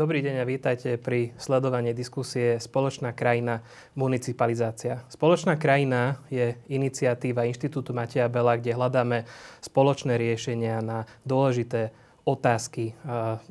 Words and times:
Dobrý 0.00 0.24
deň 0.24 0.40
a 0.40 0.48
vítajte 0.48 0.96
pri 0.96 1.36
sledovaní 1.36 1.92
diskusie 1.92 2.56
Spoločná 2.56 3.12
krajina 3.12 3.60
municipalizácia. 3.92 5.04
Spoločná 5.12 5.60
krajina 5.60 6.16
je 6.32 6.56
iniciatíva 6.72 7.44
Inštitútu 7.44 7.92
Mateja 7.92 8.24
Bela, 8.32 8.56
kde 8.56 8.72
hľadáme 8.72 9.28
spoločné 9.60 10.16
riešenia 10.16 10.80
na 10.80 11.04
dôležité 11.28 11.92
otázky, 12.28 12.92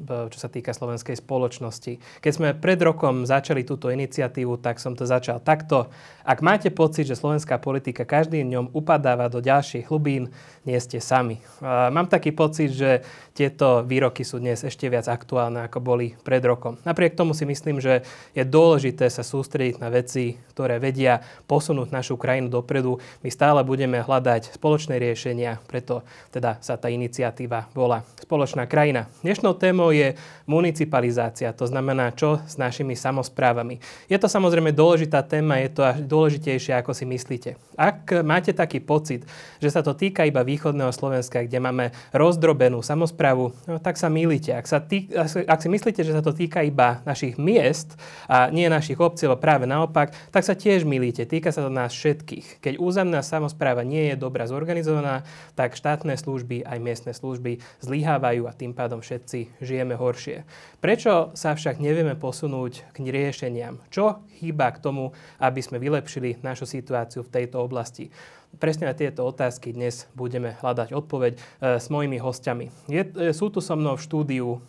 čo 0.06 0.38
sa 0.38 0.50
týka 0.50 0.72
slovenskej 0.72 1.18
spoločnosti. 1.18 1.98
Keď 2.22 2.32
sme 2.32 2.54
pred 2.54 2.78
rokom 2.80 3.26
začali 3.26 3.66
túto 3.66 3.90
iniciatívu, 3.90 4.62
tak 4.62 4.78
som 4.78 4.94
to 4.94 5.10
začal 5.10 5.42
takto. 5.42 5.90
Ak 6.22 6.46
máte 6.46 6.70
pocit, 6.70 7.10
že 7.10 7.18
slovenská 7.18 7.58
politika 7.58 8.06
každým 8.06 8.46
dňom 8.46 8.66
upadáva 8.78 9.26
do 9.28 9.42
ďalších 9.42 9.90
hlubín, 9.90 10.30
nie 10.70 10.78
ste 10.78 11.02
sami. 11.02 11.42
Mám 11.66 12.14
taký 12.14 12.30
pocit, 12.30 12.78
že 12.78 13.02
tieto 13.34 13.82
výroky 13.82 14.22
sú 14.22 14.38
dnes 14.38 14.62
ešte 14.62 14.86
viac 14.86 15.10
aktuálne, 15.10 15.66
ako 15.66 15.82
boli 15.82 16.14
pred 16.22 16.46
rokom. 16.46 16.78
Napriek 16.86 17.18
tomu 17.18 17.34
si 17.34 17.50
myslím, 17.50 17.82
že 17.82 18.06
je 18.38 18.46
dôležité 18.46 19.10
sa 19.10 19.26
sústrediť 19.26 19.82
na 19.82 19.90
veci, 19.90 20.38
ktoré 20.54 20.78
vedia 20.78 21.26
posunúť 21.50 21.90
našu 21.90 22.22
krajinu 22.22 22.54
dopredu. 22.54 23.02
My 23.26 23.34
stále 23.34 23.66
budeme 23.66 24.06
hľadať 24.06 24.54
spoločné 24.54 25.02
riešenia, 25.02 25.58
preto 25.66 26.06
teda 26.30 26.62
sa 26.62 26.78
tá 26.78 26.94
iniciatíva 26.94 27.74
volá 27.74 28.06
spoločná 28.22 28.69
krajina. 28.70 29.10
Dnešnou 29.26 29.58
témou 29.58 29.90
je 29.90 30.14
municipalizácia, 30.46 31.50
to 31.54 31.66
znamená 31.66 32.14
čo 32.14 32.38
s 32.46 32.58
našimi 32.58 32.94
samozprávami. 32.98 33.82
Je 34.06 34.18
to 34.18 34.30
samozrejme 34.30 34.74
dôležitá 34.74 35.26
téma, 35.26 35.62
je 35.62 35.70
to 35.74 35.82
až 35.86 36.06
dôležitejšie, 36.06 36.78
ako 36.78 36.94
si 36.94 37.06
myslíte. 37.10 37.58
Ak 37.78 38.14
máte 38.26 38.54
taký 38.54 38.82
pocit, 38.82 39.26
že 39.58 39.70
sa 39.70 39.86
to 39.86 39.94
týka 39.94 40.26
iba 40.26 40.42
východného 40.42 40.90
Slovenska, 40.90 41.46
kde 41.46 41.62
máme 41.62 41.86
rozdrobenú 42.14 42.82
samozprávu, 42.82 43.54
no, 43.70 43.78
tak 43.78 43.98
sa 43.98 44.10
mýlite. 44.10 44.58
Ak, 44.58 44.66
sa 44.66 44.82
tý, 44.82 45.10
ak 45.46 45.62
si 45.62 45.70
myslíte, 45.70 46.02
že 46.02 46.18
sa 46.18 46.26
to 46.26 46.34
týka 46.34 46.66
iba 46.66 47.06
našich 47.06 47.38
miest 47.38 47.94
a 48.26 48.50
nie 48.50 48.66
našich 48.68 48.98
obcí, 48.98 49.30
alebo 49.30 49.40
práve 49.40 49.70
naopak, 49.70 50.12
tak 50.34 50.42
sa 50.42 50.58
tiež 50.58 50.82
mýlite. 50.82 51.30
Týka 51.30 51.54
sa 51.54 51.62
to 51.62 51.70
nás 51.70 51.94
všetkých. 51.94 52.58
Keď 52.60 52.74
územná 52.82 53.22
samozpráva 53.22 53.86
nie 53.86 54.12
je 54.12 54.16
dobre 54.18 54.44
zorganizovaná, 54.50 55.24
tak 55.54 55.78
štátne 55.78 56.18
služby 56.18 56.66
aj 56.66 56.78
miestne 56.82 57.14
služby 57.14 57.62
zlyhávajú 57.86 58.49
tým 58.56 58.78
pádom 58.78 59.02
všetci 59.02 59.62
žijeme 59.62 59.98
horšie. 59.98 60.46
Prečo 60.80 61.34
sa 61.34 61.58
však 61.58 61.82
nevieme 61.82 62.14
posunúť 62.16 62.94
k 62.94 62.98
riešeniam? 63.10 63.82
Čo 63.90 64.24
chýba 64.40 64.72
k 64.72 64.82
tomu, 64.82 65.12
aby 65.42 65.60
sme 65.60 65.82
vylepšili 65.82 66.42
našu 66.46 66.70
situáciu 66.70 67.26
v 67.26 67.34
tejto 67.34 67.60
oblasti? 67.60 68.14
Presne 68.58 68.90
na 68.90 68.98
tieto 68.98 69.30
otázky 69.30 69.78
dnes 69.78 70.10
budeme 70.18 70.58
hľadať 70.58 70.90
odpoveď 70.90 71.34
e, 71.38 71.40
s 71.78 71.86
mojimi 71.94 72.18
hostiami. 72.18 72.90
Je, 72.90 73.06
e, 73.06 73.30
sú 73.30 73.54
tu 73.54 73.62
so 73.62 73.78
mnou 73.78 73.94
v 73.94 74.02
štúdiu 74.02 74.48
e, 74.58 74.60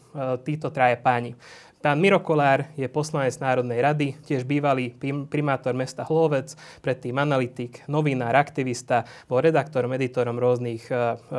títo 0.45 0.69
traje 0.69 1.01
páni. 1.01 1.33
Pán 1.81 1.97
Miro 1.97 2.20
Kolár 2.20 2.69
je 2.77 2.84
poslanec 2.92 3.33
Národnej 3.41 3.81
rady, 3.81 4.12
tiež 4.28 4.45
bývalý 4.45 4.92
primátor 5.33 5.73
mesta 5.73 6.05
Hlovec, 6.05 6.53
predtým 6.84 7.17
analytik, 7.17 7.81
novinár, 7.89 8.36
aktivista, 8.36 9.09
bol 9.25 9.41
redaktorom, 9.41 9.97
editorom 9.97 10.36
rôznych 10.36 10.84
e, 10.92 10.92
e, 10.92 10.98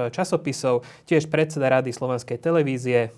časopisov, 0.09 0.81
tiež 1.05 1.29
predseda 1.29 1.69
Rady 1.69 1.93
Slovenskej 1.93 2.41
televízie, 2.41 3.13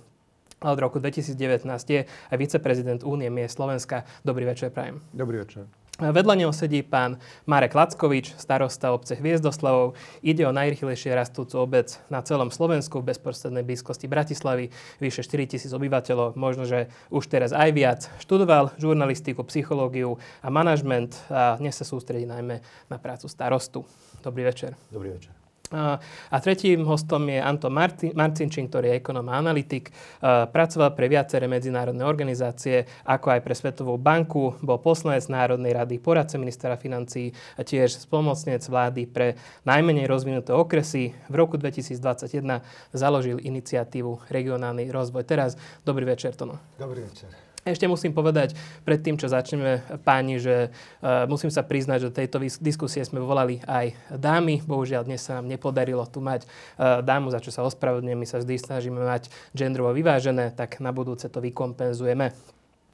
od 0.63 0.79
roku 0.79 0.99
2019 0.99 1.63
je 1.87 2.03
aj 2.07 2.37
viceprezident 2.39 3.07
Únie 3.07 3.31
miest 3.31 3.55
Slovenska. 3.55 4.03
Dobrý 4.23 4.43
večer, 4.43 4.71
prajem. 4.71 4.99
Dobrý 5.11 5.43
večer. 5.43 5.82
Vedľa 6.01 6.33
neho 6.33 6.49
sedí 6.49 6.81
pán 6.81 7.21
Marek 7.45 7.77
Lackovič, 7.77 8.33
starosta 8.41 8.89
obce 8.97 9.13
Hviezdoslavov. 9.13 9.93
Ide 10.25 10.49
o 10.49 10.55
najrychlejšie 10.55 11.13
rastúcu 11.13 11.61
obec 11.61 12.01
na 12.09 12.25
celom 12.25 12.49
Slovensku 12.49 12.97
v 12.97 13.13
bezprostrednej 13.13 13.61
blízkosti 13.61 14.09
Bratislavy. 14.09 14.73
Vyše 14.97 15.21
4 15.21 15.53
tisíc 15.53 15.69
obyvateľov, 15.69 16.33
možno, 16.33 16.65
že 16.65 16.89
už 17.13 17.29
teraz 17.29 17.53
aj 17.53 17.69
viac. 17.77 18.09
Študoval 18.17 18.73
žurnalistiku, 18.81 19.45
psychológiu 19.45 20.17
a 20.41 20.49
manažment 20.49 21.13
a 21.29 21.61
dnes 21.61 21.77
sa 21.77 21.85
sústredí 21.85 22.25
najmä 22.25 22.57
na 22.89 22.97
prácu 22.97 23.29
starostu. 23.29 23.85
Dobrý 24.25 24.49
večer. 24.49 24.73
Dobrý 24.89 25.13
večer. 25.13 25.42
A 25.73 26.37
tretím 26.37 26.85
hostom 26.85 27.25
je 27.27 27.41
Anton 27.41 27.73
Marcinčín, 28.13 28.69
ktorý 28.69 28.93
je 28.93 28.99
ekonom 29.01 29.25
a 29.27 29.41
analytik. 29.41 29.89
Pracoval 30.21 30.93
pre 30.93 31.09
viaceré 31.09 31.49
medzinárodné 31.49 32.05
organizácie, 32.05 32.85
ako 33.09 33.33
aj 33.33 33.41
pre 33.41 33.57
Svetovú 33.57 33.97
banku. 33.97 34.53
Bol 34.61 34.77
poslanec 34.77 35.25
Národnej 35.27 35.73
rady, 35.73 35.97
poradca 35.97 36.37
ministra 36.37 36.77
financí 36.77 37.33
a 37.57 37.65
tiež 37.65 38.05
spomocnec 38.05 38.61
vlády 38.61 39.09
pre 39.09 39.33
najmenej 39.65 40.05
rozvinuté 40.05 40.53
okresy. 40.53 41.17
V 41.27 41.35
roku 41.35 41.57
2021 41.57 42.61
založil 42.93 43.41
iniciatívu 43.41 44.29
Regionálny 44.29 44.93
rozvoj. 44.93 45.25
Teraz 45.25 45.57
dobrý 45.81 46.05
večer, 46.05 46.37
Tono. 46.37 46.61
Dobrý 46.77 47.01
večer. 47.01 47.52
Ešte 47.63 47.87
musím 47.87 48.11
povedať, 48.11 48.59
pred 48.83 48.99
tým, 48.99 49.15
čo 49.15 49.31
začneme, 49.31 50.03
páni, 50.03 50.35
že 50.35 50.67
uh, 50.99 51.23
musím 51.31 51.47
sa 51.47 51.63
priznať, 51.63 52.07
že 52.07 52.09
tejto 52.11 52.43
diskusie 52.59 53.07
sme 53.07 53.23
volali 53.23 53.63
aj 53.63 53.95
dámy. 54.19 54.59
Bohužiaľ, 54.67 55.07
dnes 55.07 55.23
sa 55.23 55.39
nám 55.39 55.47
nepodarilo 55.47 56.03
tu 56.03 56.19
mať 56.19 56.43
uh, 56.43 56.99
dámu, 56.99 57.31
za 57.31 57.39
čo 57.39 57.55
sa 57.55 57.63
ospravedlňujem. 57.63 58.19
My 58.19 58.27
sa 58.27 58.43
vždy 58.43 58.55
snažíme 58.59 58.99
mať 58.99 59.31
gendrovo 59.55 59.95
vyvážené, 59.95 60.51
tak 60.51 60.83
na 60.83 60.91
budúce 60.91 61.31
to 61.31 61.39
vykompenzujeme. 61.39 62.35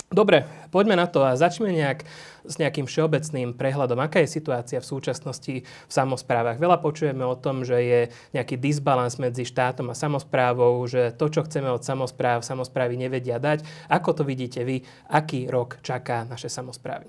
Dobre, 0.10 0.50
poďme 0.74 0.98
na 0.98 1.06
to 1.06 1.22
a 1.22 1.38
začneme 1.38 1.70
nejak 1.70 2.02
s 2.42 2.58
nejakým 2.58 2.90
všeobecným 2.90 3.54
prehľadom. 3.54 4.02
Aká 4.02 4.26
je 4.26 4.42
situácia 4.42 4.82
v 4.82 4.90
súčasnosti 4.90 5.56
v 5.62 5.92
samozprávach? 5.94 6.58
Veľa 6.58 6.82
počujeme 6.82 7.22
o 7.22 7.38
tom, 7.38 7.62
že 7.62 7.78
je 7.78 8.00
nejaký 8.34 8.58
disbalans 8.58 9.22
medzi 9.22 9.46
štátom 9.46 9.94
a 9.94 9.98
samozprávou, 9.98 10.82
že 10.90 11.14
to, 11.14 11.30
čo 11.30 11.46
chceme 11.46 11.70
od 11.70 11.86
samozpráv, 11.86 12.42
samozprávy 12.42 12.98
nevedia 12.98 13.38
dať. 13.38 13.62
Ako 13.86 14.18
to 14.18 14.24
vidíte 14.26 14.66
vy? 14.66 14.82
Aký 15.14 15.46
rok 15.46 15.78
čaká 15.86 16.26
naše 16.26 16.50
samozprávy? 16.50 17.06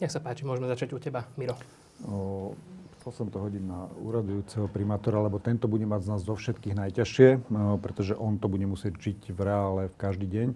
Nech 0.00 0.12
sa 0.12 0.24
páči, 0.24 0.48
môžeme 0.48 0.72
začať 0.72 0.96
u 0.96 0.98
teba, 1.00 1.28
Miro. 1.36 1.60
O, 2.08 2.56
chcel 3.04 3.12
som 3.12 3.28
to 3.28 3.36
hodiť 3.36 3.64
na 3.64 3.84
úradujúceho 4.00 4.64
primátora, 4.72 5.20
lebo 5.20 5.36
tento 5.44 5.68
bude 5.68 5.84
mať 5.84 6.08
z 6.08 6.08
nás 6.08 6.20
zo 6.24 6.32
všetkých 6.32 6.72
najťažšie, 6.72 7.28
pretože 7.84 8.16
on 8.16 8.40
to 8.40 8.48
bude 8.48 8.64
musieť 8.64 8.96
žiť 8.96 9.20
v 9.28 9.40
reále 9.44 9.82
v 9.92 9.96
každý 10.00 10.24
deň 10.24 10.48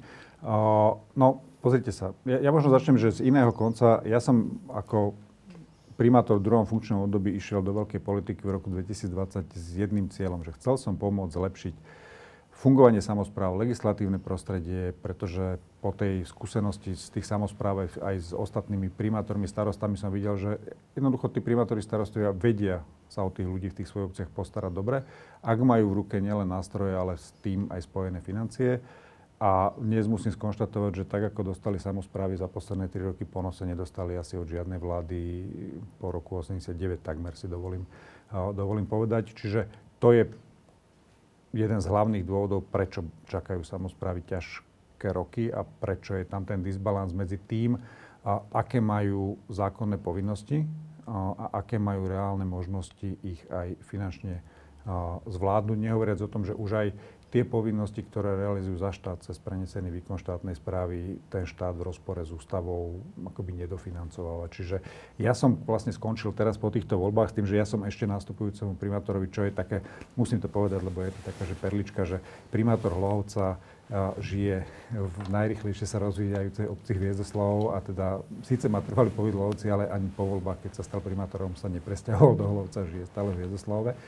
no, 1.16 1.28
pozrite 1.60 1.92
sa. 1.92 2.16
Ja, 2.24 2.40
ja 2.40 2.50
možno 2.50 2.72
začnem, 2.72 2.96
že 2.96 3.20
z 3.20 3.28
iného 3.28 3.52
konca. 3.52 4.00
Ja 4.08 4.18
som 4.18 4.60
ako 4.72 5.14
primátor 6.00 6.40
v 6.40 6.48
druhom 6.48 6.64
funkčnom 6.64 7.04
období 7.04 7.36
išiel 7.36 7.60
do 7.60 7.76
veľkej 7.76 8.00
politiky 8.00 8.40
v 8.40 8.56
roku 8.56 8.72
2020 8.72 9.52
s 9.52 9.66
jedným 9.76 10.08
cieľom, 10.08 10.40
že 10.40 10.56
chcel 10.56 10.80
som 10.80 10.96
pomôcť 10.96 11.36
zlepšiť 11.36 11.74
fungovanie 12.60 13.00
samozpráv, 13.00 13.56
legislatívne 13.56 14.20
prostredie, 14.20 14.92
pretože 15.00 15.56
po 15.80 15.96
tej 15.96 16.28
skúsenosti 16.28 16.92
z 16.92 17.08
tých 17.08 17.24
samozpráv 17.24 17.88
aj 18.04 18.16
s 18.20 18.30
ostatnými 18.36 18.92
primátormi, 18.92 19.48
starostami 19.48 19.96
som 19.96 20.12
videl, 20.12 20.36
že 20.36 20.60
jednoducho 20.92 21.32
tí 21.32 21.40
primátori 21.40 21.80
starostovia 21.80 22.36
vedia 22.36 22.84
sa 23.08 23.24
o 23.24 23.32
tých 23.32 23.48
ľudí 23.48 23.72
v 23.72 23.80
tých 23.80 23.88
svojich 23.88 24.12
obciach 24.12 24.30
postarať 24.36 24.72
dobre, 24.76 25.08
ak 25.40 25.58
majú 25.64 25.88
v 25.88 25.98
ruke 26.04 26.16
nielen 26.20 26.52
nástroje, 26.52 26.92
ale 26.92 27.16
s 27.16 27.32
tým 27.40 27.64
aj 27.72 27.80
spojené 27.80 28.20
financie. 28.20 28.84
A 29.40 29.72
dnes 29.80 30.04
musím 30.04 30.36
skonštatovať, 30.36 30.92
že 31.00 31.08
tak 31.08 31.32
ako 31.32 31.56
dostali 31.56 31.80
samozprávy 31.80 32.36
za 32.36 32.44
posledné 32.44 32.92
3 32.92 33.16
roky 33.16 33.24
ponose, 33.24 33.64
nedostali 33.64 34.12
asi 34.12 34.36
od 34.36 34.44
žiadnej 34.44 34.76
vlády 34.76 35.18
po 35.96 36.12
roku 36.12 36.44
89, 36.44 37.00
takmer 37.00 37.32
si 37.32 37.48
dovolím, 37.48 37.88
dovolím 38.28 38.84
povedať. 38.84 39.32
Čiže 39.32 39.64
to 39.96 40.12
je 40.12 40.28
jeden 41.56 41.80
z 41.80 41.86
hlavných 41.88 42.28
dôvodov, 42.28 42.68
prečo 42.68 43.00
čakajú 43.32 43.64
samozprávy 43.64 44.28
ťažké 44.28 45.08
roky 45.08 45.48
a 45.48 45.64
prečo 45.64 46.20
je 46.20 46.28
tam 46.28 46.44
ten 46.44 46.60
disbalans 46.60 47.16
medzi 47.16 47.40
tým, 47.40 47.80
a 48.20 48.44
aké 48.52 48.84
majú 48.84 49.40
zákonné 49.48 49.96
povinnosti 49.96 50.68
a 51.08 51.64
aké 51.64 51.80
majú 51.80 52.12
reálne 52.12 52.44
možnosti 52.44 53.16
ich 53.24 53.40
aj 53.48 53.72
finančne 53.88 54.44
zvládnuť. 55.24 55.78
Nehovoriac 55.80 56.20
o 56.20 56.28
tom, 56.28 56.44
že 56.44 56.52
už 56.52 56.70
aj 56.76 56.88
tie 57.30 57.46
povinnosti, 57.46 58.02
ktoré 58.02 58.34
realizujú 58.34 58.76
za 58.82 58.90
štát 58.90 59.22
cez 59.22 59.38
prenesený 59.38 59.94
výkon 60.02 60.18
štátnej 60.18 60.58
správy, 60.58 61.22
ten 61.30 61.46
štát 61.46 61.78
v 61.78 61.86
rozpore 61.86 62.18
s 62.26 62.34
ústavou 62.34 62.98
akoby 63.22 63.64
nedofinancoval. 63.64 64.50
Čiže 64.50 64.82
ja 65.16 65.30
som 65.30 65.54
vlastne 65.54 65.94
skončil 65.94 66.34
teraz 66.34 66.58
po 66.58 66.74
týchto 66.74 66.98
voľbách 66.98 67.30
s 67.30 67.36
tým, 67.38 67.46
že 67.46 67.58
ja 67.58 67.66
som 67.66 67.86
ešte 67.86 68.10
nastupujúcemu 68.10 68.74
primátorovi, 68.74 69.30
čo 69.30 69.46
je 69.46 69.54
také, 69.54 69.86
musím 70.18 70.42
to 70.42 70.50
povedať, 70.50 70.82
lebo 70.82 71.06
je 71.06 71.14
to 71.14 71.20
taká, 71.22 71.42
že 71.46 71.54
perlička, 71.54 72.02
že 72.02 72.18
primátor 72.50 72.98
Hlohovca 72.98 73.62
žije 74.22 74.62
v 74.94 75.16
najrychlejšie 75.34 75.82
sa 75.82 75.98
rozvíjajúcej 75.98 76.70
obci 76.70 76.94
Hviezdoslavov 76.94 77.74
a 77.74 77.82
teda 77.82 78.06
síce 78.46 78.70
má 78.70 78.78
trvalý 78.82 79.10
pobyt 79.10 79.34
Hlovci, 79.34 79.66
ale 79.66 79.90
ani 79.90 80.06
po 80.14 80.30
voľbách, 80.30 80.62
keď 80.62 80.78
sa 80.78 80.86
stal 80.86 81.02
primátorom, 81.02 81.58
sa 81.58 81.66
nepresťahoval 81.66 82.34
do 82.38 82.46
Hlovca, 82.46 82.86
žije 82.86 83.10
stále 83.10 83.34
v 83.34 83.42
Hviezdoslavove. 83.42 83.98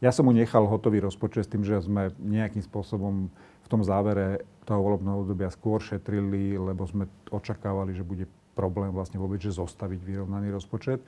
Ja 0.00 0.10
som 0.16 0.24
mu 0.24 0.32
nechal 0.32 0.64
hotový 0.64 1.04
rozpočet 1.04 1.44
s 1.44 1.52
tým, 1.52 1.60
že 1.60 1.80
sme 1.84 2.12
nejakým 2.16 2.64
spôsobom 2.64 3.28
v 3.64 3.68
tom 3.68 3.84
závere 3.84 4.48
toho 4.64 4.80
volebného 4.80 5.26
obdobia 5.26 5.52
skôr 5.52 5.82
šetrili, 5.82 6.56
lebo 6.56 6.88
sme 6.88 7.04
očakávali, 7.28 7.92
že 7.92 8.06
bude 8.06 8.24
problém 8.56 8.90
vlastne 8.92 9.20
vôbec, 9.20 9.40
že 9.40 9.56
zostaviť 9.56 10.00
vyrovnaný 10.00 10.52
rozpočet. 10.52 11.04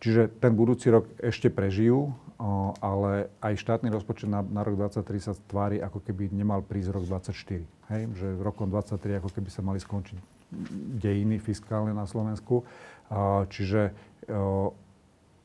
Čiže 0.00 0.32
ten 0.40 0.52
budúci 0.56 0.88
rok 0.88 1.06
ešte 1.20 1.52
prežijú, 1.52 2.16
ale 2.80 3.28
aj 3.44 3.60
štátny 3.60 3.92
rozpočet 3.92 4.32
na, 4.32 4.40
na 4.40 4.64
rok 4.64 4.80
2023 4.80 5.20
sa 5.20 5.32
tvári, 5.36 5.76
ako 5.76 6.00
keby 6.00 6.32
nemal 6.32 6.64
prísť 6.64 6.96
rok 6.96 7.04
2024. 7.04 7.92
Hej? 7.92 8.02
Že 8.16 8.26
rokom 8.40 8.72
2023 8.72 9.20
ako 9.20 9.28
keby 9.28 9.48
sa 9.52 9.60
mali 9.60 9.76
skončiť 9.76 10.16
dejiny 11.04 11.36
fiskálne 11.36 11.92
na 11.92 12.08
Slovensku. 12.08 12.64
Čiže 13.52 13.92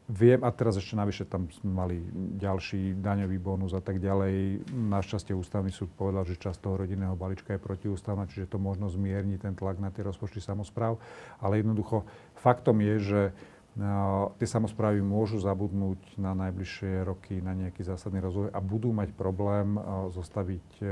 viem, 0.06 0.42
a 0.46 0.50
teraz 0.54 0.78
ešte 0.78 0.94
navyše 0.94 1.24
tam 1.25 1.50
mali 1.66 2.02
ďalší 2.38 2.98
daňový 3.02 3.38
bonus 3.42 3.74
a 3.74 3.81
tak 3.81 3.98
ďalej. 3.98 4.66
Našťastie 4.69 5.34
ústavný 5.34 5.74
súd 5.74 5.90
povedal, 5.94 6.25
že 6.25 6.38
časť 6.38 6.62
toho 6.62 6.78
rodinného 6.78 7.18
balíčka 7.18 7.57
je 7.57 7.62
protiústavná, 7.62 8.30
čiže 8.30 8.54
to 8.54 8.57
možno 8.62 8.90
zmierni 8.90 9.42
ten 9.42 9.57
tlak 9.57 9.81
na 9.81 9.90
tie 9.90 10.06
rozpočty 10.06 10.42
samozpráv. 10.42 11.02
Ale 11.42 11.62
jednoducho 11.62 12.06
faktom 12.38 12.81
je, 12.81 12.96
že 13.02 13.22
tie 14.40 14.48
samozprávy 14.48 15.04
môžu 15.04 15.36
zabudnúť 15.44 16.00
na 16.16 16.31
najbližšie 16.31 17.04
roky 17.04 17.44
na 17.44 17.52
nejaký 17.52 17.84
zásadný 17.84 18.24
rozvoj 18.24 18.48
a 18.56 18.60
budú 18.63 18.96
mať 18.96 19.12
problém 19.12 19.75
zostaviť 20.16 20.68
e, 20.80 20.84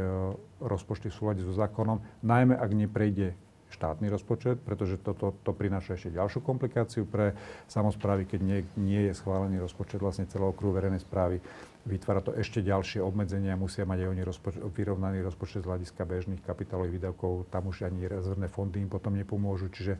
rozpočty 0.59 1.07
v 1.07 1.15
súlade 1.15 1.41
so 1.47 1.55
zákonom, 1.55 2.03
najmä 2.19 2.59
ak 2.59 2.71
neprejde 2.75 3.39
štátny 3.73 4.07
rozpočet, 4.13 4.61
pretože 4.61 5.01
toto 5.01 5.33
to, 5.41 5.51
prináša 5.51 5.97
ešte 5.97 6.13
ďalšiu 6.13 6.39
komplikáciu 6.45 7.03
pre 7.09 7.33
samozprávy, 7.65 8.29
keď 8.29 8.39
nie, 8.45 8.59
nie 8.77 9.01
je 9.09 9.17
schválený 9.17 9.57
rozpočet 9.59 9.97
vlastne 9.99 10.29
celého 10.29 10.53
okruhu 10.53 10.77
verejnej 10.77 11.01
správy 11.01 11.41
vytvára 11.83 12.23
to 12.23 12.31
ešte 12.31 12.63
ďalšie 12.63 13.03
obmedzenia, 13.03 13.59
musia 13.59 13.83
mať 13.83 14.07
aj 14.07 14.09
oni 14.15 14.23
rozpoč- 14.23 14.61
vyrovnaný 14.71 15.19
rozpočet 15.19 15.67
z 15.67 15.67
hľadiska 15.67 16.01
bežných 16.07 16.41
kapitálových 16.43 16.95
výdavkov, 16.99 17.51
tam 17.51 17.67
už 17.67 17.83
ani 17.83 18.07
rezervné 18.07 18.47
fondy 18.47 18.79
im 18.79 18.87
potom 18.87 19.11
nepomôžu, 19.19 19.67
čiže 19.67 19.99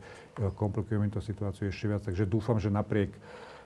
komplikujeme 0.56 1.12
to 1.12 1.20
situáciu 1.20 1.68
ešte 1.68 1.86
viac. 1.92 2.02
Takže 2.08 2.24
dúfam, 2.24 2.56
že 2.56 2.72
napriek 2.72 3.12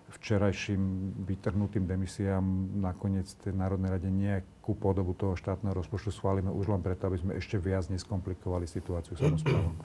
včerajším 0.08 1.12
vytrhnutým 1.28 1.84
demisiám 1.84 2.42
nakoniec 2.80 3.28
tej 3.44 3.52
Národnej 3.52 3.92
rade 3.92 4.08
nejakú 4.08 4.72
podobu 4.72 5.12
toho 5.12 5.36
štátneho 5.36 5.76
rozpočtu 5.76 6.08
schválime 6.08 6.48
už 6.48 6.72
len 6.72 6.80
preto, 6.80 7.12
aby 7.12 7.20
sme 7.20 7.32
ešte 7.36 7.60
viac 7.60 7.92
neskomplikovali 7.92 8.64
situáciu 8.64 9.20
samozprávom. 9.20 9.76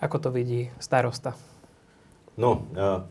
Ako 0.00 0.16
to 0.16 0.32
vidí 0.32 0.72
starosta? 0.80 1.36
No, 2.38 2.64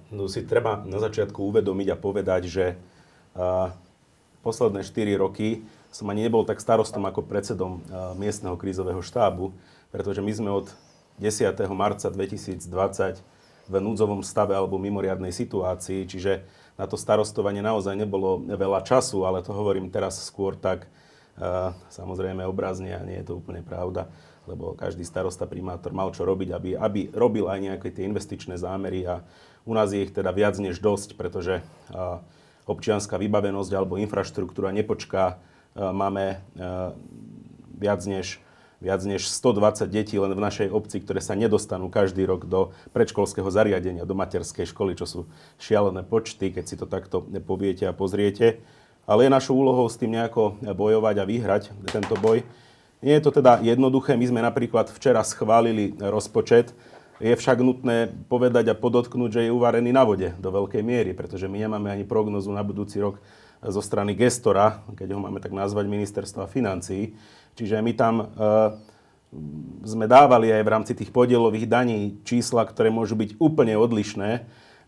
no 0.09 0.25
si 0.31 0.41
treba 0.47 0.81
na 0.87 0.97
začiatku 1.03 1.37
uvedomiť 1.37 1.87
a 1.93 1.99
povedať, 1.99 2.41
že 2.47 2.65
posledné 4.41 4.81
4 4.87 5.19
roky 5.19 5.67
som 5.91 6.07
ani 6.09 6.25
nebol 6.25 6.47
tak 6.47 6.63
starostom 6.63 7.05
ako 7.05 7.27
predsedom 7.27 7.83
miestneho 8.17 8.55
krízového 8.55 9.03
štábu, 9.03 9.51
pretože 9.91 10.23
my 10.23 10.31
sme 10.31 10.49
od 10.49 10.71
10. 11.19 11.53
marca 11.75 12.07
2020 12.09 13.36
v 13.67 13.75
núdzovom 13.83 14.23
stave 14.23 14.55
alebo 14.55 14.79
mimoriadnej 14.81 15.35
situácii, 15.35 16.07
čiže 16.07 16.47
na 16.79 16.87
to 16.87 16.95
starostovanie 16.95 17.61
naozaj 17.61 17.93
nebolo 17.93 18.41
veľa 18.43 18.81
času, 18.87 19.27
ale 19.27 19.43
to 19.43 19.51
hovorím 19.51 19.91
teraz 19.91 20.19
skôr 20.23 20.55
tak 20.55 20.87
samozrejme 21.93 22.41
obrazne 22.49 22.97
a 22.97 23.05
nie 23.05 23.21
je 23.21 23.29
to 23.29 23.37
úplne 23.37 23.61
pravda, 23.61 24.09
lebo 24.49 24.73
každý 24.73 25.05
starosta, 25.05 25.45
primátor 25.45 25.93
mal 25.93 26.09
čo 26.09 26.25
robiť, 26.25 26.49
aby, 26.49 26.69
aby 26.73 27.01
robil 27.13 27.45
aj 27.45 27.59
nejaké 27.61 27.93
tie 27.93 28.09
investičné 28.09 28.57
zámery 28.57 29.05
a 29.05 29.21
u 29.67 29.73
nás 29.77 29.93
je 29.93 30.01
ich 30.01 30.15
teda 30.15 30.33
viac 30.33 30.57
než 30.57 30.81
dosť, 30.81 31.13
pretože 31.13 31.61
občianská 32.67 33.15
vybavenosť 33.21 33.71
alebo 33.73 33.99
infraštruktúra 34.01 34.75
nepočká. 34.75 35.39
E, 35.71 35.79
máme 35.79 36.43
viac 37.79 38.03
než, 38.03 38.43
viac 38.77 39.01
než 39.03 39.25
120 39.29 39.89
detí 39.89 40.15
len 40.18 40.33
v 40.33 40.44
našej 40.44 40.69
obci, 40.69 41.01
ktoré 41.01 41.18
sa 41.18 41.33
nedostanú 41.33 41.89
každý 41.89 42.25
rok 42.29 42.45
do 42.45 42.74
predškolského 42.94 43.50
zariadenia, 43.50 44.06
do 44.06 44.13
materskej 44.13 44.69
školy, 44.69 44.94
čo 44.94 45.06
sú 45.09 45.19
šialené 45.57 46.06
počty, 46.06 46.53
keď 46.53 46.63
si 46.65 46.75
to 46.77 46.85
takto 46.85 47.25
poviete 47.45 47.89
a 47.89 47.94
pozriete. 47.95 48.62
Ale 49.07 49.25
je 49.25 49.31
našou 49.31 49.56
úlohou 49.57 49.88
s 49.88 49.95
tým 49.95 50.13
nejako 50.13 50.59
bojovať 50.62 51.15
a 51.18 51.25
vyhrať 51.25 51.63
tento 51.89 52.13
boj. 52.19 52.44
Nie 53.00 53.18
je 53.18 53.24
to 53.29 53.31
teda 53.39 53.63
jednoduché. 53.63 54.19
My 54.19 54.25
sme 54.27 54.41
napríklad 54.44 54.91
včera 54.91 55.23
schválili 55.23 55.95
rozpočet, 55.97 56.75
je 57.18 57.33
však 57.33 57.65
nutné 57.65 58.13
povedať 58.30 58.69
a 58.69 58.77
podotknúť, 58.77 59.30
že 59.33 59.41
je 59.50 59.56
uvarený 59.56 59.89
na 59.89 60.06
vode 60.06 60.38
do 60.38 60.50
veľkej 60.53 60.85
miery, 60.85 61.18
pretože 61.18 61.50
my 61.50 61.65
nemáme 61.65 61.89
ani 61.89 62.06
prognozu 62.06 62.53
na 62.53 62.62
budúci 62.62 63.01
rok 63.01 63.18
zo 63.57 63.81
strany 63.81 64.13
gestora, 64.13 64.85
keď 64.94 65.18
ho 65.18 65.19
máme 65.25 65.41
tak 65.41 65.50
nazvať 65.50 65.89
ministerstva 65.89 66.45
financií. 66.45 67.18
Čiže 67.57 67.81
my 67.81 67.94
tam 67.98 68.15
e, 68.21 68.25
sme 69.81 70.06
dávali 70.06 70.54
aj 70.54 70.62
v 70.62 70.71
rámci 70.71 70.94
tých 70.94 71.09
podielových 71.09 71.65
daní 71.65 72.21
čísla, 72.21 72.63
ktoré 72.69 72.94
môžu 72.94 73.18
byť 73.18 73.42
úplne 73.42 73.74
odlišné. 73.74 74.30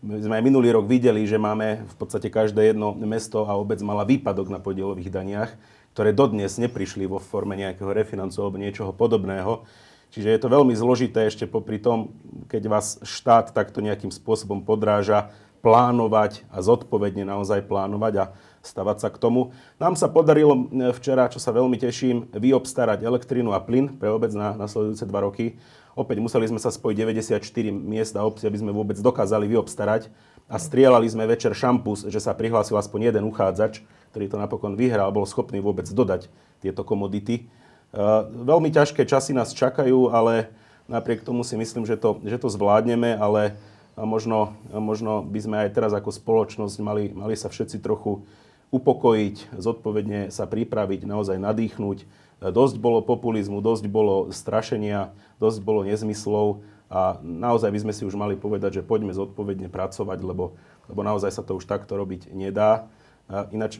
My 0.00 0.16
sme 0.22 0.38
aj 0.40 0.46
minulý 0.46 0.72
rok 0.72 0.88
videli, 0.88 1.26
že 1.28 1.36
máme 1.36 1.84
v 1.84 1.94
podstate 1.98 2.32
každé 2.32 2.72
jedno 2.72 2.96
mesto 2.96 3.44
a 3.44 3.58
obec 3.58 3.82
mala 3.84 4.06
výpadok 4.06 4.48
na 4.48 4.62
podielových 4.62 5.12
daniach, 5.12 5.50
ktoré 5.92 6.14
dodnes 6.14 6.56
neprišli 6.56 7.04
vo 7.04 7.20
forme 7.20 7.58
nejakého 7.58 7.90
refinancu 7.90 8.38
alebo 8.40 8.62
niečoho 8.62 8.94
podobného. 8.94 9.66
Čiže 10.14 10.30
je 10.30 10.40
to 10.40 10.48
veľmi 10.48 10.72
zložité 10.72 11.28
ešte 11.28 11.44
popri 11.44 11.82
tom, 11.82 12.14
keď 12.48 12.62
vás 12.70 13.02
štát 13.02 13.52
takto 13.52 13.84
nejakým 13.84 14.14
spôsobom 14.14 14.64
podráža, 14.64 15.30
plánovať 15.60 16.48
a 16.48 16.64
zodpovedne 16.64 17.28
naozaj 17.28 17.68
plánovať 17.68 18.14
a 18.16 18.24
stavať 18.60 18.96
sa 19.00 19.08
k 19.08 19.16
tomu. 19.16 19.56
Nám 19.80 19.96
sa 19.96 20.08
podarilo 20.08 20.68
e, 20.68 20.92
včera, 20.92 21.32
čo 21.32 21.40
sa 21.40 21.52
veľmi 21.52 21.80
teším, 21.80 22.28
vyobstarať 22.32 23.00
elektrínu 23.00 23.56
a 23.56 23.60
plyn 23.60 23.96
pre 23.96 24.12
obec 24.12 24.32
na 24.36 24.52
nasledujúce 24.52 25.08
dva 25.08 25.24
roky. 25.24 25.56
Opäť 25.96 26.20
museli 26.22 26.46
sme 26.46 26.60
sa 26.60 26.68
spojiť 26.68 26.96
94 27.02 27.40
miest 27.72 28.14
a 28.14 28.22
obci, 28.22 28.44
aby 28.46 28.60
sme 28.60 28.72
vôbec 28.72 29.00
dokázali 29.00 29.48
vyobstarať. 29.48 30.12
A 30.50 30.58
strieľali 30.58 31.06
sme 31.06 31.30
večer 31.30 31.54
šampus, 31.54 32.04
že 32.10 32.18
sa 32.18 32.34
prihlásil 32.34 32.74
aspoň 32.74 33.14
jeden 33.14 33.24
uchádzač, 33.30 33.86
ktorý 34.10 34.26
to 34.26 34.36
napokon 34.36 34.74
vyhral, 34.74 35.14
bol 35.14 35.22
schopný 35.22 35.62
vôbec 35.62 35.86
dodať 35.86 36.26
tieto 36.58 36.82
komodity. 36.82 37.46
Eh, 37.46 37.98
veľmi 38.26 38.70
ťažké 38.70 39.06
časy 39.06 39.34
nás 39.34 39.54
čakajú, 39.54 40.10
ale 40.10 40.50
napriek 40.90 41.22
tomu 41.22 41.46
si 41.46 41.54
myslím, 41.54 41.86
že 41.86 41.94
to, 41.94 42.18
že 42.26 42.38
to 42.38 42.50
zvládneme, 42.50 43.14
ale 43.14 43.58
možno, 43.98 44.54
možno 44.70 45.22
by 45.22 45.40
sme 45.40 45.56
aj 45.66 45.70
teraz 45.74 45.92
ako 45.94 46.10
spoločnosť 46.10 46.76
mali, 46.82 47.04
mali 47.14 47.34
sa 47.34 47.50
všetci 47.50 47.82
trochu 47.82 48.22
upokojiť, 48.70 49.58
zodpovedne 49.58 50.30
sa 50.30 50.46
pripraviť, 50.46 51.02
naozaj 51.02 51.42
nadýchnuť. 51.42 51.98
Dosť 52.40 52.76
bolo 52.80 53.04
populizmu, 53.04 53.60
dosť 53.60 53.84
bolo 53.90 54.32
strašenia, 54.32 55.12
dosť 55.36 55.60
bolo 55.60 55.84
nezmyslov 55.84 56.64
a 56.88 57.20
naozaj 57.20 57.68
by 57.68 57.78
sme 57.84 57.92
si 57.92 58.02
už 58.08 58.16
mali 58.16 58.34
povedať, 58.34 58.80
že 58.80 58.86
poďme 58.86 59.12
zodpovedne 59.12 59.68
pracovať, 59.68 60.18
lebo, 60.24 60.56
lebo 60.88 61.00
naozaj 61.04 61.30
sa 61.36 61.42
to 61.44 61.58
už 61.60 61.68
takto 61.68 62.00
robiť 62.00 62.32
nedá. 62.32 62.88
A 63.30 63.46
ináč, 63.54 63.78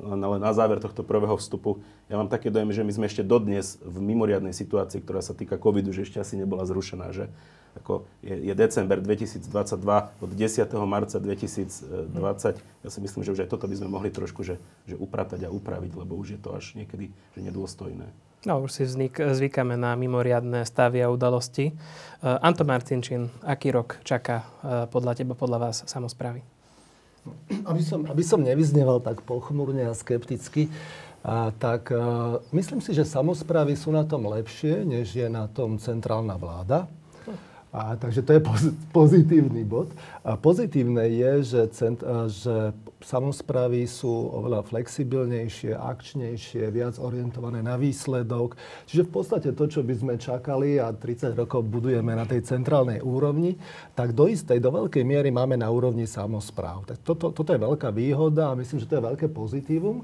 ale 0.00 0.40
na 0.40 0.56
záver 0.56 0.80
tohto 0.80 1.04
prvého 1.04 1.36
vstupu, 1.36 1.84
ja 2.08 2.16
mám 2.16 2.32
také 2.32 2.48
dojem, 2.48 2.72
že 2.72 2.80
my 2.80 2.92
sme 2.96 3.06
ešte 3.12 3.20
dodnes 3.20 3.76
v 3.84 4.00
mimoriadnej 4.00 4.56
situácii, 4.56 5.04
ktorá 5.04 5.20
sa 5.20 5.36
týka 5.36 5.60
covidu, 5.60 5.92
že 5.92 6.08
ešte 6.08 6.16
asi 6.16 6.40
nebola 6.40 6.64
zrušená, 6.64 7.12
že 7.12 7.28
ako 7.80 8.08
je, 8.24 8.34
je 8.50 8.54
december 8.56 8.98
2022, 8.98 9.46
od 10.22 10.30
10. 10.30 10.88
marca 10.88 11.16
2020, 11.20 12.58
ja 12.58 12.88
si 12.90 12.98
myslím, 13.00 13.22
že 13.22 13.32
už 13.36 13.40
aj 13.44 13.50
toto 13.52 13.68
by 13.68 13.76
sme 13.76 13.88
mohli 13.92 14.08
trošku 14.08 14.42
že, 14.42 14.56
že 14.88 14.96
upratať 14.96 15.46
a 15.46 15.52
upraviť, 15.52 15.92
lebo 15.94 16.16
už 16.16 16.36
je 16.36 16.40
to 16.40 16.56
až 16.56 16.74
niekedy 16.74 17.12
že 17.36 17.40
nedôstojné. 17.40 18.08
No, 18.46 18.62
už 18.62 18.78
si 18.78 18.82
vznik, 18.86 19.18
zvykáme 19.18 19.74
na 19.74 19.98
mimoriadné 19.98 20.62
stavy 20.62 21.02
a 21.02 21.10
udalosti. 21.10 21.74
Uh, 22.22 22.38
Anto 22.38 22.62
Marcinčín, 22.62 23.26
aký 23.42 23.74
rok 23.74 23.98
čaká 24.06 24.46
uh, 24.62 24.86
podľa 24.86 25.18
teba, 25.18 25.34
podľa 25.34 25.58
vás 25.58 25.76
samozprávy? 25.90 26.46
Aby 27.66 27.82
som, 27.82 28.06
aby 28.06 28.22
som 28.22 28.38
nevyzneval 28.38 29.02
tak 29.02 29.26
pochmurne 29.26 29.90
a 29.90 29.98
skepticky, 29.98 30.70
a 31.26 31.50
tak 31.50 31.90
a, 31.90 32.38
myslím 32.54 32.78
si, 32.78 32.94
že 32.94 33.02
samozprávy 33.02 33.74
sú 33.74 33.90
na 33.90 34.06
tom 34.06 34.30
lepšie, 34.30 34.86
než 34.86 35.10
je 35.10 35.26
na 35.26 35.50
tom 35.50 35.74
centrálna 35.82 36.38
vláda. 36.38 36.86
A, 37.76 37.92
takže 38.00 38.24
to 38.24 38.32
je 38.32 38.40
pozitívny 38.88 39.60
bod. 39.60 39.92
A 40.24 40.40
pozitívne 40.40 41.12
je, 41.12 41.32
že, 41.44 41.62
cent, 41.76 42.00
že 42.32 42.72
samozprávy 43.04 43.84
sú 43.84 44.08
oveľa 44.08 44.64
flexibilnejšie, 44.64 45.76
akčnejšie, 45.76 46.72
viac 46.72 46.96
orientované 46.96 47.60
na 47.60 47.76
výsledok. 47.76 48.56
Čiže 48.88 49.04
v 49.04 49.12
podstate 49.12 49.48
to, 49.52 49.68
čo 49.68 49.84
by 49.84 49.92
sme 49.92 50.14
čakali 50.16 50.80
a 50.80 50.88
30 50.88 51.36
rokov 51.36 51.68
budujeme 51.68 52.16
na 52.16 52.24
tej 52.24 52.48
centrálnej 52.48 53.04
úrovni, 53.04 53.60
tak 53.92 54.16
do 54.16 54.24
istej, 54.24 54.56
do 54.56 54.72
veľkej 54.72 55.04
miery 55.04 55.28
máme 55.28 55.60
na 55.60 55.68
úrovni 55.68 56.08
samozpráv. 56.08 56.88
Tak 56.88 57.04
toto, 57.04 57.28
toto 57.28 57.52
je 57.52 57.60
veľká 57.60 57.92
výhoda 57.92 58.56
a 58.56 58.56
myslím, 58.56 58.80
že 58.80 58.88
to 58.88 58.96
je 58.96 59.04
veľké 59.04 59.28
pozitívum. 59.28 60.00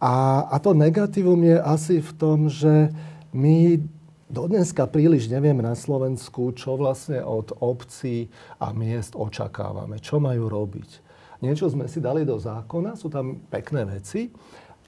A, 0.00 0.48
a 0.48 0.56
to 0.56 0.72
negatívum 0.72 1.44
je 1.44 1.60
asi 1.60 2.00
v 2.00 2.12
tom, 2.16 2.48
že 2.48 2.88
my 3.36 3.84
Dodneska 4.24 4.88
príliš 4.88 5.28
nevieme 5.28 5.60
na 5.60 5.76
Slovensku, 5.76 6.56
čo 6.56 6.80
vlastne 6.80 7.20
od 7.20 7.52
obcí 7.60 8.32
a 8.56 8.72
miest 8.72 9.12
očakávame, 9.12 10.00
čo 10.00 10.16
majú 10.16 10.48
robiť. 10.48 11.04
Niečo 11.44 11.68
sme 11.68 11.84
si 11.84 12.00
dali 12.00 12.24
do 12.24 12.40
zákona, 12.40 12.96
sú 12.96 13.12
tam 13.12 13.36
pekné 13.52 13.84
veci, 13.84 14.32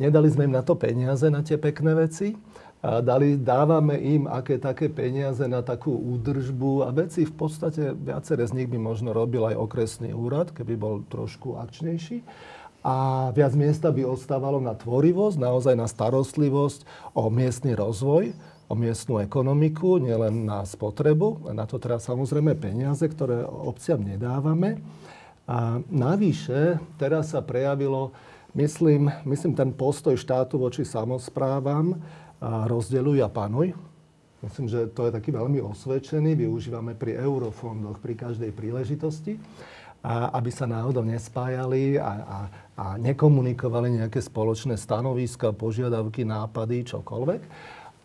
nedali 0.01 0.33
sme 0.33 0.49
im 0.49 0.57
na 0.57 0.65
to 0.65 0.73
peniaze, 0.73 1.29
na 1.29 1.45
tie 1.45 1.61
pekné 1.61 1.93
veci. 1.93 2.33
a 2.81 3.05
dali, 3.05 3.37
dávame 3.37 4.01
im 4.01 4.25
aké 4.25 4.57
také 4.57 4.89
peniaze 4.89 5.45
na 5.45 5.61
takú 5.61 5.93
údržbu 5.93 6.89
a 6.89 6.93
veci 6.97 7.29
v 7.29 7.35
podstate 7.37 7.93
viaceré 7.93 8.49
z 8.49 8.57
nich 8.57 8.69
by 8.73 8.81
možno 8.81 9.13
robil 9.13 9.45
aj 9.53 9.57
okresný 9.57 10.17
úrad, 10.17 10.49
keby 10.57 10.81
bol 10.81 11.05
trošku 11.13 11.61
akčnejší 11.61 12.25
a 12.87 13.29
viac 13.35 13.51
miesta 13.59 13.91
by 13.91 14.07
ostávalo 14.07 14.63
na 14.63 14.79
tvorivosť, 14.79 15.43
naozaj 15.43 15.75
na 15.75 15.91
starostlivosť 15.91 16.87
o 17.19 17.27
miestny 17.27 17.75
rozvoj, 17.75 18.31
o 18.67 18.75
miestnú 18.75 19.23
ekonomiku, 19.23 20.03
nielen 20.03 20.47
na 20.47 20.67
spotrebu. 20.67 21.51
Na 21.55 21.65
to 21.71 21.79
teda 21.79 22.03
samozrejme 22.03 22.59
peniaze, 22.59 23.07
ktoré 23.07 23.47
obciam 23.47 24.03
nedávame. 24.03 24.83
A 25.47 25.79
navyše 25.87 26.83
teraz 26.99 27.31
sa 27.31 27.39
prejavilo, 27.39 28.11
myslím, 28.59 29.07
myslím 29.23 29.55
ten 29.55 29.71
postoj 29.71 30.19
štátu 30.19 30.59
voči 30.59 30.83
samozprávam, 30.83 31.95
a 32.37 32.69
rozdeľuj 32.69 33.25
a 33.25 33.31
panuj. 33.33 33.73
Myslím, 34.45 34.69
že 34.69 34.93
to 34.93 35.09
je 35.09 35.17
taký 35.17 35.33
veľmi 35.33 35.65
osvedčený, 35.65 36.37
využívame 36.37 36.93
pri 36.93 37.17
eurofondoch 37.17 37.97
pri 38.05 38.13
každej 38.13 38.53
príležitosti, 38.53 39.41
a 40.05 40.31
aby 40.37 40.53
sa 40.53 40.69
náhodou 40.69 41.03
nespájali 41.03 41.97
a, 41.97 42.13
a, 42.13 42.39
a 42.77 42.87
nekomunikovali 43.01 43.99
nejaké 43.99 44.21
spoločné 44.21 44.77
stanoviska, 44.77 45.57
požiadavky, 45.57 46.29
nápady, 46.29 46.85
čokoľvek. 46.85 47.43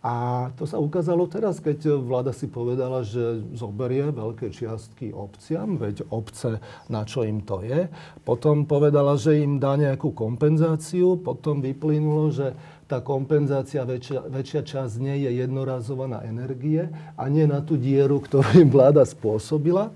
A 0.01 0.49
to 0.57 0.65
sa 0.65 0.81
ukázalo 0.81 1.29
teraz, 1.29 1.61
keď 1.61 2.01
vláda 2.01 2.33
si 2.33 2.49
povedala, 2.49 3.05
že 3.05 3.37
zoberie 3.53 4.09
veľké 4.09 4.49
čiastky 4.49 5.13
obciam, 5.13 5.77
veď 5.77 6.09
obce, 6.09 6.57
na 6.89 7.05
čo 7.05 7.21
im 7.21 7.45
to 7.45 7.61
je. 7.61 7.85
Potom 8.25 8.65
povedala, 8.65 9.13
že 9.13 9.37
im 9.37 9.61
dá 9.61 9.77
nejakú 9.77 10.09
kompenzáciu, 10.17 11.21
potom 11.21 11.61
vyplynulo, 11.61 12.33
že 12.33 12.57
tá 12.89 12.97
kompenzácia, 12.97 13.85
väčšia, 13.85 14.25
väčšia 14.25 14.61
časť 14.65 14.93
nie 14.97 15.21
je 15.21 15.37
jednorazová 15.37 16.09
na 16.09 16.25
energie 16.25 16.89
a 17.13 17.23
nie 17.29 17.45
na 17.45 17.61
tú 17.61 17.77
dieru, 17.77 18.17
ktorú 18.25 18.57
im 18.57 18.73
vláda 18.73 19.05
spôsobila. 19.05 19.93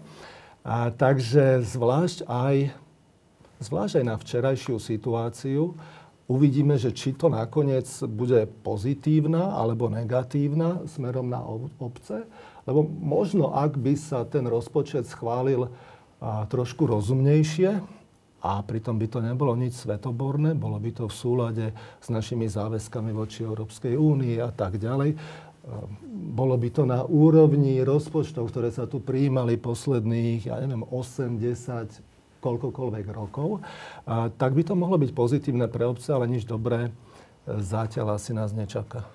A 0.62 0.94
takže 0.94 1.66
zvlášť 1.66 2.30
aj, 2.30 2.78
zvlášť 3.58 3.94
aj 4.00 4.06
na 4.06 4.16
včerajšiu 4.22 4.78
situáciu, 4.78 5.74
Uvidíme, 6.26 6.82
že 6.82 6.90
či 6.90 7.14
to 7.14 7.30
nakoniec 7.30 7.86
bude 8.10 8.50
pozitívna 8.66 9.54
alebo 9.54 9.94
negatívna 9.94 10.82
smerom 10.90 11.30
na 11.30 11.46
obce. 11.78 12.26
Lebo 12.66 12.82
možno, 12.86 13.54
ak 13.54 13.78
by 13.78 13.94
sa 13.94 14.26
ten 14.26 14.50
rozpočet 14.50 15.06
schválil 15.06 15.70
a, 16.18 16.50
trošku 16.50 16.90
rozumnejšie, 16.90 17.78
a 18.46 18.62
pritom 18.62 19.02
by 19.02 19.08
to 19.10 19.20
nebolo 19.26 19.58
nič 19.58 19.74
svetoborné, 19.74 20.54
bolo 20.54 20.78
by 20.78 20.94
to 20.94 21.10
v 21.10 21.18
súlade 21.18 21.66
s 21.98 22.14
našimi 22.14 22.46
záväzkami 22.46 23.10
voči 23.10 23.42
Európskej 23.42 23.98
únii 23.98 24.38
a 24.38 24.54
tak 24.54 24.78
ďalej. 24.78 25.18
Bolo 26.14 26.54
by 26.54 26.70
to 26.70 26.86
na 26.86 27.02
úrovni 27.02 27.82
rozpočtov, 27.82 28.54
ktoré 28.54 28.70
sa 28.70 28.86
tu 28.86 29.02
prijímali 29.02 29.58
posledných, 29.58 30.46
ja 30.46 30.62
neviem, 30.62 30.86
8, 30.86 31.42
10, 31.42 32.15
koľkokoľvek 32.46 33.06
rokov, 33.10 33.66
tak 34.38 34.54
by 34.54 34.62
to 34.62 34.78
mohlo 34.78 35.02
byť 35.02 35.12
pozitívne 35.18 35.66
pre 35.66 35.90
obce, 35.90 36.14
ale 36.14 36.30
nič 36.30 36.46
dobré 36.46 36.94
zatiaľ 37.50 38.22
asi 38.22 38.38
nás 38.38 38.54
nečaká. 38.54 39.06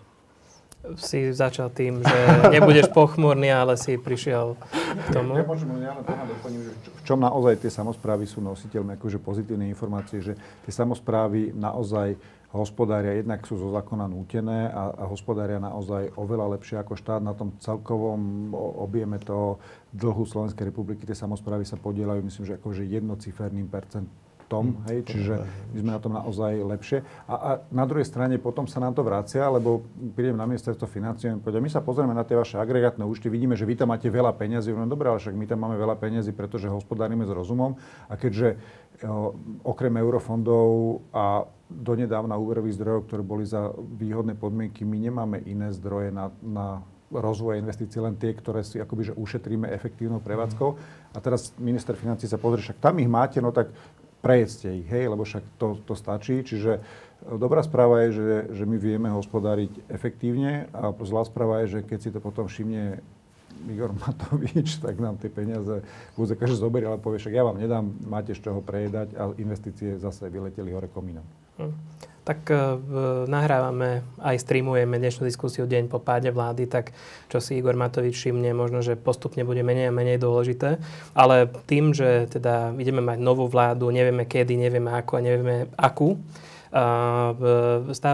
Si 0.97 1.29
začal 1.29 1.69
tým, 1.69 2.01
že 2.01 2.19
nebudeš 2.57 2.89
pochmúrny, 2.91 3.53
ale 3.53 3.77
si 3.77 4.01
prišiel 4.01 4.57
k 4.97 5.07
tomu. 5.13 5.37
Ja 5.37 5.45
môžem 5.45 5.69
len 5.77 5.85
doplním, 6.03 6.63
že 6.65 6.73
v 6.89 7.03
čom 7.05 7.21
naozaj 7.21 7.61
tie 7.61 7.69
samozprávy 7.69 8.25
sú 8.25 8.41
nositeľmi 8.41 8.97
akože 8.97 9.21
pozitívne 9.21 9.69
informácie, 9.69 10.25
že 10.25 10.33
tie 10.65 10.73
samozprávy 10.73 11.53
naozaj 11.53 12.17
hospodária 12.51 13.15
jednak 13.15 13.47
sú 13.47 13.55
zo 13.55 13.71
zákona 13.71 14.11
nútené 14.11 14.67
a, 14.71 14.91
a 14.91 15.05
hospodária 15.07 15.63
naozaj 15.63 16.11
oveľa 16.19 16.59
lepšie 16.59 16.83
ako 16.83 16.99
štát. 16.99 17.23
Na 17.23 17.35
tom 17.35 17.55
celkovom 17.63 18.51
objeme 18.83 19.23
toho 19.23 19.63
dlhu 19.95 20.27
Slovenskej 20.27 20.75
republiky 20.75 21.07
tie 21.07 21.15
samozprávy 21.15 21.63
sa 21.63 21.79
podielajú, 21.79 22.27
myslím, 22.27 22.45
že 22.51 22.59
akože 22.59 22.83
jednociferným 22.91 23.71
percentom, 23.71 24.75
hm, 24.75 24.83
hej, 24.91 24.99
čiže 25.07 25.35
my 25.75 25.79
sme 25.79 25.91
na 25.95 26.03
tom 26.03 26.11
naozaj 26.11 26.59
lepšie. 26.59 26.99
A, 27.31 27.35
a 27.39 27.51
na 27.71 27.87
druhej 27.87 28.07
strane 28.11 28.35
potom 28.43 28.67
sa 28.67 28.83
nám 28.83 28.99
to 28.99 29.07
vracia, 29.07 29.47
lebo 29.47 29.87
prídem 30.19 30.35
na 30.35 30.43
ministerstvo 30.43 30.91
financií 30.91 31.31
a 31.31 31.39
my 31.39 31.71
sa 31.71 31.79
pozrieme 31.79 32.11
na 32.19 32.27
tie 32.27 32.35
vaše 32.35 32.59
agregátne 32.59 33.07
účty, 33.07 33.31
vidíme, 33.31 33.55
že 33.55 33.63
vy 33.63 33.79
tam 33.79 33.95
máte 33.95 34.11
veľa 34.11 34.35
peniazy, 34.35 34.75
no 34.75 34.91
dobre, 34.91 35.07
ale 35.07 35.23
však 35.23 35.39
my 35.39 35.47
tam 35.47 35.59
máme 35.63 35.79
veľa 35.79 35.95
peniazy, 36.03 36.35
pretože 36.35 36.67
hospodárime 36.67 37.23
s 37.23 37.31
rozumom 37.31 37.79
a 38.11 38.19
keďže 38.19 38.59
okrem 39.65 39.95
eurofondov 39.97 41.01
a 41.15 41.49
donedávna 41.71 42.37
úverových 42.37 42.77
zdrojov, 42.77 43.07
ktoré 43.07 43.23
boli 43.23 43.45
za 43.47 43.71
výhodné 43.79 44.35
podmienky. 44.37 44.85
My 44.85 44.99
nemáme 44.99 45.39
iné 45.47 45.71
zdroje 45.73 46.11
na, 46.11 46.35
na 46.43 46.83
rozvoj 47.11 47.59
investícií, 47.59 47.99
len 47.99 48.19
tie, 48.19 48.35
ktoré 48.35 48.63
si 48.63 48.79
akoby, 48.79 49.11
že 49.11 49.19
ušetríme 49.19 49.67
efektívnou 49.71 50.23
prevádzkou. 50.23 50.71
A 51.15 51.19
teraz 51.19 51.55
minister 51.59 51.99
financí 51.99 52.31
sa 52.31 52.39
pozrie, 52.39 52.63
však 52.63 52.83
tam 52.83 52.99
ich 53.03 53.11
máte, 53.11 53.43
no 53.43 53.51
tak 53.51 53.75
prejedzte 54.21 54.69
ich, 54.71 54.87
hej, 54.87 55.09
lebo 55.09 55.25
však 55.25 55.43
to, 55.57 55.81
to 55.83 55.95
stačí. 55.97 56.45
Čiže 56.45 56.73
e, 56.77 56.81
dobrá 57.41 57.65
správa 57.65 58.07
je, 58.07 58.21
že, 58.21 58.29
že 58.63 58.65
my 58.69 58.77
vieme 58.77 59.09
hospodáriť 59.11 59.89
efektívne 59.89 60.69
a 60.77 60.93
zlá 61.03 61.25
správa 61.25 61.65
je, 61.65 61.79
že 61.79 61.87
keď 61.89 61.99
si 61.99 62.11
to 62.13 62.21
potom 62.21 62.47
všimne 62.47 63.01
Igor 63.69 63.93
Matovič, 63.93 64.81
tak 64.81 64.97
nám 64.97 65.21
tie 65.21 65.29
peniaze 65.29 65.85
bude 66.17 66.33
každý 66.39 66.57
zoberie, 66.57 66.89
ale 66.89 66.97
povie, 66.97 67.21
však 67.21 67.35
ja 67.37 67.45
vám 67.45 67.61
nedám, 67.61 67.93
máte 68.09 68.33
z 68.33 68.41
čoho 68.41 68.65
prejedať 68.65 69.13
a 69.21 69.35
investície 69.37 70.01
zase 70.01 70.33
vyleteli 70.33 70.73
hore 70.73 70.89
komínom. 70.89 71.25
Hm. 71.61 71.75
Tak 72.21 72.41
uh, 72.53 72.57
nahrávame, 73.27 74.05
aj 74.21 74.45
streamujeme 74.45 75.01
dnešnú 75.01 75.25
diskusiu 75.25 75.65
deň 75.65 75.89
po 75.89 75.99
páde 75.99 76.29
vlády, 76.29 76.69
tak 76.69 76.93
čo 77.33 77.41
si 77.41 77.57
Igor 77.59 77.75
Matovič 77.75 78.13
všimne, 78.13 78.53
možno, 78.53 78.85
že 78.85 78.95
postupne 78.95 79.43
bude 79.43 79.65
menej 79.65 79.89
a 79.89 79.97
menej 79.97 80.21
dôležité. 80.21 80.79
Ale 81.17 81.49
tým, 81.65 81.97
že 81.97 82.29
teda 82.29 82.77
ideme 82.77 83.01
mať 83.01 83.19
novú 83.25 83.49
vládu, 83.49 83.89
nevieme 83.89 84.29
kedy, 84.29 84.53
nevieme 84.57 84.93
ako 84.93 85.13
a 85.17 85.25
nevieme 85.25 85.57
akú, 85.81 86.21
uh, 86.71 87.33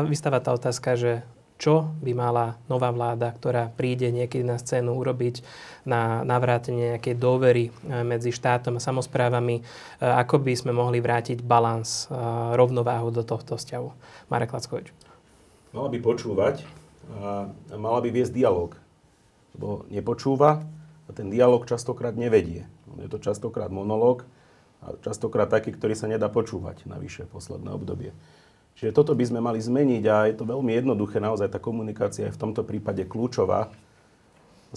vystáva 0.07 0.39
tá 0.39 0.55
otázka, 0.55 0.95
že 0.97 1.27
čo 1.57 1.89
by 2.05 2.13
mala 2.13 2.61
nová 2.69 2.93
vláda, 2.93 3.33
ktorá 3.33 3.73
príde 3.73 4.13
niekedy 4.13 4.45
na 4.45 4.61
scénu 4.61 4.93
urobiť 4.93 5.41
na 5.89 6.21
navrátenie 6.23 6.97
nejakej 6.97 7.17
dôvery 7.17 7.65
eh, 7.69 8.05
medzi 8.05 8.31
štátom 8.33 8.77
a 8.77 8.85
samozprávami, 8.85 9.61
eh, 9.61 9.65
ako 10.05 10.45
by 10.45 10.53
sme 10.53 10.73
mohli 10.77 11.01
vrátiť 11.01 11.41
balans, 11.41 12.09
eh, 12.09 12.15
rovnováhu 12.55 13.09
do 13.09 13.25
tohto 13.25 13.57
vzťahu. 13.57 13.89
Marek 14.29 14.53
Lackovič. 14.53 14.93
Mala 15.73 15.89
by 15.93 15.99
počúvať 16.01 16.65
a 17.07 17.77
mala 17.79 18.03
by 18.03 18.11
viesť 18.11 18.35
dialog. 18.35 18.75
Lebo 19.55 19.87
nepočúva 19.93 20.65
a 21.07 21.11
ten 21.15 21.31
dialog 21.31 21.63
častokrát 21.69 22.19
nevedie. 22.19 22.67
Je 22.99 23.07
to 23.07 23.23
častokrát 23.23 23.71
monológ 23.71 24.27
a 24.83 24.97
častokrát 25.05 25.47
taký, 25.47 25.77
ktorý 25.77 25.95
sa 25.95 26.11
nedá 26.11 26.27
počúvať 26.27 26.89
na 26.89 26.99
vyššie 26.99 27.31
posledné 27.31 27.71
obdobie. 27.71 28.11
Čiže 28.77 28.93
toto 28.93 29.17
by 29.17 29.25
sme 29.25 29.41
mali 29.41 29.57
zmeniť 29.57 30.05
a 30.05 30.29
je 30.29 30.37
to 30.37 30.45
veľmi 30.45 30.69
jednoduché, 30.77 31.17
naozaj 31.17 31.49
tá 31.49 31.57
komunikácia 31.57 32.29
je 32.29 32.37
v 32.37 32.41
tomto 32.41 32.61
prípade 32.61 33.09
kľúčová. 33.09 33.73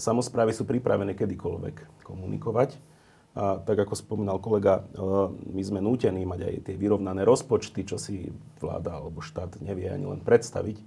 Samozprávy 0.00 0.56
sú 0.56 0.64
pripravené 0.64 1.12
kedykoľvek 1.12 2.04
komunikovať. 2.08 2.80
A 3.30 3.62
tak 3.62 3.78
ako 3.78 3.94
spomínal 3.94 4.42
kolega, 4.42 4.82
e, 4.82 4.98
my 5.54 5.62
sme 5.62 5.78
nútení 5.78 6.26
mať 6.26 6.40
aj 6.50 6.54
tie 6.66 6.74
vyrovnané 6.74 7.22
rozpočty, 7.22 7.86
čo 7.86 7.94
si 7.94 8.34
vláda 8.58 8.98
alebo 8.98 9.22
štát 9.22 9.62
nevie 9.62 9.86
ani 9.86 10.02
len 10.02 10.18
predstaviť. 10.18 10.82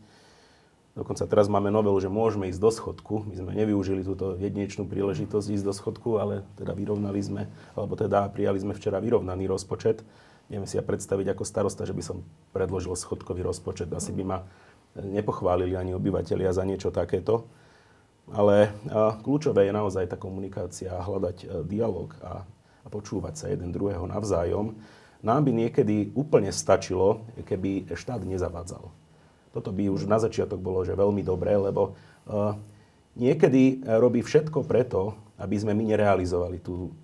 Dokonca 0.93 1.23
teraz 1.25 1.47
máme 1.49 1.71
novelu, 1.71 1.95
že 2.03 2.11
môžeme 2.11 2.51
ísť 2.51 2.61
do 2.61 2.69
schodku. 2.69 3.25
My 3.25 3.33
sme 3.39 3.51
nevyužili 3.55 4.03
túto 4.03 4.35
jedinečnú 4.37 4.85
príležitosť 4.85 5.47
ísť 5.55 5.65
do 5.65 5.73
schodku, 5.73 6.19
ale 6.19 6.45
teda 6.59 6.75
vyrovnali 6.75 7.17
sme, 7.23 7.41
alebo 7.73 7.95
teda 7.95 8.27
prijali 8.29 8.59
sme 8.59 8.75
včera 8.75 8.99
vyrovnaný 8.99 9.47
rozpočet. 9.47 10.03
Neviem 10.51 10.67
si 10.67 10.75
ja 10.75 10.83
predstaviť 10.83 11.33
ako 11.33 11.43
starosta, 11.47 11.87
že 11.87 11.95
by 11.95 12.03
som 12.03 12.17
predložil 12.51 12.93
schodkový 12.93 13.43
rozpočet. 13.47 13.87
Asi 13.95 14.11
by 14.11 14.23
ma 14.27 14.37
nepochválili 14.99 15.73
ani 15.73 15.95
obyvateľia 15.95 16.53
za 16.53 16.63
niečo 16.67 16.93
takéto. 16.93 17.47
Ale 18.31 18.71
kľúčové 19.23 19.67
je 19.67 19.73
naozaj 19.75 20.07
tá 20.07 20.15
komunikácia, 20.15 20.95
hľadať 20.95 21.37
e, 21.43 21.47
dialog 21.67 22.15
a, 22.23 22.47
a 22.83 22.87
počúvať 22.87 23.33
sa 23.35 23.45
jeden 23.51 23.75
druhého 23.75 24.07
navzájom. 24.07 24.79
Nám 25.19 25.41
by 25.43 25.51
niekedy 25.51 26.15
úplne 26.15 26.51
stačilo, 26.55 27.27
keby 27.43 27.91
štát 27.91 28.23
nezavádzal. 28.23 28.91
Toto 29.51 29.69
by 29.75 29.91
už 29.91 30.07
na 30.07 30.23
začiatok 30.23 30.63
bolo 30.63 30.87
že 30.87 30.95
veľmi 30.95 31.19
dobré, 31.19 31.59
lebo 31.59 31.91
e, 31.91 32.55
niekedy 33.19 33.83
robí 33.99 34.23
všetko 34.23 34.63
preto, 34.63 35.19
aby 35.35 35.55
sme 35.59 35.75
my 35.75 35.83
nerealizovali 35.91 36.63
tú 36.63 36.95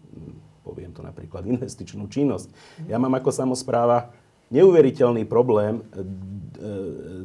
poviem 0.70 0.94
to 0.94 1.02
napríklad, 1.02 1.50
investičnú 1.50 2.06
činnosť. 2.06 2.54
Ja 2.86 3.02
mám 3.02 3.18
ako 3.18 3.34
samozpráva 3.34 4.14
neuveriteľný 4.54 5.26
problém 5.26 5.82
e, 5.82 5.82
e, 5.82 5.86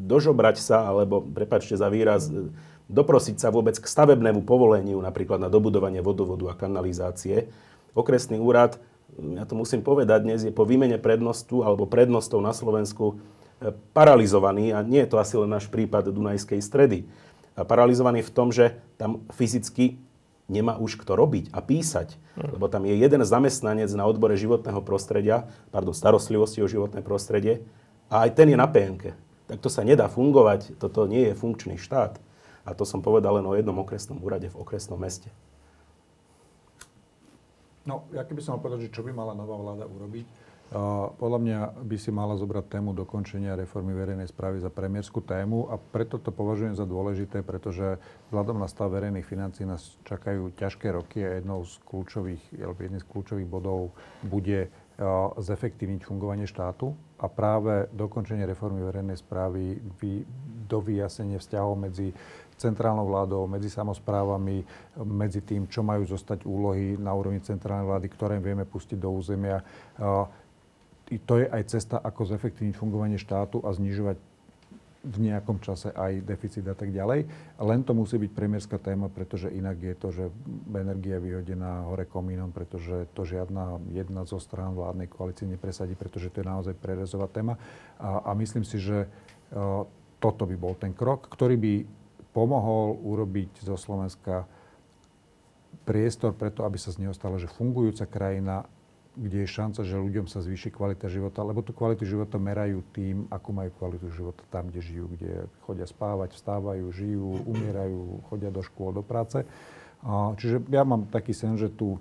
dožobrať 0.01 0.57
sa, 0.61 0.89
alebo 0.89 1.21
prepačte 1.21 1.77
za 1.77 1.93
výraz, 1.93 2.33
e, 2.33 2.49
doprosiť 2.89 3.37
sa 3.41 3.49
vôbec 3.53 3.77
k 3.77 3.85
stavebnému 3.85 4.45
povoleniu, 4.45 5.01
napríklad 5.01 5.41
na 5.41 5.53
dobudovanie 5.53 6.05
vodovodu 6.05 6.53
a 6.53 6.57
kanalizácie. 6.57 7.49
Okresný 7.97 8.41
úrad, 8.41 8.77
ja 9.17 9.45
to 9.49 9.57
musím 9.57 9.81
povedať, 9.81 10.25
dnes 10.25 10.41
je 10.45 10.53
po 10.53 10.69
výmene 10.69 11.01
prednostu 11.01 11.65
alebo 11.65 11.89
prednostov 11.89 12.45
na 12.45 12.53
Slovensku 12.53 13.21
paralizovaný 13.97 14.77
a 14.77 14.85
nie 14.85 15.01
je 15.07 15.11
to 15.15 15.17
asi 15.17 15.41
len 15.41 15.49
náš 15.49 15.71
prípad 15.73 16.13
Dunajskej 16.13 16.61
stredy. 16.61 17.09
paralizovaný 17.57 18.21
v 18.21 18.35
tom, 18.35 18.53
že 18.53 18.77
tam 19.01 19.25
fyzicky 19.33 20.04
nemá 20.49 20.77
už 20.77 21.01
kto 21.01 21.17
robiť 21.17 21.51
a 21.57 21.65
písať. 21.65 22.21
Lebo 22.37 22.67
tam 22.69 22.85
je 22.85 22.95
jeden 22.99 23.23
zamestnanec 23.25 23.89
na 23.95 24.05
odbore 24.05 24.35
životného 24.37 24.83
prostredia, 24.83 25.49
pardon, 25.71 25.95
starostlivosti 25.95 26.61
o 26.61 26.69
životné 26.69 27.01
prostredie 27.01 27.65
a 28.11 28.29
aj 28.29 28.37
ten 28.37 28.53
je 28.53 28.57
na 28.59 28.69
PNK. 28.69 29.15
Tak 29.49 29.59
to 29.61 29.69
sa 29.69 29.85
nedá 29.85 30.09
fungovať, 30.09 30.77
toto 30.81 31.05
nie 31.05 31.33
je 31.33 31.39
funkčný 31.39 31.77
štát. 31.77 32.19
A 32.65 32.73
to 32.73 32.89
som 32.89 33.05
povedal 33.05 33.37
len 33.37 33.45
o 33.45 33.53
jednom 33.53 33.77
okresnom 33.77 34.17
úrade 34.25 34.49
v 34.49 34.57
okresnom 34.57 34.97
meste. 34.97 35.29
No, 37.85 38.09
ja 38.17 38.25
keby 38.25 38.41
som 38.41 38.57
mal 38.57 38.65
povedať, 38.65 38.89
že 38.89 38.95
čo 38.97 39.05
by 39.05 39.13
mala 39.13 39.37
nová 39.37 39.61
vláda 39.61 39.85
urobiť, 39.85 40.25
podľa 41.23 41.39
mňa 41.39 41.59
by 41.87 41.97
si 42.03 42.11
mala 42.11 42.35
zobrať 42.35 42.67
tému 42.67 42.99
dokončenia 42.99 43.55
reformy 43.55 43.95
verejnej 43.95 44.27
správy 44.27 44.59
za 44.59 44.75
premiérskú 44.75 45.23
tému 45.23 45.71
a 45.71 45.79
preto 45.79 46.19
to 46.19 46.35
považujem 46.35 46.75
za 46.75 46.83
dôležité, 46.83 47.47
pretože 47.47 48.03
vzhľadom 48.35 48.59
na 48.59 48.67
stav 48.67 48.91
verejných 48.91 49.23
financí 49.23 49.63
nás 49.63 49.95
čakajú 50.03 50.51
ťažké 50.59 50.91
roky 50.91 51.23
a 51.23 51.39
jednou 51.39 51.63
z 51.63 51.79
kľúčových, 51.87 52.43
jedným 52.59 52.99
z 52.99 53.07
kľúčových 53.07 53.47
bodov 53.47 53.95
bude 54.27 54.67
zefektívniť 55.39 56.07
fungovanie 56.07 56.47
štátu 56.47 56.95
a 57.19 57.27
práve 57.27 57.91
dokončenie 57.95 58.47
reformy 58.47 58.83
verejnej 58.83 59.19
správy, 59.19 59.79
vy, 59.99 60.23
do 60.71 60.79
vyjasnenie 60.79 61.39
vzťahov 61.39 61.75
medzi 61.79 62.15
centrálnou 62.55 63.11
vládou, 63.11 63.51
medzi 63.51 63.67
samozprávami, 63.67 64.63
medzi 65.03 65.43
tým, 65.43 65.67
čo 65.67 65.83
majú 65.83 66.07
zostať 66.07 66.47
úlohy 66.47 66.95
na 66.95 67.11
úrovni 67.11 67.43
centrálnej 67.43 67.91
vlády, 67.91 68.07
ktoré 68.07 68.39
vieme 68.39 68.63
pustiť 68.63 68.95
do 68.95 69.11
územia. 69.11 69.59
To 71.09 71.35
je 71.37 71.47
aj 71.49 71.63
cesta, 71.69 71.97
ako 72.01 72.25
zefektívniť 72.25 72.77
fungovanie 72.77 73.21
štátu 73.21 73.61
a 73.61 73.73
znižovať 73.77 74.17
v 75.05 75.17
nejakom 75.21 75.61
čase 75.61 75.93
aj 75.93 76.25
deficit 76.25 76.65
a 76.65 76.73
tak 76.73 76.89
ďalej. 76.89 77.29
Len 77.61 77.81
to 77.85 77.93
musí 77.93 78.17
byť 78.17 78.33
premiérska 78.33 78.81
téma, 78.81 79.13
pretože 79.13 79.53
inak 79.53 79.77
je 79.77 79.95
to, 80.01 80.09
že 80.09 80.25
energia 80.73 81.21
je 81.21 81.25
vyhodená 81.29 81.85
hore 81.85 82.09
komínom, 82.09 82.49
pretože 82.49 83.05
to 83.13 83.29
žiadna 83.29 83.85
jedna 83.93 84.25
zo 84.25 84.41
strán 84.41 84.73
vládnej 84.73 85.13
koalície 85.13 85.45
nepresadí, 85.45 85.93
pretože 85.93 86.33
to 86.33 86.41
je 86.41 86.49
naozaj 86.49 86.75
prerezová 86.81 87.29
téma. 87.29 87.61
A, 88.01 88.25
a 88.25 88.31
myslím 88.33 88.65
si, 88.65 88.81
že 88.81 89.05
uh, 89.05 89.85
toto 90.25 90.49
by 90.49 90.57
bol 90.57 90.73
ten 90.73 90.97
krok, 90.97 91.29
ktorý 91.29 91.61
by 91.61 91.75
pomohol 92.33 92.97
urobiť 93.05 93.61
zo 93.61 93.77
Slovenska 93.77 94.49
priestor 95.85 96.33
preto, 96.33 96.65
aby 96.65 96.81
sa 96.81 96.91
z 96.97 97.05
neho 97.05 97.13
stala, 97.13 97.37
že 97.37 97.53
fungujúca 97.53 98.09
krajina, 98.09 98.65
kde 99.15 99.47
je 99.47 99.49
šanca, 99.49 99.81
že 99.87 99.95
ľuďom 99.95 100.27
sa 100.27 100.43
zvýši 100.43 100.75
kvalita 100.75 101.07
života, 101.07 101.47
lebo 101.47 101.63
tú 101.63 101.71
kvalitu 101.71 102.03
života 102.03 102.35
merajú 102.39 102.83
tým, 102.91 103.31
ako 103.31 103.49
majú 103.55 103.71
kvalitu 103.79 104.11
života 104.11 104.43
tam, 104.51 104.69
kde 104.69 104.83
žijú, 104.83 105.07
kde 105.15 105.47
chodia 105.63 105.87
spávať, 105.87 106.35
vstávajú, 106.35 106.85
žijú, 106.91 107.47
umierajú, 107.47 108.27
chodia 108.27 108.51
do 108.51 108.61
škôl, 108.61 108.91
do 108.91 109.07
práce. 109.07 109.47
Čiže 110.37 110.67
ja 110.69 110.83
mám 110.83 111.07
taký 111.09 111.31
sen, 111.33 111.55
že 111.55 111.71
tu 111.71 111.97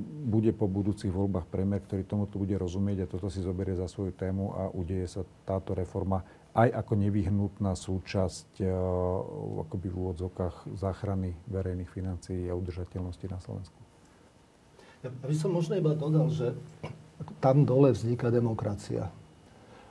bude 0.00 0.50
po 0.50 0.66
budúcich 0.66 1.12
voľbách 1.12 1.46
premiér, 1.46 1.84
ktorý 1.86 2.02
tomuto 2.02 2.40
bude 2.40 2.58
rozumieť 2.58 3.06
a 3.06 3.10
toto 3.10 3.30
si 3.30 3.38
zoberie 3.38 3.78
za 3.78 3.86
svoju 3.86 4.10
tému 4.10 4.44
a 4.50 4.62
udeje 4.74 5.06
sa 5.06 5.22
táto 5.46 5.70
reforma 5.70 6.26
aj 6.54 6.70
ako 6.70 6.92
nevyhnutná 6.98 7.74
súčasť 7.74 8.62
uh, 8.62 9.62
akoby 9.66 9.90
v 9.90 9.98
úvodzovkách 9.98 10.78
záchrany 10.78 11.34
verejných 11.50 11.90
financií 11.90 12.46
a 12.46 12.54
udržateľnosti 12.54 13.26
na 13.26 13.38
Slovensku. 13.42 13.83
Ja 15.04 15.12
by 15.12 15.36
som 15.36 15.52
možno 15.52 15.76
iba 15.76 15.92
dodal, 15.92 16.32
že 16.32 16.56
tam 17.36 17.68
dole 17.68 17.92
vzniká 17.92 18.32
demokracia. 18.32 19.12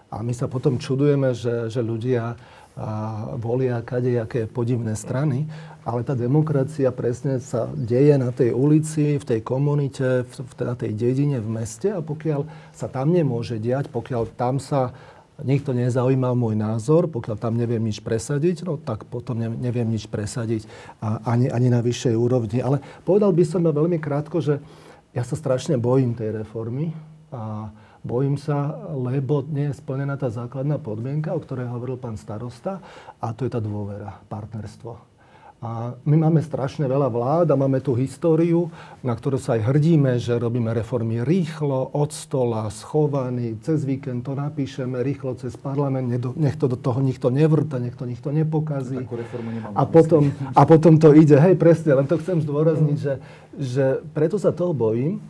A 0.10 0.26
my 0.26 0.34
sa 0.34 0.50
potom 0.50 0.82
čudujeme, 0.82 1.38
že, 1.38 1.70
že 1.70 1.86
ľudia 1.86 2.34
a 2.74 3.30
volia 3.38 3.86
kadejaké 3.86 4.50
podivné 4.50 4.98
strany, 4.98 5.46
ale 5.86 6.02
tá 6.02 6.18
demokracia 6.18 6.90
presne 6.90 7.38
sa 7.38 7.70
deje 7.70 8.18
na 8.18 8.34
tej 8.34 8.58
ulici, 8.58 9.22
v 9.22 9.26
tej 9.30 9.46
komunite, 9.46 10.26
v, 10.26 10.34
na 10.58 10.74
tej 10.74 10.98
dedine, 10.98 11.38
v 11.38 11.62
meste 11.62 11.94
a 11.94 12.02
pokiaľ 12.02 12.50
sa 12.74 12.90
tam 12.90 13.14
nemôže 13.14 13.62
diať, 13.62 13.94
pokiaľ 13.94 14.34
tam 14.34 14.58
sa 14.58 14.90
nikto 15.46 15.78
nezaujíma 15.78 16.34
môj 16.34 16.58
názor, 16.58 17.06
pokiaľ 17.14 17.38
tam 17.38 17.62
neviem 17.62 17.86
nič 17.86 18.02
presadiť, 18.02 18.66
no 18.66 18.82
tak 18.82 19.06
potom 19.06 19.38
neviem 19.38 19.86
nič 19.86 20.10
presadiť 20.10 20.66
a 20.98 21.22
ani, 21.30 21.54
ani 21.54 21.70
na 21.70 21.78
vyššej 21.78 22.18
úrovni. 22.18 22.58
Ale 22.58 22.82
povedal 23.06 23.30
by 23.30 23.46
som 23.46 23.62
ja 23.62 23.70
veľmi 23.70 24.02
krátko, 24.02 24.42
že 24.42 24.58
ja 25.14 25.22
sa 25.22 25.38
strašne 25.38 25.78
bojím 25.78 26.18
tej 26.18 26.42
reformy 26.42 26.90
a 27.30 27.70
bojím 28.04 28.36
sa, 28.36 28.90
lebo 28.92 29.46
nie 29.48 29.72
je 29.72 29.80
splnená 29.80 30.20
tá 30.20 30.28
základná 30.28 30.82
podmienka, 30.82 31.32
o 31.32 31.40
ktorej 31.40 31.72
hovoril 31.72 31.96
pán 31.96 32.20
starosta 32.20 32.84
a 33.22 33.32
to 33.32 33.48
je 33.48 33.54
tá 33.54 33.62
dôvera, 33.64 34.20
partnerstvo. 34.28 35.13
A 35.64 35.96
my 36.04 36.28
máme 36.28 36.44
strašne 36.44 36.92
veľa 36.92 37.08
vlád 37.08 37.48
a 37.48 37.56
máme 37.56 37.80
tú 37.80 37.96
históriu, 37.96 38.68
na 39.00 39.16
ktorú 39.16 39.40
sa 39.40 39.56
aj 39.56 39.72
hrdíme, 39.72 40.20
že 40.20 40.36
robíme 40.36 40.68
reformy 40.76 41.24
rýchlo, 41.24 41.88
od 41.96 42.12
stola, 42.12 42.68
schovaný, 42.68 43.56
cez 43.64 43.88
víkend 43.88 44.28
to 44.28 44.36
napíšeme, 44.36 45.00
rýchlo 45.00 45.40
cez 45.40 45.56
parlament, 45.56 46.12
nech 46.36 46.60
to 46.60 46.68
do 46.68 46.76
toho 46.76 47.00
nikto 47.00 47.32
nevrta, 47.32 47.80
nech 47.80 47.96
to 47.96 48.04
nikto 48.04 48.36
nepokazí. 48.36 49.08
A 49.72 49.88
potom, 49.88 50.36
a 50.52 50.62
potom 50.68 51.00
to 51.00 51.16
ide, 51.16 51.40
hej, 51.40 51.56
presne, 51.56 51.96
len 51.96 52.12
to 52.12 52.20
chcem 52.20 52.44
zdôrazniť, 52.44 52.98
že, 53.00 53.14
že 53.56 53.86
preto 54.12 54.36
sa 54.36 54.52
toho 54.52 54.76
bojím, 54.76 55.24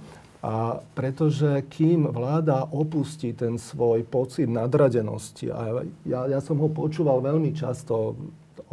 a 0.44 0.82
pretože 0.98 1.64
kým 1.72 2.10
vláda 2.10 2.68
opustí 2.68 3.32
ten 3.32 3.56
svoj 3.56 4.04
pocit 4.04 4.50
nadradenosti, 4.50 5.48
a 5.54 5.86
ja, 6.04 6.26
ja 6.26 6.40
som 6.42 6.58
ho 6.58 6.68
počúval 6.68 7.22
veľmi 7.22 7.54
často 7.54 8.18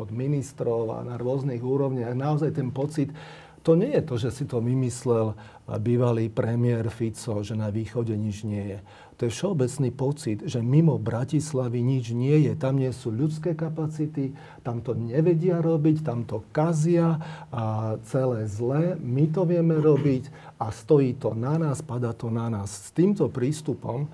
od 0.00 0.08
ministrov 0.08 0.96
a 0.96 1.04
na 1.04 1.20
rôznych 1.20 1.60
úrovniach. 1.60 2.16
Naozaj 2.16 2.56
ten 2.56 2.72
pocit, 2.72 3.12
to 3.60 3.76
nie 3.76 3.92
je 3.92 4.02
to, 4.08 4.16
že 4.16 4.30
si 4.32 4.44
to 4.48 4.64
vymyslel 4.64 5.36
bývalý 5.84 6.32
premiér 6.32 6.88
Fico, 6.88 7.44
že 7.44 7.52
na 7.52 7.68
východe 7.68 8.16
nič 8.16 8.48
nie 8.48 8.72
je. 8.72 8.78
To 9.20 9.28
je 9.28 9.36
všeobecný 9.36 9.90
pocit, 9.92 10.38
že 10.48 10.64
mimo 10.64 10.96
Bratislavy 10.96 11.84
nič 11.84 12.16
nie 12.16 12.48
je. 12.48 12.56
Tam 12.56 12.80
nie 12.80 12.88
sú 12.88 13.12
ľudské 13.12 13.52
kapacity, 13.52 14.32
tam 14.64 14.80
to 14.80 14.96
nevedia 14.96 15.60
robiť, 15.60 16.00
tam 16.00 16.24
to 16.24 16.40
kazia 16.56 17.20
a 17.52 17.94
celé 18.08 18.48
zlé. 18.48 18.96
My 18.96 19.28
to 19.28 19.44
vieme 19.44 19.76
robiť 19.76 20.56
a 20.56 20.72
stojí 20.72 21.20
to 21.20 21.36
na 21.36 21.60
nás, 21.60 21.84
pada 21.84 22.16
to 22.16 22.32
na 22.32 22.48
nás. 22.48 22.88
S 22.88 22.96
týmto 22.96 23.28
prístupom 23.28 24.08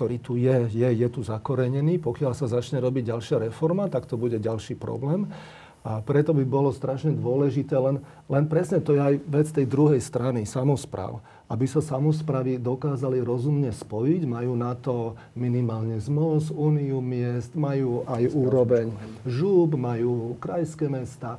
ktorý 0.00 0.16
tu 0.24 0.40
je, 0.40 0.64
je, 0.72 0.88
je 0.96 1.08
tu 1.12 1.20
zakorenený. 1.20 2.00
Pokiaľ 2.00 2.32
sa 2.32 2.48
začne 2.48 2.80
robiť 2.80 3.12
ďalšia 3.12 3.52
reforma, 3.52 3.84
tak 3.92 4.08
to 4.08 4.16
bude 4.16 4.40
ďalší 4.40 4.80
problém. 4.80 5.28
A 5.84 6.00
preto 6.00 6.32
by 6.32 6.40
bolo 6.40 6.72
strašne 6.72 7.12
dôležité, 7.12 7.76
len, 7.76 8.00
len 8.24 8.48
presne 8.48 8.80
to 8.80 8.96
je 8.96 9.00
aj 9.04 9.14
vec 9.28 9.52
tej 9.52 9.68
druhej 9.68 10.00
strany, 10.00 10.48
samozpráv. 10.48 11.20
Aby 11.52 11.68
sa 11.68 11.84
samozprávy 11.84 12.56
dokázali 12.56 13.20
rozumne 13.20 13.68
spojiť, 13.68 14.24
majú 14.24 14.56
na 14.56 14.72
to 14.72 15.20
minimálne 15.36 16.00
ZMOS, 16.00 16.48
Úniu 16.48 17.04
miest, 17.04 17.52
majú 17.52 18.00
aj 18.08 18.24
úroveň 18.32 18.88
žúb, 19.28 19.76
majú 19.76 20.32
krajské 20.40 20.88
mesta 20.88 21.36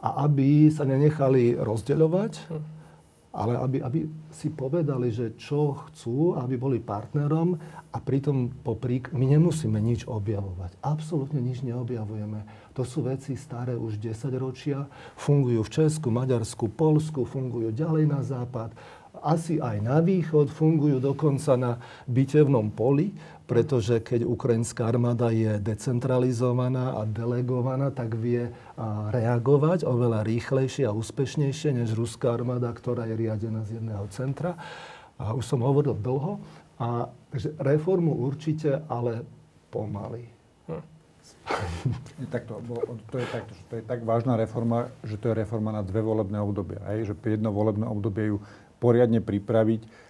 a 0.00 0.24
aby 0.24 0.72
sa 0.72 0.88
nenechali 0.88 1.60
rozdeľovať, 1.60 2.32
ale 3.38 3.54
aby, 3.54 3.78
aby 3.78 4.00
si 4.34 4.50
povedali, 4.50 5.14
že 5.14 5.38
čo 5.38 5.86
chcú, 5.86 6.34
aby 6.34 6.58
boli 6.58 6.82
partnerom 6.82 7.54
a 7.94 7.98
pritom 8.02 8.50
poprík, 8.66 9.14
my 9.14 9.38
nemusíme 9.38 9.78
nič 9.78 10.10
objavovať. 10.10 10.74
Absolútne 10.82 11.38
nič 11.38 11.62
neobjavujeme. 11.62 12.74
To 12.74 12.82
sú 12.82 13.06
veci 13.06 13.38
staré 13.38 13.78
už 13.78 14.02
10 14.02 14.34
ročia, 14.42 14.90
fungujú 15.14 15.62
v 15.62 15.70
Česku, 15.70 16.10
Maďarsku, 16.10 16.66
Polsku, 16.74 17.22
fungujú 17.22 17.70
ďalej 17.70 18.04
na 18.10 18.20
západ, 18.26 18.74
asi 19.22 19.58
aj 19.58 19.82
na 19.82 19.98
východ, 19.98 20.50
fungujú 20.50 21.02
dokonca 21.02 21.58
na 21.58 21.72
bitevnom 22.06 22.70
poli 22.70 23.14
pretože 23.48 24.04
keď 24.04 24.28
ukrajinská 24.28 24.84
armáda 24.84 25.32
je 25.32 25.56
decentralizovaná 25.56 27.00
a 27.00 27.08
delegovaná, 27.08 27.88
tak 27.88 28.12
vie 28.12 28.52
reagovať 29.08 29.88
oveľa 29.88 30.20
rýchlejšie 30.28 30.84
a 30.84 30.92
úspešnejšie 30.92 31.72
než 31.80 31.96
ruská 31.96 32.36
armáda, 32.36 32.68
ktorá 32.68 33.08
je 33.08 33.16
riadená 33.16 33.64
z 33.64 33.80
jedného 33.80 34.04
centra. 34.12 34.60
A 35.16 35.32
už 35.32 35.48
som 35.48 35.64
hovoril 35.64 35.96
dlho. 35.96 36.44
A, 36.76 37.08
takže 37.32 37.56
reformu 37.56 38.20
určite, 38.20 38.84
ale 38.86 39.24
pomaly. 39.72 40.28
Hm. 40.68 40.84
Takto, 42.34 42.60
to, 43.08 43.16
je 43.16 43.26
takto, 43.32 43.52
to 43.72 43.74
je 43.80 43.82
tak 43.82 44.04
vážna 44.04 44.36
reforma, 44.36 44.92
že 45.00 45.16
to 45.16 45.32
je 45.32 45.40
reforma 45.40 45.72
na 45.72 45.80
dve 45.80 46.04
volebné 46.04 46.36
obdobia. 46.36 46.84
Aj, 46.84 47.00
že 47.00 47.16
jedno 47.16 47.48
volebné 47.48 47.88
obdobie 47.88 48.36
ju 48.36 48.44
poriadne 48.78 49.24
pripraviť 49.24 50.07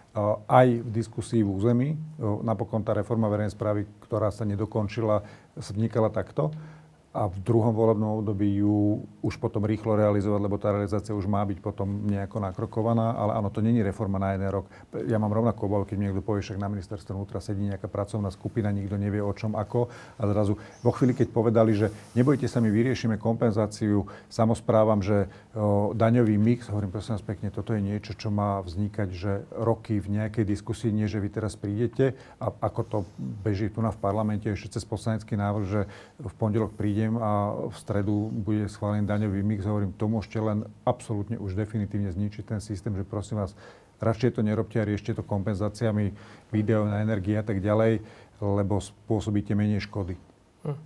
aj 0.48 0.68
v 0.82 0.90
diskusii 0.90 1.44
v 1.44 1.50
území. 1.52 1.88
Napokon 2.18 2.82
tá 2.82 2.96
reforma 2.96 3.28
verejnej 3.30 3.54
správy, 3.54 3.86
ktorá 4.02 4.32
sa 4.32 4.42
nedokončila, 4.48 5.22
vznikala 5.54 6.10
takto. 6.10 6.50
A 7.18 7.26
v 7.26 7.42
druhom 7.42 7.74
volebnom 7.74 8.22
období 8.22 8.62
ju 8.62 9.02
už 9.26 9.42
potom 9.42 9.66
rýchlo 9.66 9.98
realizovať, 9.98 10.38
lebo 10.38 10.54
tá 10.54 10.70
realizácia 10.70 11.10
už 11.10 11.26
má 11.26 11.42
byť 11.42 11.58
potom 11.58 12.06
nejako 12.06 12.38
nakrokovaná, 12.38 13.18
ale 13.18 13.34
áno, 13.34 13.50
to 13.50 13.58
není 13.58 13.82
reforma 13.82 14.22
na 14.22 14.38
jeden 14.38 14.46
rok. 14.46 14.70
Ja 15.10 15.18
mám 15.18 15.34
rovnako 15.34 15.66
obavu, 15.66 15.84
keď 15.90 15.96
mi 15.98 16.06
niekto 16.06 16.22
povie, 16.22 16.46
však 16.46 16.62
na 16.62 16.70
ministerstve 16.70 17.10
vnútra 17.10 17.42
sedí 17.42 17.66
nejaká 17.66 17.90
pracovná 17.90 18.30
skupina, 18.30 18.70
nikto 18.70 18.94
nevie 18.94 19.18
o 19.18 19.34
čom, 19.34 19.58
ako 19.58 19.90
a 20.14 20.22
zrazu 20.30 20.54
vo 20.86 20.94
chvíli, 20.94 21.18
keď 21.18 21.34
povedali, 21.34 21.74
že 21.74 21.90
nebojte 22.14 22.46
sa, 22.46 22.62
my 22.62 22.70
vyriešime 22.70 23.18
kompenzáciu 23.18 24.06
samozprávam, 24.30 25.02
že 25.02 25.26
o, 25.58 25.90
daňový 25.98 26.38
mix, 26.38 26.70
hovorím 26.70 26.94
prosím 26.94 27.18
vás 27.18 27.26
pekne, 27.26 27.50
toto 27.50 27.74
je 27.74 27.82
niečo, 27.82 28.14
čo 28.14 28.30
má 28.30 28.62
vznikať, 28.62 29.08
že 29.10 29.42
roky 29.58 29.98
v 29.98 30.22
nejakej 30.22 30.46
diskusii, 30.46 30.94
nie 30.94 31.10
že 31.10 31.18
vy 31.18 31.34
teraz 31.34 31.58
prídete 31.58 32.14
a 32.38 32.54
ako 32.54 32.80
to 32.86 32.98
beží 33.18 33.66
tu 33.72 33.82
na 33.82 33.90
v 33.90 33.98
parlamente 33.98 34.46
ešte 34.46 34.78
cez 34.78 34.86
poslanecký 34.86 35.34
návrh, 35.34 35.64
že 35.66 35.80
v 36.20 36.34
pondelok 36.38 36.76
príde 36.78 37.07
prídem 37.08 37.24
a 37.24 37.56
v 37.72 37.76
stredu 37.80 38.28
bude 38.28 38.68
schválený 38.68 39.08
daňový 39.08 39.40
mix, 39.40 39.64
hovorím, 39.64 39.96
to 39.96 40.08
môžete 40.08 40.38
len 40.44 40.68
absolútne 40.84 41.40
už 41.40 41.56
definitívne 41.56 42.12
zničiť 42.12 42.44
ten 42.44 42.60
systém, 42.60 42.92
že 42.92 43.08
prosím 43.08 43.40
vás, 43.40 43.56
radšej 44.04 44.36
to 44.36 44.40
nerobte 44.44 44.76
a 44.76 44.84
riešte 44.84 45.16
to 45.16 45.24
kompenzáciami 45.24 46.12
výdajov 46.52 46.92
na 46.92 47.00
energie 47.00 47.40
a 47.40 47.44
tak 47.44 47.64
ďalej, 47.64 48.04
lebo 48.44 48.76
spôsobíte 48.78 49.56
menej 49.56 49.88
škody. 49.88 50.20
Hm. 50.68 50.76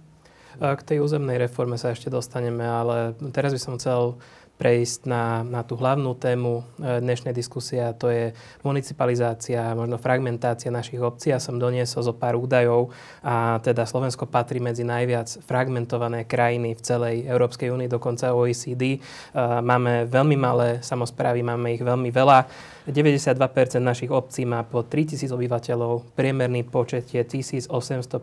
K 0.62 0.82
tej 0.84 1.00
územnej 1.00 1.40
reforme 1.40 1.80
sa 1.80 1.90
ešte 1.90 2.12
dostaneme, 2.12 2.62
ale 2.62 3.16
teraz 3.32 3.56
by 3.56 3.60
som 3.60 3.74
chcel 3.80 4.20
prejsť 4.62 5.10
na, 5.10 5.42
na 5.42 5.66
tú 5.66 5.74
hlavnú 5.74 6.14
tému 6.14 6.62
e, 6.78 7.02
dnešnej 7.02 7.34
diskusie 7.34 7.82
a 7.82 7.90
to 7.90 8.14
je 8.14 8.30
municipalizácia, 8.62 9.74
možno 9.74 9.98
fragmentácia 9.98 10.70
našich 10.70 11.02
obcí. 11.02 11.34
Ja 11.34 11.42
som 11.42 11.58
doniesol 11.58 12.06
zo 12.06 12.14
pár 12.14 12.38
údajov 12.38 12.94
a 13.26 13.58
teda 13.58 13.82
Slovensko 13.82 14.30
patrí 14.30 14.62
medzi 14.62 14.86
najviac 14.86 15.42
fragmentované 15.42 16.30
krajiny 16.30 16.78
v 16.78 16.84
celej 16.86 17.26
Európskej 17.26 17.74
únii, 17.74 17.90
dokonca 17.90 18.38
OECD. 18.38 18.82
E, 18.94 18.98
máme 19.42 20.06
veľmi 20.06 20.38
malé 20.38 20.78
samozprávy, 20.78 21.42
máme 21.42 21.74
ich 21.74 21.82
veľmi 21.82 22.14
veľa 22.14 22.46
92% 22.82 23.78
našich 23.78 24.10
obcí 24.10 24.42
má 24.42 24.66
po 24.66 24.82
3000 24.82 25.30
obyvateľov, 25.30 26.18
priemerný 26.18 26.66
počet 26.66 27.14
je 27.14 27.22
1850, 27.22 28.18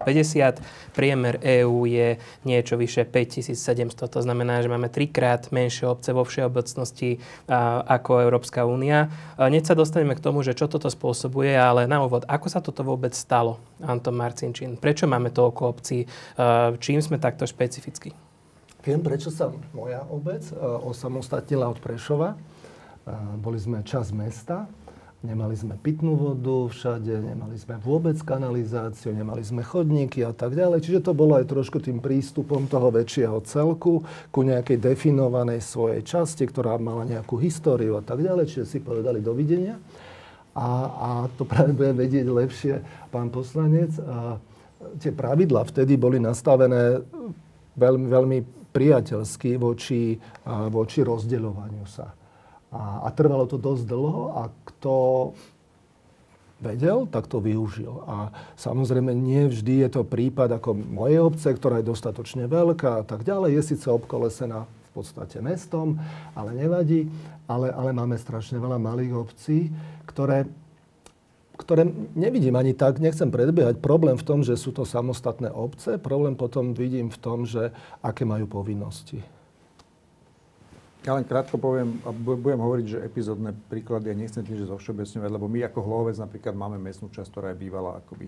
priemer 0.91 1.39
EÚ 1.39 1.87
je 1.87 2.19
niečo 2.43 2.75
vyše 2.75 3.07
5700, 3.07 4.11
to 4.11 4.19
znamená, 4.19 4.59
že 4.59 4.67
máme 4.67 4.91
trikrát 4.91 5.47
menšie 5.55 5.87
obce 5.87 6.11
vo 6.11 6.27
všeobecnosti 6.27 7.23
ako 7.87 8.19
Európska 8.19 8.67
únia. 8.67 9.07
Hneď 9.39 9.71
sa 9.71 9.79
dostaneme 9.79 10.19
k 10.19 10.23
tomu, 10.23 10.43
že 10.43 10.51
čo 10.51 10.67
toto 10.67 10.91
spôsobuje, 10.91 11.55
ale 11.55 11.87
na 11.87 12.03
úvod, 12.03 12.27
ako 12.27 12.47
sa 12.51 12.59
toto 12.59 12.83
vôbec 12.83 13.15
stalo, 13.15 13.63
Anton 13.79 14.19
Marcinčín? 14.19 14.75
Prečo 14.75 15.07
máme 15.07 15.31
toľko 15.31 15.61
obcí? 15.71 16.03
Čím 16.83 16.99
sme 16.99 17.15
takto 17.15 17.47
špecificky? 17.47 18.11
Viem, 18.83 19.03
prečo 19.03 19.31
sa 19.31 19.51
moja 19.71 20.03
obec 20.07 20.43
osamostatnila 20.83 21.67
od 21.67 21.79
Prešova 21.83 22.35
boli 23.39 23.57
sme 23.57 23.81
čas 23.85 24.13
mesta, 24.13 24.69
nemali 25.19 25.51
sme 25.51 25.75
pitnú 25.75 26.15
vodu 26.15 26.71
všade, 26.71 27.11
nemali 27.11 27.59
sme 27.59 27.75
vôbec 27.83 28.15
kanalizáciu, 28.23 29.11
nemali 29.11 29.43
sme 29.43 29.67
chodníky 29.67 30.23
a 30.23 30.31
tak 30.31 30.55
ďalej. 30.55 30.79
Čiže 30.79 31.03
to 31.03 31.11
bolo 31.11 31.35
aj 31.35 31.51
trošku 31.51 31.83
tým 31.83 31.99
prístupom 31.99 32.71
toho 32.71 32.87
väčšieho 32.87 33.43
celku 33.43 34.07
ku 34.31 34.39
nejakej 34.47 34.79
definovanej 34.79 35.59
svojej 35.59 36.07
časti, 36.07 36.47
ktorá 36.47 36.79
mala 36.79 37.03
nejakú 37.03 37.35
históriu 37.35 37.99
a 37.99 38.03
tak 38.03 38.23
ďalej. 38.23 38.47
Čiže 38.47 38.65
si 38.65 38.79
povedali 38.79 39.19
dovidenia. 39.19 39.75
A, 40.55 40.67
a 40.87 41.09
to 41.35 41.43
práve 41.43 41.75
bude 41.75 41.91
vedieť 41.93 42.25
lepšie 42.27 42.73
pán 43.11 43.27
poslanec. 43.27 43.91
A 43.99 44.39
tie 45.03 45.11
pravidla 45.11 45.67
vtedy 45.67 45.99
boli 45.99 46.23
nastavené 46.23 47.03
veľmi, 47.75 48.07
veľmi 48.07 48.39
priateľsky 48.71 49.59
voči, 49.59 50.15
voči 50.71 50.99
rozdeľovaniu 51.03 51.83
sa. 51.83 52.18
A, 52.69 53.05
a 53.05 53.09
trvalo 53.09 53.49
to 53.49 53.57
dosť 53.57 53.83
dlho 53.89 54.23
a 54.37 54.53
kto 54.69 54.93
vedel, 56.59 57.07
tak 57.07 57.25
to 57.25 57.39
využil. 57.39 58.03
A 58.05 58.29
samozrejme 58.59 59.15
nie 59.15 59.47
vždy 59.47 59.87
je 59.87 59.89
to 59.89 60.01
prípad 60.03 60.59
ako 60.59 60.75
mojej 60.75 61.23
obce, 61.23 61.47
ktorá 61.49 61.79
je 61.79 61.89
dostatočne 61.89 62.45
veľká 62.45 63.01
a 63.01 63.03
tak 63.07 63.23
ďalej. 63.23 63.57
Je 63.57 63.63
síce 63.73 63.87
obkolesená 63.87 64.67
v 64.67 64.89
podstate 64.91 65.39
mestom, 65.39 65.97
ale 66.35 66.53
nevadí. 66.53 67.07
Ale, 67.49 67.73
ale 67.73 67.95
máme 67.95 68.19
strašne 68.19 68.61
veľa 68.61 68.77
malých 68.77 69.13
obcí, 69.17 69.73
ktoré, 70.05 70.45
ktoré 71.57 71.89
nevidím 72.13 72.53
ani 72.53 72.77
tak, 72.77 73.01
nechcem 73.01 73.33
predbiehať. 73.33 73.81
Problém 73.81 74.19
v 74.19 74.27
tom, 74.27 74.45
že 74.45 74.53
sú 74.59 74.69
to 74.69 74.85
samostatné 74.85 75.49
obce, 75.49 75.97
problém 75.97 76.37
potom 76.37 76.77
vidím 76.77 77.09
v 77.09 77.17
tom, 77.17 77.49
že 77.49 77.73
aké 78.05 78.27
majú 78.27 78.45
povinnosti. 78.45 79.23
Ja 81.07 81.15
len 81.15 81.23
krátko 81.23 81.55
poviem, 81.55 82.03
a 82.03 82.11
budem 82.11 82.59
hovoriť, 82.59 82.85
že 82.85 82.99
epizódne 82.99 83.55
príklady, 83.71 84.11
ja 84.11 84.15
nechcem 84.19 84.43
tým, 84.43 84.59
že 84.59 84.67
zovšeobecňovať, 84.67 85.31
lebo 85.31 85.47
my 85.47 85.63
ako 85.63 85.79
Hlovec 85.79 86.19
napríklad 86.19 86.59
máme 86.59 86.75
mestnú 86.75 87.07
časť, 87.07 87.29
ktorá 87.31 87.47
je 87.55 87.61
bývala 87.63 88.03
akoby 88.03 88.27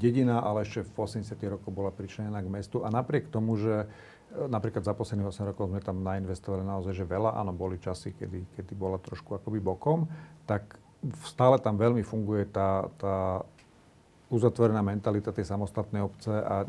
dedina, 0.00 0.40
ale 0.40 0.64
ešte 0.64 0.88
v 0.88 0.96
80. 0.96 1.36
rokoch 1.44 1.72
bola 1.72 1.92
pričlenená 1.92 2.40
k 2.40 2.48
mestu. 2.48 2.80
A 2.84 2.88
napriek 2.88 3.28
tomu, 3.28 3.60
že 3.60 3.84
e, 4.32 4.48
napríklad 4.48 4.88
za 4.88 4.96
posledných 4.96 5.28
8 5.28 5.52
rokov 5.52 5.68
sme 5.68 5.84
tam 5.84 6.00
nainvestovali 6.00 6.64
naozaj, 6.64 6.96
že 6.96 7.04
veľa, 7.04 7.36
áno, 7.36 7.52
boli 7.52 7.76
časy, 7.76 8.16
kedy, 8.16 8.48
kedy 8.56 8.72
bola 8.72 8.96
trošku 8.96 9.36
akoby 9.36 9.60
bokom, 9.60 10.08
tak 10.48 10.80
stále 11.28 11.60
tam 11.60 11.76
veľmi 11.76 12.00
funguje 12.00 12.48
tá, 12.48 12.88
tá 12.96 13.44
uzatvorená 14.26 14.82
mentalita 14.82 15.30
tej 15.30 15.46
samostatnej 15.46 16.02
obce 16.02 16.34
a, 16.34 16.66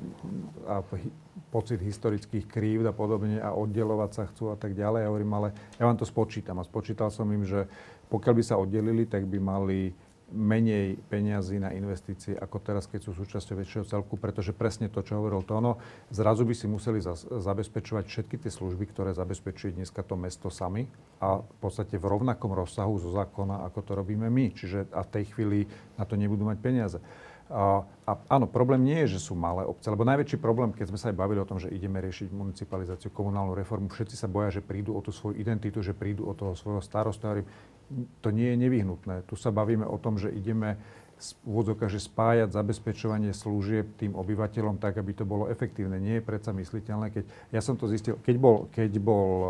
a 0.69 0.75
pocit 1.49 1.81
historických 1.81 2.45
krívd 2.45 2.85
a 2.85 2.93
podobne 2.93 3.41
a 3.41 3.49
oddelovať 3.57 4.11
sa 4.13 4.23
chcú 4.29 4.53
a 4.53 4.57
tak 4.59 4.77
ďalej. 4.77 5.01
Ja 5.01 5.09
hovorím, 5.09 5.31
ale 5.33 5.47
ja 5.81 5.89
vám 5.89 5.97
to 5.97 6.05
spočítam 6.05 6.61
a 6.61 6.67
spočítal 6.67 7.09
som 7.09 7.25
im, 7.33 7.41
že 7.41 7.65
pokiaľ 8.13 8.33
by 8.37 8.43
sa 8.45 8.61
oddelili, 8.61 9.09
tak 9.09 9.25
by 9.25 9.41
mali 9.41 9.91
menej 10.27 10.99
peňazí 11.07 11.55
na 11.55 11.71
investície 11.71 12.35
ako 12.35 12.59
teraz, 12.59 12.83
keď 12.83 12.99
sú 13.07 13.15
súčasťou 13.15 13.55
väčšieho 13.63 13.85
celku, 13.87 14.19
pretože 14.19 14.51
presne 14.51 14.91
to, 14.91 14.99
čo 14.99 15.15
hovoril 15.15 15.39
Tono, 15.47 15.79
zrazu 16.11 16.43
by 16.43 16.51
si 16.51 16.67
museli 16.67 16.99
za, 16.99 17.15
zabezpečovať 17.15 18.03
všetky 18.03 18.35
tie 18.35 18.51
služby, 18.51 18.91
ktoré 18.91 19.15
zabezpečuje 19.15 19.79
dneska 19.79 20.03
to 20.03 20.19
mesto 20.19 20.51
sami 20.51 20.91
a 21.23 21.39
v 21.39 21.57
podstate 21.63 21.95
v 21.95 22.11
rovnakom 22.11 22.51
rozsahu 22.51 22.99
zo 22.99 23.15
zákona, 23.15 23.63
ako 23.71 23.79
to 23.87 23.91
robíme 23.95 24.27
my. 24.27 24.51
Čiže 24.51 24.91
a 24.91 25.07
v 25.07 25.11
tej 25.15 25.23
chvíli 25.31 25.59
na 25.95 26.03
to 26.03 26.19
nebudú 26.19 26.43
mať 26.43 26.59
peniaze. 26.59 26.99
A, 27.47 27.87
áno, 28.27 28.43
problém 28.43 28.83
nie 28.83 28.99
je, 29.07 29.15
že 29.15 29.31
sú 29.31 29.33
malé 29.35 29.63
obce, 29.63 29.87
lebo 29.87 30.03
najväčší 30.03 30.35
problém, 30.39 30.75
keď 30.75 30.91
sme 30.91 30.99
sa 30.99 31.07
aj 31.11 31.15
bavili 31.15 31.39
o 31.39 31.47
tom, 31.47 31.63
že 31.63 31.71
ideme 31.71 32.03
riešiť 32.03 32.35
municipalizáciu, 32.35 33.07
komunálnu 33.07 33.55
reformu, 33.55 33.87
všetci 33.87 34.19
sa 34.19 34.27
boja, 34.27 34.51
že 34.51 34.59
prídu 34.59 34.95
o 34.95 34.99
tú 34.99 35.15
svoju 35.15 35.39
identitu, 35.39 35.79
že 35.79 35.95
prídu 35.95 36.27
o 36.27 36.35
toho 36.35 36.59
svojho 36.59 36.83
starosta. 36.83 37.39
To 38.19 38.29
nie 38.35 38.51
je 38.51 38.57
nevyhnutné. 38.59 39.23
Tu 39.31 39.39
sa 39.39 39.47
bavíme 39.47 39.87
o 39.87 39.95
tom, 39.95 40.19
že 40.19 40.27
ideme 40.27 40.75
úvodzovka, 41.47 41.89
že 41.89 41.97
spájať 41.97 42.53
zabezpečovanie 42.53 43.33
služieb 43.33 43.97
tým 43.97 44.13
obyvateľom 44.13 44.77
tak, 44.77 45.01
aby 45.01 45.17
to 45.17 45.25
bolo 45.25 45.49
efektívne. 45.49 45.97
Nie 45.97 46.21
je 46.21 46.27
predsa 46.27 46.53
mysliteľné, 46.53 47.09
keď... 47.09 47.23
Ja 47.49 47.61
som 47.63 47.73
to 47.73 47.89
zistil, 47.89 48.21
keď 48.21 48.35
bol, 48.37 48.69
keď 48.69 48.91
bol 49.01 49.27
uh, 49.33 49.49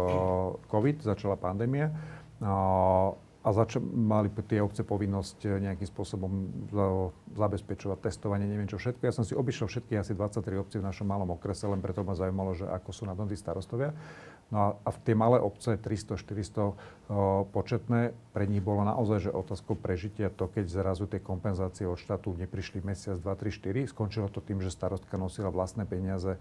COVID, 0.72 1.04
začala 1.04 1.36
pandémia, 1.36 1.92
uh, 2.40 3.12
a 3.46 3.50
zač- 3.54 3.82
mali 3.82 4.30
tie 4.50 4.60
obce 4.60 4.82
povinnosť 4.82 5.38
eh, 5.46 5.50
nejakým 5.70 5.88
spôsobom 5.88 6.32
zabezpečovať 7.34 7.98
testovanie, 8.10 8.50
neviem 8.50 8.70
čo 8.70 8.82
všetko. 8.82 9.04
Ja 9.06 9.14
som 9.14 9.26
si 9.26 9.38
obišiel 9.38 9.70
všetky 9.70 9.94
asi 9.98 10.18
23 10.18 10.58
obcí 10.58 10.78
v 10.82 10.88
našom 10.88 11.06
malom 11.06 11.34
okrese, 11.34 11.70
len 11.70 11.82
preto 11.82 12.02
ma 12.02 12.18
zaujímalo, 12.18 12.58
že 12.58 12.66
ako 12.66 12.90
sú 12.92 13.04
na 13.06 13.14
tom 13.14 13.30
tí 13.30 13.38
starostovia. 13.38 13.94
No 14.48 14.58
a, 14.64 14.68
a 14.88 14.90
tie 14.96 15.12
malé 15.12 15.44
obce, 15.44 15.76
300, 15.76 16.16
400 16.24 16.56
o, 16.64 16.74
početné, 17.52 18.16
pre 18.32 18.48
nich 18.48 18.64
bolo 18.64 18.88
naozaj, 18.88 19.28
že 19.28 19.32
otázkou 19.36 19.76
prežitia 19.76 20.32
to, 20.32 20.48
keď 20.48 20.72
zrazu 20.72 21.04
tie 21.04 21.20
kompenzácie 21.20 21.84
od 21.84 22.00
štátu 22.00 22.32
neprišli 22.32 22.80
mesiac, 22.80 23.20
2, 23.20 23.28
3, 23.28 23.52
4. 23.52 23.92
Skončilo 23.92 24.32
to 24.32 24.40
tým, 24.40 24.64
že 24.64 24.72
starostka 24.72 25.20
nosila 25.20 25.52
vlastné 25.52 25.84
peniaze 25.84 26.40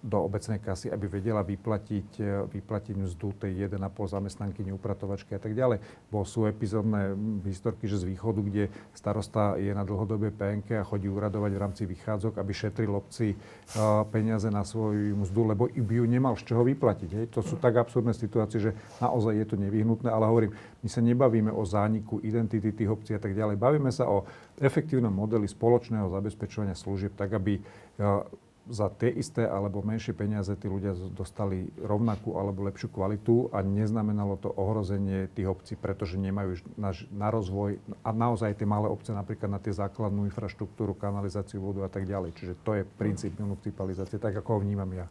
do 0.00 0.24
obecnej 0.24 0.56
kasy, 0.58 0.88
aby 0.88 1.06
vedela 1.06 1.44
vyplatiť, 1.44 2.08
e, 2.20 2.48
vyplatiť 2.48 2.94
mzdu 2.96 3.36
tej 3.36 3.68
1,5 3.68 4.08
zamestnanky, 4.08 4.64
upratovačky 4.72 5.36
a 5.36 5.40
tak 5.40 5.52
ďalej. 5.52 5.82
Bol 6.08 6.24
sú 6.24 6.48
epizódne 6.48 7.12
historky, 7.44 7.84
že 7.84 8.00
z 8.00 8.08
východu, 8.08 8.40
kde 8.40 8.72
starosta 8.96 9.60
je 9.60 9.68
na 9.76 9.84
dlhodobé 9.84 10.32
PNK 10.32 10.80
a 10.80 10.88
chodí 10.88 11.10
uradovať 11.12 11.52
v 11.52 11.60
rámci 11.60 11.82
vychádzok, 11.84 12.40
aby 12.40 12.52
šetril 12.54 12.92
obci 12.96 13.34
uh, 13.34 14.06
peniaze 14.08 14.48
na 14.48 14.64
svoju 14.64 15.16
mzdu, 15.20 15.40
lebo 15.52 15.68
by 15.68 15.94
ju 16.00 16.04
nemal 16.08 16.34
z 16.38 16.48
čoho 16.48 16.64
vyplatiť. 16.64 17.10
Hej. 17.12 17.26
To 17.36 17.44
sú 17.44 17.60
tak 17.60 17.76
absurdné 17.76 18.16
situácie, 18.16 18.62
že 18.62 18.72
naozaj 19.02 19.36
je 19.36 19.46
to 19.46 19.56
nevyhnutné, 19.60 20.08
ale 20.08 20.24
hovorím, 20.30 20.52
my 20.80 20.88
sa 20.88 21.04
nebavíme 21.04 21.52
o 21.52 21.62
zániku 21.66 22.22
identity 22.24 22.72
tých 22.72 22.90
obcí 22.90 23.12
a 23.12 23.20
tak 23.20 23.36
ďalej. 23.36 23.60
Bavíme 23.60 23.92
sa 23.92 24.08
o 24.08 24.24
efektívnom 24.56 25.12
modeli 25.12 25.44
spoločného 25.44 26.08
zabezpečovania 26.08 26.78
služieb, 26.78 27.12
tak 27.18 27.36
aby 27.36 27.60
uh, 27.60 28.24
za 28.70 28.86
tie 28.88 29.10
isté 29.10 29.44
alebo 29.44 29.82
menšie 29.82 30.14
peniaze 30.14 30.54
tí 30.54 30.70
ľudia 30.70 30.94
dostali 31.12 31.68
rovnakú 31.82 32.38
alebo 32.38 32.62
lepšiu 32.70 32.88
kvalitu 32.94 33.50
a 33.50 33.60
neznamenalo 33.66 34.38
to 34.38 34.48
ohrozenie 34.54 35.26
tých 35.34 35.50
obcí, 35.50 35.74
pretože 35.74 36.16
nemajú 36.16 36.62
na, 36.78 36.94
na 37.10 37.28
rozvoj 37.28 37.82
a 38.06 38.10
naozaj 38.14 38.54
tie 38.54 38.64
malé 38.64 38.86
obce 38.86 39.10
napríklad 39.10 39.50
na 39.50 39.60
tie 39.60 39.74
základnú 39.74 40.24
infraštruktúru, 40.30 40.94
kanalizáciu, 40.94 41.58
vodu 41.58 41.84
a 41.84 41.90
tak 41.90 42.06
ďalej. 42.06 42.30
Čiže 42.38 42.54
to 42.62 42.78
je 42.78 42.82
princíp 42.86 43.34
municipalizácie, 43.42 44.22
tak 44.22 44.38
ako 44.38 44.56
ho 44.56 44.62
vnímam 44.62 44.88
ja. 44.94 45.10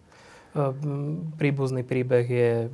Ehm, 0.49 1.29
príbuzný 1.37 1.85
príbeh 1.85 2.25
je 2.25 2.51
e, 2.65 2.67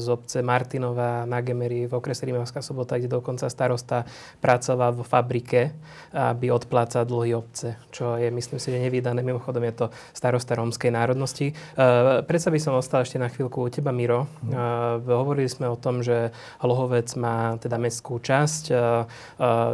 z 0.00 0.06
obce 0.08 0.40
Martinova 0.40 1.28
na 1.28 1.44
Gemery 1.44 1.84
v 1.84 1.92
okrese 1.92 2.24
Rímavská 2.24 2.64
sobota, 2.64 2.96
kde 2.96 3.12
dokonca 3.12 3.52
starosta 3.52 4.08
pracoval 4.40 4.96
vo 4.96 5.04
fabrike, 5.04 5.76
aby 6.16 6.48
odplácal 6.48 7.04
dlhy 7.04 7.36
obce, 7.36 7.76
čo 7.92 8.16
je, 8.16 8.32
myslím 8.32 8.56
si, 8.56 8.72
že 8.72 8.80
nevydané. 8.80 9.20
Mimochodom 9.20 9.60
je 9.60 9.74
to 9.76 9.86
starosta 10.16 10.56
rómskej 10.56 10.88
národnosti. 10.88 11.52
Ehm, 11.52 12.24
predsa 12.24 12.48
by 12.48 12.56
som 12.56 12.80
ostal 12.80 13.04
ešte 13.04 13.20
na 13.20 13.28
chvíľku 13.28 13.60
u 13.60 13.68
teba, 13.68 13.92
Miro. 13.92 14.24
Ehm, 14.48 15.04
hovorili 15.04 15.52
sme 15.52 15.68
o 15.68 15.76
tom, 15.76 16.00
že 16.00 16.32
Hlohovec 16.64 17.12
má 17.20 17.60
teda 17.60 17.76
mestskú 17.76 18.22
časť. 18.22 18.72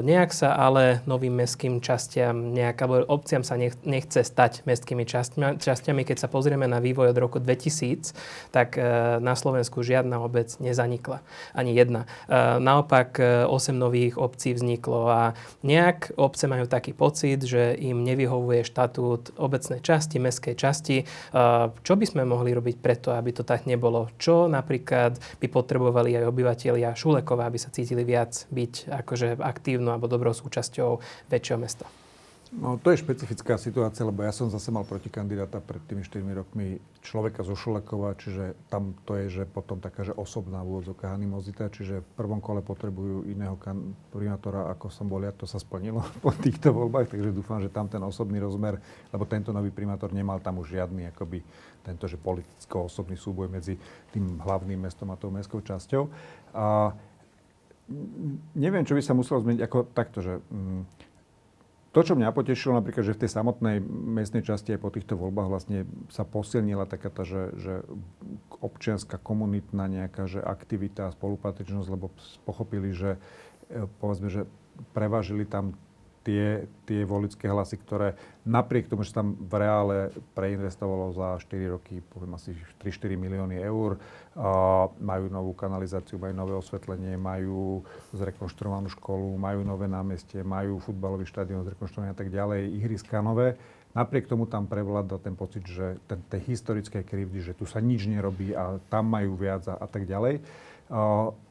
Nejak 0.02 0.30
sa 0.32 0.56
ale 0.56 1.04
novým 1.04 1.38
mestským 1.38 1.78
častiam, 1.78 2.50
nejak, 2.56 2.76
alebo 2.82 3.04
obciam 3.06 3.44
sa 3.44 3.54
nechce 3.60 4.24
stať 4.24 4.64
mestskými 4.64 5.04
časťami. 5.04 6.02
Keď 6.02 6.16
sa 6.16 6.28
pozrieme 6.32 6.64
na 6.64 6.80
vývoj 6.80 7.12
od 7.12 7.18
roku 7.18 7.27
roku 7.28 7.44
2000, 7.44 8.16
tak 8.48 8.80
e, 8.80 8.82
na 9.20 9.36
Slovensku 9.36 9.84
žiadna 9.84 10.24
obec 10.24 10.56
nezanikla. 10.64 11.20
Ani 11.52 11.76
jedna. 11.76 12.08
E, 12.24 12.56
naopak 12.56 13.20
8 13.20 13.52
e, 13.52 13.76
nových 13.76 14.16
obcí 14.16 14.56
vzniklo 14.56 15.12
a 15.12 15.22
nejak 15.60 16.16
obce 16.16 16.48
majú 16.48 16.64
taký 16.64 16.96
pocit, 16.96 17.44
že 17.44 17.76
im 17.76 18.00
nevyhovuje 18.00 18.64
štatút 18.64 19.36
obecnej 19.36 19.84
časti, 19.84 20.16
mestskej 20.16 20.54
časti. 20.56 20.96
Čo 21.84 21.94
by 21.98 22.06
sme 22.08 22.22
mohli 22.24 22.56
robiť 22.56 22.80
preto, 22.80 23.12
aby 23.12 23.36
to 23.36 23.44
tak 23.44 23.68
nebolo? 23.68 24.08
Čo 24.16 24.48
napríklad 24.48 25.20
by 25.42 25.46
potrebovali 25.52 26.16
aj 26.16 26.24
obyvateľia 26.30 26.96
Šulekova, 26.96 27.44
aby 27.44 27.60
sa 27.60 27.68
cítili 27.68 28.06
viac 28.06 28.48
byť 28.48 28.88
akože 28.88 29.42
aktívnou 29.42 29.92
alebo 29.92 30.08
dobrou 30.08 30.32
súčasťou 30.32 31.02
väčšieho 31.28 31.58
mesta? 31.60 32.07
No 32.48 32.80
to 32.80 32.88
je 32.88 33.04
špecifická 33.04 33.60
situácia, 33.60 34.08
lebo 34.08 34.24
ja 34.24 34.32
som 34.32 34.48
zase 34.48 34.72
mal 34.72 34.80
protikandidáta 34.80 35.60
pred 35.60 35.84
tými 35.84 36.00
4 36.00 36.24
rokmi 36.32 36.80
človeka 37.04 37.44
zo 37.44 37.52
Šulekova, 37.52 38.16
čiže 38.16 38.56
tam 38.72 38.96
to 39.04 39.20
je, 39.20 39.40
že 39.40 39.42
potom 39.44 39.76
taká, 39.76 40.08
že 40.08 40.16
osobná 40.16 40.64
úvodzovka 40.64 41.12
animozita, 41.12 41.68
čiže 41.68 42.00
v 42.00 42.08
prvom 42.16 42.40
kole 42.40 42.64
potrebujú 42.64 43.28
iného 43.28 43.52
kan- 43.60 43.92
primátora, 44.08 44.72
ako 44.72 44.88
som 44.88 45.04
bol 45.12 45.20
ja, 45.20 45.32
to 45.36 45.44
sa 45.44 45.60
splnilo 45.60 46.00
po 46.24 46.32
týchto 46.32 46.72
voľbách, 46.72 47.12
takže 47.12 47.36
dúfam, 47.36 47.60
že 47.60 47.68
tam 47.68 47.84
ten 47.84 48.00
osobný 48.00 48.40
rozmer, 48.40 48.80
lebo 49.12 49.28
tento 49.28 49.52
nový 49.52 49.68
primátor 49.68 50.08
nemal 50.16 50.40
tam 50.40 50.64
už 50.64 50.72
žiadny 50.72 51.12
akoby 51.12 51.44
tento, 51.84 52.08
že 52.08 52.16
politicko-osobný 52.16 53.20
súboj 53.20 53.52
medzi 53.52 53.76
tým 54.08 54.40
hlavným 54.40 54.88
mestom 54.88 55.12
a 55.12 55.20
tou 55.20 55.28
mestskou 55.28 55.60
časťou. 55.60 56.08
A 56.56 56.96
neviem, 58.56 58.88
čo 58.88 58.96
by 58.96 59.04
sa 59.04 59.12
muselo 59.12 59.44
zmeniť, 59.44 59.60
ako 59.68 59.78
takto, 59.92 60.24
že... 60.24 60.40
Mm, 60.48 61.07
to, 61.88 62.04
čo 62.04 62.12
mňa 62.12 62.36
potešilo 62.36 62.76
napríklad, 62.76 63.00
že 63.00 63.16
v 63.16 63.22
tej 63.24 63.30
samotnej 63.32 63.80
miestnej 63.88 64.44
časti 64.44 64.76
aj 64.76 64.80
po 64.84 64.92
týchto 64.92 65.16
voľbách 65.16 65.48
vlastne 65.48 65.78
sa 66.12 66.28
posilnila 66.28 66.84
taká 66.84 67.08
tá, 67.08 67.24
že, 67.24 67.56
že 67.56 67.80
občianská 68.60 69.16
komunitná 69.16 69.88
nejaká 69.88 70.28
že 70.28 70.44
aktivita 70.44 71.08
a 71.08 71.14
spolupatričnosť, 71.16 71.88
lebo 71.88 72.12
pochopili, 72.44 72.92
že 72.92 73.16
e, 73.72 73.88
povedzme, 74.04 74.28
že 74.28 74.44
prevážili 74.92 75.48
tam 75.48 75.80
tie, 76.22 76.66
tie 76.84 77.02
volické 77.04 77.48
hlasy, 77.48 77.78
ktoré 77.80 78.14
napriek 78.44 78.88
tomu, 78.88 79.04
že 79.04 79.12
tam 79.12 79.36
v 79.36 79.54
reále 79.60 79.96
preinvestovalo 80.32 81.12
za 81.12 81.36
4 81.42 81.74
roky, 81.74 82.00
poviem 82.00 82.36
asi 82.36 82.56
3-4 82.80 83.18
milióny 83.18 83.56
eur, 83.60 84.00
a 84.38 84.86
majú 85.02 85.26
novú 85.28 85.52
kanalizáciu, 85.52 86.22
majú 86.22 86.34
nové 86.34 86.54
osvetlenie, 86.54 87.18
majú 87.18 87.82
zrekonštruovanú 88.14 88.86
školu, 88.94 89.34
majú 89.34 89.66
nové 89.66 89.90
námestie, 89.90 90.46
majú 90.46 90.78
futbalový 90.78 91.26
štadión 91.26 91.66
zrekonštruovaný 91.66 92.14
a 92.14 92.18
tak 92.18 92.30
ďalej, 92.30 92.70
ihriska 92.78 93.18
nové. 93.18 93.58
Napriek 93.98 94.30
tomu 94.30 94.46
tam 94.46 94.70
prevláda 94.70 95.18
ten 95.18 95.34
pocit, 95.34 95.66
že 95.66 95.98
ten, 96.06 96.22
tej 96.30 96.54
historické 96.54 97.02
krivdy, 97.02 97.42
že 97.42 97.56
tu 97.56 97.66
sa 97.66 97.82
nič 97.82 98.06
nerobí 98.06 98.54
a 98.54 98.78
tam 98.86 99.10
majú 99.10 99.34
viac 99.34 99.66
a, 99.66 99.74
a 99.74 99.86
tak 99.90 100.06
ďalej. 100.06 100.38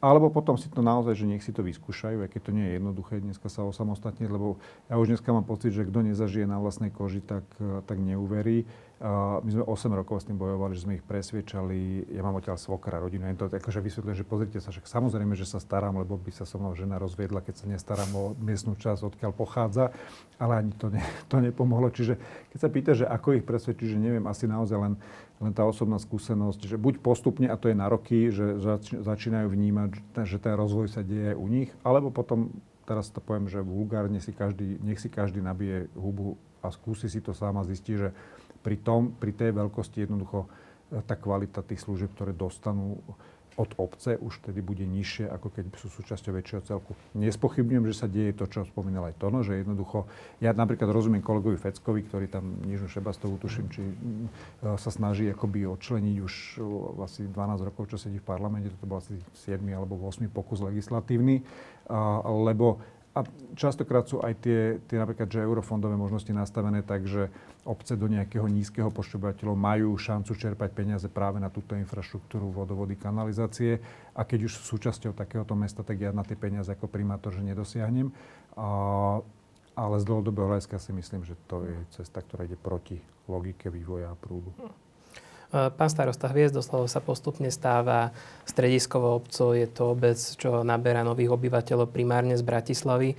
Alebo 0.02 0.34
potom 0.34 0.58
si 0.58 0.66
to 0.66 0.82
naozaj, 0.82 1.14
že 1.14 1.30
nech 1.30 1.46
si 1.46 1.54
to 1.54 1.62
vyskúšajú, 1.62 2.26
aj 2.26 2.30
keď 2.34 2.42
to 2.42 2.52
nie 2.58 2.66
je 2.66 2.74
jednoduché 2.82 3.22
dneska 3.22 3.54
sa 3.54 3.70
osamostatniť, 3.70 4.30
lebo 4.34 4.58
ja 4.90 4.98
už 4.98 5.14
dneska 5.14 5.30
mám 5.30 5.46
pocit, 5.46 5.78
že 5.78 5.86
kto 5.86 6.02
nezažije 6.02 6.50
na 6.50 6.58
vlastnej 6.58 6.90
koži, 6.90 7.22
tak, 7.22 7.46
tak 7.86 7.98
neuverí. 8.02 8.66
My 8.98 9.46
sme 9.46 9.62
8 9.62 9.94
rokov 9.94 10.26
s 10.26 10.26
tým 10.26 10.42
bojovali, 10.42 10.74
že 10.74 10.90
sme 10.90 10.98
ich 10.98 11.06
presviečali. 11.06 12.10
Ja 12.18 12.26
mám 12.26 12.42
odtiaľ 12.42 12.58
svokra 12.58 12.98
rodinu. 12.98 13.30
Ja 13.30 13.38
to 13.38 13.46
akože 13.46 13.78
vysvetľujem, 13.86 14.18
že 14.18 14.26
pozrite 14.26 14.58
sa, 14.58 14.74
však 14.74 14.90
samozrejme, 14.90 15.38
že 15.38 15.46
sa 15.46 15.62
starám, 15.62 16.02
lebo 16.02 16.18
by 16.18 16.34
sa 16.34 16.50
so 16.50 16.58
mnou 16.58 16.74
žena 16.74 16.98
rozviedla, 16.98 17.46
keď 17.46 17.62
sa 17.62 17.66
nestarám 17.70 18.10
o 18.18 18.34
miestnú 18.42 18.74
časť, 18.74 19.06
odkiaľ 19.06 19.38
pochádza. 19.38 19.94
Ale 20.42 20.66
ani 20.66 20.74
to, 20.74 20.90
ne, 20.90 21.06
to 21.32 21.38
nepomohlo. 21.38 21.94
Čiže 21.94 22.18
keď 22.50 22.58
sa 22.58 22.70
pýta, 22.74 22.92
že 22.98 23.06
ako 23.06 23.38
ich 23.38 23.46
presvedčiť, 23.46 23.86
že 23.94 24.02
neviem, 24.02 24.26
asi 24.26 24.50
naozaj 24.50 24.78
len, 24.82 24.94
len 25.46 25.54
tá 25.54 25.62
osobná 25.62 26.02
skúsenosť, 26.02 26.66
že 26.66 26.82
buď 26.82 26.98
postupne, 26.98 27.46
a 27.46 27.54
to 27.54 27.70
je 27.70 27.78
na 27.78 27.86
roky, 27.86 28.34
že 28.34 28.58
začínajú 28.98 29.46
vnímať, 29.46 30.26
že 30.26 30.42
ten 30.42 30.58
rozvoj 30.58 30.90
sa 30.90 31.06
deje 31.06 31.38
u 31.38 31.46
nich, 31.46 31.70
alebo 31.86 32.10
potom 32.10 32.50
teraz 32.90 33.14
to 33.14 33.22
poviem, 33.22 33.46
že 33.46 33.62
vulgárne 33.62 34.18
si 34.24 34.34
každý, 34.34 34.82
nech 34.82 34.98
si 34.98 35.12
každý 35.12 35.44
nabije 35.44 35.92
hubu 35.94 36.40
a 36.64 36.72
skúsi 36.74 37.12
si 37.12 37.20
to 37.20 37.36
sám 37.36 37.60
a 37.60 37.68
zistí, 37.68 38.00
že 38.00 38.16
pri, 38.68 38.76
tom, 38.84 39.16
pri 39.16 39.32
tej 39.32 39.56
veľkosti 39.56 40.04
jednoducho 40.04 40.44
e, 40.44 41.00
tá 41.08 41.16
kvalita 41.16 41.64
tých 41.64 41.88
služieb, 41.88 42.12
ktoré 42.12 42.36
dostanú 42.36 43.00
od 43.58 43.74
obce, 43.82 44.20
už 44.22 44.44
tedy 44.46 44.62
bude 44.62 44.86
nižšie, 44.86 45.26
ako 45.34 45.50
keď 45.50 45.64
sú 45.82 45.90
súčasťou 45.90 46.30
väčšieho 46.36 46.62
celku. 46.62 46.94
Nespochybňujem, 47.18 47.90
že 47.90 47.96
sa 47.98 48.06
deje 48.06 48.30
to, 48.38 48.46
čo 48.46 48.70
spomínal 48.70 49.10
aj 49.10 49.18
Tono, 49.18 49.42
že 49.42 49.58
jednoducho, 49.58 50.06
ja 50.38 50.54
napríklad 50.54 50.94
rozumiem 50.94 51.26
kolegovi 51.26 51.58
Feckovi, 51.58 52.06
ktorý 52.06 52.30
tam 52.30 52.62
Nižnú 52.68 52.86
Šebastovú, 52.86 53.40
tuším, 53.40 53.66
či 53.72 53.82
e, 53.82 53.94
sa 54.76 54.92
snaží 54.92 55.32
akoby 55.32 55.64
odčleniť 55.64 56.18
už 56.20 56.34
e, 56.60 56.68
asi 57.08 57.26
12 57.26 57.68
rokov, 57.72 57.88
čo 57.90 57.98
sedí 57.98 58.20
v 58.20 58.28
parlamente, 58.28 58.70
toto 58.70 58.86
bol 58.86 59.00
asi 59.00 59.16
7 59.48 59.64
alebo 59.72 59.96
8 59.96 60.28
pokus 60.28 60.60
legislatívny, 60.60 61.42
lebo 62.28 62.84
a 63.18 63.26
častokrát 63.58 64.06
sú 64.06 64.22
aj 64.22 64.34
tie, 64.38 64.78
tie 64.86 65.02
napríklad, 65.02 65.26
že 65.26 65.42
eurofondové 65.42 65.98
možnosti 65.98 66.30
nastavené 66.30 66.86
tak, 66.86 67.10
že 67.10 67.34
obce 67.66 67.98
do 67.98 68.06
nejakého 68.06 68.46
nízkeho 68.46 68.94
počtu 68.94 69.18
obyvateľov 69.18 69.58
majú 69.58 69.98
šancu 69.98 70.38
čerpať 70.38 70.70
peniaze 70.70 71.10
práve 71.10 71.42
na 71.42 71.50
túto 71.50 71.74
infraštruktúru 71.74 72.54
vodovody, 72.54 72.94
kanalizácie. 72.94 73.82
A 74.14 74.22
keď 74.22 74.46
už 74.46 74.62
sú 74.62 74.78
súčasťou 74.78 75.18
takéhoto 75.18 75.58
mesta, 75.58 75.82
tak 75.82 75.98
ja 75.98 76.14
na 76.14 76.22
tie 76.22 76.38
peniaze 76.38 76.70
ako 76.70 76.86
primátor, 76.86 77.34
že 77.34 77.42
nedosiahnem. 77.42 78.14
A, 78.54 78.70
ale 79.74 79.96
z 79.98 80.06
dlhodobého 80.06 80.54
hľadiska 80.54 80.78
si 80.78 80.94
myslím, 80.94 81.26
že 81.26 81.34
to 81.50 81.66
je 81.66 81.78
cesta, 81.98 82.22
ktorá 82.22 82.46
ide 82.46 82.56
proti 82.56 83.02
logike 83.26 83.74
vývoja 83.74 84.14
a 84.14 84.20
prúdu. 84.20 84.54
Hm. 85.52 85.72
E, 85.72 85.72
pán 85.72 85.90
starosta 85.90 86.28
Hviezdoslav 86.28 86.88
sa 86.92 87.00
postupne 87.00 87.48
stáva 87.52 88.12
strediskovou 88.44 89.24
obcov. 89.24 89.56
Je 89.56 89.68
to 89.68 89.96
obec, 89.96 90.18
čo 90.18 90.64
naberá 90.64 91.04
nových 91.08 91.32
obyvateľov 91.34 91.92
primárne 91.92 92.36
z 92.36 92.44
Bratislavy. 92.44 93.10
E, 93.14 93.18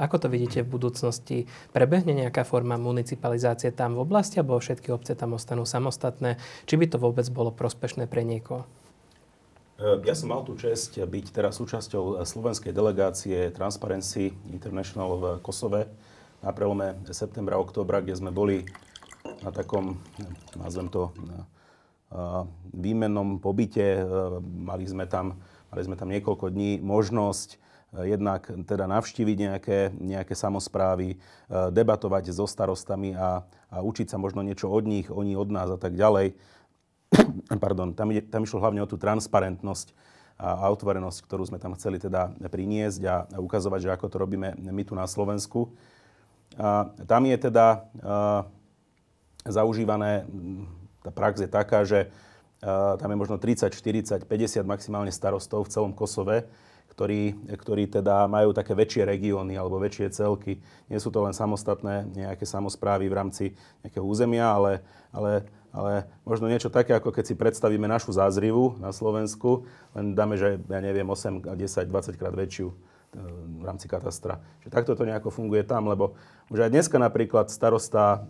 ako 0.00 0.16
to 0.16 0.28
vidíte 0.32 0.64
v 0.64 0.72
budúcnosti? 0.72 1.38
Prebehne 1.70 2.16
nejaká 2.16 2.44
forma 2.48 2.80
municipalizácie 2.80 3.72
tam 3.72 3.94
v 3.96 4.04
oblasti, 4.04 4.40
alebo 4.40 4.60
všetky 4.60 4.88
obce 4.92 5.12
tam 5.12 5.36
ostanú 5.36 5.68
samostatné? 5.68 6.40
Či 6.64 6.74
by 6.80 6.86
to 6.88 6.96
vôbec 6.96 7.26
bolo 7.28 7.52
prospešné 7.52 8.08
pre 8.08 8.24
niekoho? 8.24 8.64
E, 9.76 10.00
ja 10.08 10.16
som 10.16 10.32
mal 10.32 10.40
tú 10.40 10.56
čest 10.56 10.96
byť 10.96 11.26
teraz 11.36 11.60
súčasťou 11.60 12.24
slovenskej 12.24 12.72
delegácie 12.72 13.52
Transparency 13.52 14.32
International 14.48 15.10
v 15.20 15.24
Kosove 15.44 15.84
na 16.40 16.52
prelome 16.52 16.96
septembra, 17.12 17.60
októbra, 17.60 18.04
kde 18.04 18.16
sme 18.16 18.32
boli 18.32 18.64
na 19.42 19.50
takom, 19.50 19.98
nazvem 20.58 20.88
to, 20.90 21.10
výmennom 22.70 23.42
pobyte. 23.42 24.04
Mali 24.42 24.84
sme 24.86 25.04
tam, 25.10 25.38
mali 25.72 25.82
sme 25.82 25.98
tam 25.98 26.08
niekoľko 26.10 26.52
dní 26.54 26.78
možnosť 26.80 27.58
jednak 27.96 28.44
teda 28.66 28.84
navštíviť 28.90 29.36
nejaké, 29.40 29.78
nejaké 29.96 30.34
samozprávy, 30.36 31.16
debatovať 31.48 32.34
so 32.34 32.44
starostami 32.44 33.16
a, 33.16 33.46
a 33.72 33.76
učiť 33.80 34.10
sa 34.12 34.20
možno 34.20 34.44
niečo 34.44 34.68
od 34.68 34.84
nich, 34.84 35.08
oni 35.08 35.32
od 35.38 35.48
nás 35.48 35.70
a 35.70 35.78
tak 35.80 35.96
ďalej. 35.96 36.36
Pardon, 37.64 37.94
tam, 37.96 38.12
ide, 38.12 38.26
tam 38.26 38.44
išlo 38.44 38.60
hlavne 38.60 38.84
o 38.84 38.90
tú 38.90 39.00
transparentnosť 39.00 39.96
a, 40.36 40.60
a 40.60 40.64
otvorenosť, 40.68 41.18
ktorú 41.24 41.48
sme 41.48 41.62
tam 41.62 41.72
chceli 41.78 41.96
teda 41.96 42.36
priniesť 42.50 43.00
a, 43.06 43.16
a 43.32 43.38
ukazovať, 43.40 43.88
že 43.88 43.94
ako 43.94 44.06
to 44.12 44.16
robíme 44.20 44.48
my 44.60 44.82
tu 44.84 44.92
na 44.92 45.08
Slovensku. 45.08 45.72
A 46.58 46.90
tam 47.08 47.22
je 47.24 47.36
teda 47.38 47.88
zaužívané, 49.48 50.26
tá 51.02 51.10
prax 51.14 51.42
je 51.42 51.50
taká, 51.50 51.86
že 51.86 52.10
tam 52.98 53.08
je 53.12 53.18
možno 53.18 53.36
30, 53.36 53.70
40, 53.70 54.26
50 54.26 54.64
maximálne 54.64 55.12
starostov 55.12 55.68
v 55.68 55.72
celom 55.72 55.92
Kosove, 55.92 56.48
ktorí, 56.90 57.36
ktorí 57.52 57.92
teda 57.92 58.24
majú 58.24 58.56
také 58.56 58.72
väčšie 58.72 59.04
regióny 59.04 59.52
alebo 59.60 59.76
väčšie 59.76 60.08
celky. 60.16 60.64
Nie 60.88 60.96
sú 60.96 61.12
to 61.12 61.20
len 61.20 61.36
samostatné 61.36 62.08
nejaké 62.16 62.48
samozprávy 62.48 63.12
v 63.12 63.16
rámci 63.20 63.44
nejakého 63.84 64.00
územia, 64.00 64.48
ale, 64.48 64.80
ale, 65.12 65.44
ale 65.76 66.08
možno 66.24 66.48
niečo 66.48 66.72
také, 66.72 66.96
ako 66.96 67.12
keď 67.12 67.24
si 67.28 67.34
predstavíme 67.36 67.84
našu 67.84 68.16
zázrivu 68.16 68.80
na 68.80 68.96
Slovensku, 68.96 69.68
len 69.92 70.16
dáme, 70.16 70.40
že 70.40 70.56
ja 70.56 70.80
neviem, 70.80 71.04
8, 71.04 71.44
10, 71.52 71.92
20 71.92 72.16
krát 72.16 72.32
väčšiu 72.32 72.72
v 73.56 73.62
rámci 73.64 73.88
katastra. 73.88 74.44
Že 74.60 74.68
takto 74.68 74.92
to 74.92 75.08
nejako 75.08 75.32
funguje 75.32 75.64
tam, 75.64 75.88
lebo 75.88 76.12
už 76.52 76.68
aj 76.68 76.70
dneska 76.70 77.00
napríklad 77.00 77.48
starosta 77.48 78.28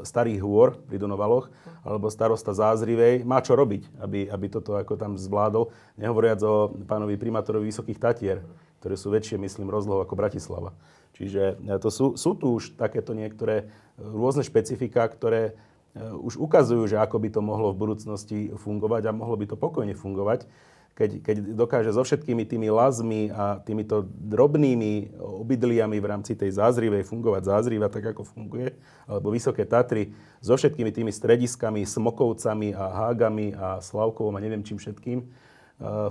Starých 0.00 0.40
hôr 0.40 0.80
pri 0.88 0.96
Donovaloch 0.96 1.52
alebo 1.84 2.08
starosta 2.08 2.56
Zázrivej 2.56 3.22
má 3.28 3.44
čo 3.44 3.52
robiť, 3.52 4.00
aby, 4.00 4.32
aby 4.32 4.46
toto 4.48 4.80
ako 4.80 4.96
tam 4.96 5.20
zvládol. 5.20 5.68
Nehovoriac 6.00 6.40
o 6.42 6.72
pánovi 6.88 7.20
primátorovi 7.20 7.68
Vysokých 7.68 8.00
Tatier, 8.00 8.40
ktoré 8.80 8.96
sú 8.96 9.12
väčšie, 9.12 9.36
myslím, 9.36 9.68
rozlohou 9.68 10.00
ako 10.00 10.16
Bratislava. 10.16 10.72
Čiže 11.14 11.60
to 11.78 11.88
sú, 11.92 12.06
sú 12.18 12.34
tu 12.34 12.58
už 12.58 12.74
takéto 12.74 13.14
niektoré 13.14 13.70
rôzne 14.00 14.42
špecifika, 14.42 15.06
ktoré 15.06 15.54
už 15.94 16.42
ukazujú, 16.42 16.90
že 16.90 16.98
ako 16.98 17.22
by 17.22 17.28
to 17.30 17.38
mohlo 17.38 17.70
v 17.70 17.80
budúcnosti 17.86 18.50
fungovať 18.58 19.06
a 19.06 19.14
mohlo 19.14 19.38
by 19.38 19.46
to 19.46 19.54
pokojne 19.54 19.94
fungovať 19.94 20.50
keď, 20.94 21.10
keď 21.26 21.36
dokáže 21.58 21.90
so 21.90 22.06
všetkými 22.06 22.46
tými 22.46 22.70
lazmi 22.70 23.26
a 23.34 23.58
týmito 23.58 24.06
drobnými 24.06 25.18
obydliami 25.18 25.98
v 25.98 26.06
rámci 26.06 26.38
tej 26.38 26.54
zázrivej 26.54 27.02
fungovať 27.02 27.50
zázriva 27.50 27.90
tak, 27.90 28.14
ako 28.14 28.22
funguje, 28.22 28.78
alebo 29.10 29.34
Vysoké 29.34 29.66
Tatry, 29.66 30.14
so 30.38 30.54
všetkými 30.54 30.94
tými 30.94 31.10
strediskami, 31.10 31.82
Smokovcami 31.82 32.78
a 32.78 33.10
Hágami 33.10 33.58
a 33.58 33.82
Slavkovom 33.82 34.38
a 34.38 34.42
neviem 34.42 34.62
čím 34.62 34.78
všetkým 34.78 35.18
e, 35.18 35.26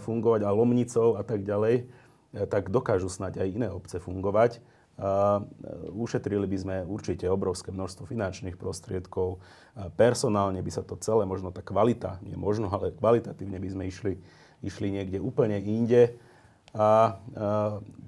fungovať 0.04 0.44
a 0.44 0.52
Lomnicou 0.52 1.16
a 1.16 1.24
tak 1.24 1.48
ďalej, 1.48 1.88
e, 2.36 2.44
tak 2.52 2.68
dokážu 2.68 3.08
snáď 3.08 3.40
aj 3.40 3.50
iné 3.56 3.68
obce 3.72 4.04
fungovať. 4.04 4.60
A 5.00 5.40
e, 5.40 5.96
ušetrili 5.96 6.44
by 6.44 6.58
sme 6.60 6.76
určite 6.84 7.24
obrovské 7.32 7.72
množstvo 7.72 8.04
finančných 8.04 8.60
prostriedkov. 8.60 9.40
Personálne 9.96 10.60
by 10.60 10.72
sa 10.76 10.84
to 10.84 11.00
celé, 11.00 11.24
možno 11.24 11.56
tá 11.56 11.64
kvalita, 11.64 12.20
nie 12.20 12.36
možno, 12.36 12.68
ale 12.68 12.92
kvalitatívne 12.92 13.64
by 13.64 13.70
sme 13.72 13.84
išli 13.88 14.14
išli 14.64 14.90
niekde 14.90 15.20
úplne 15.20 15.60
inde 15.60 16.16
a, 16.74 16.80
a 16.80 16.88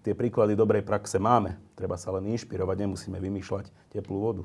tie 0.02 0.18
príklady 0.18 0.58
dobrej 0.58 0.82
praxe 0.88 1.22
máme. 1.22 1.60
Treba 1.76 2.00
sa 2.00 2.16
len 2.16 2.32
inšpirovať, 2.32 2.88
nemusíme 2.88 3.20
vymýšľať 3.20 3.92
teplú 3.92 4.18
vodu. 4.24 4.44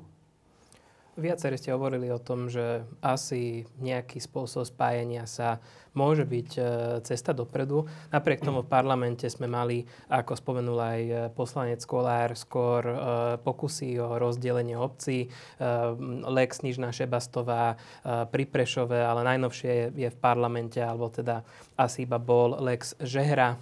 Viacerí 1.21 1.59
ste 1.61 1.75
hovorili 1.75 2.09
o 2.09 2.23
tom, 2.23 2.49
že 2.49 2.87
asi 3.05 3.69
nejaký 3.83 4.23
spôsob 4.23 4.65
spájania 4.65 5.29
sa 5.29 5.61
môže 5.95 6.23
byť 6.23 6.51
e, 6.55 6.61
cesta 7.03 7.35
dopredu. 7.35 7.87
Napriek 8.15 8.43
tomu 8.47 8.63
v 8.63 8.71
parlamente 8.71 9.27
sme 9.27 9.51
mali, 9.51 9.83
ako 10.07 10.39
spomenul 10.39 10.79
aj 10.79 11.01
e, 11.01 11.13
poslanec 11.35 11.83
Kolár, 11.83 12.35
skôr 12.39 12.83
e, 12.87 12.95
pokusy 13.43 13.99
o 13.99 14.19
rozdelenie 14.19 14.79
obcí. 14.79 15.33
Lex 16.31 16.63
Nižná 16.63 16.95
Šebastová 16.95 17.77
pri 18.31 18.45
Prešove, 18.47 18.97
ale 18.97 19.27
najnovšie 19.27 19.93
je 19.95 20.09
v 20.09 20.19
parlamente, 20.19 20.81
alebo 20.81 21.11
teda 21.13 21.43
asi 21.77 22.05
iba 22.05 22.17
bol 22.21 22.57
Lex 22.61 22.97
Žehra, 23.01 23.57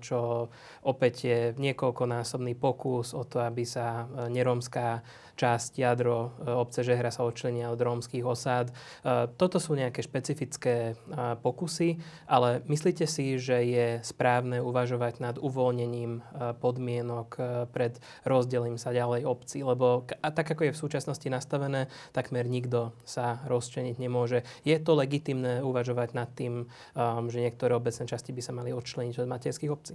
čo 0.00 0.48
opäť 0.84 1.14
je 1.24 1.38
niekoľkonásobný 1.56 2.56
pokus 2.56 3.16
o 3.16 3.24
to, 3.24 3.40
aby 3.44 3.64
sa 3.64 4.08
neromská 4.28 5.04
časť 5.36 5.72
jadro 5.80 6.36
obce 6.60 6.84
Žehra 6.84 7.08
sa 7.08 7.24
odčlenia 7.24 7.72
od 7.72 7.80
rómskych 7.80 8.24
osád. 8.24 8.70
Toto 9.40 9.56
sú 9.56 9.74
nejaké 9.74 10.04
špecifické 10.04 10.94
pokusy, 11.38 12.00
ale 12.28 12.60
myslíte 12.66 13.06
si, 13.06 13.38
že 13.38 13.62
je 13.62 13.86
správne 14.02 14.60
uvažovať 14.60 15.20
nad 15.20 15.36
uvoľnením 15.38 16.24
podmienok 16.60 17.28
pred 17.70 17.96
rozdelením 18.26 18.80
sa 18.80 18.92
ďalej 18.92 19.24
obcí? 19.28 19.64
Lebo 19.64 20.08
a 20.08 20.28
tak, 20.32 20.52
ako 20.52 20.68
je 20.68 20.74
v 20.74 20.82
súčasnosti 20.82 21.28
nastavené, 21.30 21.92
takmer 22.10 22.44
nikto 22.48 22.92
sa 23.04 23.44
rozčleniť 23.46 23.96
nemôže. 24.00 24.44
Je 24.66 24.76
to 24.80 24.96
legitimné 24.96 25.60
uvažovať 25.64 26.08
nad 26.16 26.28
tým, 26.32 26.68
že 27.28 27.38
niektoré 27.38 27.76
obecné 27.76 28.04
časti 28.04 28.34
by 28.34 28.42
sa 28.44 28.52
mali 28.52 28.74
odčleniť 28.74 29.16
od 29.22 29.30
materských 29.30 29.72
obcí? 29.72 29.94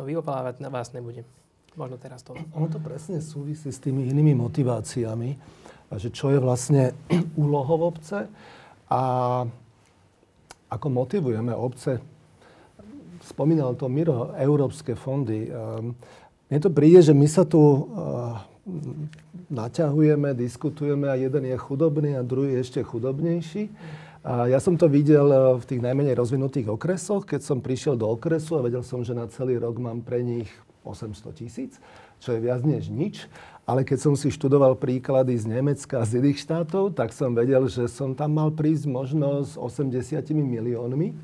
No 0.00 0.08
vyvolávať 0.08 0.64
na 0.64 0.72
vás 0.72 0.96
nebudem. 0.96 1.28
Možno 1.72 1.96
teraz 1.96 2.20
to. 2.20 2.36
Ono 2.36 2.68
to 2.68 2.76
presne 2.80 3.24
súvisí 3.24 3.72
s 3.72 3.80
tými 3.80 4.04
inými 4.08 4.36
motiváciami, 4.36 5.40
že 5.98 6.12
čo 6.12 6.32
je 6.32 6.38
vlastne 6.40 6.96
úlohou 7.40 7.92
obce 7.92 8.28
a 8.88 9.02
ako 10.72 10.86
motivujeme 10.88 11.52
obce. 11.52 12.00
Spomínal 13.22 13.76
to 13.76 13.86
Miro, 13.92 14.32
európske 14.34 14.96
fondy. 14.96 15.48
Ehm, 15.48 15.96
mne 16.48 16.58
to 16.60 16.72
príde, 16.72 17.04
že 17.04 17.12
my 17.12 17.28
sa 17.28 17.44
tu 17.44 17.60
ehm, 17.60 19.10
naťahujeme, 19.52 20.32
diskutujeme 20.32 21.10
a 21.10 21.18
jeden 21.18 21.44
je 21.50 21.56
chudobný 21.58 22.16
a 22.16 22.24
druhý 22.24 22.56
je 22.56 22.62
ešte 22.62 22.80
chudobnejší. 22.80 23.68
A 24.22 24.46
ja 24.46 24.62
som 24.62 24.78
to 24.78 24.86
videl 24.86 25.26
e, 25.28 25.38
v 25.58 25.64
tých 25.66 25.82
najmenej 25.82 26.14
rozvinutých 26.14 26.70
okresoch, 26.70 27.26
keď 27.26 27.42
som 27.42 27.58
prišiel 27.58 27.98
do 27.98 28.06
okresu 28.06 28.54
a 28.54 28.64
vedel 28.64 28.86
som, 28.86 29.02
že 29.02 29.18
na 29.18 29.26
celý 29.26 29.58
rok 29.58 29.82
mám 29.82 29.98
pre 29.98 30.22
nich 30.22 30.46
800 30.86 31.34
tisíc, 31.34 31.82
čo 32.22 32.38
je 32.38 32.40
viac 32.40 32.62
než 32.62 32.86
nič. 32.86 33.26
Ale 33.66 33.86
keď 33.86 33.98
som 33.98 34.14
si 34.18 34.30
študoval 34.30 34.74
príklady 34.74 35.38
z 35.38 35.46
Nemecka 35.46 36.02
a 36.02 36.06
z 36.06 36.18
iných 36.18 36.38
štátov, 36.42 36.94
tak 36.94 37.14
som 37.14 37.34
vedel, 37.34 37.66
že 37.70 37.86
som 37.86 38.14
tam 38.14 38.34
mal 38.38 38.50
prísť 38.50 38.90
možno 38.90 39.42
s 39.46 39.54
80 39.54 40.30
miliónmi. 40.34 41.14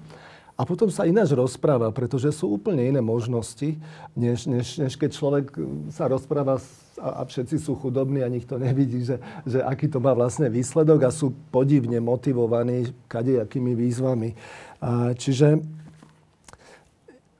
A 0.59 0.67
potom 0.67 0.91
sa 0.91 1.07
ináč 1.07 1.31
rozpráva, 1.39 1.95
pretože 1.95 2.35
sú 2.35 2.51
úplne 2.51 2.83
iné 2.83 2.99
možnosti, 2.99 3.79
než, 4.19 4.51
než, 4.51 4.83
než 4.83 4.99
keď 4.99 5.11
človek 5.15 5.47
sa 5.95 6.11
rozpráva 6.11 6.59
a, 6.99 7.23
a 7.23 7.23
všetci 7.23 7.63
sú 7.63 7.79
chudobní 7.79 8.27
a 8.27 8.31
nikto 8.31 8.59
nevidí, 8.59 9.07
že, 9.07 9.23
že 9.47 9.63
aký 9.63 9.87
to 9.87 10.03
má 10.03 10.19
vlastne 10.19 10.51
výsledok 10.51 11.07
a 11.07 11.15
sú 11.15 11.31
podivne 11.55 12.03
motivovaní 12.03 12.91
kadejakými 13.07 13.71
výzvami. 13.79 14.35
A, 14.83 15.15
čiže 15.15 15.63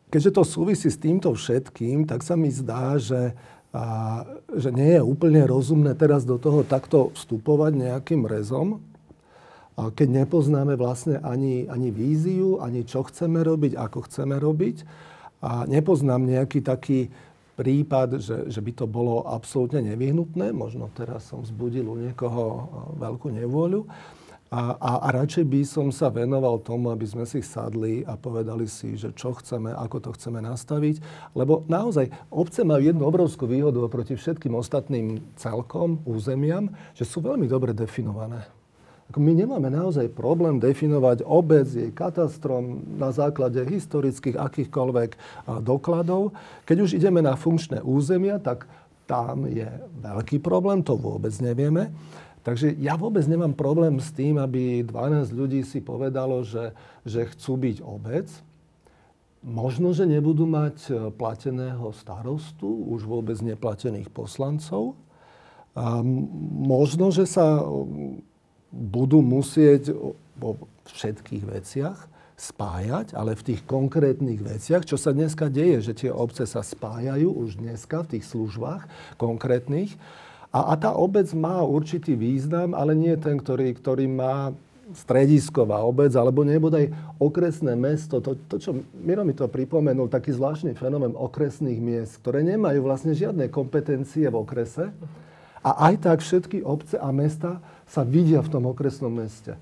keďže 0.09 0.35
to 0.35 0.43
súvisí 0.45 0.89
s 0.89 1.01
týmto 1.01 1.33
všetkým, 1.33 2.05
tak 2.09 2.25
sa 2.25 2.35
mi 2.35 2.49
zdá, 2.53 2.97
že, 2.97 3.33
a, 3.73 4.25
že 4.53 4.73
nie 4.73 4.99
je 4.99 5.03
úplne 5.05 5.45
rozumné 5.45 5.95
teraz 5.95 6.27
do 6.29 6.37
toho 6.37 6.65
takto 6.65 7.15
vstupovať 7.15 7.73
nejakým 7.77 8.25
rezom, 8.25 8.85
a 9.79 9.95
keď 9.95 10.27
nepoznáme 10.27 10.75
vlastne 10.75 11.23
ani, 11.23 11.71
ani 11.71 11.95
víziu, 11.95 12.59
ani 12.59 12.83
čo 12.83 13.07
chceme 13.07 13.47
robiť, 13.47 13.79
ako 13.79 14.11
chceme 14.11 14.35
robiť. 14.35 14.83
A 15.39 15.71
nepoznám 15.71 16.27
nejaký 16.27 16.67
taký 16.67 17.15
prípad, 17.55 18.19
že, 18.19 18.51
že 18.51 18.59
by 18.59 18.73
to 18.75 18.91
bolo 18.91 19.23
absolútne 19.23 19.87
nevyhnutné. 19.87 20.51
Možno 20.51 20.91
teraz 20.99 21.31
som 21.31 21.47
vzbudil 21.47 21.87
u 21.87 21.95
niekoho 21.95 22.67
veľkú 22.99 23.31
nevôľu. 23.31 23.87
A, 24.49 24.81
a, 24.81 24.93
a 25.05 25.09
radšej 25.13 25.45
by 25.45 25.61
som 25.61 25.93
sa 25.93 26.09
venoval 26.09 26.65
tomu, 26.65 26.89
aby 26.89 27.05
sme 27.05 27.29
si 27.29 27.45
sadli 27.45 28.01
a 28.09 28.17
povedali 28.17 28.65
si, 28.65 28.97
že 28.97 29.13
čo 29.13 29.37
chceme, 29.37 29.77
ako 29.77 30.09
to 30.09 30.11
chceme 30.17 30.41
nastaviť. 30.41 31.05
Lebo 31.37 31.69
naozaj 31.69 32.09
obce 32.33 32.65
majú 32.65 32.81
jednu 32.81 33.05
obrovskú 33.05 33.45
výhodu 33.45 33.77
oproti 33.77 34.17
všetkým 34.17 34.57
ostatným 34.57 35.21
celkom, 35.37 36.01
územiam, 36.09 36.73
že 36.97 37.05
sú 37.05 37.21
veľmi 37.21 37.45
dobre 37.45 37.77
definované. 37.77 38.49
My 39.17 39.33
nemáme 39.33 39.73
naozaj 39.73 40.13
problém 40.13 40.61
definovať 40.61 41.25
obec, 41.25 41.65
jej 41.65 41.89
katastrom 41.93 42.85
na 43.01 43.09
základe 43.09 43.65
historických 43.65 44.37
akýchkoľvek 44.37 45.11
dokladov. 45.65 46.37
Keď 46.69 46.77
už 46.77 46.91
ideme 46.97 47.25
na 47.25 47.33
funkčné 47.33 47.81
územia, 47.81 48.37
tak 48.37 48.69
tam 49.09 49.49
je 49.49 49.65
veľký 50.05 50.45
problém, 50.45 50.85
to 50.85 50.93
vôbec 51.01 51.33
nevieme. 51.41 51.89
Takže 52.49 52.81
ja 52.81 52.97
vôbec 52.97 53.29
nemám 53.29 53.53
problém 53.53 54.01
s 54.01 54.09
tým, 54.09 54.41
aby 54.41 54.81
12 54.81 55.37
ľudí 55.37 55.61
si 55.69 55.85
povedalo, 55.85 56.41
že, 56.41 56.73
že 57.05 57.29
chcú 57.29 57.61
byť 57.61 57.85
obec. 57.85 58.25
Možno, 59.45 59.93
že 59.93 60.09
nebudú 60.09 60.49
mať 60.49 60.77
e, 60.89 60.93
plateného 61.13 61.93
starostu, 61.93 62.65
už 62.89 63.05
vôbec 63.05 63.37
neplatených 63.45 64.09
poslancov. 64.09 64.97
A 65.77 66.01
možno, 66.65 67.13
že 67.13 67.29
sa 67.29 67.61
budú 68.73 69.21
musieť 69.21 69.93
vo 70.41 70.57
všetkých 70.89 71.45
veciach 71.45 72.01
spájať, 72.41 73.13
ale 73.13 73.37
v 73.37 73.45
tých 73.45 73.61
konkrétnych 73.69 74.41
veciach, 74.41 74.89
čo 74.89 74.97
sa 74.97 75.13
dneska 75.13 75.53
deje, 75.53 75.93
že 75.93 75.93
tie 75.93 76.09
obce 76.09 76.49
sa 76.49 76.65
spájajú 76.65 77.29
už 77.29 77.61
dneska 77.61 78.09
v 78.09 78.17
tých 78.17 78.25
službách 78.25 78.89
konkrétnych, 79.21 79.93
a, 80.59 80.73
a 80.73 80.75
tá 80.75 80.91
obec 80.91 81.31
má 81.39 81.63
určitý 81.63 82.19
význam, 82.19 82.75
ale 82.75 82.99
nie 82.99 83.15
ten, 83.15 83.39
ktorý, 83.39 83.79
ktorý 83.79 84.11
má 84.11 84.51
stredisková 84.97 85.85
obec, 85.85 86.11
alebo 86.17 86.43
nebodaj 86.43 86.89
okresné 87.21 87.77
mesto. 87.77 88.25
To, 88.25 88.35
to, 88.35 88.57
čo 88.57 88.71
Miro 89.05 89.23
mi 89.23 89.37
to 89.37 89.47
pripomenul, 89.47 90.09
taký 90.09 90.33
zvláštny 90.33 90.75
fenomén 90.75 91.13
okresných 91.13 91.79
miest, 91.79 92.19
ktoré 92.25 92.41
nemajú 92.43 92.81
vlastne 92.83 93.13
žiadne 93.13 93.53
kompetencie 93.53 94.27
v 94.27 94.41
okrese. 94.41 94.91
A 95.61 95.93
aj 95.93 95.95
tak 96.03 96.19
všetky 96.25 96.65
obce 96.65 96.97
a 96.97 97.11
mesta 97.13 97.61
sa 97.85 98.07
vidia 98.07 98.41
v 98.41 98.49
tom 98.49 98.65
okresnom 98.71 99.13
meste. 99.13 99.61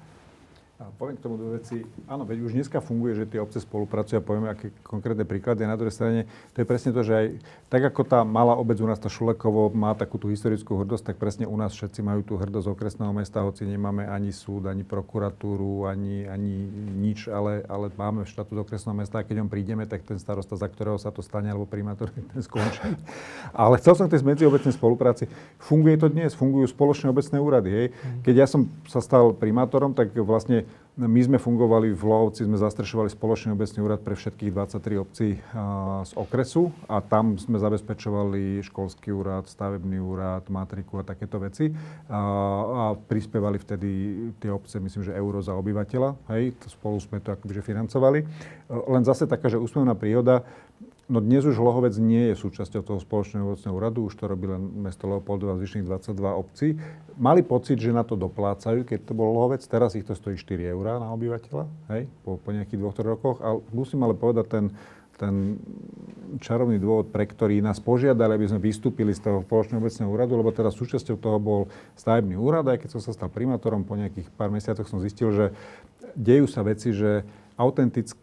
A 0.77 0.93
poviem 1.01 1.17
k 1.17 1.25
tomu 1.25 1.41
dve 1.41 1.57
veci. 1.57 1.89
Áno, 2.05 2.29
veď 2.29 2.45
už 2.45 2.53
dneska 2.53 2.85
funguje, 2.85 3.17
že 3.17 3.25
tie 3.25 3.41
obce 3.41 3.65
spolupracujú 3.65 4.21
a 4.21 4.27
povieme, 4.29 4.53
aké 4.53 4.69
konkrétne 4.85 5.25
príklady. 5.25 5.65
A 5.65 5.73
na 5.73 5.81
druhej 5.81 5.97
strane, 5.97 6.29
to 6.53 6.61
je 6.61 6.69
presne 6.69 6.93
to, 6.93 7.01
že 7.01 7.13
aj 7.17 7.27
tak 7.73 7.81
ako 7.89 8.05
tá 8.05 8.21
malá 8.29 8.53
obec 8.61 8.77
u 8.77 8.85
nás, 8.85 9.01
tá 9.01 9.09
Šulekovo, 9.09 9.73
má 9.73 9.97
takú 9.97 10.21
tú 10.21 10.29
historickú 10.29 10.77
hrdosť, 10.77 11.09
tak 11.09 11.17
presne 11.17 11.49
u 11.49 11.57
nás 11.57 11.73
všetci 11.73 12.05
majú 12.05 12.21
tú 12.21 12.37
hrdosť 12.37 12.77
okresného 12.77 13.09
mesta, 13.17 13.41
hoci 13.41 13.65
nemáme 13.65 14.05
ani 14.05 14.37
súd, 14.37 14.69
ani 14.69 14.85
prokuratúru, 14.85 15.89
ani, 15.89 16.29
ani 16.29 16.69
nič, 16.93 17.33
ale, 17.33 17.65
ale 17.73 17.89
máme 17.97 18.29
štatút 18.29 18.69
okresného 18.69 19.01
mesta 19.01 19.25
a 19.25 19.25
keď 19.25 19.49
on 19.49 19.49
prídeme, 19.49 19.89
tak 19.89 20.05
ten 20.05 20.21
starosta, 20.21 20.61
za 20.61 20.69
ktorého 20.69 21.01
sa 21.01 21.09
to 21.09 21.25
stane, 21.25 21.49
alebo 21.49 21.65
primátor, 21.65 22.13
ten 22.37 22.45
skončí. 22.45 22.85
Ale 23.57 23.81
chcel 23.81 23.97
som 23.97 24.13
tej 24.13 24.21
medziobecnej 24.21 24.77
spolupráci. 24.77 25.25
Funguje 25.57 25.97
to 25.97 26.13
dnes, 26.13 26.37
fungujú 26.37 26.69
spoločné 26.69 27.09
obecné 27.09 27.41
úrady. 27.41 27.71
Hej. 27.73 27.87
Keď 28.29 28.35
ja 28.37 28.45
som 28.45 28.69
sa 28.85 29.01
stal 29.01 29.33
primátorom, 29.33 29.97
tak 29.97 30.13
vlastne 30.21 30.66
my 30.97 31.21
sme 31.21 31.37
fungovali 31.37 31.93
v 31.93 32.03
Lohovci, 32.09 32.49
sme 32.49 32.57
zastrešovali 32.57 33.13
spoločný 33.13 33.53
obecný 33.53 33.85
úrad 33.85 34.01
pre 34.01 34.17
všetkých 34.17 34.49
23 34.49 35.05
obcí 35.05 35.37
z 36.09 36.13
okresu 36.17 36.73
a 36.89 37.05
tam 37.05 37.37
sme 37.37 37.61
zabezpečovali 37.61 38.65
školský 38.65 39.13
úrad, 39.13 39.45
stavebný 39.45 40.01
úrad, 40.01 40.49
matriku 40.49 40.97
a 40.97 41.05
takéto 41.05 41.37
veci. 41.37 41.69
A, 42.09 42.17
a 42.17 42.85
prispievali 42.97 43.61
vtedy 43.61 43.91
tie 44.41 44.49
obce, 44.49 44.81
myslím, 44.81 45.05
že 45.05 45.13
euro 45.13 45.45
za 45.45 45.53
obyvateľa. 45.53 46.33
Hej, 46.33 46.57
spolu 46.65 46.97
sme 46.97 47.21
to 47.21 47.29
akoby 47.29 47.61
financovali. 47.61 48.25
Len 48.73 49.03
zase 49.05 49.29
taká, 49.29 49.53
že 49.53 49.61
úsmevná 49.61 49.93
príhoda, 49.93 50.49
No 51.07 51.23
dnes 51.23 51.47
už 51.47 51.55
Lohovec 51.63 51.95
nie 52.03 52.35
je 52.35 52.35
súčasťou 52.35 52.83
toho 52.83 52.99
spoločného 52.99 53.47
ovocného 53.47 53.71
úradu, 53.71 54.11
už 54.11 54.19
to 54.19 54.27
robí 54.27 54.51
len 54.51 54.59
mesto 54.83 55.07
Leopoldova 55.07 55.55
a 55.55 55.59
zvyšných 55.63 55.87
22 55.87 56.19
obcí. 56.35 56.75
Mali 57.15 57.47
pocit, 57.47 57.79
že 57.79 57.95
na 57.95 58.03
to 58.03 58.19
doplácajú, 58.19 58.83
keď 58.83 59.07
to 59.07 59.13
bol 59.15 59.31
Lohovec, 59.31 59.63
teraz 59.71 59.95
ich 59.95 60.03
to 60.03 60.19
stojí 60.19 60.35
4 60.35 60.75
eurá 60.75 60.99
na 60.99 61.15
obyvateľa, 61.15 61.71
hej, 61.95 62.11
po, 62.27 62.43
po 62.43 62.51
nejakých 62.51 62.83
dvoch, 62.83 62.99
rokoch. 62.99 63.39
A 63.39 63.55
musím 63.71 64.03
ale 64.03 64.19
povedať 64.19 64.51
ten, 64.51 64.65
ten 65.15 65.63
čarovný 66.43 66.83
dôvod, 66.83 67.15
pre 67.15 67.23
ktorý 67.23 67.63
nás 67.63 67.79
požiadali, 67.79 68.35
aby 68.35 68.51
sme 68.51 68.59
vystúpili 68.59 69.15
z 69.15 69.31
toho 69.31 69.47
spoločného 69.47 69.79
obecného 69.79 70.11
úradu, 70.11 70.35
lebo 70.35 70.51
teraz 70.51 70.75
súčasťou 70.75 71.23
toho 71.23 71.39
bol 71.39 71.71
stavebný 71.95 72.35
úrad, 72.35 72.67
aj 72.67 72.83
keď 72.83 72.99
som 72.99 73.03
sa 73.07 73.15
stal 73.15 73.31
primátorom, 73.31 73.87
po 73.87 73.95
nejakých 73.95 74.27
pár 74.35 74.51
mesiacoch 74.51 74.91
som 74.91 74.99
zistil, 74.99 75.31
že 75.31 75.55
dejú 76.19 76.51
sa 76.51 76.67
veci, 76.67 76.91
že 76.91 77.23
autentický 77.55 78.19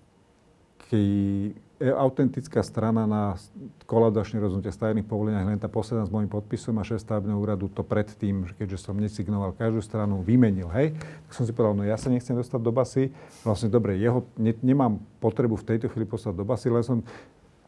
autentická 1.91 2.63
strana 2.63 3.03
na 3.03 3.35
kolaudačné 3.83 4.39
rozhodnutia 4.39 4.71
stavebných 4.71 5.09
povoleniach, 5.09 5.43
len 5.43 5.59
tá 5.59 5.67
posledná 5.67 6.07
s 6.07 6.13
môjim 6.13 6.31
podpisom 6.31 6.79
a 6.79 6.87
šéf 6.87 7.03
stavebného 7.03 7.35
úradu 7.35 7.67
to 7.67 7.83
predtým, 7.83 8.47
keďže 8.55 8.87
som 8.87 8.95
nesignoval 8.95 9.51
každú 9.51 9.83
stranu, 9.83 10.23
vymenil. 10.23 10.71
Hej? 10.71 10.95
Tak 11.27 11.31
som 11.35 11.43
si 11.43 11.51
povedal, 11.51 11.75
no 11.75 11.83
ja 11.83 11.99
sa 11.99 12.07
nechcem 12.07 12.37
dostať 12.37 12.61
do 12.63 12.71
basy. 12.71 13.11
Vlastne 13.43 13.67
dobre, 13.67 13.99
jeho, 13.99 14.23
ne, 14.39 14.55
nemám 14.63 15.03
potrebu 15.19 15.59
v 15.59 15.75
tejto 15.75 15.91
chvíli 15.91 16.07
poslať 16.07 16.33
do 16.39 16.47
basy, 16.47 16.71
len 16.71 16.85
som 16.85 17.03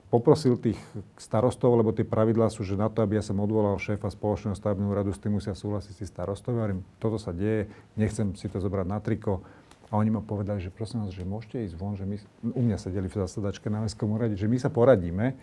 poprosil 0.07 0.55
tých 0.55 0.79
starostov, 1.19 1.75
lebo 1.75 1.91
tie 1.91 2.07
pravidlá 2.07 2.47
sú, 2.47 2.63
že 2.63 2.79
na 2.79 2.87
to, 2.87 3.03
aby 3.03 3.19
ja 3.19 3.23
som 3.25 3.35
odvolal 3.41 3.75
šéfa 3.75 4.07
spoločného 4.07 4.55
stavebného 4.55 4.87
úradu, 4.87 5.11
s 5.11 5.19
tým 5.19 5.35
musia 5.35 5.51
súhlasiť 5.51 5.91
si 5.91 6.05
starostovia. 6.07 6.63
Hovorím, 6.63 6.87
toto 7.03 7.19
sa 7.19 7.35
deje, 7.35 7.67
nechcem 7.99 8.31
si 8.37 8.47
to 8.47 8.63
zobrať 8.63 8.87
na 8.87 9.03
triko 9.03 9.43
a 9.89 10.01
oni 10.01 10.09
ma 10.09 10.21
povedali, 10.21 10.57
že 10.57 10.73
prosím 10.73 11.05
vás, 11.05 11.13
že 11.13 11.21
môžete 11.21 11.61
ísť 11.69 11.75
von, 11.77 11.93
že 11.93 12.09
my, 12.09 12.17
u 12.57 12.61
mňa 12.65 12.77
sedeli 12.81 13.05
v 13.05 13.21
zasadačke 13.21 13.69
na 13.69 13.85
Mestskom 13.85 14.09
úrade, 14.09 14.33
že 14.33 14.49
my 14.49 14.57
sa 14.57 14.73
poradíme. 14.73 15.37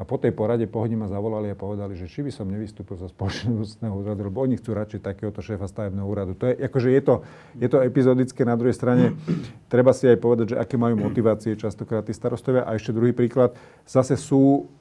A 0.00 0.08
po 0.08 0.16
tej 0.16 0.32
porade 0.32 0.64
po 0.64 0.80
hodine 0.80 1.04
ma 1.04 1.06
zavolali 1.06 1.52
a 1.52 1.54
povedali, 1.54 1.92
že 1.94 2.08
či 2.08 2.24
by 2.24 2.32
som 2.32 2.48
nevystúpil 2.48 2.96
za 2.96 3.12
spoločného 3.12 3.92
úradu, 3.92 4.24
lebo 4.24 4.40
oni 4.40 4.56
chcú 4.56 4.72
radšej 4.72 5.04
takéhoto 5.04 5.44
šéfa 5.44 5.68
stavebného 5.68 6.08
úradu. 6.08 6.32
To 6.40 6.48
je, 6.48 6.58
akože 6.64 6.88
je 6.88 7.02
to, 7.04 7.14
je 7.60 7.68
to 7.68 7.78
epizodické. 7.84 8.42
Na 8.48 8.56
druhej 8.56 8.72
strane 8.72 9.12
treba 9.72 9.92
si 9.92 10.08
aj 10.08 10.18
povedať, 10.18 10.56
že 10.56 10.60
aké 10.60 10.80
majú 10.80 10.96
motivácie 10.96 11.54
častokrát 11.60 12.08
tí 12.08 12.16
starostovia. 12.16 12.64
A 12.64 12.74
ešte 12.74 12.96
druhý 12.96 13.12
príklad, 13.12 13.52
zase 13.84 14.16
sú 14.16 14.72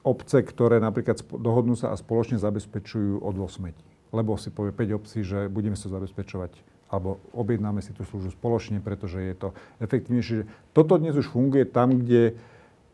obce, 0.00 0.40
ktoré 0.40 0.80
napríklad 0.80 1.20
dohodnú 1.36 1.76
sa 1.76 1.92
a 1.92 2.00
spoločne 2.00 2.40
zabezpečujú 2.40 3.20
odvoz 3.20 3.60
smetí. 3.60 3.84
Lebo 4.16 4.40
si 4.40 4.48
povie 4.48 4.72
5 4.72 4.98
obcí, 4.98 5.20
že 5.22 5.52
budeme 5.52 5.76
sa 5.76 5.92
zabezpečovať 5.92 6.73
alebo 6.88 7.22
objednáme 7.34 7.80
si 7.80 7.90
tú 7.96 8.06
službu 8.06 8.34
spoločne, 8.36 8.78
pretože 8.78 9.18
je 9.18 9.34
to 9.34 9.48
efektívnejšie. 9.82 10.46
Toto 10.76 11.00
dnes 11.00 11.16
už 11.16 11.30
funguje 11.30 11.66
tam, 11.66 11.98
kde 11.98 12.38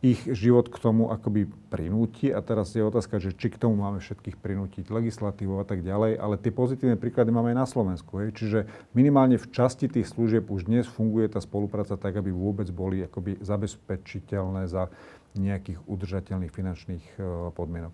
ich 0.00 0.24
život 0.32 0.72
k 0.72 0.80
tomu 0.80 1.12
akoby 1.12 1.44
prinúti 1.68 2.32
a 2.32 2.40
teraz 2.40 2.72
je 2.72 2.80
otázka, 2.80 3.20
že 3.20 3.36
či 3.36 3.52
k 3.52 3.60
tomu 3.60 3.84
máme 3.84 4.00
všetkých 4.00 4.40
prinútiť 4.40 4.88
legislatívou 4.88 5.60
a 5.60 5.66
tak 5.68 5.84
ďalej, 5.84 6.16
ale 6.16 6.40
tie 6.40 6.48
pozitívne 6.48 6.96
príklady 6.96 7.28
máme 7.28 7.52
aj 7.52 7.58
na 7.60 7.68
Slovensku. 7.68 8.24
Hej. 8.24 8.32
Čiže 8.40 8.58
minimálne 8.96 9.36
v 9.36 9.50
časti 9.52 9.92
tých 9.92 10.08
služieb 10.08 10.48
už 10.48 10.72
dnes 10.72 10.88
funguje 10.88 11.28
tá 11.28 11.44
spolupráca 11.44 12.00
tak, 12.00 12.16
aby 12.16 12.32
vôbec 12.32 12.72
boli 12.72 13.04
akoby 13.04 13.44
zabezpečiteľné 13.44 14.72
za 14.72 14.88
nejakých 15.36 15.84
udržateľných 15.84 16.50
finančných 16.50 17.04
e, 17.20 17.52
podmienok. 17.52 17.92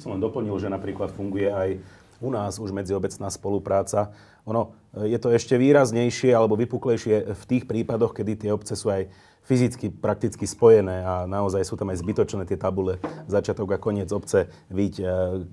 Som 0.00 0.16
len 0.16 0.24
doplnil, 0.24 0.56
že 0.56 0.72
napríklad 0.72 1.12
funguje 1.12 1.52
aj 1.52 1.76
u 2.20 2.28
nás 2.30 2.60
už 2.60 2.70
medziobecná 2.70 3.32
spolupráca. 3.32 4.12
Ono 4.44 4.76
je 4.92 5.16
to 5.16 5.32
ešte 5.32 5.56
výraznejšie 5.56 6.32
alebo 6.36 6.56
vypuklejšie 6.60 7.32
v 7.32 7.42
tých 7.48 7.64
prípadoch, 7.64 8.12
kedy 8.12 8.46
tie 8.46 8.50
obce 8.52 8.76
sú 8.76 8.92
aj 8.92 9.08
fyzicky 9.50 9.88
prakticky 9.90 10.44
spojené 10.44 11.02
a 11.02 11.14
naozaj 11.24 11.64
sú 11.64 11.74
tam 11.74 11.90
aj 11.90 11.98
zbytočné 12.04 12.44
tie 12.44 12.60
tabule 12.60 13.00
začiatok 13.26 13.74
a 13.74 13.82
koniec 13.82 14.12
obce, 14.12 14.52
viť 14.68 14.94
e, 15.00 15.04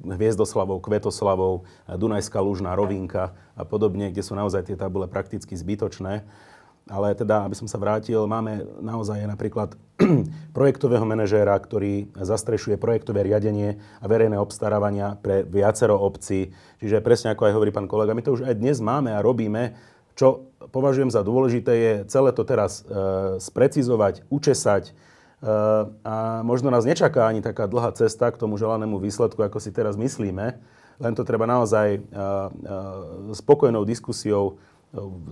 Hviezdoslavou, 0.05 0.83
Kvetoslavou, 0.83 1.65
Dunajská 1.87 2.43
Lužná, 2.43 2.75
Rovinka 2.75 3.33
a 3.55 3.63
podobne, 3.63 4.11
kde 4.11 4.21
sú 4.21 4.35
naozaj 4.35 4.69
tie 4.69 4.77
tabule 4.77 5.07
prakticky 5.07 5.55
zbytočné. 5.55 6.27
Ale 6.87 7.11
teda, 7.15 7.43
aby 7.43 7.55
som 7.55 7.67
sa 7.67 7.75
vrátil, 7.75 8.23
máme 8.23 8.63
naozaj 8.79 9.27
napríklad 9.27 9.75
projektového 10.57 11.03
manažéra, 11.03 11.55
ktorý 11.59 12.07
zastrešuje 12.15 12.79
projektové 12.79 13.27
riadenie 13.27 13.75
a 13.99 14.05
verejné 14.07 14.39
obstarávania 14.39 15.19
pre 15.19 15.43
viacero 15.43 15.99
obcí. 15.99 16.55
Čiže 16.79 17.03
presne 17.03 17.35
ako 17.35 17.51
aj 17.51 17.55
hovorí 17.59 17.71
pán 17.75 17.91
kolega, 17.91 18.15
my 18.15 18.23
to 18.23 18.39
už 18.39 18.47
aj 18.47 18.55
dnes 18.55 18.79
máme 18.79 19.11
a 19.11 19.19
robíme. 19.19 19.75
Čo 20.17 20.49
považujem 20.71 21.11
za 21.13 21.21
dôležité 21.21 21.73
je 21.75 21.93
celé 22.09 22.31
to 22.33 22.41
teraz 22.41 22.81
e, 22.81 23.37
sprecizovať, 23.37 24.25
učesať, 24.33 24.89
e, 24.89 24.91
a 26.01 26.15
možno 26.41 26.73
nás 26.73 26.87
nečaká 26.87 27.29
ani 27.29 27.43
taká 27.43 27.69
dlhá 27.69 27.93
cesta 27.93 28.31
k 28.33 28.39
tomu 28.39 28.57
želanému 28.57 28.97
výsledku, 28.97 29.43
ako 29.43 29.61
si 29.61 29.69
teraz 29.69 29.93
myslíme. 29.93 30.57
Len 30.97 31.13
to 31.13 31.21
treba 31.21 31.45
naozaj 31.45 31.87
e, 31.93 31.99
e, 31.99 32.01
spokojnou 33.37 33.85
diskusiou 33.85 34.57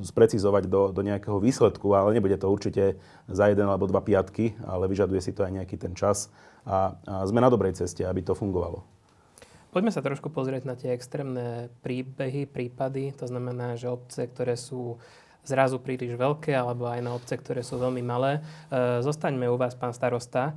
sprecizovať 0.06 0.70
do, 0.70 0.94
do 0.94 1.02
nejakého 1.02 1.42
výsledku, 1.42 1.92
ale 1.98 2.16
nebude 2.16 2.38
to 2.38 2.48
určite 2.48 3.00
za 3.26 3.46
jeden 3.50 3.66
alebo 3.66 3.90
dva 3.90 4.02
piatky, 4.02 4.58
ale 4.64 4.90
vyžaduje 4.90 5.22
si 5.22 5.32
to 5.34 5.46
aj 5.46 5.52
nejaký 5.62 5.76
ten 5.82 5.94
čas 5.98 6.30
a, 6.66 6.98
a 7.06 7.26
sme 7.26 7.42
na 7.42 7.50
dobrej 7.50 7.78
ceste, 7.78 8.06
aby 8.06 8.22
to 8.26 8.38
fungovalo. 8.38 8.86
Poďme 9.76 9.92
sa 9.92 10.00
trošku 10.00 10.32
pozrieť 10.32 10.64
na 10.64 10.80
tie 10.80 10.96
extrémne 10.96 11.68
príbehy, 11.84 12.48
prípady. 12.48 13.12
To 13.20 13.28
znamená, 13.28 13.76
že 13.76 13.92
obce, 13.92 14.24
ktoré 14.24 14.56
sú 14.56 14.96
zrazu 15.46 15.78
príliš 15.78 16.18
veľké, 16.18 16.52
alebo 16.52 16.90
aj 16.90 17.02
na 17.06 17.14
obce, 17.14 17.38
ktoré 17.38 17.62
sú 17.62 17.78
veľmi 17.78 18.02
malé. 18.02 18.42
E, 18.68 19.00
zostaňme 19.06 19.46
u 19.46 19.56
vás, 19.56 19.78
pán 19.78 19.94
starosta. 19.94 20.52
E, 20.52 20.54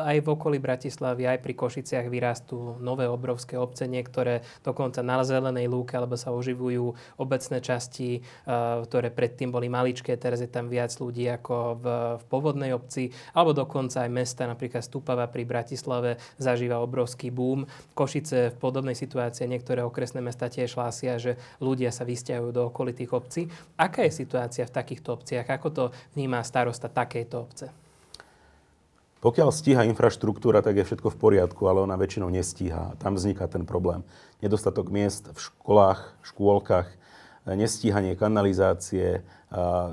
aj 0.00 0.16
v 0.24 0.28
okolí 0.32 0.56
Bratislavy, 0.56 1.28
aj 1.28 1.38
pri 1.44 1.54
Košiciach 1.54 2.08
vyrastú 2.08 2.80
nové 2.80 3.04
obrovské 3.04 3.60
obce, 3.60 3.84
niektoré 3.84 4.40
dokonca 4.64 5.04
na 5.04 5.20
zelenej 5.22 5.68
lúke, 5.68 5.94
alebo 5.94 6.16
sa 6.16 6.32
oživujú 6.32 6.96
obecné 7.20 7.60
časti, 7.60 8.18
e, 8.18 8.20
ktoré 8.88 9.12
predtým 9.12 9.52
boli 9.52 9.68
maličké, 9.68 10.16
teraz 10.16 10.40
je 10.40 10.48
tam 10.48 10.72
viac 10.72 10.90
ľudí 10.96 11.28
ako 11.28 11.56
v, 11.78 11.84
v 12.18 12.24
povodnej 12.32 12.72
obci, 12.72 13.12
alebo 13.36 13.52
dokonca 13.52 14.02
aj 14.02 14.10
mesta, 14.10 14.48
napríklad 14.48 14.80
Stupava 14.80 15.28
pri 15.28 15.44
Bratislave 15.44 16.16
zažíva 16.40 16.80
obrovský 16.80 17.28
boom. 17.28 17.68
Košice 17.92 18.56
v 18.56 18.56
podobnej 18.56 18.96
situácii, 18.96 19.44
niektoré 19.44 19.84
okresné 19.84 20.24
mesta 20.24 20.48
tiež 20.48 20.80
hlásia, 20.80 21.20
že 21.20 21.36
ľudia 21.60 21.92
sa 21.92 22.08
vysťahujú 22.08 22.50
do 22.50 22.62
okolitých 22.72 23.10
obcí. 23.12 23.42
Aká 23.74 24.06
je 24.06 24.14
situácia 24.14 24.62
v 24.62 24.74
takýchto 24.74 25.18
obciach? 25.18 25.50
Ako 25.50 25.68
to 25.74 25.84
vníma 26.14 26.46
starosta 26.46 26.86
takejto 26.86 27.36
obce? 27.42 27.66
Pokiaľ 29.18 29.50
stíha 29.50 29.88
infraštruktúra, 29.88 30.60
tak 30.60 30.76
je 30.76 30.84
všetko 30.84 31.08
v 31.08 31.16
poriadku, 31.16 31.64
ale 31.64 31.80
ona 31.80 31.96
väčšinou 31.96 32.28
nestíha. 32.28 32.92
Tam 33.00 33.16
vzniká 33.16 33.48
ten 33.48 33.64
problém. 33.64 34.04
Nedostatok 34.44 34.92
miest 34.92 35.32
v 35.32 35.38
školách, 35.40 36.12
škôlkach, 36.22 36.92
nestíhanie 37.48 38.20
kanalizácie, 38.20 39.24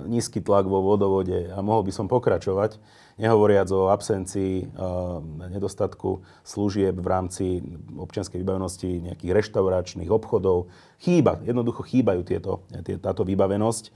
nízky 0.04 0.44
tlak 0.44 0.68
vo 0.68 0.84
vodovode 0.84 1.48
a 1.48 1.64
mohol 1.64 1.88
by 1.88 1.92
som 1.96 2.12
pokračovať. 2.12 2.76
Nehovoriac 3.22 3.72
o 3.72 3.88
absencii, 3.88 4.68
nedostatku 5.52 6.28
služieb 6.44 7.00
v 7.00 7.08
rámci 7.08 7.46
občianskej 7.96 8.42
vybavenosti 8.42 9.10
nejakých 9.10 9.32
reštauračných 9.32 10.12
obchodov. 10.12 10.68
Chýba, 11.02 11.42
jednoducho 11.42 11.82
chýbajú 11.82 12.22
tieto, 12.22 12.62
tie, 12.86 13.02
táto 13.02 13.26
vybavenosť 13.26 13.90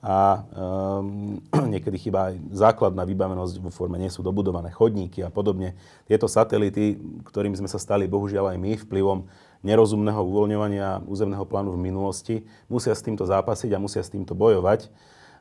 a 0.00 0.44
um, 0.56 1.40
niekedy 1.72 1.96
chýba 1.96 2.32
aj 2.32 2.34
základná 2.52 3.04
vybavenosť 3.04 3.60
vo 3.60 3.72
forme, 3.72 4.00
nie 4.00 4.12
sú 4.12 4.20
dobudované 4.20 4.72
chodníky 4.72 5.20
a 5.24 5.32
podobne. 5.32 5.76
Tieto 6.08 6.28
satelity, 6.28 7.00
ktorým 7.28 7.56
sme 7.56 7.68
sa 7.68 7.80
stali 7.80 8.08
bohužiaľ 8.08 8.56
aj 8.56 8.58
my 8.60 8.72
vplyvom 8.76 9.28
nerozumného 9.60 10.20
uvoľňovania 10.24 11.04
územného 11.04 11.44
plánu 11.44 11.76
v 11.76 11.84
minulosti. 11.84 12.44
Musia 12.72 12.96
s 12.96 13.04
týmto 13.04 13.28
zápasiť 13.28 13.76
a 13.76 13.82
musia 13.82 14.00
s 14.00 14.12
týmto 14.12 14.32
bojovať. 14.32 14.88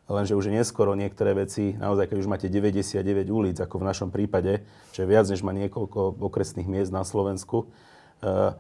Lenže 0.10 0.34
už 0.34 0.50
je 0.50 0.58
neskoro 0.58 0.98
niektoré 0.98 1.38
veci, 1.38 1.78
naozaj 1.78 2.10
keď 2.10 2.18
už 2.18 2.28
máte 2.28 2.48
99 2.50 3.30
ulic, 3.30 3.62
ako 3.62 3.78
v 3.78 3.88
našom 3.88 4.10
prípade, 4.10 4.66
čo 4.90 5.06
je 5.06 5.08
viac 5.08 5.30
než 5.30 5.46
má 5.46 5.54
niekoľko 5.54 6.18
okresných 6.18 6.66
miest 6.66 6.90
na 6.90 7.06
Slovensku, 7.06 7.70
eh, 8.26 8.58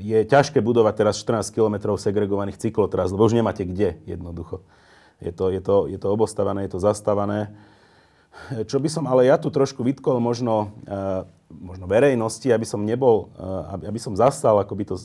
je 0.00 0.18
ťažké 0.24 0.60
budovať 0.64 0.94
teraz 0.96 1.20
14 1.20 1.50
km 1.52 1.94
segregovaných 1.98 2.60
cyklotras, 2.60 3.12
lebo 3.12 3.26
už 3.26 3.36
nemáte 3.36 3.64
kde 3.66 4.00
jednoducho. 4.08 4.64
Je 5.22 5.32
to, 5.32 5.50
je 5.50 5.60
to, 5.62 5.86
je 5.86 5.98
to 5.98 6.08
obostavané, 6.10 6.66
je 6.66 6.76
to 6.76 6.80
zastavané. 6.82 7.54
Čo 8.66 8.82
by 8.82 8.88
som 8.90 9.06
ale 9.06 9.30
ja 9.30 9.38
tu 9.38 9.46
trošku 9.46 9.86
vytkol 9.86 10.18
možno, 10.18 10.74
eh, 10.90 11.22
možno 11.54 11.86
verejnosti, 11.86 12.50
aby 12.50 12.66
som 12.66 12.82
nebol, 12.82 13.30
eh, 13.38 13.86
aby 13.86 14.00
som 14.02 14.18
zastal 14.18 14.58
akoby 14.58 14.90
to 14.90 14.98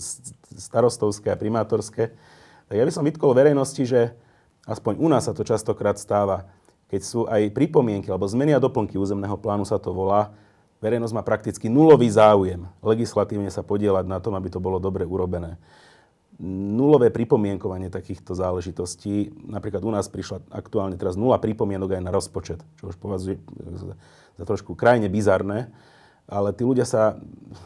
starostovské 0.57 1.29
a 1.29 1.37
primátorské, 1.37 2.09
tak 2.65 2.75
ja 2.75 2.85
by 2.85 2.93
som 2.93 3.05
vytkol 3.05 3.37
verejnosti, 3.37 3.85
že 3.85 4.17
aspoň 4.65 4.97
u 4.97 5.07
nás 5.09 5.29
sa 5.29 5.33
to 5.33 5.45
častokrát 5.45 5.97
stáva, 6.01 6.49
keď 6.89 7.01
sú 7.05 7.29
aj 7.29 7.53
pripomienky 7.53 8.09
alebo 8.09 8.25
zmeny 8.25 8.57
a 8.57 8.61
doplnky 8.61 8.97
územného 8.97 9.37
plánu 9.37 9.61
sa 9.65 9.77
to 9.77 9.93
volá, 9.93 10.33
verejnosť 10.79 11.13
má 11.15 11.23
prakticky 11.23 11.67
nulový 11.67 12.07
záujem 12.11 12.67
legislatívne 12.83 13.51
sa 13.51 13.63
podielať 13.63 14.05
na 14.07 14.19
tom, 14.23 14.35
aby 14.35 14.47
to 14.51 14.63
bolo 14.63 14.79
dobre 14.79 15.07
urobené 15.07 15.59
nulové 16.39 17.11
pripomienkovanie 17.11 17.91
takýchto 17.91 18.31
záležitostí. 18.31 19.35
Napríklad 19.43 19.83
u 19.83 19.91
nás 19.91 20.07
prišla 20.07 20.39
aktuálne 20.47 20.95
teraz 20.95 21.19
nula 21.19 21.35
pripomienok 21.35 21.99
aj 21.99 22.03
na 22.07 22.15
rozpočet, 22.15 22.63
čo 22.79 22.95
už 22.95 22.95
považujem 22.95 23.43
za 24.39 24.43
trošku 24.47 24.71
krajne 24.73 25.11
bizarné. 25.11 25.67
Ale 26.29 26.53
tí 26.53 26.63
ľudia 26.63 26.85
sa 26.87 27.19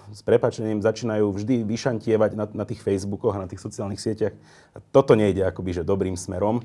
s 0.10 0.24
prepačením 0.26 0.80
začínajú 0.82 1.36
vždy 1.36 1.68
vyšantievať 1.68 2.32
na, 2.34 2.46
na 2.50 2.66
tých 2.66 2.80
Facebookoch 2.82 3.36
a 3.36 3.44
na 3.44 3.48
tých 3.52 3.62
sociálnych 3.62 4.02
sieťach. 4.02 4.34
A 4.74 4.80
toto 4.80 5.14
nejde 5.14 5.46
akoby 5.46 5.78
že 5.78 5.84
dobrým 5.86 6.18
smerom. 6.18 6.64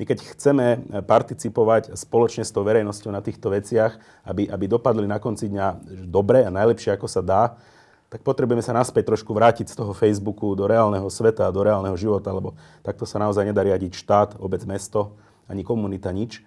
My 0.00 0.08
keď 0.08 0.32
chceme 0.32 0.80
participovať 1.04 1.92
spoločne 1.92 2.40
s 2.40 2.48
tou 2.48 2.64
verejnosťou 2.64 3.12
na 3.12 3.20
týchto 3.20 3.52
veciach, 3.52 4.00
aby, 4.24 4.48
aby 4.48 4.64
dopadli 4.64 5.04
na 5.04 5.20
konci 5.20 5.52
dňa 5.52 5.76
dobre 6.08 6.40
a 6.40 6.48
najlepšie, 6.48 6.96
ako 6.96 7.04
sa 7.04 7.20
dá, 7.20 7.60
tak 8.08 8.24
potrebujeme 8.24 8.64
sa 8.64 8.72
naspäť 8.72 9.12
trošku 9.12 9.36
vrátiť 9.36 9.68
z 9.68 9.76
toho 9.76 9.92
Facebooku 9.92 10.56
do 10.56 10.64
reálneho 10.64 11.04
sveta, 11.12 11.52
do 11.52 11.60
reálneho 11.60 11.92
života, 12.00 12.32
lebo 12.32 12.56
takto 12.80 13.04
sa 13.04 13.20
naozaj 13.20 13.44
nedá 13.44 13.60
riadiť 13.60 13.92
štát, 13.92 14.30
obec, 14.40 14.64
mesto, 14.64 15.20
ani 15.44 15.68
komunita, 15.68 16.08
nič. 16.16 16.40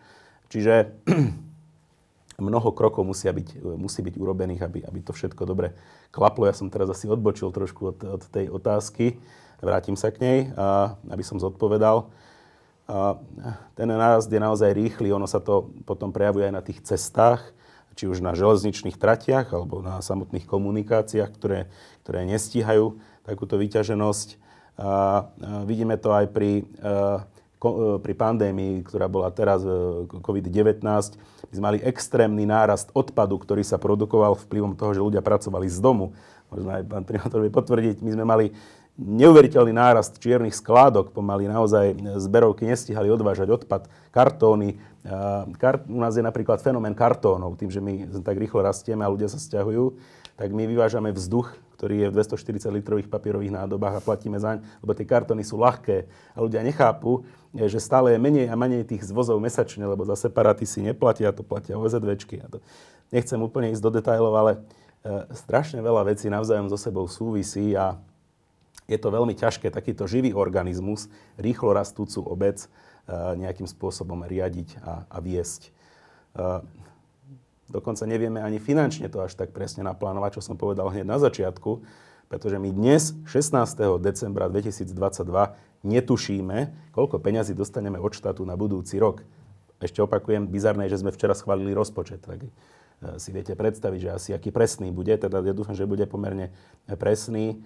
Čiže 0.49 0.89
mnoho 2.49 2.73
krokov 2.73 3.05
musia 3.05 3.29
byť, 3.29 3.77
musí 3.77 4.01
byť 4.01 4.17
urobených, 4.17 4.65
aby, 4.65 4.81
aby 4.81 4.99
to 5.05 5.13
všetko 5.13 5.45
dobre 5.45 5.77
klaplo. 6.09 6.49
Ja 6.49 6.57
som 6.57 6.73
teraz 6.73 6.89
asi 6.89 7.05
odbočil 7.05 7.53
trošku 7.53 7.93
od, 7.93 8.01
od 8.01 8.23
tej 8.33 8.49
otázky. 8.49 9.21
Vrátim 9.61 9.93
sa 9.93 10.09
k 10.09 10.17
nej, 10.25 10.37
a, 10.57 10.97
aby 11.13 11.21
som 11.21 11.37
zodpovedal. 11.37 12.09
Ten 13.73 13.87
nárast 13.87 14.27
je 14.27 14.41
naozaj 14.41 14.75
rýchly, 14.75 15.15
ono 15.15 15.23
sa 15.23 15.39
to 15.39 15.71
potom 15.87 16.11
prejavuje 16.11 16.51
aj 16.51 16.53
na 16.53 16.63
tých 16.63 16.83
cestách 16.83 17.41
či 17.93 18.09
už 18.09 18.25
na 18.25 18.33
železničných 18.33 18.97
tratiach 18.97 19.53
alebo 19.53 19.79
na 19.85 20.01
samotných 20.01 20.49
komunikáciách, 20.49 21.29
ktoré, 21.37 21.69
ktoré 22.01 22.25
nestíhajú 22.25 22.97
takúto 23.21 23.55
vyťaženosť. 23.61 24.41
A, 24.81 25.29
vidíme 25.69 25.95
to 26.01 26.09
aj 26.09 26.25
pri, 26.33 26.65
ko, 27.61 28.01
pri 28.01 28.13
pandémii, 28.17 28.81
ktorá 28.81 29.05
bola 29.05 29.29
teraz 29.29 29.61
COVID-19. 30.09 30.81
My 30.81 31.53
sme 31.53 31.65
mali 31.69 31.79
extrémny 31.85 32.49
nárast 32.49 32.89
odpadu, 32.97 33.37
ktorý 33.37 33.61
sa 33.61 33.77
produkoval 33.77 34.41
vplyvom 34.41 34.73
toho, 34.73 34.97
že 34.97 35.05
ľudia 35.05 35.21
pracovali 35.21 35.69
z 35.69 35.77
domu. 35.77 36.17
Možno 36.49 36.73
aj 36.73 36.83
pán 36.89 37.05
primátor 37.05 37.45
vie 37.45 37.53
potvrdiť, 37.53 38.01
my 38.01 38.11
sme 38.13 38.25
mali 38.25 38.45
neuveriteľný 38.97 39.73
nárast 39.73 40.21
čiernych 40.21 40.53
skládok, 40.53 41.09
pomaly 41.17 41.49
naozaj 41.49 41.97
zberovky 42.21 42.69
nestihali 42.69 43.09
odvážať 43.09 43.49
odpad, 43.49 43.89
kartóny. 44.13 44.77
Kart, 45.57 45.89
u 45.89 45.99
nás 45.99 46.13
je 46.13 46.23
napríklad 46.23 46.61
fenomén 46.61 46.93
kartónov, 46.93 47.57
tým, 47.57 47.73
že 47.73 47.81
my 47.81 48.07
tak 48.21 48.37
rýchlo 48.37 48.61
rastieme 48.61 49.01
a 49.01 49.11
ľudia 49.11 49.27
sa 49.27 49.41
stiahujú, 49.41 49.97
tak 50.37 50.53
my 50.53 50.69
vyvážame 50.69 51.09
vzduch, 51.09 51.57
ktorý 51.75 52.07
je 52.07 52.07
v 52.07 52.15
240 52.15 52.79
litrových 52.79 53.11
papierových 53.11 53.51
nádobách 53.51 53.99
a 53.99 54.05
platíme 54.05 54.39
zaň, 54.39 54.63
lebo 54.79 54.95
tie 54.95 55.03
kartóny 55.03 55.43
sú 55.43 55.59
ľahké 55.59 56.07
a 56.31 56.37
ľudia 56.39 56.63
nechápu, 56.63 57.27
že 57.51 57.81
stále 57.83 58.15
je 58.15 58.19
menej 58.23 58.47
a 58.47 58.55
menej 58.55 58.87
tých 58.87 59.03
zvozov 59.03 59.43
mesačne, 59.43 59.83
lebo 59.83 60.07
za 60.07 60.15
separaty 60.15 60.63
si 60.63 60.79
neplatia, 60.79 61.35
to 61.35 61.43
platia 61.43 61.75
OZVčky. 61.75 62.39
A 62.39 62.47
to 62.47 62.57
nechcem 63.11 63.37
úplne 63.41 63.73
ísť 63.75 63.83
do 63.83 63.91
detajlov, 63.99 64.33
ale 64.33 64.51
e, 64.55 64.59
strašne 65.35 65.83
veľa 65.83 66.07
vecí 66.07 66.31
navzájom 66.31 66.71
so 66.71 66.79
sebou 66.79 67.05
súvisí 67.11 67.75
a 67.75 67.99
je 68.87 68.97
to 68.99 69.07
veľmi 69.09 69.33
ťažké 69.33 69.71
takýto 69.71 70.07
živý 70.07 70.35
organizmus, 70.35 71.07
rýchlo 71.39 71.71
rastúcu 71.71 72.19
obec, 72.23 72.67
eh, 72.67 73.13
nejakým 73.39 73.67
spôsobom 73.67 74.27
riadiť 74.27 74.79
a, 74.83 75.07
a 75.07 75.17
viesť. 75.23 75.71
Eh, 76.33 76.59
dokonca 77.71 78.03
nevieme 78.05 78.43
ani 78.43 78.59
finančne 78.59 79.07
to 79.07 79.23
až 79.23 79.37
tak 79.37 79.55
presne 79.55 79.85
naplánovať, 79.87 80.39
čo 80.39 80.45
som 80.51 80.55
povedal 80.59 80.91
hneď 80.91 81.07
na 81.07 81.17
začiatku, 81.21 81.85
pretože 82.27 82.57
my 82.57 82.69
dnes, 82.73 83.13
16. 83.29 84.01
decembra 84.01 84.49
2022, 84.49 84.89
netušíme, 85.83 86.57
koľko 86.95 87.19
peňazí 87.19 87.53
dostaneme 87.53 87.99
od 87.99 88.15
štátu 88.15 88.47
na 88.47 88.57
budúci 88.57 88.97
rok. 88.97 89.21
Ešte 89.83 89.99
opakujem, 89.99 90.47
bizarné, 90.47 90.87
že 90.87 91.03
sme 91.03 91.11
včera 91.11 91.35
schválili 91.35 91.75
rozpočet, 91.75 92.23
tak 92.23 92.43
eh, 92.43 92.49
si 93.15 93.31
viete 93.31 93.55
predstaviť, 93.55 93.99
že 93.99 94.09
asi 94.11 94.29
aký 94.35 94.51
presný 94.51 94.91
bude, 94.91 95.15
teda 95.15 95.39
ja 95.39 95.55
dúfam, 95.55 95.77
že 95.77 95.87
bude 95.87 96.03
pomerne 96.03 96.51
presný, 96.99 97.63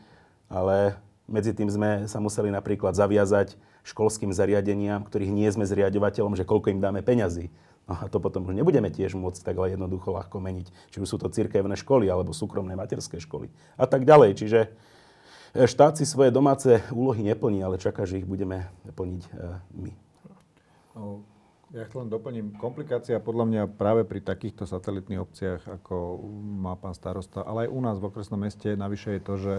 ale 0.48 1.00
medzi 1.28 1.52
tým 1.52 1.68
sme 1.68 2.08
sa 2.08 2.24
museli 2.24 2.48
napríklad 2.50 2.96
zaviazať 2.96 3.60
školským 3.88 4.36
zariadeniam, 4.36 5.04
ktorých 5.04 5.32
nie 5.32 5.48
sme 5.48 5.64
zriadovateľom, 5.64 6.36
že 6.36 6.48
koľko 6.48 6.76
im 6.76 6.84
dáme 6.84 7.00
peňazí. 7.04 7.48
No 7.88 7.96
a 7.96 8.12
to 8.12 8.20
potom 8.20 8.44
už 8.44 8.52
nebudeme 8.52 8.92
tiež 8.92 9.16
môcť 9.16 9.48
tak 9.48 9.56
jednoducho 9.56 10.12
ľahko 10.12 10.44
meniť. 10.44 10.68
Či 10.92 10.98
už 11.00 11.08
sú 11.08 11.16
to 11.16 11.32
cirkevné 11.32 11.80
školy 11.80 12.12
alebo 12.12 12.36
súkromné 12.36 12.76
materské 12.76 13.24
školy 13.24 13.48
a 13.80 13.88
tak 13.88 14.04
ďalej. 14.04 14.44
Čiže 14.44 14.60
e, 15.56 15.64
štát 15.64 15.96
si 15.96 16.04
svoje 16.04 16.36
domáce 16.36 16.84
úlohy 16.92 17.24
neplní, 17.24 17.64
ale 17.64 17.80
čaká, 17.80 18.04
že 18.04 18.20
ich 18.20 18.28
budeme 18.28 18.68
plniť 18.92 19.24
e, 19.24 19.30
my. 19.72 19.92
No, 21.00 21.24
ja 21.72 21.88
len 21.88 22.08
doplním. 22.12 22.60
Komplikácia 22.60 23.24
podľa 23.24 23.46
mňa 23.48 23.62
práve 23.76 24.04
pri 24.04 24.20
takýchto 24.20 24.68
satelitných 24.68 25.24
obciach, 25.24 25.64
ako 25.80 26.20
má 26.60 26.76
pán 26.76 26.92
starosta, 26.92 27.44
ale 27.44 27.68
aj 27.68 27.70
u 27.72 27.80
nás 27.80 27.96
v 28.04 28.08
okresnom 28.12 28.40
meste, 28.40 28.76
navyše 28.76 29.16
je 29.16 29.22
to, 29.24 29.34
že 29.40 29.54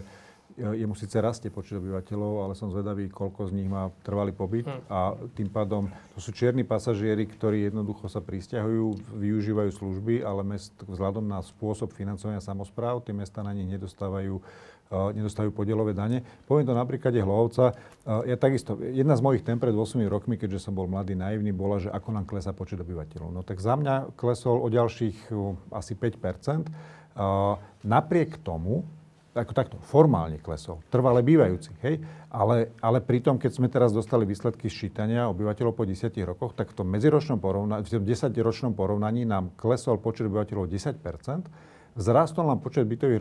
jemu 0.59 0.95
síce 0.99 1.15
rastie 1.23 1.49
počet 1.49 1.79
obyvateľov, 1.79 2.45
ale 2.45 2.53
som 2.59 2.69
zvedavý, 2.69 3.07
koľko 3.09 3.49
z 3.49 3.57
nich 3.57 3.71
má 3.71 3.95
trvalý 4.03 4.35
pobyt 4.35 4.67
hm. 4.67 4.81
a 4.91 5.15
tým 5.39 5.49
pádom 5.49 5.87
to 6.15 6.19
sú 6.19 6.35
čierni 6.35 6.67
pasažieri, 6.67 7.25
ktorí 7.25 7.71
jednoducho 7.71 8.11
sa 8.11 8.19
pristahujú, 8.19 9.15
využívajú 9.17 9.71
služby, 9.71 10.27
ale 10.27 10.43
mest, 10.43 10.75
vzhľadom 10.83 11.23
na 11.23 11.39
spôsob 11.41 11.95
financovania 11.95 12.43
samozpráv, 12.43 13.07
tie 13.07 13.15
mesta 13.15 13.47
na 13.47 13.55
nich 13.55 13.71
nedostávajú 13.71 14.39
uh, 14.39 15.15
nedostávajú 15.15 15.55
podielové 15.55 15.95
dane. 15.95 16.27
Poviem 16.51 16.67
to 16.67 16.75
na 16.75 16.83
príklade 16.83 17.23
Hlovca. 17.23 17.79
Uh, 18.03 18.27
ja 18.27 18.35
takisto, 18.35 18.75
jedna 18.83 19.15
z 19.15 19.23
mojich 19.23 19.47
tém 19.47 19.57
pred 19.57 19.73
8 19.73 20.03
rokmi, 20.11 20.35
keďže 20.35 20.69
som 20.69 20.75
bol 20.75 20.91
mladý, 20.91 21.15
naivný, 21.15 21.55
bola, 21.55 21.79
že 21.79 21.93
ako 21.93 22.11
nám 22.11 22.27
klesá 22.27 22.51
počet 22.51 22.83
obyvateľov. 22.83 23.31
No 23.31 23.41
tak 23.47 23.63
za 23.63 23.79
mňa 23.79 24.19
klesol 24.19 24.59
o 24.59 24.69
ďalších 24.69 25.31
uh, 25.31 25.55
asi 25.71 25.95
5% 25.95 26.69
Napriek 27.85 28.39
tomu, 28.43 28.87
ako 29.39 29.53
takto, 29.55 29.77
formálne 29.87 30.43
klesol, 30.43 30.83
trvale 30.91 31.23
bývajúci, 31.23 31.71
hej? 31.87 32.03
Ale, 32.29 32.75
ale 32.83 32.99
pritom, 32.99 33.39
keď 33.39 33.51
sme 33.55 33.71
teraz 33.71 33.95
dostali 33.95 34.27
výsledky 34.27 34.67
sčítania 34.67 35.31
obyvateľov 35.31 35.73
po 35.79 35.87
10 35.87 36.11
rokoch, 36.27 36.53
tak 36.59 36.75
v 36.75 36.83
tom 36.83 36.91
medziročnom 36.91 37.39
porovnaní, 37.39 37.87
v 37.87 37.89
tom 37.89 38.05
10-ročnom 38.05 38.73
porovnaní 38.75 39.23
nám 39.25 39.55
klesol 39.55 40.03
počet 40.03 40.27
obyvateľov 40.27 40.67
10 40.69 40.99
Vzrastol 41.99 42.47
nám 42.47 42.63
počet 42.63 42.87
bytových 42.87 43.19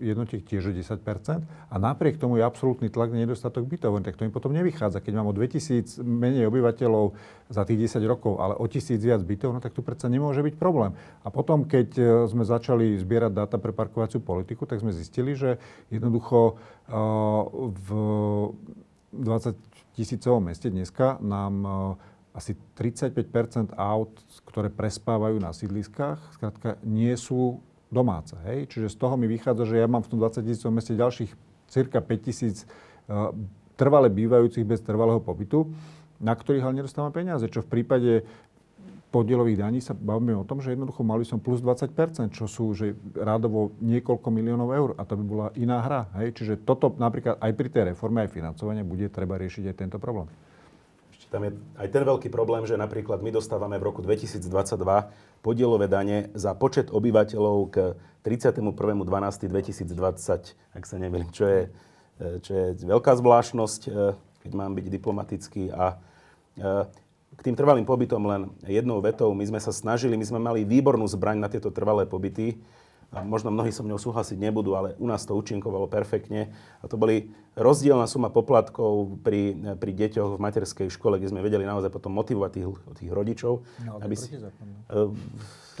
jednotiek 0.00 0.40
tiež 0.40 0.72
o 0.72 0.72
10 0.72 0.96
a 1.68 1.74
napriek 1.76 2.16
tomu 2.16 2.40
je 2.40 2.42
absolútny 2.48 2.88
tlak 2.88 3.12
na 3.12 3.20
nedostatok 3.20 3.68
bytov. 3.68 4.00
Tak 4.00 4.16
to 4.16 4.24
mi 4.24 4.32
potom 4.32 4.56
nevychádza. 4.56 5.04
Keď 5.04 5.12
mám 5.12 5.28
o 5.28 5.36
2000 5.36 6.00
menej 6.00 6.48
obyvateľov 6.48 7.12
za 7.52 7.68
tých 7.68 7.92
10 7.92 8.00
rokov, 8.08 8.40
ale 8.40 8.56
o 8.56 8.64
1000 8.64 8.96
viac 8.96 9.20
bytov, 9.20 9.52
no 9.52 9.60
tak 9.60 9.76
tu 9.76 9.84
predsa 9.84 10.08
nemôže 10.08 10.40
byť 10.40 10.56
problém. 10.56 10.96
A 11.20 11.28
potom, 11.28 11.68
keď 11.68 11.88
e, 12.00 12.04
sme 12.32 12.48
začali 12.48 12.96
zbierať 12.96 13.44
dáta 13.44 13.60
pre 13.60 13.76
parkovaciu 13.76 14.24
politiku, 14.24 14.64
tak 14.64 14.80
sme 14.80 14.96
zistili, 14.96 15.36
že 15.36 15.60
jednoducho 15.92 16.56
e, 16.88 17.00
v 17.76 17.88
20 19.20 19.52
tisícovom 20.00 20.48
meste 20.48 20.72
dneska 20.72 21.20
nám 21.20 21.54
e, 21.60 21.70
asi 22.32 22.56
35% 22.72 23.76
aut, 23.76 24.16
ktoré 24.48 24.72
prespávajú 24.72 25.36
na 25.36 25.52
sídliskách, 25.52 26.40
skrátka 26.40 26.80
nie 26.80 27.12
sú 27.20 27.60
domáce. 27.88 28.36
Hej? 28.44 28.68
Čiže 28.72 28.92
z 28.92 28.96
toho 28.96 29.14
mi 29.16 29.26
vychádza, 29.26 29.64
že 29.64 29.80
ja 29.80 29.88
mám 29.88 30.04
v 30.04 30.10
tom 30.12 30.18
20 30.20 30.44
tisícovom 30.44 30.74
meste 30.76 30.92
ďalších 30.96 31.32
cirka 31.68 32.00
5 32.00 32.26
tisíc 32.26 32.64
uh, 33.08 33.32
trvale 33.76 34.12
bývajúcich 34.12 34.64
bez 34.64 34.80
trvalého 34.84 35.20
pobytu, 35.20 35.68
na 36.18 36.34
ktorých 36.34 36.64
ale 36.66 36.82
nedostávam 36.82 37.14
peniaze, 37.14 37.46
čo 37.46 37.62
v 37.62 37.70
prípade 37.70 38.26
podielových 39.08 39.58
daní 39.64 39.80
sa 39.80 39.96
bavíme 39.96 40.36
o 40.36 40.44
tom, 40.44 40.60
že 40.60 40.76
jednoducho 40.76 41.00
mali 41.00 41.24
som 41.24 41.40
plus 41.40 41.64
20%, 41.64 42.28
čo 42.28 42.44
sú 42.44 42.76
že 42.76 42.92
rádovo 43.16 43.72
niekoľko 43.80 44.28
miliónov 44.28 44.68
eur 44.76 44.90
a 45.00 45.02
to 45.08 45.16
by 45.16 45.24
bola 45.24 45.46
iná 45.56 45.80
hra. 45.80 46.12
Hej? 46.20 46.36
Čiže 46.36 46.54
toto 46.68 46.92
napríklad 46.92 47.40
aj 47.40 47.52
pri 47.56 47.68
tej 47.72 47.82
reforme, 47.94 48.28
aj 48.28 48.34
financovania 48.36 48.84
bude 48.84 49.08
treba 49.08 49.40
riešiť 49.40 49.72
aj 49.72 49.76
tento 49.80 49.96
problém. 49.96 50.28
Tam 51.28 51.44
je 51.44 51.52
aj 51.76 51.92
ten 51.92 52.08
veľký 52.08 52.32
problém, 52.32 52.64
že 52.64 52.80
napríklad 52.80 53.20
my 53.20 53.28
dostávame 53.28 53.76
v 53.76 53.92
roku 53.92 54.00
2022 54.00 54.48
podielové 55.44 55.84
dane 55.84 56.32
za 56.32 56.56
počet 56.56 56.88
obyvateľov 56.88 57.56
k 57.68 57.92
31.12.2020, 58.24 60.56
ak 60.72 60.84
sa 60.88 60.96
neviem, 60.96 61.28
čo 61.28 61.44
je, 61.44 61.68
čo 62.42 62.52
je 62.52 62.66
veľká 62.80 63.12
zvláštnosť, 63.14 63.80
keď 64.40 64.50
mám 64.56 64.72
byť 64.72 64.86
diplomatický 64.88 65.68
a 65.68 66.00
k 67.38 67.40
tým 67.44 67.54
trvalým 67.54 67.86
pobytom 67.86 68.18
len 68.26 68.50
jednou 68.66 68.98
vetou. 68.98 69.30
My 69.36 69.46
sme 69.46 69.60
sa 69.62 69.70
snažili, 69.70 70.18
my 70.18 70.26
sme 70.26 70.42
mali 70.42 70.66
výbornú 70.66 71.06
zbraň 71.06 71.38
na 71.38 71.46
tieto 71.46 71.70
trvalé 71.70 72.02
pobyty. 72.08 72.58
A 73.08 73.24
možno 73.24 73.48
mnohí 73.48 73.72
so 73.72 73.80
mnou 73.80 73.96
súhlasiť 73.96 74.36
nebudú, 74.36 74.76
ale 74.76 74.92
u 75.00 75.08
nás 75.08 75.24
to 75.24 75.32
účinkovalo 75.32 75.88
perfektne. 75.88 76.52
A 76.84 76.92
to 76.92 77.00
boli 77.00 77.32
rozdielna 77.56 78.04
suma 78.04 78.28
poplatkov 78.28 79.24
pri, 79.24 79.56
pri 79.80 79.92
deťoch 79.96 80.36
v 80.36 80.42
materskej 80.44 80.88
škole, 80.92 81.16
kde 81.16 81.32
sme 81.32 81.40
vedeli 81.40 81.64
naozaj 81.64 81.88
potom 81.88 82.12
motivovať 82.12 82.50
tých, 82.52 82.66
tých 83.00 83.10
rodičov. 83.10 83.64
No, 83.88 83.96
aby 84.04 84.12
si, 84.12 84.36
uh, 84.36 85.08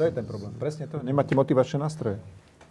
je 0.08 0.12
ten 0.16 0.24
problém. 0.24 0.56
Presne 0.56 0.88
to. 0.88 1.04
Nemáte 1.04 1.36
motivačné 1.36 1.76
nástroje. 1.76 2.16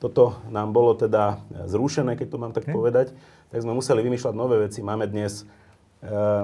Toto 0.02 0.42
nám 0.50 0.74
bolo 0.74 0.98
teda 0.98 1.42
zrušené, 1.70 2.18
keď 2.18 2.28
to 2.30 2.38
mám 2.42 2.54
tak 2.54 2.66
okay. 2.66 2.74
povedať. 2.74 3.08
Tak 3.54 3.62
sme 3.62 3.78
museli 3.78 4.02
vymýšľať 4.06 4.34
nové 4.34 4.58
veci. 4.62 4.82
Máme 4.82 5.06
dnes 5.06 5.46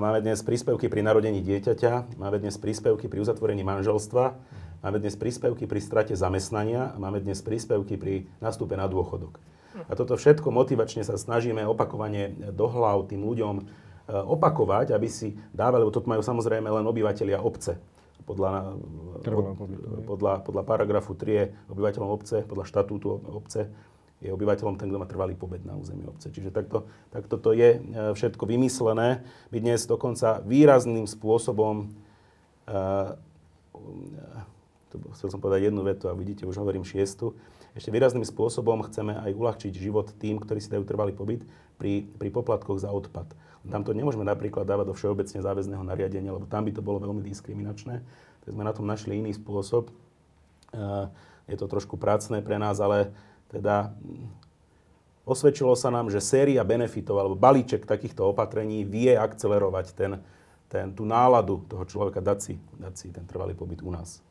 máme 0.01 0.19
dnes 0.25 0.41
príspevky 0.41 0.89
pri 0.89 1.05
narodení 1.05 1.37
dieťaťa, 1.45 2.17
máme 2.17 2.41
dnes 2.41 2.57
príspevky 2.57 3.05
pri 3.05 3.21
uzatvorení 3.21 3.61
manželstva, 3.61 4.23
máme 4.81 4.97
dnes 4.97 5.13
príspevky 5.13 5.69
pri 5.69 5.79
strate 5.81 6.13
zamestnania 6.17 6.93
a 6.93 6.97
máme 6.97 7.21
dnes 7.21 7.41
príspevky 7.45 7.95
pri 8.01 8.25
nastupe 8.41 8.73
na 8.73 8.89
dôchodok. 8.89 9.37
A 9.89 9.97
toto 9.97 10.17
všetko 10.17 10.53
motivačne 10.53 11.01
sa 11.01 11.17
snažíme 11.17 11.65
opakovane 11.65 12.53
do 12.53 12.65
hlav 12.69 13.09
tým 13.09 13.25
ľuďom 13.25 13.55
eh, 13.61 13.65
opakovať, 14.13 14.93
aby 14.93 15.09
si 15.09 15.37
dávali, 15.53 15.85
lebo 15.85 15.93
toto 15.93 16.09
majú 16.09 16.21
samozrejme 16.21 16.69
len 16.69 16.85
obyvateľia 16.85 17.41
obce. 17.41 17.77
Podľa, 18.23 18.79
podľa, 20.07 20.47
podľa 20.47 20.63
paragrafu 20.63 21.11
3 21.11 21.27
je 21.27 21.45
obyvateľom 21.67 22.07
obce, 22.07 22.47
podľa 22.47 22.65
štatútu 22.71 23.19
obce 23.35 23.67
je 24.23 24.31
obyvateľom 24.31 24.79
ten, 24.79 24.87
kto 24.87 24.97
má 25.03 25.03
trvalý 25.03 25.35
pobyt 25.35 25.67
na 25.67 25.75
území 25.75 26.07
obce. 26.07 26.31
Čiže 26.31 26.55
takto, 26.55 26.87
takto 27.11 27.35
to 27.35 27.51
je 27.51 27.75
e, 27.75 27.79
všetko 28.15 28.47
vymyslené. 28.47 29.19
My 29.51 29.57
dnes 29.59 29.83
dokonca 29.83 30.39
výrazným 30.47 31.03
spôsobom, 31.03 31.91
uh, 32.71 33.19
to 34.87 34.95
chcel 35.19 35.27
som 35.27 35.43
povedať 35.43 35.67
jednu 35.67 35.83
vetu 35.83 36.07
a 36.07 36.15
vidíte, 36.15 36.47
už 36.47 36.55
hovorím 36.63 36.87
šiestu, 36.87 37.35
ešte 37.73 37.89
výrazným 37.89 38.23
spôsobom 38.23 38.85
chceme 38.87 39.17
aj 39.17 39.33
uľahčiť 39.33 39.73
život 39.73 40.13
tým, 40.21 40.37
ktorí 40.37 40.61
si 40.61 40.69
dajú 40.69 40.85
trvalý 40.85 41.11
pobyt 41.11 41.41
pri, 41.81 42.05
pri 42.05 42.29
poplatkoch 42.29 42.79
za 42.79 42.93
odpad. 42.93 43.27
Tam 43.65 43.81
to 43.81 43.97
nemôžeme 43.97 44.23
napríklad 44.27 44.67
dávať 44.67 44.93
do 44.93 44.95
všeobecne 44.95 45.39
záväzného 45.41 45.81
nariadenia, 45.81 46.35
lebo 46.35 46.45
tam 46.45 46.69
by 46.69 46.71
to 46.75 46.85
bolo 46.85 47.01
veľmi 47.01 47.25
diskriminačné. 47.25 48.05
Tak 48.45 48.49
sme 48.53 48.63
na 48.63 48.75
tom 48.75 48.85
našli 48.85 49.17
iný 49.17 49.33
spôsob. 49.33 49.89
Uh, 50.69 51.09
je 51.49 51.57
to 51.57 51.67
trošku 51.67 51.97
prácne 51.97 52.39
pre 52.45 52.61
nás, 52.61 52.77
ale 52.77 53.11
teda 53.53 53.93
mm, 53.93 54.25
osvedčilo 55.29 55.77
sa 55.77 55.93
nám, 55.93 56.09
že 56.09 56.17
séria 56.17 56.65
benefitov 56.65 57.21
alebo 57.21 57.37
balíček 57.37 57.85
takýchto 57.85 58.33
opatrení 58.33 58.81
vie 58.81 59.13
akcelerovať 59.13 59.85
ten, 59.93 60.11
ten, 60.65 60.89
tú 60.89 61.05
náladu 61.05 61.61
toho 61.69 61.85
človeka 61.85 62.17
dať 62.17 62.39
si, 62.41 62.53
dať 62.57 62.93
si 62.97 63.07
ten 63.13 63.29
trvalý 63.29 63.53
pobyt 63.53 63.85
u 63.85 63.93
nás. 63.93 64.25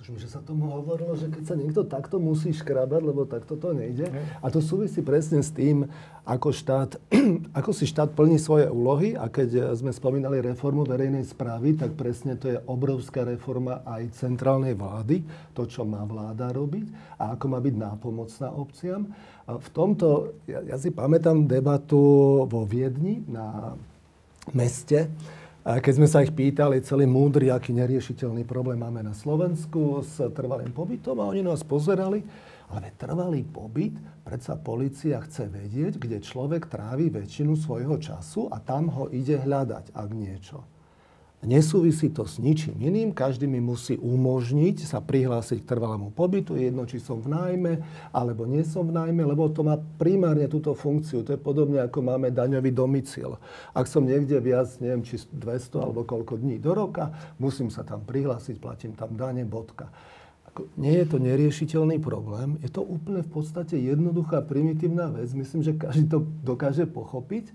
Tuším, 0.00 0.16
že 0.16 0.32
sa 0.32 0.40
tomu 0.40 0.64
hovorilo, 0.72 1.12
že 1.12 1.28
keď 1.28 1.44
sa 1.44 1.60
niekto 1.60 1.84
takto 1.84 2.16
musí 2.16 2.56
škrabať, 2.56 3.04
lebo 3.04 3.28
takto 3.28 3.60
to 3.60 3.76
nejde. 3.76 4.08
A 4.40 4.48
to 4.48 4.64
súvisí 4.64 5.04
presne 5.04 5.44
s 5.44 5.52
tým, 5.52 5.84
ako, 6.24 6.56
štát, 6.56 6.96
ako 7.60 7.70
si 7.76 7.84
štát 7.84 8.16
plní 8.16 8.40
svoje 8.40 8.72
úlohy. 8.72 9.12
A 9.12 9.28
keď 9.28 9.76
sme 9.76 9.92
spomínali 9.92 10.40
reformu 10.40 10.88
verejnej 10.88 11.28
správy, 11.28 11.76
tak 11.76 12.00
presne 12.00 12.40
to 12.40 12.48
je 12.48 12.56
obrovská 12.64 13.28
reforma 13.28 13.84
aj 13.84 14.16
centrálnej 14.16 14.72
vlády, 14.72 15.20
to, 15.52 15.68
čo 15.68 15.84
má 15.84 16.00
vláda 16.08 16.48
robiť 16.48 17.20
a 17.20 17.36
ako 17.36 17.44
má 17.52 17.60
byť 17.60 17.74
nápomocná 17.76 18.56
obciam. 18.56 19.04
A 19.44 19.60
v 19.60 19.68
tomto, 19.68 20.32
ja, 20.48 20.64
ja 20.64 20.80
si 20.80 20.88
pamätám 20.96 21.44
debatu 21.44 22.00
vo 22.48 22.64
Viedni 22.64 23.20
na 23.28 23.76
meste, 24.56 25.12
a 25.70 25.78
keď 25.78 26.02
sme 26.02 26.08
sa 26.10 26.26
ich 26.26 26.34
pýtali, 26.34 26.82
celý 26.82 27.06
múdry, 27.06 27.46
aký 27.46 27.70
neriešiteľný 27.70 28.42
problém 28.42 28.82
máme 28.82 29.06
na 29.06 29.14
Slovensku 29.14 30.02
s 30.02 30.18
trvalým 30.34 30.74
pobytom 30.74 31.14
a 31.22 31.30
oni 31.30 31.46
nás 31.46 31.62
pozerali, 31.62 32.26
ale 32.74 32.90
trvalý 32.98 33.46
pobyt, 33.46 33.94
predsa 34.26 34.58
policia 34.58 35.22
chce 35.22 35.46
vedieť, 35.46 36.02
kde 36.02 36.18
človek 36.26 36.66
trávi 36.66 37.14
väčšinu 37.14 37.54
svojho 37.54 38.02
času 38.02 38.50
a 38.50 38.58
tam 38.58 38.90
ho 38.90 39.14
ide 39.14 39.38
hľadať, 39.38 39.94
ak 39.94 40.08
niečo. 40.10 40.66
Nesúvisí 41.40 42.12
to 42.12 42.28
s 42.28 42.36
ničím 42.36 42.76
iným, 42.76 43.16
každý 43.16 43.48
mi 43.48 43.64
musí 43.64 43.96
umožniť 43.96 44.84
sa 44.84 45.00
prihlásiť 45.00 45.64
k 45.64 45.72
trvalému 45.72 46.12
pobytu, 46.12 46.52
jedno 46.52 46.84
či 46.84 47.00
som 47.00 47.16
v 47.16 47.32
nájme 47.32 47.72
alebo 48.12 48.44
nie 48.44 48.60
som 48.60 48.84
v 48.84 48.92
nájme, 48.92 49.24
lebo 49.24 49.48
to 49.48 49.64
má 49.64 49.80
primárne 49.96 50.44
túto 50.52 50.76
funkciu. 50.76 51.24
To 51.24 51.32
je 51.32 51.40
podobne 51.40 51.80
ako 51.80 52.04
máme 52.04 52.28
daňový 52.28 52.76
domicil. 52.76 53.40
Ak 53.72 53.88
som 53.88 54.04
niekde 54.04 54.36
viac, 54.36 54.68
neviem, 54.84 55.00
či 55.00 55.16
200 55.32 55.80
alebo 55.80 56.04
koľko 56.04 56.36
dní 56.36 56.60
do 56.60 56.76
roka, 56.76 57.08
musím 57.40 57.72
sa 57.72 57.88
tam 57.88 58.04
prihlásiť, 58.04 58.60
platím 58.60 58.92
tam 58.92 59.16
dane, 59.16 59.40
bodka. 59.48 59.88
Nie 60.76 61.08
je 61.08 61.16
to 61.16 61.24
neriešiteľný 61.24 62.04
problém, 62.04 62.60
je 62.60 62.68
to 62.68 62.84
úplne 62.84 63.24
v 63.24 63.30
podstate 63.32 63.80
jednoduchá, 63.80 64.44
primitívna 64.44 65.08
vec. 65.08 65.32
Myslím, 65.32 65.64
že 65.64 65.72
každý 65.72 66.04
to 66.04 66.20
dokáže 66.44 66.84
pochopiť 66.84 67.48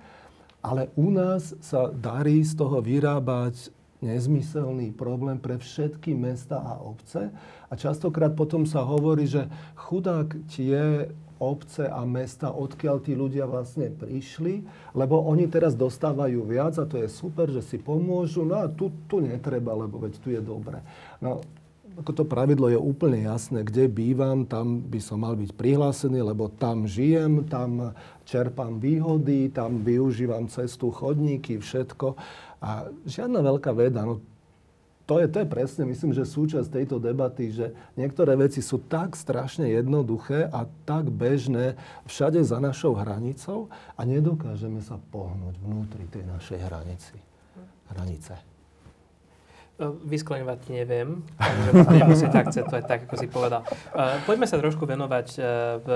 ale 0.66 0.90
u 0.98 1.14
nás 1.14 1.54
sa 1.62 1.94
darí 1.94 2.42
z 2.42 2.58
toho 2.58 2.82
vyrábať 2.82 3.70
nezmyselný 4.02 4.98
problém 4.98 5.38
pre 5.38 5.62
všetky 5.62 6.18
mesta 6.18 6.58
a 6.58 6.82
obce. 6.82 7.30
A 7.70 7.74
častokrát 7.78 8.34
potom 8.34 8.66
sa 8.66 8.82
hovorí, 8.82 9.30
že 9.30 9.46
chudák 9.78 10.34
tie 10.50 11.06
obce 11.38 11.86
a 11.86 12.02
mesta, 12.08 12.50
odkiaľ 12.50 12.98
tí 13.04 13.14
ľudia 13.14 13.46
vlastne 13.46 13.92
prišli, 13.92 14.66
lebo 14.96 15.20
oni 15.22 15.52
teraz 15.52 15.76
dostávajú 15.76 16.42
viac 16.48 16.80
a 16.80 16.88
to 16.88 16.98
je 16.98 17.12
super, 17.12 17.52
že 17.52 17.62
si 17.62 17.78
pomôžu, 17.78 18.48
no 18.48 18.64
a 18.64 18.72
tu, 18.72 18.90
tu 19.06 19.20
netreba, 19.20 19.76
lebo 19.76 20.00
veď 20.00 20.14
tu 20.24 20.32
je 20.32 20.42
dobre. 20.42 20.80
No, 21.20 21.44
ako 21.96 22.12
to 22.12 22.24
pravidlo 22.28 22.68
je 22.68 22.80
úplne 22.80 23.24
jasné, 23.24 23.64
kde 23.64 23.88
bývam, 23.88 24.44
tam 24.44 24.84
by 24.84 25.00
som 25.00 25.24
mal 25.24 25.40
byť 25.40 25.56
prihlásený, 25.56 26.20
lebo 26.20 26.52
tam 26.52 26.84
žijem, 26.84 27.48
tam 27.48 27.96
čerpám 28.28 28.84
výhody, 28.84 29.48
tam 29.48 29.80
využívam 29.80 30.52
cestu, 30.52 30.92
chodníky, 30.92 31.60
všetko. 31.60 32.20
A 32.60 32.92
žiadna 33.08 33.40
veľká 33.40 33.72
veda. 33.72 34.04
No, 34.04 34.20
to 35.06 35.22
je, 35.22 35.30
to 35.30 35.46
je 35.46 35.48
presne, 35.48 35.86
myslím, 35.86 36.18
že 36.18 36.26
súčasť 36.26 36.68
tejto 36.82 36.98
debaty, 36.98 37.54
že 37.54 37.72
niektoré 37.94 38.34
veci 38.34 38.60
sú 38.60 38.82
tak 38.82 39.14
strašne 39.14 39.70
jednoduché 39.70 40.50
a 40.50 40.66
tak 40.90 41.14
bežné 41.14 41.78
všade 42.10 42.42
za 42.42 42.58
našou 42.58 42.98
hranicou 42.98 43.70
a 43.94 44.02
nedokážeme 44.02 44.82
sa 44.82 44.98
pohnúť 45.14 45.62
vnútri 45.62 46.10
tej 46.10 46.26
našej 46.26 46.58
hranici. 46.58 47.16
Hranice. 47.94 48.55
No, 49.76 49.92
vyskleňovať 50.08 50.72
neviem, 50.72 51.20
takže 51.36 51.72
nemusím 52.00 52.32
tak 52.32 52.48
to 52.48 52.64
aj 52.64 52.88
tak, 52.88 53.12
ako 53.12 53.16
si 53.20 53.28
povedal. 53.28 53.68
Uh, 53.92 54.24
poďme 54.24 54.48
sa 54.48 54.56
trošku 54.56 54.88
venovať 54.88 55.28
v 55.84 55.88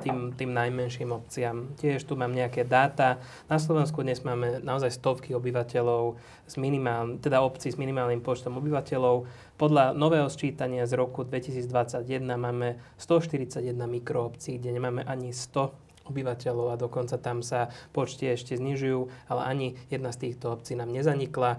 tým, 0.00 0.32
tým 0.32 0.50
najmenším 0.56 1.12
obciam. 1.12 1.68
Tiež 1.76 2.08
tu 2.08 2.16
mám 2.16 2.32
nejaké 2.32 2.64
dáta. 2.64 3.20
Na 3.52 3.60
Slovensku 3.60 4.00
dnes 4.00 4.24
máme 4.24 4.64
naozaj 4.64 4.96
stovky 4.96 5.36
obyvateľov, 5.36 6.16
s 6.48 6.56
minimál, 6.56 7.20
teda 7.20 7.44
obcí 7.44 7.68
s 7.68 7.76
minimálnym 7.76 8.24
počtom 8.24 8.56
obyvateľov. 8.56 9.28
Podľa 9.60 9.92
nového 9.92 10.32
sčítania 10.32 10.88
z 10.88 10.96
roku 10.96 11.28
2021 11.28 12.24
máme 12.40 12.80
141 12.96 13.76
mikroobcí, 13.76 14.56
kde 14.56 14.80
nemáme 14.80 15.04
ani 15.04 15.36
100 15.36 15.83
obyvateľov 16.08 16.72
a 16.72 16.80
dokonca 16.80 17.16
tam 17.16 17.40
sa 17.40 17.72
počty 17.96 18.28
ešte 18.32 18.56
znižujú, 18.56 19.28
ale 19.28 19.40
ani 19.44 19.66
jedna 19.88 20.12
z 20.12 20.28
týchto 20.28 20.52
obcí 20.52 20.76
nám 20.76 20.92
nezanikla. 20.92 21.56
E, 21.56 21.58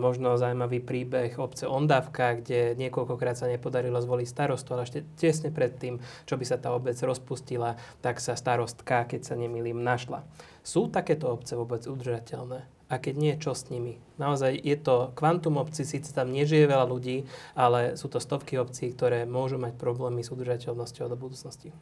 možno 0.00 0.40
zaujímavý 0.40 0.80
príbeh 0.80 1.36
obce 1.36 1.68
Ondavka, 1.68 2.40
kde 2.40 2.76
niekoľkokrát 2.80 3.36
sa 3.36 3.50
nepodarilo 3.50 4.00
zvoliť 4.00 4.26
starostu, 4.28 4.72
ale 4.74 4.88
ešte 4.88 5.04
tesne 5.16 5.52
pred 5.52 5.76
tým, 5.76 6.00
čo 6.24 6.40
by 6.40 6.44
sa 6.48 6.56
tá 6.56 6.72
obec 6.72 6.96
rozpustila, 6.96 7.76
tak 8.00 8.18
sa 8.18 8.34
starostka, 8.34 9.04
keď 9.04 9.20
sa 9.22 9.34
nemýlim, 9.36 9.80
našla. 9.80 10.24
Sú 10.64 10.88
takéto 10.88 11.28
obce 11.28 11.52
vôbec 11.52 11.84
udržateľné? 11.84 12.74
A 12.92 13.00
keď 13.00 13.14
nie, 13.16 13.34
čo 13.40 13.56
s 13.56 13.72
nimi? 13.72 13.96
Naozaj 14.20 14.60
je 14.60 14.76
to 14.76 15.12
kvantum 15.16 15.56
obcí, 15.56 15.88
síce 15.88 16.12
tam 16.12 16.30
nežije 16.30 16.68
veľa 16.68 16.84
ľudí, 16.84 17.24
ale 17.56 17.96
sú 17.96 18.12
to 18.12 18.20
stovky 18.20 18.60
obcí, 18.60 18.92
ktoré 18.92 19.24
môžu 19.24 19.56
mať 19.56 19.72
problémy 19.80 20.20
s 20.20 20.30
udržateľnosťou 20.30 21.08
do 21.08 21.16
budúcnosti. 21.16 21.72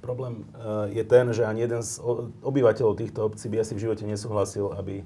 Problém 0.00 0.44
eh, 0.48 0.96
je 0.96 1.04
ten, 1.04 1.28
že 1.32 1.44
ani 1.44 1.64
jeden 1.64 1.84
z 1.84 2.00
obyvateľov 2.40 2.96
týchto 2.96 3.24
obcí 3.24 3.48
by 3.52 3.60
asi 3.60 3.76
v 3.76 3.82
živote 3.88 4.04
nesúhlasil, 4.08 4.72
aby 4.76 5.04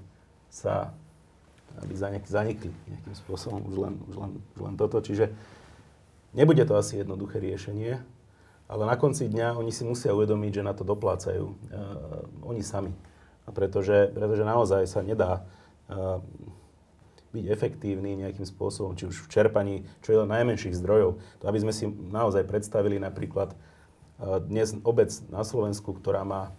sa 0.50 0.94
aby 1.82 1.94
zanikli 2.22 2.70
nejakým 2.70 3.14
spôsobom. 3.26 3.66
Už 3.66 3.76
len, 3.82 3.94
už, 4.06 4.14
len, 4.14 4.32
už 4.54 4.60
len 4.62 4.74
toto. 4.78 5.02
Čiže 5.02 5.34
nebude 6.30 6.62
to 6.62 6.78
asi 6.78 7.02
jednoduché 7.02 7.42
riešenie, 7.42 7.98
ale 8.70 8.82
na 8.86 8.94
konci 8.94 9.26
dňa 9.26 9.58
oni 9.58 9.74
si 9.74 9.82
musia 9.82 10.14
uvedomiť, 10.14 10.62
že 10.62 10.66
na 10.66 10.72
to 10.72 10.86
doplácajú. 10.86 11.46
Uh, 11.50 12.46
oni 12.46 12.62
sami. 12.62 12.94
A 13.44 13.52
pretože, 13.52 14.14
pretože 14.14 14.46
naozaj 14.46 14.86
sa 14.88 15.02
nedá 15.02 15.44
uh, 15.90 16.22
byť 17.34 17.44
efektívny 17.50 18.14
nejakým 18.22 18.46
spôsobom, 18.46 18.94
či 18.94 19.10
už 19.10 19.26
v 19.26 19.30
čerpaní, 19.34 19.74
čo 20.00 20.14
je 20.14 20.18
len 20.22 20.30
najmenších 20.30 20.78
zdrojov. 20.78 21.18
To 21.42 21.44
aby 21.50 21.58
sme 21.60 21.74
si 21.74 21.90
naozaj 21.90 22.46
predstavili 22.46 23.02
napríklad 23.02 23.52
dnes 24.44 24.72
obec 24.84 25.10
na 25.28 25.44
Slovensku, 25.44 25.92
ktorá 25.92 26.24
má, 26.24 26.54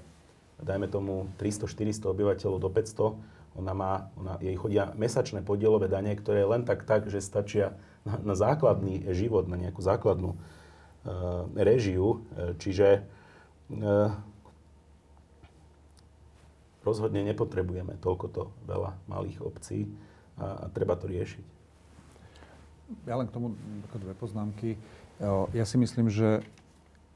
dajme 0.61 0.87
tomu, 0.87 1.29
300-400 1.41 2.11
obyvateľov 2.11 2.57
do 2.61 2.69
500, 2.69 3.35
ona 3.55 3.71
má, 3.71 4.11
ona, 4.19 4.35
jej 4.43 4.55
chodia 4.59 4.91
mesačné 4.99 5.39
podielové 5.39 5.87
dane, 5.87 6.11
ktoré 6.11 6.43
len 6.43 6.67
tak 6.67 6.83
tak, 6.83 7.07
že 7.07 7.23
stačia 7.23 7.73
na, 8.03 8.19
na 8.19 8.35
základný 8.35 9.07
život, 9.15 9.47
na 9.47 9.55
nejakú 9.55 9.79
základnú 9.79 10.35
uh, 10.35 11.47
režiu. 11.55 12.19
E, 12.35 12.59
čiže 12.59 13.07
uh, 13.71 14.11
rozhodne 16.83 17.23
nepotrebujeme 17.25 17.95
toľkoto 18.03 18.51
veľa 18.67 18.91
malých 19.07 19.39
obcí 19.41 19.87
a, 20.35 20.67
a 20.67 20.73
treba 20.75 20.99
to 20.99 21.07
riešiť. 21.07 21.45
Ja 23.09 23.17
len 23.17 23.25
k 23.25 23.33
tomu 23.33 23.57
dve 23.97 24.13
poznámky. 24.13 24.77
Ja 25.57 25.65
si 25.65 25.81
myslím, 25.81 26.13
že 26.13 26.45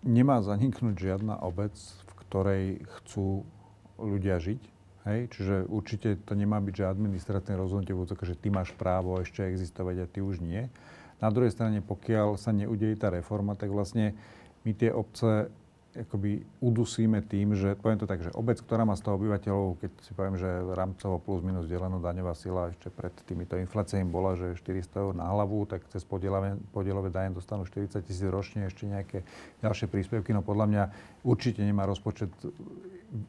nemá 0.03 0.39
zaniknúť 0.43 0.95
žiadna 0.95 1.39
obec, 1.43 1.75
v 1.79 2.11
ktorej 2.23 2.63
chcú 2.99 3.43
ľudia 3.99 4.39
žiť 4.39 4.79
Hej? 5.07 5.19
Čiže 5.33 5.55
určite 5.71 6.09
to 6.21 6.37
nemá 6.37 6.59
byť, 6.59 6.73
že 6.75 6.91
administratívne 6.91 7.57
rozhodnutie 7.57 7.95
v 7.95 8.03
že 8.27 8.35
ty 8.35 8.53
máš 8.53 8.75
právo 8.75 9.17
ešte 9.17 9.41
existovať 9.41 9.95
a 10.03 10.09
ty 10.09 10.19
už 10.19 10.43
nie. 10.43 10.67
Na 11.19 11.33
druhej 11.33 11.51
strane, 11.51 11.83
pokiaľ 11.83 12.39
sa 12.39 12.53
neudeje 12.55 12.95
tá 12.95 13.11
reforma, 13.11 13.55
tak 13.57 13.73
vlastne 13.73 14.15
my 14.63 14.71
tie 14.71 14.91
obce 14.91 15.51
akoby 16.03 16.43
udusíme 16.63 17.19
tým, 17.27 17.53
že 17.53 17.75
poviem 17.75 17.99
to 17.99 18.07
tak, 18.07 18.23
že 18.23 18.31
obec, 18.31 18.59
ktorá 18.63 18.87
má 18.87 18.95
100 18.95 19.19
obyvateľov, 19.19 19.79
keď 19.83 19.91
si 20.03 20.11
poviem, 20.15 20.39
že 20.39 20.47
rámcovo 20.71 21.19
plus 21.19 21.43
minus 21.43 21.67
deleno 21.67 21.99
daňová 21.99 22.33
sila 22.33 22.71
ešte 22.71 22.87
pred 22.87 23.11
týmito 23.27 23.59
infláciami 23.59 24.07
bola, 24.07 24.39
že 24.39 24.55
400 24.55 25.03
eur 25.03 25.13
na 25.13 25.27
hlavu, 25.27 25.67
tak 25.67 25.83
cez 25.91 26.07
podielové, 26.07 26.55
podielové 26.71 27.11
dane 27.11 27.35
dostanú 27.35 27.67
40 27.67 27.99
tisíc 28.03 28.25
ročne, 28.27 28.67
ešte 28.67 28.87
nejaké 28.87 29.27
ďalšie 29.59 29.91
príspevky. 29.91 30.31
No 30.31 30.39
podľa 30.39 30.65
mňa 30.71 30.83
určite 31.27 31.59
nemá 31.61 31.83
rozpočet 31.83 32.31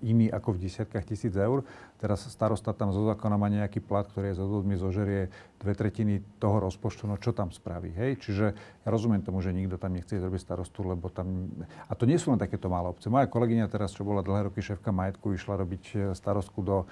iný 0.04 0.28
ako 0.28 0.56
v 0.56 0.68
desiatkách 0.68 1.08
tisíc 1.08 1.32
eur. 1.34 1.64
Teraz 1.96 2.28
starosta 2.28 2.76
tam 2.76 2.92
zo 2.92 3.04
zákona 3.08 3.36
má 3.40 3.48
nejaký 3.48 3.80
plat, 3.80 4.04
ktorý 4.08 4.32
je 4.32 4.40
odvodmi 4.40 4.76
zožerie 4.76 5.32
dve 5.60 5.76
tretiny 5.76 6.24
toho 6.40 6.56
rozpočtu, 6.64 7.04
no 7.04 7.20
čo 7.20 7.36
tam 7.36 7.52
spraví, 7.52 7.92
hej? 7.92 8.16
Čiže 8.16 8.46
ja 8.56 8.88
rozumiem 8.88 9.20
tomu, 9.20 9.44
že 9.44 9.52
nikto 9.52 9.76
tam 9.76 9.92
nechce 9.92 10.16
zrobiť 10.16 10.40
starostu, 10.40 10.80
lebo 10.88 11.12
tam... 11.12 11.52
A 11.84 11.92
to 11.92 12.08
nie 12.08 12.16
sú 12.16 12.32
len 12.32 12.40
takéto 12.40 12.72
malé 12.72 12.88
obce. 12.88 13.12
Moja 13.12 13.28
kolegyňa 13.28 13.68
teraz, 13.68 13.92
čo 13.92 14.08
bola 14.08 14.24
dlhé 14.24 14.48
roky 14.48 14.64
šéfka 14.64 14.88
majetku, 14.88 15.36
išla 15.36 15.60
robiť 15.60 15.84
e, 15.92 15.96
starostku 16.16 16.64
do 16.64 16.88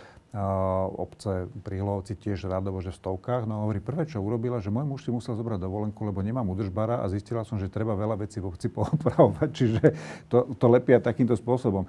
obce 0.93 1.49
pri 1.65 1.81
Hlovci 1.81 2.13
tiež 2.13 2.53
radovo, 2.53 2.85
že 2.85 2.93
v 2.93 3.01
stovkách. 3.01 3.49
No 3.49 3.65
hovorí, 3.65 3.81
prvé, 3.81 4.05
čo 4.05 4.21
urobila, 4.21 4.61
že 4.61 4.69
môj 4.69 4.85
muž 4.85 5.01
si 5.09 5.11
musel 5.11 5.33
zobrať 5.33 5.65
dovolenku, 5.65 6.05
lebo 6.05 6.21
nemám 6.21 6.45
udržbara 6.53 7.01
a 7.01 7.09
zistila 7.09 7.49
som, 7.49 7.57
že 7.57 7.73
treba 7.73 7.97
veľa 7.97 8.21
vecí 8.21 8.37
v 8.37 8.53
obci 8.53 8.69
poopravovať. 8.77 9.49
Čiže 9.49 9.83
to, 10.29 10.53
to 10.61 10.67
lepia 10.69 11.01
takýmto 11.01 11.33
spôsobom. 11.33 11.89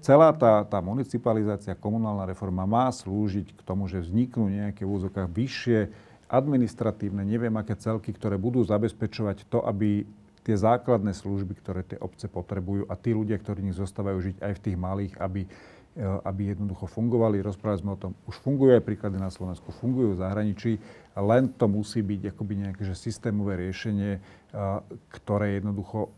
Celá 0.00 0.32
tá, 0.32 0.64
tá 0.64 0.80
municipalizácia, 0.80 1.76
komunálna 1.76 2.24
reforma 2.24 2.64
má 2.64 2.88
slúžiť 2.88 3.52
k 3.52 3.60
tomu, 3.60 3.84
že 3.84 4.00
vzniknú 4.00 4.48
nejaké 4.48 4.88
v 4.88 4.92
úzokách 4.96 5.28
vyššie 5.28 5.80
administratívne, 6.28 7.22
neviem 7.24 7.54
aké 7.56 7.76
celky, 7.76 8.12
ktoré 8.12 8.40
budú 8.40 8.64
zabezpečovať 8.64 9.48
to, 9.48 9.62
aby 9.64 10.04
tie 10.44 10.56
základné 10.56 11.16
služby, 11.16 11.56
ktoré 11.56 11.80
tie 11.84 11.96
obce 11.96 12.28
potrebujú 12.28 12.84
a 12.88 12.94
tí 13.00 13.16
ľudia, 13.16 13.40
ktorí 13.40 13.64
nich 13.64 13.80
zostávajú 13.80 14.32
žiť 14.32 14.36
aj 14.44 14.52
v 14.56 14.62
tých 14.62 14.76
malých, 14.76 15.14
aby 15.16 15.48
Eh, 15.94 16.02
aby 16.02 16.50
jednoducho 16.50 16.90
fungovali. 16.90 17.38
Rozprávali 17.38 17.78
sme 17.78 17.94
o 17.94 18.02
tom, 18.02 18.18
už 18.26 18.42
fungujú 18.42 18.74
aj 18.74 18.82
príklady 18.82 19.14
na 19.14 19.30
Slovensku, 19.30 19.70
fungujú 19.70 20.18
v 20.18 20.26
zahraničí, 20.26 20.82
len 21.14 21.46
to 21.54 21.70
musí 21.70 22.02
byť 22.02 22.34
akoby 22.34 22.66
nejaké 22.66 22.82
že 22.82 22.98
systémové 22.98 23.62
riešenie, 23.62 24.18
eh, 24.18 24.22
ktoré 25.14 25.62
jednoducho 25.62 26.10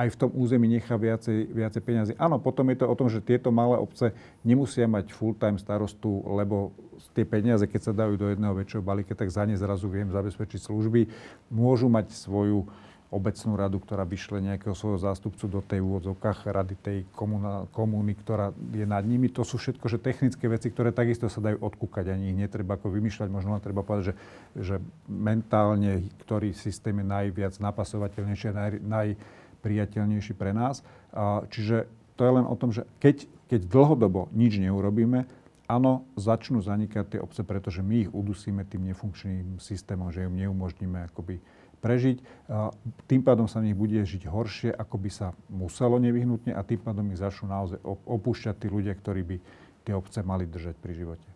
aj 0.00 0.16
v 0.16 0.20
tom 0.26 0.30
území 0.32 0.64
nechá 0.64 0.96
viacej, 0.96 1.52
viacej 1.52 1.82
peniazy. 1.84 2.12
Áno, 2.16 2.40
potom 2.40 2.64
je 2.72 2.80
to 2.80 2.88
o 2.88 2.96
tom, 2.96 3.12
že 3.12 3.20
tieto 3.20 3.52
malé 3.52 3.76
obce 3.76 4.16
nemusia 4.40 4.88
mať 4.88 5.12
full-time 5.12 5.60
starostu, 5.60 6.24
lebo 6.24 6.72
tie 7.12 7.28
peniaze, 7.28 7.68
keď 7.68 7.80
sa 7.84 7.92
dajú 7.92 8.16
do 8.16 8.32
jedného 8.32 8.56
väčšieho 8.56 8.80
balíka, 8.80 9.12
tak 9.12 9.28
za 9.28 9.44
ne 9.44 9.60
zrazu 9.60 9.92
viem 9.92 10.08
zabezpečiť 10.08 10.72
služby. 10.72 11.12
Môžu 11.52 11.92
mať 11.92 12.16
svoju 12.16 12.64
obecnú 13.10 13.58
radu, 13.58 13.82
ktorá 13.82 14.06
vyšle 14.06 14.38
nejakého 14.38 14.70
svojho 14.70 15.02
zástupcu 15.02 15.50
do 15.50 15.60
tej 15.60 15.82
úvodzovkách 15.82 16.46
rady 16.46 16.74
tej 16.78 16.98
komuna, 17.10 17.66
komúny, 17.74 18.14
ktorá 18.14 18.54
je 18.70 18.86
nad 18.86 19.02
nimi. 19.02 19.26
To 19.34 19.42
sú 19.42 19.58
všetko 19.58 19.90
že 19.90 19.98
technické 19.98 20.46
veci, 20.46 20.70
ktoré 20.70 20.94
takisto 20.94 21.26
sa 21.26 21.42
dajú 21.42 21.58
odkúkať. 21.58 22.14
Ani 22.14 22.30
ich 22.30 22.38
netreba 22.38 22.78
ako 22.78 22.94
vymýšľať. 22.94 23.28
Možno 23.28 23.58
len 23.58 23.62
treba 23.62 23.82
povedať, 23.82 24.14
že, 24.14 24.16
že 24.54 24.76
mentálne, 25.10 26.06
ktorý 26.22 26.54
systém 26.54 27.02
je 27.02 27.06
najviac 27.10 27.58
napasovateľnejší 27.58 28.46
a 28.46 28.78
naj, 28.78 29.18
najpriateľnejší 29.60 30.32
pre 30.32 30.56
nás. 30.56 30.80
Čiže 31.52 31.84
to 32.16 32.24
je 32.24 32.32
len 32.32 32.48
o 32.48 32.56
tom, 32.56 32.72
že 32.72 32.88
keď, 32.96 33.28
keď 33.52 33.60
dlhodobo 33.68 34.32
nič 34.32 34.56
neurobíme, 34.56 35.28
áno, 35.68 36.08
začnú 36.16 36.64
zanikať 36.64 37.04
tie 37.12 37.20
obce, 37.20 37.44
pretože 37.44 37.84
my 37.84 38.08
ich 38.08 38.10
udusíme 38.10 38.64
tým 38.64 38.88
nefunkčným 38.88 39.60
systémom, 39.60 40.08
že 40.08 40.24
im 40.24 40.40
neumožníme 40.40 41.12
akoby 41.12 41.44
prežiť. 41.84 42.48
Tým 43.04 43.20
pádom 43.20 43.44
sa 43.44 43.60
v 43.60 43.70
nich 43.70 43.76
bude 43.76 44.00
žiť 44.00 44.24
horšie, 44.24 44.72
ako 44.72 44.96
by 44.96 45.10
sa 45.12 45.36
muselo 45.52 46.00
nevyhnutne 46.00 46.56
a 46.56 46.64
tým 46.64 46.80
pádom 46.80 47.04
ich 47.12 47.20
začnú 47.20 47.52
naozaj 47.52 47.80
opúšťať 47.84 48.64
tí 48.64 48.66
ľudia, 48.72 48.96
ktorí 48.96 49.22
by 49.24 49.36
tie 49.84 49.92
obce 49.92 50.24
mali 50.24 50.48
držať 50.48 50.76
pri 50.80 50.92
živote. 50.96 51.29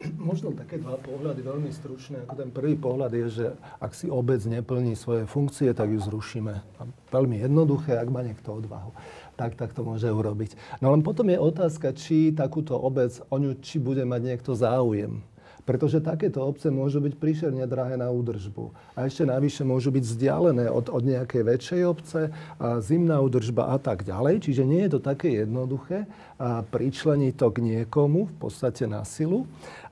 Možno 0.30 0.56
také 0.56 0.80
dva 0.80 0.96
pohľady, 0.96 1.44
veľmi 1.44 1.70
stručné. 1.72 2.24
Ako 2.24 2.36
ten 2.40 2.50
prvý 2.50 2.74
pohľad 2.76 3.12
je, 3.12 3.26
že 3.28 3.46
ak 3.80 3.92
si 3.92 4.08
obec 4.08 4.40
neplní 4.48 4.96
svoje 4.96 5.28
funkcie, 5.28 5.68
tak 5.76 5.92
ju 5.92 6.00
zrušíme. 6.00 6.54
A 6.80 6.82
veľmi 7.12 7.44
jednoduché, 7.44 8.00
ak 8.00 8.08
má 8.08 8.24
niekto 8.24 8.56
odvahu, 8.56 8.96
tak, 9.36 9.60
tak 9.60 9.76
to 9.76 9.84
môže 9.84 10.08
urobiť. 10.08 10.80
No 10.80 10.92
len 10.96 11.04
potom 11.04 11.28
je 11.28 11.36
otázka, 11.36 11.92
či 11.92 12.32
takúto 12.32 12.76
obec, 12.80 13.20
o 13.28 13.36
ňu, 13.36 13.60
či 13.60 13.76
bude 13.76 14.04
mať 14.08 14.20
niekto 14.24 14.56
záujem. 14.56 15.20
Pretože 15.64 16.02
takéto 16.02 16.40
obce 16.42 16.72
môžu 16.72 17.00
byť 17.04 17.14
príšerne 17.16 17.64
drahé 17.68 18.00
na 18.00 18.08
údržbu. 18.08 18.72
A 18.96 19.06
ešte 19.06 19.28
navyše 19.28 19.62
môžu 19.62 19.92
byť 19.92 20.04
vzdialené 20.04 20.66
od, 20.72 20.88
od 20.88 21.02
nejakej 21.04 21.42
väčšej 21.46 21.82
obce, 21.86 22.20
a 22.58 22.80
zimná 22.80 23.20
údržba 23.20 23.72
a 23.72 23.78
tak 23.78 24.02
ďalej. 24.02 24.44
Čiže 24.48 24.62
nie 24.64 24.84
je 24.88 24.96
to 24.96 25.00
také 25.00 25.44
jednoduché 25.44 26.08
a 26.40 26.64
pričleniť 26.64 27.34
to 27.36 27.48
k 27.52 27.58
niekomu, 27.60 28.28
v 28.32 28.34
podstate 28.40 28.88
na 28.88 29.04
silu. 29.04 29.44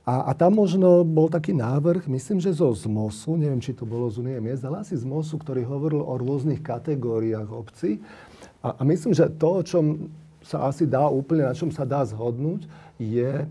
A, 0.09 0.29
a 0.29 0.33
tam 0.33 0.57
možno 0.57 1.05
bol 1.05 1.29
taký 1.29 1.53
návrh, 1.53 2.09
myslím, 2.09 2.41
že 2.41 2.57
zo 2.57 2.73
ZMOSu, 2.73 3.37
neviem, 3.37 3.61
či 3.61 3.77
to 3.77 3.85
bolo 3.85 4.09
z 4.09 4.25
Unie 4.25 4.41
miest, 4.41 4.65
ale 4.65 4.81
asi 4.81 4.97
z 4.97 5.05
MOSu, 5.05 5.37
ktorý 5.37 5.69
hovoril 5.69 6.01
o 6.01 6.17
rôznych 6.17 6.65
kategóriách 6.65 7.53
obcí. 7.53 8.01
A, 8.65 8.73
a 8.73 8.83
myslím, 8.89 9.13
že 9.13 9.29
to, 9.29 9.61
o 9.61 9.63
čom 9.63 10.09
sa 10.41 10.65
asi 10.65 10.89
dá 10.89 11.05
úplne, 11.13 11.45
na 11.45 11.53
čom 11.53 11.69
sa 11.69 11.85
dá 11.85 12.01
zhodnúť, 12.09 12.65
je 12.97 13.45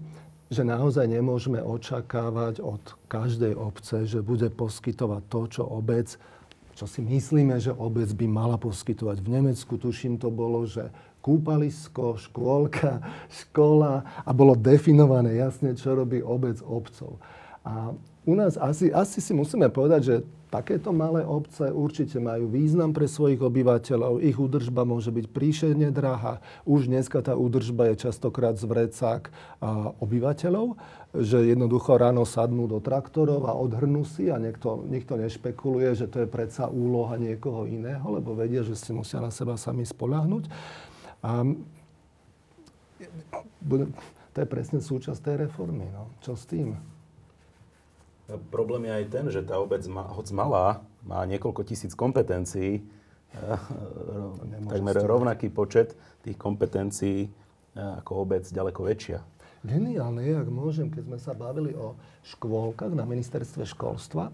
že 0.47 0.63
naozaj 0.63 1.11
nemôžeme 1.11 1.59
očakávať 1.59 2.63
od 2.63 2.79
každej 3.11 3.55
obce, 3.55 4.07
že 4.07 4.23
bude 4.23 4.47
poskytovať 4.47 5.21
to, 5.27 5.41
čo 5.59 5.63
obec, 5.67 6.15
čo 6.77 6.85
si 6.85 7.03
myslíme, 7.03 7.59
že 7.59 7.75
obec 7.75 8.07
by 8.13 8.25
mala 8.29 8.55
poskytovať. 8.55 9.19
V 9.19 9.29
Nemecku, 9.33 9.75
tuším, 9.75 10.21
to 10.21 10.31
bolo, 10.31 10.63
že 10.63 10.87
kúpalisko, 11.25 12.15
škôlka, 12.15 13.03
škola 13.27 14.07
a 14.23 14.29
bolo 14.31 14.55
definované 14.55 15.35
jasne, 15.35 15.75
čo 15.75 15.97
robí 15.97 16.23
obec 16.23 16.63
obcov. 16.63 17.19
A 17.67 17.91
u 18.23 18.33
nás 18.35 18.55
asi, 18.55 18.87
asi 18.93 19.19
si 19.19 19.35
musíme 19.35 19.67
povedať, 19.67 20.01
že 20.03 20.15
Takéto 20.47 20.95
malé 20.95 21.27
obce 21.27 21.67
určite 21.75 22.23
majú 22.23 22.47
význam 22.47 22.95
pre 22.95 23.03
svojich 23.03 23.43
obyvateľov. 23.43 24.23
Ich 24.23 24.39
údržba 24.39 24.87
môže 24.87 25.11
byť 25.11 25.27
príšerne 25.27 25.91
drahá. 25.91 26.39
Už 26.63 26.87
dneska 26.87 27.19
tá 27.19 27.35
údržba 27.35 27.91
je 27.91 28.07
častokrát 28.07 28.55
z 28.55 28.63
vrecák 28.63 29.27
obyvateľov, 29.99 30.79
že 31.19 31.51
jednoducho 31.51 31.99
ráno 31.99 32.23
sadnú 32.23 32.63
do 32.71 32.79
traktorov 32.79 33.43
a 33.43 33.59
odhrnú 33.59 34.07
si 34.07 34.31
a 34.31 34.39
niekto, 34.39 34.87
nikto 34.87 35.19
nešpekuluje, 35.19 35.99
že 35.99 36.07
to 36.07 36.23
je 36.23 36.31
predsa 36.31 36.71
úloha 36.71 37.19
niekoho 37.19 37.67
iného, 37.67 38.07
lebo 38.07 38.31
vedia, 38.31 38.63
že 38.63 38.79
si 38.79 38.95
musia 38.95 39.19
na 39.19 39.35
seba 39.35 39.59
sami 39.59 39.83
spolahnuť. 39.83 40.47
A 41.27 41.43
to 44.31 44.37
je 44.39 44.47
presne 44.47 44.79
súčasť 44.79 45.19
tej 45.19 45.35
reformy. 45.51 45.91
No. 45.91 46.07
Čo 46.23 46.39
s 46.39 46.47
tým? 46.47 46.96
Problém 48.51 48.91
je 48.91 48.91
aj 48.91 49.05
ten, 49.07 49.25
že 49.31 49.39
tá 49.39 49.55
obec, 49.55 49.87
hoc 49.87 50.27
malá, 50.35 50.83
má 51.07 51.23
niekoľko 51.23 51.63
tisíc 51.63 51.95
kompetencií, 51.95 52.83
takmer 54.67 54.95
rovnaký 54.99 55.47
počet 55.47 55.95
tých 56.27 56.35
kompetencií 56.35 57.31
ako 57.77 58.27
obec 58.27 58.43
ďaleko 58.43 58.83
väčšia. 58.83 59.23
geniálne 59.63 60.23
je, 60.27 60.35
ak 60.43 60.49
môžem, 60.49 60.87
keď 60.91 61.03
sme 61.07 61.17
sa 61.21 61.31
bavili 61.37 61.71
o 61.77 61.95
škôlkach 62.35 62.91
na 62.91 63.07
ministerstve 63.07 63.63
školstva 63.63 64.33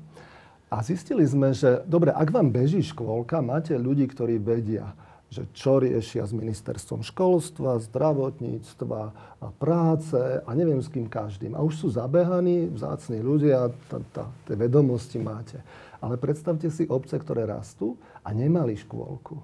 a 0.74 0.76
zistili 0.82 1.22
sme, 1.28 1.54
že 1.54 1.86
dobre, 1.86 2.10
ak 2.10 2.34
vám 2.34 2.50
beží 2.50 2.82
škôlka, 2.82 3.46
máte 3.46 3.78
ľudí, 3.78 4.10
ktorí 4.10 4.42
vedia, 4.42 4.98
že 5.34 5.50
čo 5.58 5.82
riešia 5.82 6.30
s 6.30 6.30
ministerstvom 6.30 7.02
školstva, 7.02 7.82
zdravotníctva 7.90 9.02
a 9.42 9.48
práce 9.58 10.22
a 10.46 10.50
neviem 10.54 10.78
s 10.78 10.94
kým 10.94 11.10
každým. 11.10 11.58
A 11.58 11.66
už 11.66 11.82
sú 11.82 11.88
zabehaní, 11.90 12.70
vzácni 12.70 13.18
ľudia, 13.18 13.74
tie 14.46 14.56
vedomosti 14.56 15.18
máte. 15.18 15.66
Ale 15.98 16.22
predstavte 16.22 16.70
si 16.70 16.86
obce, 16.86 17.18
ktoré 17.18 17.50
rastú 17.50 17.98
a 18.22 18.30
nemali 18.30 18.78
škôlku. 18.78 19.42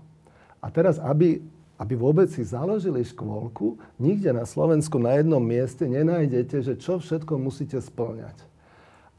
A 0.61 0.69
teraz, 0.69 1.01
aby, 1.01 1.41
aby 1.81 1.93
vôbec 1.97 2.29
si 2.29 2.45
založili 2.45 3.01
škôlku, 3.01 3.79
nikde 3.97 4.29
na 4.29 4.45
Slovensku 4.45 5.01
na 5.01 5.17
jednom 5.17 5.41
mieste 5.41 5.89
nenájdete, 5.89 6.61
že 6.61 6.73
čo 6.77 7.01
všetko 7.01 7.39
musíte 7.41 7.81
splňať. 7.81 8.48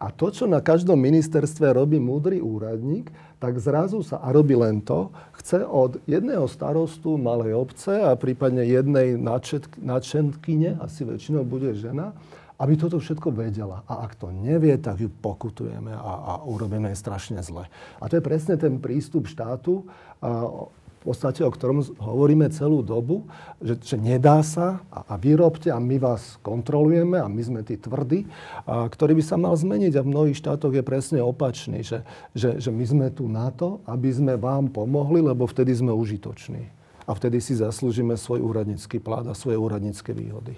A 0.00 0.08
to, 0.08 0.32
čo 0.32 0.48
na 0.48 0.64
každom 0.64 0.96
ministerstve 0.96 1.76
robí 1.76 2.00
múdry 2.00 2.40
úradník, 2.40 3.12
tak 3.36 3.60
zrazu 3.60 4.00
sa, 4.00 4.16
a 4.24 4.32
robí 4.32 4.56
len 4.56 4.80
to, 4.80 5.12
chce 5.36 5.60
od 5.68 6.00
jedného 6.08 6.48
starostu 6.48 7.20
malej 7.20 7.52
obce 7.52 8.00
a 8.00 8.16
prípadne 8.16 8.64
jednej 8.64 9.20
načetkyne, 9.76 10.80
asi 10.80 11.04
väčšinou 11.04 11.44
bude 11.44 11.76
žena, 11.76 12.16
aby 12.60 12.80
toto 12.80 12.96
všetko 12.96 13.28
vedela. 13.32 13.84
A 13.88 14.04
ak 14.08 14.16
to 14.16 14.32
nevie, 14.32 14.76
tak 14.80 15.04
ju 15.04 15.08
pokutujeme 15.08 15.92
a, 15.92 16.12
a 16.16 16.32
urobíme 16.48 16.92
strašne 16.96 17.44
zle. 17.44 17.68
A 18.00 18.04
to 18.08 18.20
je 18.20 18.24
presne 18.24 18.56
ten 18.56 18.80
prístup 18.80 19.28
štátu 19.28 19.84
v 21.00 21.08
podstate, 21.08 21.40
o 21.40 21.48
ktorom 21.48 21.80
hovoríme 21.96 22.44
celú 22.52 22.84
dobu, 22.84 23.24
že, 23.64 23.80
že 23.80 23.96
nedá 23.96 24.44
sa 24.44 24.84
a, 24.92 25.08
a 25.08 25.14
vyrobte 25.16 25.72
a 25.72 25.80
my 25.80 25.96
vás 25.96 26.36
kontrolujeme 26.44 27.16
a 27.16 27.24
my 27.24 27.40
sme 27.40 27.60
tí 27.64 27.80
tvrdí, 27.80 28.28
a, 28.68 28.84
ktorý 28.84 29.16
by 29.16 29.24
sa 29.24 29.40
mal 29.40 29.56
zmeniť 29.56 29.96
a 29.96 30.04
v 30.04 30.12
mnohých 30.12 30.36
štátoch 30.36 30.76
je 30.76 30.84
presne 30.84 31.24
opačný, 31.24 31.80
že, 31.80 32.04
že, 32.36 32.60
že 32.60 32.68
my 32.68 32.84
sme 32.84 33.06
tu 33.08 33.32
na 33.32 33.48
to, 33.48 33.80
aby 33.88 34.12
sme 34.12 34.36
vám 34.36 34.68
pomohli, 34.68 35.24
lebo 35.24 35.48
vtedy 35.48 35.72
sme 35.72 35.96
užitoční. 35.96 36.68
A 37.08 37.16
vtedy 37.16 37.40
si 37.40 37.56
zaslúžime 37.56 38.14
svoj 38.20 38.44
úradnícky 38.44 39.00
plát 39.00 39.24
a 39.24 39.34
svoje 39.34 39.56
úradnícke 39.56 40.12
výhody. 40.12 40.54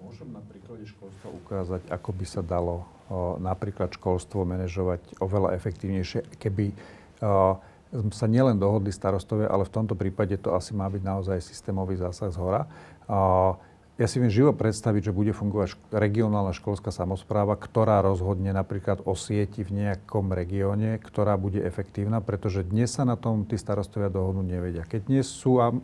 Môžem 0.00 0.32
na 0.32 0.40
príklade 0.40 0.88
školstva 0.88 1.28
ukázať, 1.44 1.82
ako 1.92 2.10
by 2.16 2.24
sa 2.26 2.40
dalo 2.40 2.88
o, 3.12 3.36
napríklad 3.38 3.92
školstvo 3.92 4.48
manažovať 4.48 5.20
oveľa 5.20 5.54
efektívnejšie, 5.54 6.40
keby 6.40 6.72
o, 7.20 7.60
sa 8.12 8.26
nielen 8.28 8.60
dohodli 8.60 8.92
starostovia, 8.92 9.48
ale 9.48 9.64
v 9.64 9.72
tomto 9.72 9.96
prípade 9.96 10.36
to 10.36 10.52
asi 10.52 10.76
má 10.76 10.84
byť 10.88 11.02
naozaj 11.02 11.38
systémový 11.40 11.96
zásah 11.96 12.28
z 12.28 12.36
hora. 12.36 12.68
Ja 13.98 14.06
si 14.06 14.22
viem 14.22 14.30
živo 14.30 14.54
predstaviť, 14.54 15.10
že 15.10 15.16
bude 15.16 15.34
fungovať 15.34 15.74
regionálna 15.90 16.54
školská 16.54 16.94
samozpráva, 16.94 17.58
ktorá 17.58 17.98
rozhodne 17.98 18.54
napríklad 18.54 19.02
o 19.02 19.18
sieti 19.18 19.66
v 19.66 19.74
nejakom 19.74 20.30
regióne, 20.30 21.02
ktorá 21.02 21.34
bude 21.34 21.58
efektívna, 21.58 22.22
pretože 22.22 22.62
dnes 22.62 22.94
sa 22.94 23.02
na 23.02 23.18
tom 23.18 23.42
tí 23.42 23.58
starostovia 23.58 24.06
dohodnúť 24.06 24.46
nevedia. 24.46 24.86
Keď 24.86 25.00
dnes 25.02 25.26
sú, 25.26 25.58
a 25.58 25.74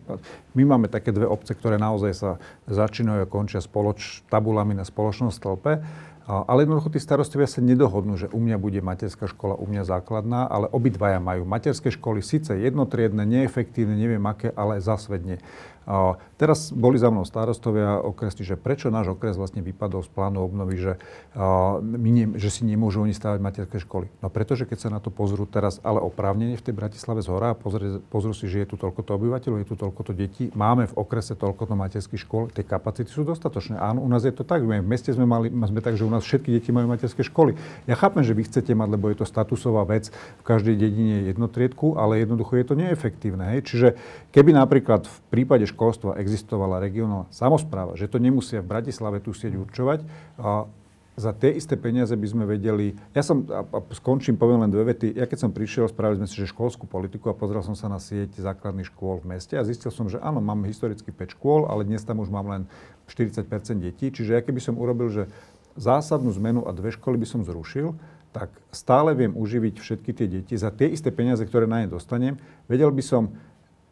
my 0.54 0.62
máme 0.62 0.86
také 0.86 1.10
dve 1.10 1.26
obce, 1.26 1.58
ktoré 1.58 1.74
naozaj 1.74 2.12
sa 2.14 2.30
začínajú 2.70 3.26
a 3.26 3.32
končia 3.32 3.58
spoloč, 3.58 4.22
tabulami 4.30 4.78
na 4.78 4.86
spoločnom 4.86 5.34
stĺpe, 5.34 5.82
ale 6.24 6.64
jednoducho 6.64 6.88
tí 6.88 6.96
starostovia 6.96 7.44
sa 7.44 7.60
nedohodnú, 7.60 8.16
že 8.16 8.32
u 8.32 8.40
mňa 8.40 8.56
bude 8.56 8.80
materská 8.80 9.28
škola, 9.28 9.60
u 9.60 9.68
mňa 9.68 9.84
základná, 9.84 10.48
ale 10.48 10.72
obidvaja 10.72 11.20
majú 11.20 11.44
materské 11.44 11.92
školy, 11.92 12.24
síce 12.24 12.56
jednotriedne, 12.56 13.28
neefektívne, 13.28 13.92
neviem 13.92 14.24
aké, 14.24 14.48
ale 14.56 14.80
zasvedne. 14.80 15.44
A 15.84 16.16
teraz 16.40 16.72
boli 16.72 16.96
za 16.96 17.12
mnou 17.12 17.24
starostovia 17.28 18.00
okresní, 18.00 18.44
že 18.44 18.56
prečo 18.56 18.88
náš 18.88 19.12
okres 19.12 19.36
vlastne 19.36 19.60
vypadol 19.60 20.04
z 20.04 20.10
plánu 20.12 20.40
obnovy, 20.40 20.80
že, 20.80 20.92
a, 21.36 21.78
ne, 21.80 22.34
že 22.36 22.48
si 22.48 22.64
nemôžu 22.64 23.04
oni 23.04 23.12
stavať 23.12 23.38
materské 23.40 23.78
školy. 23.84 24.08
No 24.24 24.32
pretože 24.32 24.64
keď 24.64 24.78
sa 24.80 24.88
na 24.88 25.00
to 25.00 25.12
pozrú 25.12 25.44
teraz, 25.44 25.78
ale 25.84 26.00
oprávnene 26.00 26.56
v 26.56 26.64
tej 26.64 26.74
Bratislave 26.74 27.20
z 27.20 27.28
hora, 27.28 27.52
pozrú, 27.52 28.00
pozrú 28.08 28.32
si, 28.32 28.48
že 28.48 28.64
je 28.64 28.70
tu 28.72 28.76
toľko 28.80 29.00
to 29.04 29.10
obyvateľov, 29.16 29.60
je 29.60 29.68
tu 29.68 29.76
toľko 29.76 30.00
to 30.08 30.12
detí, 30.16 30.48
máme 30.56 30.88
v 30.88 30.96
okrese 30.96 31.36
toľko 31.36 31.68
to 31.68 31.74
materských 31.76 32.20
škôl, 32.24 32.48
tie 32.48 32.64
kapacity 32.64 33.12
sú 33.12 33.22
dostatočné. 33.28 33.76
Áno, 33.76 34.00
u 34.00 34.08
nás 34.08 34.24
je 34.24 34.32
to 34.32 34.42
tak, 34.42 34.64
v 34.64 34.80
meste 34.80 35.12
sme 35.12 35.28
mali, 35.28 35.52
sme 35.52 35.80
tak, 35.84 36.00
že 36.00 36.08
u 36.08 36.10
nás 36.10 36.24
všetky 36.24 36.50
deti 36.56 36.72
majú 36.72 36.88
materské 36.88 37.20
školy. 37.20 37.54
Ja 37.84 37.94
chápem, 37.94 38.24
že 38.24 38.32
vy 38.32 38.48
chcete 38.48 38.72
mať, 38.72 38.88
lebo 38.96 39.12
je 39.12 39.20
to 39.20 39.26
statusová 39.28 39.84
vec 39.84 40.08
v 40.40 40.42
každej 40.42 40.74
dedine 40.80 41.28
jednotriedku, 41.28 42.00
ale 42.00 42.24
jednoducho 42.24 42.56
je 42.56 42.66
to 42.66 42.74
neefektívne. 42.74 43.44
Hej? 43.56 43.60
Čiže 43.68 43.88
keby 44.32 44.56
napríklad 44.56 45.04
v 45.04 45.18
prípade 45.28 45.66
školstva 45.74 46.16
existovala 46.22 46.78
regionálna 46.78 47.28
samozpráva, 47.34 47.98
že 47.98 48.06
to 48.06 48.22
nemusia 48.22 48.62
v 48.62 48.70
Bratislave 48.70 49.18
tú 49.18 49.34
sieť 49.34 49.58
určovať, 49.58 50.06
a 50.38 50.70
za 51.14 51.30
tie 51.30 51.54
isté 51.54 51.78
peniaze 51.78 52.10
by 52.10 52.26
sme 52.26 52.42
vedeli... 52.42 52.98
Ja 53.14 53.22
som, 53.22 53.46
a, 53.46 53.62
a 53.62 53.78
skončím, 53.94 54.34
poviem 54.34 54.66
len 54.66 54.70
dve 54.74 54.90
vety. 54.90 55.14
Ja 55.14 55.30
keď 55.30 55.46
som 55.46 55.54
prišiel, 55.54 55.86
spravili 55.86 56.18
sme 56.18 56.26
si 56.26 56.42
že 56.42 56.50
školskú 56.50 56.90
politiku 56.90 57.30
a 57.30 57.38
pozrel 57.38 57.62
som 57.62 57.78
sa 57.78 57.86
na 57.86 58.02
sieť 58.02 58.34
základných 58.34 58.90
škôl 58.90 59.22
v 59.22 59.38
meste 59.38 59.54
a 59.54 59.62
zistil 59.62 59.94
som, 59.94 60.10
že 60.10 60.18
áno, 60.18 60.42
mám 60.42 60.66
historicky 60.66 61.14
5 61.14 61.38
škôl, 61.38 61.70
ale 61.70 61.86
dnes 61.86 62.02
tam 62.02 62.18
už 62.18 62.34
mám 62.34 62.50
len 62.50 62.62
40% 63.06 63.46
detí. 63.78 64.10
Čiže 64.10 64.34
ja 64.34 64.42
keby 64.42 64.58
som 64.58 64.74
urobil, 64.74 65.06
že 65.06 65.30
zásadnú 65.78 66.34
zmenu 66.34 66.66
a 66.66 66.74
dve 66.74 66.90
školy 66.90 67.14
by 67.22 67.26
som 67.30 67.46
zrušil, 67.46 67.94
tak 68.34 68.50
stále 68.74 69.14
viem 69.14 69.30
uživiť 69.38 69.78
všetky 69.78 70.10
tie 70.10 70.26
deti 70.26 70.58
za 70.58 70.74
tie 70.74 70.90
isté 70.90 71.14
peniaze, 71.14 71.46
ktoré 71.46 71.70
na 71.70 71.86
ne 71.86 71.94
dostanem. 71.94 72.34
Vedel 72.66 72.90
by 72.90 73.02
som 73.06 73.30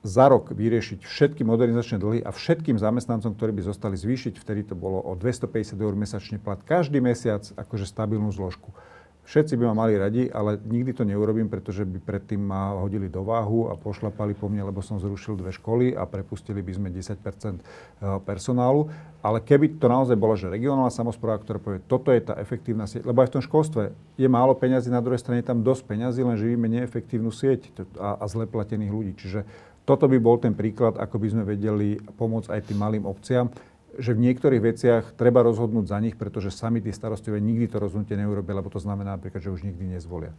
za 0.02 0.26
rok 0.26 0.50
vyriešiť 0.50 1.06
všetky 1.06 1.46
modernizačné 1.46 2.02
dlhy 2.02 2.20
a 2.26 2.34
všetkým 2.34 2.74
zamestnancom, 2.74 3.38
ktorí 3.38 3.54
by 3.54 3.62
zostali 3.62 3.94
zvýšiť, 3.94 4.34
vtedy 4.34 4.66
to 4.66 4.74
bolo 4.74 4.98
o 4.98 5.14
250 5.14 5.78
eur 5.78 5.94
mesačne 5.94 6.42
plat 6.42 6.58
každý 6.58 6.98
mesiac, 6.98 7.46
akože 7.54 7.86
stabilnú 7.86 8.34
zložku. 8.34 8.74
Všetci 9.22 9.54
by 9.54 9.70
ma 9.70 9.86
mali 9.86 9.94
radi, 9.94 10.26
ale 10.26 10.58
nikdy 10.58 10.98
to 10.98 11.06
neurobím, 11.06 11.46
pretože 11.46 11.86
by 11.86 12.02
predtým 12.02 12.42
ma 12.42 12.74
hodili 12.74 13.06
do 13.06 13.22
váhu 13.22 13.70
a 13.70 13.78
pošlapali 13.78 14.34
po 14.34 14.50
mne, 14.50 14.66
lebo 14.66 14.82
som 14.82 14.98
zrušil 14.98 15.38
dve 15.38 15.54
školy 15.54 15.94
a 15.94 16.02
prepustili 16.10 16.58
by 16.58 16.72
sme 16.74 16.88
10 16.90 17.22
eh, 17.22 17.54
personálu. 18.26 18.90
Ale 19.22 19.38
keby 19.38 19.78
to 19.78 19.86
naozaj 19.86 20.18
bola, 20.18 20.34
že 20.34 20.50
regionálna 20.50 20.90
samozpráva, 20.90 21.38
ktorá 21.38 21.62
povie, 21.62 21.78
toto 21.86 22.10
je 22.10 22.18
tá 22.18 22.34
efektívna 22.42 22.90
sieť, 22.90 23.06
lebo 23.06 23.22
aj 23.22 23.30
v 23.30 23.34
tom 23.38 23.46
školstve 23.46 23.94
je 24.18 24.26
málo 24.26 24.58
peňazí, 24.58 24.90
na 24.90 24.98
druhej 24.98 25.22
strane 25.22 25.38
je 25.38 25.54
tam 25.54 25.62
dosť 25.62 25.86
peňazí, 25.86 26.26
len 26.26 26.34
živíme 26.34 26.66
neefektívnu 26.66 27.30
sieť 27.30 27.70
a, 28.02 28.18
a 28.18 28.24
zle 28.26 28.50
ľudí. 28.50 29.14
Čiže 29.14 29.46
toto 29.82 30.06
by 30.06 30.18
bol 30.22 30.38
ten 30.38 30.54
príklad, 30.54 30.98
ako 30.98 31.18
by 31.18 31.28
sme 31.32 31.42
vedeli 31.42 31.98
pomôcť 31.98 32.54
aj 32.54 32.60
tým 32.70 32.78
malým 32.78 33.04
obciam, 33.06 33.50
že 33.98 34.16
v 34.16 34.24
niektorých 34.24 34.62
veciach 34.62 35.04
treba 35.20 35.44
rozhodnúť 35.44 35.86
za 35.90 35.98
nich, 36.00 36.16
pretože 36.16 36.54
sami 36.54 36.80
tí 36.80 36.88
starostovia 36.94 37.42
nikdy 37.42 37.68
to 37.68 37.76
rozhodnutie 37.76 38.16
neurobia, 38.16 38.56
lebo 38.56 38.72
to 38.72 38.80
znamená 38.80 39.20
napríklad, 39.20 39.44
že 39.44 39.52
už 39.52 39.68
nikdy 39.68 39.98
nezvolia. 39.98 40.32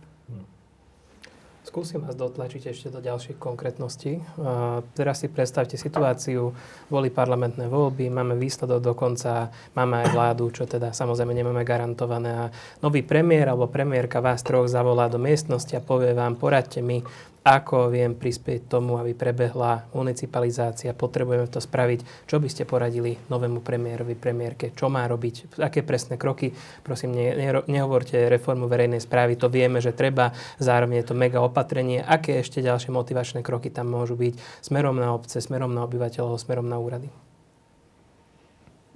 Skúsim 1.63 2.03
vás 2.03 2.13
dotlačiť 2.19 2.75
ešte 2.75 2.87
do 2.91 2.99
ďalších 2.99 3.39
konkrétností. 3.39 4.19
Uh, 4.19 4.83
teraz 4.93 5.23
si 5.23 5.31
predstavte 5.31 5.79
situáciu, 5.79 6.51
boli 6.91 7.07
parlamentné 7.07 7.71
voľby, 7.71 8.11
máme 8.11 8.35
výsledok 8.35 8.83
dokonca, 8.83 9.47
máme 9.71 10.03
aj 10.03 10.07
vládu, 10.11 10.51
čo 10.51 10.67
teda 10.67 10.91
samozrejme 10.91 11.31
nemáme 11.31 11.63
garantované. 11.63 12.29
A 12.35 12.45
nový 12.83 12.99
premiér 12.99 13.55
alebo 13.55 13.71
premiérka 13.71 14.19
vás 14.19 14.43
troch 14.43 14.67
zavolá 14.67 15.07
do 15.07 15.17
miestnosti 15.17 15.71
a 15.73 15.81
povie 15.81 16.11
vám, 16.11 16.35
poradte 16.35 16.83
mi, 16.83 16.99
ako 17.43 17.91
viem 17.91 18.15
prispieť 18.15 18.71
tomu, 18.71 18.95
aby 18.95 19.11
prebehla 19.11 19.83
municipalizácia, 19.91 20.95
potrebujeme 20.95 21.51
to 21.51 21.59
spraviť. 21.59 22.23
Čo 22.23 22.39
by 22.39 22.47
ste 22.47 22.63
poradili 22.63 23.19
novému 23.27 23.59
premiérovi, 23.59 24.15
premiérke? 24.15 24.71
Čo 24.71 24.87
má 24.87 25.03
robiť? 25.03 25.59
Aké 25.59 25.83
presné 25.83 26.15
kroky? 26.15 26.55
Prosím, 26.87 27.19
ne, 27.19 27.35
ne, 27.35 27.49
nehovorte 27.67 28.31
reformu 28.31 28.71
verejnej 28.71 29.03
správy, 29.03 29.35
to 29.35 29.51
vieme, 29.51 29.83
že 29.83 29.91
treba, 29.91 30.31
zároveň 30.55 31.03
je 31.03 31.07
to 31.11 31.19
mega 31.19 31.43
opatrenie. 31.43 31.99
Aké 31.99 32.39
ešte 32.39 32.63
ďalšie 32.63 32.95
motivačné 32.95 33.43
kroky 33.43 33.67
tam 33.67 33.91
môžu 33.91 34.15
byť 34.15 34.63
smerom 34.63 34.95
na 34.95 35.11
obce, 35.11 35.43
smerom 35.43 35.75
na 35.75 35.83
obyvateľov, 35.83 36.39
smerom 36.39 36.71
na 36.71 36.79
úrady? 36.79 37.11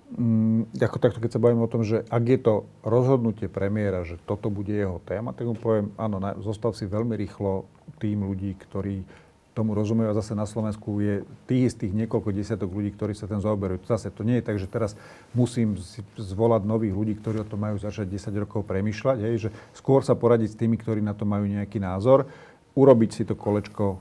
Mm, 0.08 0.72
ako 0.80 1.04
takto, 1.04 1.20
keď 1.20 1.36
sa 1.36 1.44
bavíme 1.44 1.60
o 1.60 1.68
tom, 1.68 1.84
že 1.84 2.08
ak 2.08 2.24
je 2.32 2.40
to 2.40 2.54
rozhodnutie 2.80 3.52
premiéra, 3.52 4.08
že 4.08 4.16
toto 4.24 4.48
bude 4.48 4.72
jeho 4.72 5.04
téma, 5.04 5.36
tak 5.36 5.52
mu 5.52 5.56
poviem, 5.60 5.92
áno, 6.00 6.24
na, 6.24 6.32
zostav 6.40 6.80
si 6.80 6.88
veľmi 6.88 7.12
rýchlo 7.20 7.68
tým 8.00 8.24
ľudí, 8.24 8.56
ktorí 8.56 9.04
tomu 9.52 9.74
rozumejú 9.74 10.14
a 10.14 10.20
zase 10.22 10.38
na 10.38 10.46
Slovensku 10.46 11.02
je 11.02 11.26
tých 11.50 11.74
istých 11.74 11.92
niekoľko 11.92 12.30
desiatok 12.30 12.70
ľudí, 12.70 12.94
ktorí 12.94 13.18
sa 13.18 13.26
ten 13.26 13.42
zaoberajú. 13.42 13.84
Zase 13.90 14.14
to 14.14 14.22
nie 14.22 14.38
je 14.40 14.46
tak, 14.46 14.62
že 14.62 14.70
teraz 14.70 14.94
musím 15.34 15.76
si 15.82 16.06
zvolať 16.16 16.62
nových 16.64 16.94
ľudí, 16.94 17.18
ktorí 17.18 17.42
o 17.42 17.50
tom 17.50 17.66
majú 17.66 17.82
začať 17.82 18.06
10 18.06 18.44
rokov 18.46 18.64
premyšľať, 18.70 19.18
hej, 19.18 19.36
že 19.36 19.50
skôr 19.74 20.06
sa 20.06 20.14
poradiť 20.14 20.54
s 20.54 20.60
tými, 20.62 20.78
ktorí 20.78 21.02
na 21.02 21.18
to 21.18 21.26
majú 21.26 21.50
nejaký 21.50 21.82
názor, 21.82 22.30
urobiť 22.78 23.10
si 23.10 23.24
to 23.26 23.34
kolečko 23.34 23.86
o, 23.90 23.98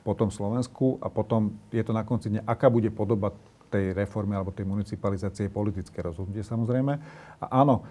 po 0.00 0.12
tom 0.16 0.32
Slovensku 0.32 0.96
a 1.04 1.12
potom 1.12 1.52
je 1.68 1.84
to 1.84 1.92
na 1.92 2.08
konci 2.08 2.32
dňa, 2.32 2.48
aká 2.48 2.72
bude 2.72 2.88
podoba 2.88 3.36
tej 3.72 3.96
reformy 3.96 4.36
alebo 4.36 4.52
tej 4.52 4.68
municipalizácie 4.68 5.48
je 5.48 5.56
politické 5.56 6.04
rozhodnutie 6.04 6.44
samozrejme. 6.44 6.92
A 7.40 7.44
áno, 7.48 7.88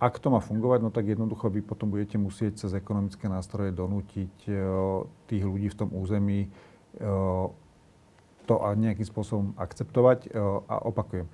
ak 0.00 0.16
to 0.16 0.32
má 0.32 0.40
fungovať, 0.40 0.80
no 0.80 0.88
tak 0.88 1.04
jednoducho 1.04 1.52
vy 1.52 1.60
potom 1.60 1.92
budete 1.92 2.16
musieť 2.16 2.64
cez 2.64 2.72
ekonomické 2.72 3.28
nástroje 3.28 3.76
donútiť 3.76 4.34
e, 4.48 4.52
tých 5.28 5.44
ľudí 5.44 5.68
v 5.68 5.78
tom 5.84 5.92
území 5.92 6.48
e, 6.48 6.48
to 8.48 8.54
a 8.64 8.72
nejakým 8.72 9.04
spôsobom 9.04 9.52
akceptovať. 9.60 10.32
E, 10.32 10.40
a 10.64 10.74
opakujem, 10.88 11.28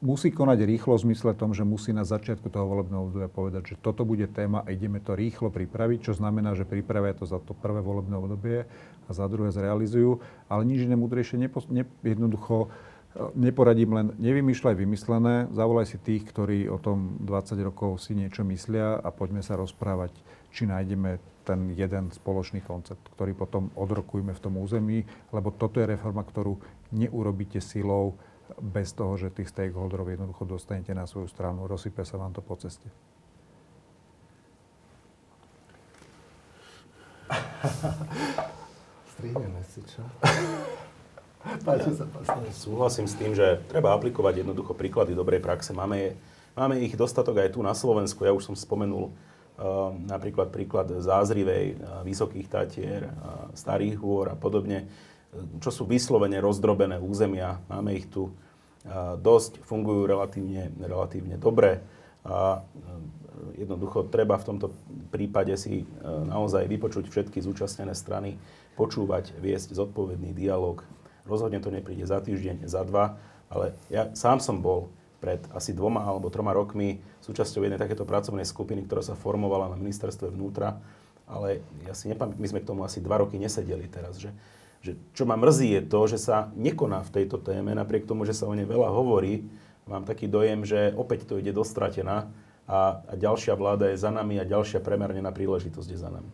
musí 0.00 0.32
konať 0.32 0.64
rýchlo 0.64 0.96
v 0.96 1.12
zmysle 1.12 1.36
tom, 1.36 1.52
že 1.52 1.64
musí 1.64 1.92
na 1.92 2.08
začiatku 2.08 2.48
toho 2.48 2.66
volebného 2.66 3.08
obdobia 3.08 3.28
povedať, 3.28 3.76
že 3.76 3.80
toto 3.80 4.08
bude 4.08 4.24
téma 4.26 4.64
a 4.64 4.72
ideme 4.72 4.98
to 4.98 5.12
rýchlo 5.12 5.52
pripraviť, 5.52 6.10
čo 6.10 6.12
znamená, 6.16 6.56
že 6.56 6.68
pripravia 6.68 7.12
to 7.12 7.28
za 7.28 7.36
to 7.40 7.52
prvé 7.52 7.84
volebné 7.84 8.16
obdobie 8.16 8.64
a 9.06 9.10
za 9.12 9.28
druhé 9.28 9.52
zrealizujú. 9.52 10.18
Ale 10.48 10.64
nič 10.64 10.88
iné 10.88 10.96
múdrejšie 10.96 11.36
nepo, 11.36 11.60
ne, 11.68 11.84
jednoducho 12.00 12.66
e, 12.66 12.68
neporadím 13.36 13.92
len 13.92 14.06
nevymýšľaj 14.16 14.74
vymyslené, 14.74 15.52
zavolaj 15.52 15.92
si 15.92 16.00
tých, 16.00 16.24
ktorí 16.24 16.72
o 16.72 16.80
tom 16.80 17.20
20 17.20 17.60
rokov 17.60 18.00
si 18.00 18.16
niečo 18.16 18.40
myslia 18.48 18.96
a 18.96 19.08
poďme 19.12 19.44
sa 19.44 19.60
rozprávať, 19.60 20.16
či 20.48 20.64
nájdeme 20.64 21.20
ten 21.44 21.72
jeden 21.76 22.08
spoločný 22.08 22.64
koncept, 22.64 23.04
ktorý 23.16 23.36
potom 23.36 23.68
odrokujeme 23.76 24.32
v 24.32 24.42
tom 24.44 24.56
území, 24.60 25.04
lebo 25.32 25.52
toto 25.52 25.80
je 25.80 25.92
reforma, 25.92 26.24
ktorú 26.24 26.56
neurobíte 26.92 27.60
silou 27.60 28.16
bez 28.58 28.90
toho, 28.96 29.14
že 29.14 29.30
tých 29.30 29.52
stakeholderov 29.52 30.10
jednoducho 30.10 30.42
dostanete 30.48 30.90
na 30.90 31.06
svoju 31.06 31.30
stranu. 31.30 31.70
Rozsype 31.70 32.02
sa 32.02 32.18
vám 32.18 32.34
to 32.34 32.42
po 32.42 32.58
ceste. 32.58 32.90
Strihneme 39.14 39.62
si, 39.68 39.84
čo? 39.86 40.02
Páči 41.66 41.96
sa, 41.96 42.04
Súhlasím 42.52 43.08
s 43.08 43.16
tým, 43.16 43.32
že 43.32 43.64
treba 43.68 43.96
aplikovať 43.96 44.44
jednoducho 44.44 44.76
príklady 44.76 45.16
dobrej 45.16 45.40
praxe. 45.40 45.72
Máme, 45.72 46.16
máme 46.52 46.76
ich 46.84 46.92
dostatok 46.92 47.40
aj 47.40 47.56
tu 47.56 47.64
na 47.64 47.72
Slovensku. 47.72 48.28
Ja 48.28 48.36
už 48.36 48.44
som 48.44 48.56
spomenul 48.56 49.08
uh, 49.08 49.12
napríklad 50.04 50.52
príklad 50.52 50.92
Zázrivej, 51.00 51.80
uh, 51.80 52.04
Vysokých 52.04 52.44
Tatier, 52.48 53.08
uh, 53.08 53.48
Starých 53.56 53.96
hôr 54.04 54.28
a 54.28 54.36
podobne 54.36 54.84
čo 55.62 55.70
sú 55.70 55.86
vyslovene 55.86 56.42
rozdrobené 56.42 56.98
územia. 56.98 57.62
Máme 57.70 57.94
ich 57.94 58.10
tu 58.10 58.34
dosť, 59.20 59.60
fungujú 59.62 60.08
relatívne, 60.08 60.72
relatívne 60.80 61.36
dobre 61.36 61.84
a 62.24 62.64
jednoducho 63.56 64.08
treba 64.08 64.36
v 64.36 64.48
tomto 64.52 64.66
prípade 65.12 65.52
si 65.56 65.84
naozaj 66.04 66.64
vypočuť 66.68 67.08
všetky 67.08 67.40
zúčastnené 67.40 67.92
strany, 67.92 68.40
počúvať, 68.76 69.36
viesť 69.36 69.76
zodpovedný 69.76 70.32
dialog. 70.32 70.80
Rozhodne 71.28 71.60
to 71.60 71.68
nepríde 71.68 72.08
za 72.08 72.20
týždeň, 72.24 72.64
za 72.64 72.80
dva, 72.88 73.20
ale 73.52 73.76
ja 73.92 74.08
sám 74.16 74.40
som 74.40 74.64
bol 74.64 74.88
pred 75.20 75.44
asi 75.52 75.76
dvoma 75.76 76.00
alebo 76.00 76.32
troma 76.32 76.56
rokmi 76.56 77.04
súčasťou 77.20 77.60
jednej 77.60 77.76
takéto 77.76 78.08
pracovnej 78.08 78.48
skupiny, 78.48 78.88
ktorá 78.88 79.04
sa 79.04 79.12
formovala 79.12 79.68
na 79.68 79.76
ministerstve 79.76 80.32
vnútra, 80.32 80.80
ale 81.28 81.60
ja 81.84 81.92
si 81.92 82.08
nepamätám, 82.08 82.40
my 82.40 82.48
sme 82.48 82.60
k 82.64 82.68
tomu 82.72 82.80
asi 82.88 83.04
dva 83.04 83.20
roky 83.20 83.36
nesedeli 83.36 83.84
teraz, 83.84 84.16
že 84.16 84.32
že 84.80 84.96
čo 85.12 85.28
ma 85.28 85.36
mrzí 85.36 85.76
je 85.76 85.82
to, 85.84 86.00
že 86.08 86.18
sa 86.20 86.48
nekoná 86.56 87.04
v 87.04 87.12
tejto 87.20 87.36
téme, 87.36 87.76
napriek 87.76 88.08
tomu, 88.08 88.24
že 88.24 88.32
sa 88.32 88.48
o 88.48 88.56
nej 88.56 88.64
veľa 88.64 88.88
hovorí. 88.88 89.44
Mám 89.84 90.08
taký 90.08 90.24
dojem, 90.24 90.64
že 90.64 90.96
opäť 90.96 91.28
to 91.28 91.36
ide 91.36 91.52
dostratená 91.52 92.32
a, 92.64 93.02
a 93.04 93.12
ďalšia 93.18 93.58
vláda 93.58 93.92
je 93.92 94.00
za 94.00 94.08
nami 94.08 94.40
a 94.40 94.48
ďalšia 94.48 94.80
premernená 94.80 95.34
príležitosť 95.34 95.88
je 95.90 95.98
za 95.98 96.08
nami. 96.08 96.32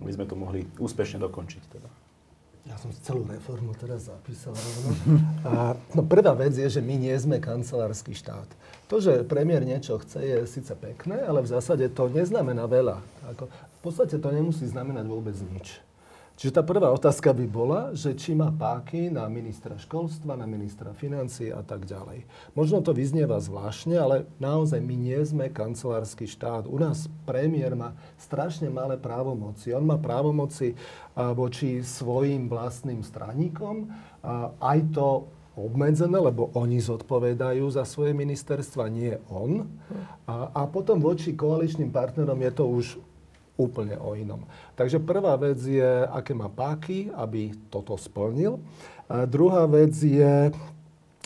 My 0.00 0.10
sme 0.12 0.24
to 0.28 0.36
mohli 0.36 0.64
úspešne 0.76 1.20
dokončiť. 1.20 1.62
Teda. 1.70 1.88
Ja 2.68 2.76
som 2.76 2.92
celú 2.92 3.24
reformu 3.24 3.72
teraz 3.76 4.12
zapísal. 4.12 4.52
A, 5.48 5.72
no 5.96 6.04
prvá 6.04 6.36
vec 6.36 6.52
je, 6.52 6.68
že 6.68 6.84
my 6.84 7.00
nie 7.00 7.14
sme 7.16 7.40
kancelársky 7.40 8.12
štát. 8.12 8.48
To, 8.92 9.00
že 9.00 9.24
premiér 9.24 9.64
niečo 9.64 9.96
chce, 10.04 10.20
je 10.20 10.38
síce 10.44 10.72
pekné, 10.76 11.24
ale 11.24 11.40
v 11.40 11.48
zásade 11.48 11.88
to 11.88 12.12
neznamená 12.12 12.68
veľa. 12.68 13.00
Ako, 13.32 13.48
v 13.48 13.80
podstate 13.80 14.20
to 14.20 14.28
nemusí 14.28 14.68
znamenať 14.68 15.04
vôbec 15.08 15.36
nič. 15.40 15.80
Čiže 16.40 16.56
tá 16.56 16.64
prvá 16.64 16.88
otázka 16.88 17.36
by 17.36 17.44
bola, 17.44 17.92
že 17.92 18.16
či 18.16 18.32
má 18.32 18.48
páky 18.48 19.12
na 19.12 19.28
ministra 19.28 19.76
školstva, 19.76 20.40
na 20.40 20.48
ministra 20.48 20.96
financí 20.96 21.52
a 21.52 21.60
tak 21.60 21.84
ďalej. 21.84 22.24
Možno 22.56 22.80
to 22.80 22.96
vyznieva 22.96 23.36
zvláštne, 23.36 24.00
ale 24.00 24.24
naozaj 24.40 24.80
my 24.80 24.96
nie 24.96 25.20
sme 25.20 25.52
kancelársky 25.52 26.24
štát. 26.24 26.64
U 26.64 26.80
nás 26.80 27.12
premiér 27.28 27.76
má 27.76 27.92
strašne 28.16 28.72
malé 28.72 28.96
právomoci. 28.96 29.76
On 29.76 29.84
má 29.84 30.00
právomoci 30.00 30.80
voči 31.12 31.84
svojim 31.84 32.48
vlastným 32.48 33.04
straníkom. 33.04 33.92
Aj 34.64 34.80
to 34.96 35.28
obmedzené, 35.60 36.24
lebo 36.24 36.48
oni 36.56 36.80
zodpovedajú 36.80 37.68
za 37.68 37.84
svoje 37.84 38.16
ministerstva, 38.16 38.88
nie 38.88 39.12
on. 39.28 39.68
A, 40.24 40.48
a 40.56 40.64
potom 40.64 41.04
voči 41.04 41.36
koaličným 41.36 41.92
partnerom 41.92 42.40
je 42.40 42.52
to 42.56 42.64
už 42.64 42.86
úplne 43.60 44.00
o 44.00 44.16
inom. 44.16 44.48
Takže 44.72 44.96
prvá 45.04 45.36
vec 45.36 45.60
je, 45.60 46.08
aké 46.08 46.32
má 46.32 46.48
páky, 46.48 47.12
aby 47.12 47.52
toto 47.68 48.00
splnil. 48.00 48.56
A 49.04 49.28
druhá 49.28 49.68
vec 49.68 49.92
je, 50.00 50.48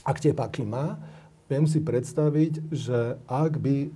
ak 0.03 0.17
tie 0.19 0.35
páky 0.35 0.67
má, 0.67 0.99
viem 1.47 1.71
si 1.71 1.79
predstaviť, 1.79 2.75
že 2.75 3.15
ak 3.31 3.63
by 3.63 3.95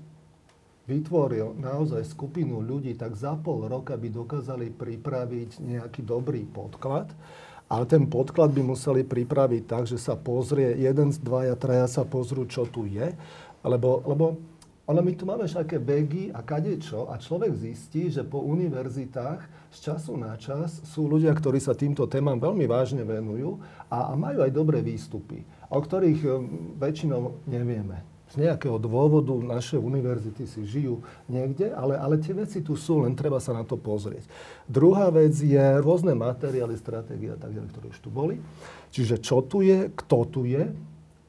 vytvoril 0.89 1.59
naozaj 1.61 2.01
skupinu 2.09 2.65
ľudí, 2.65 2.97
tak 2.97 3.13
za 3.19 3.37
pol 3.37 3.69
roka 3.69 3.93
by 3.99 4.09
dokázali 4.09 4.73
pripraviť 4.73 5.61
nejaký 5.61 6.01
dobrý 6.01 6.49
podklad. 6.49 7.13
Ale 7.69 7.85
ten 7.85 8.09
podklad 8.09 8.57
by 8.57 8.65
museli 8.65 9.05
pripraviť 9.05 9.69
tak, 9.69 9.85
že 9.85 10.01
sa 10.01 10.17
pozrie, 10.17 10.81
jeden, 10.81 11.13
dvaja, 11.13 11.53
traja 11.61 11.85
sa 11.85 12.09
pozrú, 12.09 12.49
čo 12.49 12.65
tu 12.65 12.89
je. 12.89 13.13
Lebo, 13.61 14.01
lebo 14.09 14.41
ono 14.89 15.05
my 15.05 15.13
tu 15.13 15.29
máme 15.29 15.45
všaké 15.45 15.77
begy 15.77 16.33
a 16.33 16.41
kadečo 16.41 17.13
a 17.13 17.21
človek 17.21 17.53
zistí, 17.53 18.09
že 18.09 18.25
po 18.25 18.41
univerzitách 18.41 19.69
z 19.69 19.79
času 19.85 20.17
na 20.17 20.33
čas 20.41 20.81
sú 20.81 21.05
ľudia, 21.05 21.37
ktorí 21.37 21.61
sa 21.61 21.77
týmto 21.77 22.09
témam 22.09 22.41
veľmi 22.41 22.65
vážne 22.65 23.05
venujú 23.05 23.61
a, 23.93 24.09
a 24.09 24.13
majú 24.17 24.41
aj 24.41 24.49
dobré 24.49 24.81
výstupy, 24.81 25.45
o 25.69 25.77
ktorých 25.77 26.21
um, 26.25 26.41
väčšinou 26.81 27.37
nevieme. 27.45 28.01
Z 28.33 28.41
nejakého 28.41 28.81
dôvodu 28.81 29.37
naše 29.41 29.77
univerzity 29.77 30.49
si 30.49 30.65
žijú 30.65 31.05
niekde, 31.29 31.69
ale, 31.73 31.97
ale 32.01 32.17
tie 32.17 32.33
veci 32.33 32.65
tu 32.65 32.73
sú, 32.73 33.05
len 33.05 33.13
treba 33.13 33.41
sa 33.45 33.53
na 33.53 33.69
to 33.69 33.77
pozrieť. 33.77 34.25
Druhá 34.69 35.13
vec 35.13 35.37
je 35.37 35.65
rôzne 35.85 36.17
materiály, 36.17 36.77
stratégie 36.81 37.33
a 37.33 37.41
tak 37.41 37.53
ďalej, 37.57 37.73
ktoré 37.77 37.87
už 37.93 38.01
tu 38.01 38.09
boli. 38.09 38.41
Čiže 38.93 39.21
čo 39.21 39.45
tu 39.45 39.61
je, 39.65 39.93
kto 39.93 40.19
tu 40.29 40.49
je, 40.49 40.69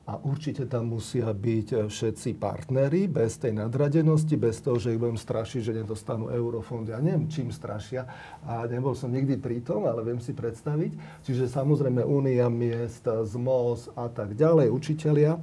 a 0.09 0.17
určite 0.25 0.65
tam 0.65 0.89
musia 0.97 1.29
byť 1.29 1.67
e, 1.69 1.77
všetci 1.85 2.41
partnery, 2.41 3.05
bez 3.05 3.37
tej 3.37 3.61
nadradenosti, 3.61 4.33
bez 4.41 4.57
toho, 4.57 4.81
že 4.81 4.97
ich 4.97 5.01
budem 5.01 5.21
strašiť, 5.21 5.61
že 5.61 5.77
nedostanú 5.85 6.33
eurofondy. 6.33 6.89
Ja 6.89 6.97
neviem, 6.97 7.29
čím 7.29 7.53
strašia. 7.53 8.09
A 8.41 8.65
nebol 8.65 8.97
som 8.97 9.13
nikdy 9.13 9.37
pri 9.37 9.61
tom, 9.61 9.85
ale 9.85 10.01
viem 10.01 10.17
si 10.17 10.33
predstaviť. 10.33 11.21
Čiže 11.29 11.45
samozrejme 11.45 12.01
Únia 12.01 12.49
miest, 12.49 13.05
ZMOS 13.05 13.93
a 13.93 14.09
tak 14.09 14.33
ďalej, 14.33 14.73
učitelia. 14.73 15.37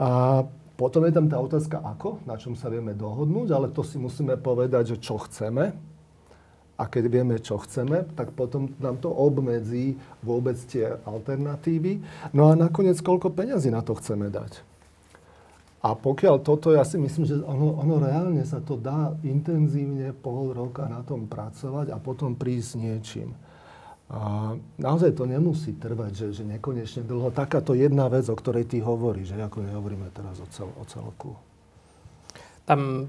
A 0.00 0.40
potom 0.80 1.04
je 1.04 1.12
tam 1.12 1.28
tá 1.28 1.36
otázka, 1.36 1.84
ako, 1.84 2.24
na 2.24 2.40
čom 2.40 2.56
sa 2.56 2.72
vieme 2.72 2.96
dohodnúť, 2.96 3.52
ale 3.52 3.68
to 3.68 3.84
si 3.84 4.00
musíme 4.00 4.40
povedať, 4.40 4.96
že 4.96 5.04
čo 5.04 5.20
chceme, 5.20 5.76
a 6.78 6.86
keď 6.86 7.04
vieme, 7.10 7.36
čo 7.42 7.58
chceme, 7.58 8.06
tak 8.14 8.30
potom 8.38 8.70
nám 8.78 9.02
to 9.02 9.10
obmedzí 9.10 9.98
vôbec 10.22 10.54
tie 10.70 10.94
alternatívy. 11.02 11.98
No 12.30 12.48
a 12.48 12.54
nakoniec, 12.54 13.02
koľko 13.02 13.34
peňazí 13.34 13.74
na 13.74 13.82
to 13.82 13.98
chceme 13.98 14.30
dať. 14.30 14.62
A 15.82 15.94
pokiaľ 15.94 16.42
toto, 16.42 16.74
ja 16.74 16.82
si 16.82 16.98
myslím, 16.98 17.26
že 17.26 17.38
ono, 17.42 17.78
ono 17.78 18.02
reálne 18.02 18.42
sa 18.46 18.58
to 18.62 18.78
dá 18.78 19.14
intenzívne 19.22 20.10
pol 20.10 20.54
roka 20.54 20.86
na 20.90 21.02
tom 21.06 21.30
pracovať 21.30 21.94
a 21.94 21.98
potom 21.98 22.34
prísť 22.34 22.66
s 22.66 22.74
niečím. 22.78 23.30
A 24.08 24.54
naozaj 24.80 25.14
to 25.14 25.28
nemusí 25.28 25.76
trvať, 25.76 26.12
že, 26.16 26.26
že 26.40 26.44
nekonečne 26.46 27.04
dlho. 27.04 27.28
Takáto 27.30 27.76
jedna 27.76 28.08
vec, 28.08 28.26
o 28.26 28.34
ktorej 28.34 28.66
ty 28.66 28.80
hovoríš, 28.80 29.36
že 29.36 29.44
ako 29.44 29.68
nehovoríme 29.68 30.08
teraz 30.16 30.40
o, 30.40 30.46
cel, 30.48 30.72
o 30.78 30.84
celku. 30.88 31.36
Tam 32.64 33.04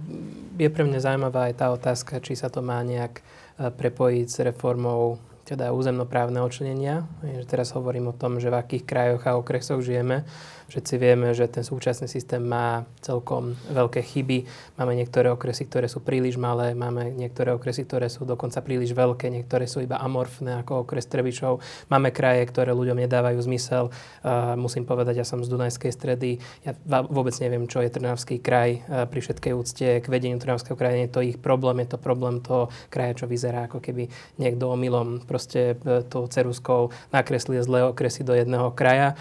je 0.56 0.70
pre 0.72 0.84
mňa 0.88 1.00
zaujímavá 1.04 1.52
aj 1.52 1.56
tá 1.56 1.68
otázka, 1.72 2.24
či 2.24 2.36
sa 2.36 2.52
to 2.52 2.64
má 2.64 2.80
nejak 2.84 3.20
prepojiť 3.60 4.28
s 4.32 4.38
reformou 4.48 5.29
teda 5.50 5.74
územnoprávneho 5.74 6.46
členenia. 6.54 7.10
Teraz 7.50 7.74
hovorím 7.74 8.14
o 8.14 8.18
tom, 8.18 8.38
že 8.38 8.54
v 8.54 8.62
akých 8.62 8.86
krajoch 8.86 9.24
a 9.26 9.34
okresoch 9.42 9.82
žijeme. 9.82 10.22
Všetci 10.70 11.02
vieme, 11.02 11.34
že 11.34 11.50
ten 11.50 11.66
súčasný 11.66 12.06
systém 12.06 12.46
má 12.46 12.86
celkom 13.02 13.58
veľké 13.74 14.06
chyby. 14.06 14.46
Máme 14.78 14.94
niektoré 14.94 15.34
okresy, 15.34 15.66
ktoré 15.66 15.90
sú 15.90 16.06
príliš 16.06 16.38
malé, 16.38 16.78
máme 16.78 17.10
niektoré 17.10 17.58
okresy, 17.58 17.90
ktoré 17.90 18.06
sú 18.06 18.22
dokonca 18.22 18.62
príliš 18.62 18.94
veľké, 18.94 19.34
niektoré 19.34 19.66
sú 19.66 19.82
iba 19.82 19.98
amorfné, 19.98 20.62
ako 20.62 20.86
okres 20.86 21.10
Trebišov. 21.10 21.58
Máme 21.90 22.14
kraje, 22.14 22.46
ktoré 22.46 22.70
ľuďom 22.78 23.02
nedávajú 23.02 23.42
zmysel. 23.50 23.90
Uh, 24.22 24.54
musím 24.62 24.86
povedať, 24.86 25.18
ja 25.18 25.26
som 25.26 25.42
z 25.42 25.50
Dunajskej 25.50 25.90
stredy. 25.90 26.38
Ja 26.62 26.78
vôbec 26.86 27.34
neviem, 27.42 27.66
čo 27.66 27.82
je 27.82 27.90
Trnavský 27.90 28.38
kraj. 28.38 28.86
Uh, 28.86 29.10
pri 29.10 29.26
všetkej 29.26 29.54
úcte 29.58 29.88
k 29.98 30.06
vedeniu 30.06 30.38
Trnavského 30.38 30.78
kraja 30.78 31.02
je 31.02 31.10
to 31.10 31.26
ich 31.26 31.42
problém, 31.42 31.82
je 31.82 31.98
to 31.98 31.98
problém 31.98 32.46
toho 32.46 32.70
kraja, 32.94 33.18
čo 33.18 33.26
vyzerá 33.26 33.66
ako 33.66 33.82
keby 33.82 34.06
niekto 34.38 34.70
omylom 34.70 35.26
proste 35.40 35.80
e, 35.80 36.04
tou 36.12 36.28
ceruskou 36.28 36.92
nakreslil 37.16 37.64
zlé 37.64 37.88
okresy 37.88 38.28
do 38.28 38.36
jedného 38.36 38.76
kraja. 38.76 39.16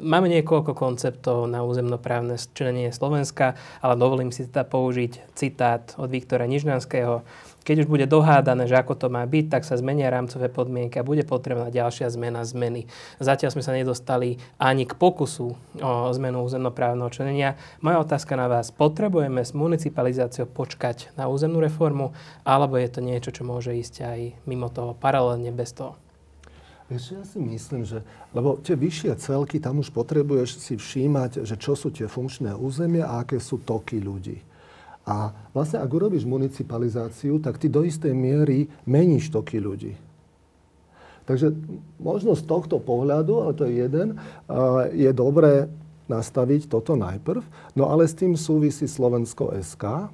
Máme 0.00 0.30
niekoľko 0.30 0.70
konceptov 0.78 1.50
na 1.50 1.66
územnoprávne 1.66 2.38
členenie 2.54 2.94
Slovenska, 2.94 3.58
ale 3.82 3.98
dovolím 3.98 4.30
si 4.30 4.46
teda 4.46 4.62
použiť 4.62 5.34
citát 5.34 5.98
od 5.98 6.06
Viktora 6.06 6.46
Nižnanského, 6.46 7.26
keď 7.64 7.84
už 7.84 7.88
bude 7.88 8.04
dohádané, 8.04 8.68
že 8.68 8.76
ako 8.76 8.94
to 8.94 9.06
má 9.08 9.24
byť, 9.24 9.48
tak 9.48 9.64
sa 9.64 9.80
zmenia 9.80 10.12
rámcové 10.12 10.52
podmienky 10.52 11.00
a 11.00 11.08
bude 11.08 11.24
potrebná 11.24 11.72
ďalšia 11.72 12.12
zmena 12.12 12.44
zmeny. 12.44 12.86
Zatiaľ 13.18 13.56
sme 13.56 13.64
sa 13.64 13.72
nedostali 13.72 14.36
ani 14.60 14.84
k 14.84 14.92
pokusu 14.92 15.56
o 15.80 15.92
zmenu 16.12 16.44
územnoprávneho 16.44 17.08
členenia. 17.08 17.56
Moja 17.80 18.04
otázka 18.04 18.36
na 18.36 18.52
vás, 18.52 18.68
potrebujeme 18.68 19.40
s 19.40 19.56
municipalizáciou 19.56 20.44
počkať 20.44 21.16
na 21.16 21.26
územnú 21.32 21.58
reformu, 21.64 22.12
alebo 22.44 22.76
je 22.76 22.88
to 22.92 23.00
niečo, 23.00 23.32
čo 23.32 23.48
môže 23.48 23.72
ísť 23.72 23.94
aj 24.04 24.20
mimo 24.44 24.68
toho, 24.68 24.92
paralelne 24.92 25.48
bez 25.48 25.72
toho? 25.72 25.96
Ešte 26.92 27.16
ja 27.16 27.24
si 27.24 27.40
myslím, 27.40 27.88
že, 27.88 28.04
lebo 28.36 28.60
tie 28.60 28.76
vyššie 28.76 29.16
celky, 29.16 29.56
tam 29.56 29.80
už 29.80 29.88
potrebuješ 29.88 30.60
si 30.60 30.76
všímať, 30.76 31.48
že 31.48 31.56
čo 31.56 31.72
sú 31.72 31.88
tie 31.88 32.04
funkčné 32.04 32.52
územia 32.52 33.08
a 33.08 33.24
aké 33.24 33.40
sú 33.40 33.56
toky 33.56 34.04
ľudí. 34.04 34.44
A 35.04 35.36
vlastne, 35.52 35.84
ak 35.84 35.90
urobíš 35.92 36.24
municipalizáciu, 36.24 37.36
tak 37.36 37.60
ty 37.60 37.68
do 37.68 37.84
istej 37.84 38.16
miery 38.16 38.72
meníš 38.88 39.28
toky 39.28 39.60
ľudí. 39.60 39.92
Takže 41.24 41.52
možno 41.96 42.36
z 42.36 42.44
tohto 42.44 42.80
pohľadu, 42.80 43.32
ale 43.40 43.52
to 43.56 43.64
je 43.64 43.84
jeden, 43.84 44.20
je 44.92 45.10
dobré 45.12 45.68
nastaviť 46.08 46.68
toto 46.68 46.96
najprv. 46.96 47.40
No 47.72 47.88
ale 47.88 48.04
s 48.04 48.16
tým 48.16 48.36
súvisí 48.36 48.84
Slovensko 48.84 49.56
SK, 49.56 50.12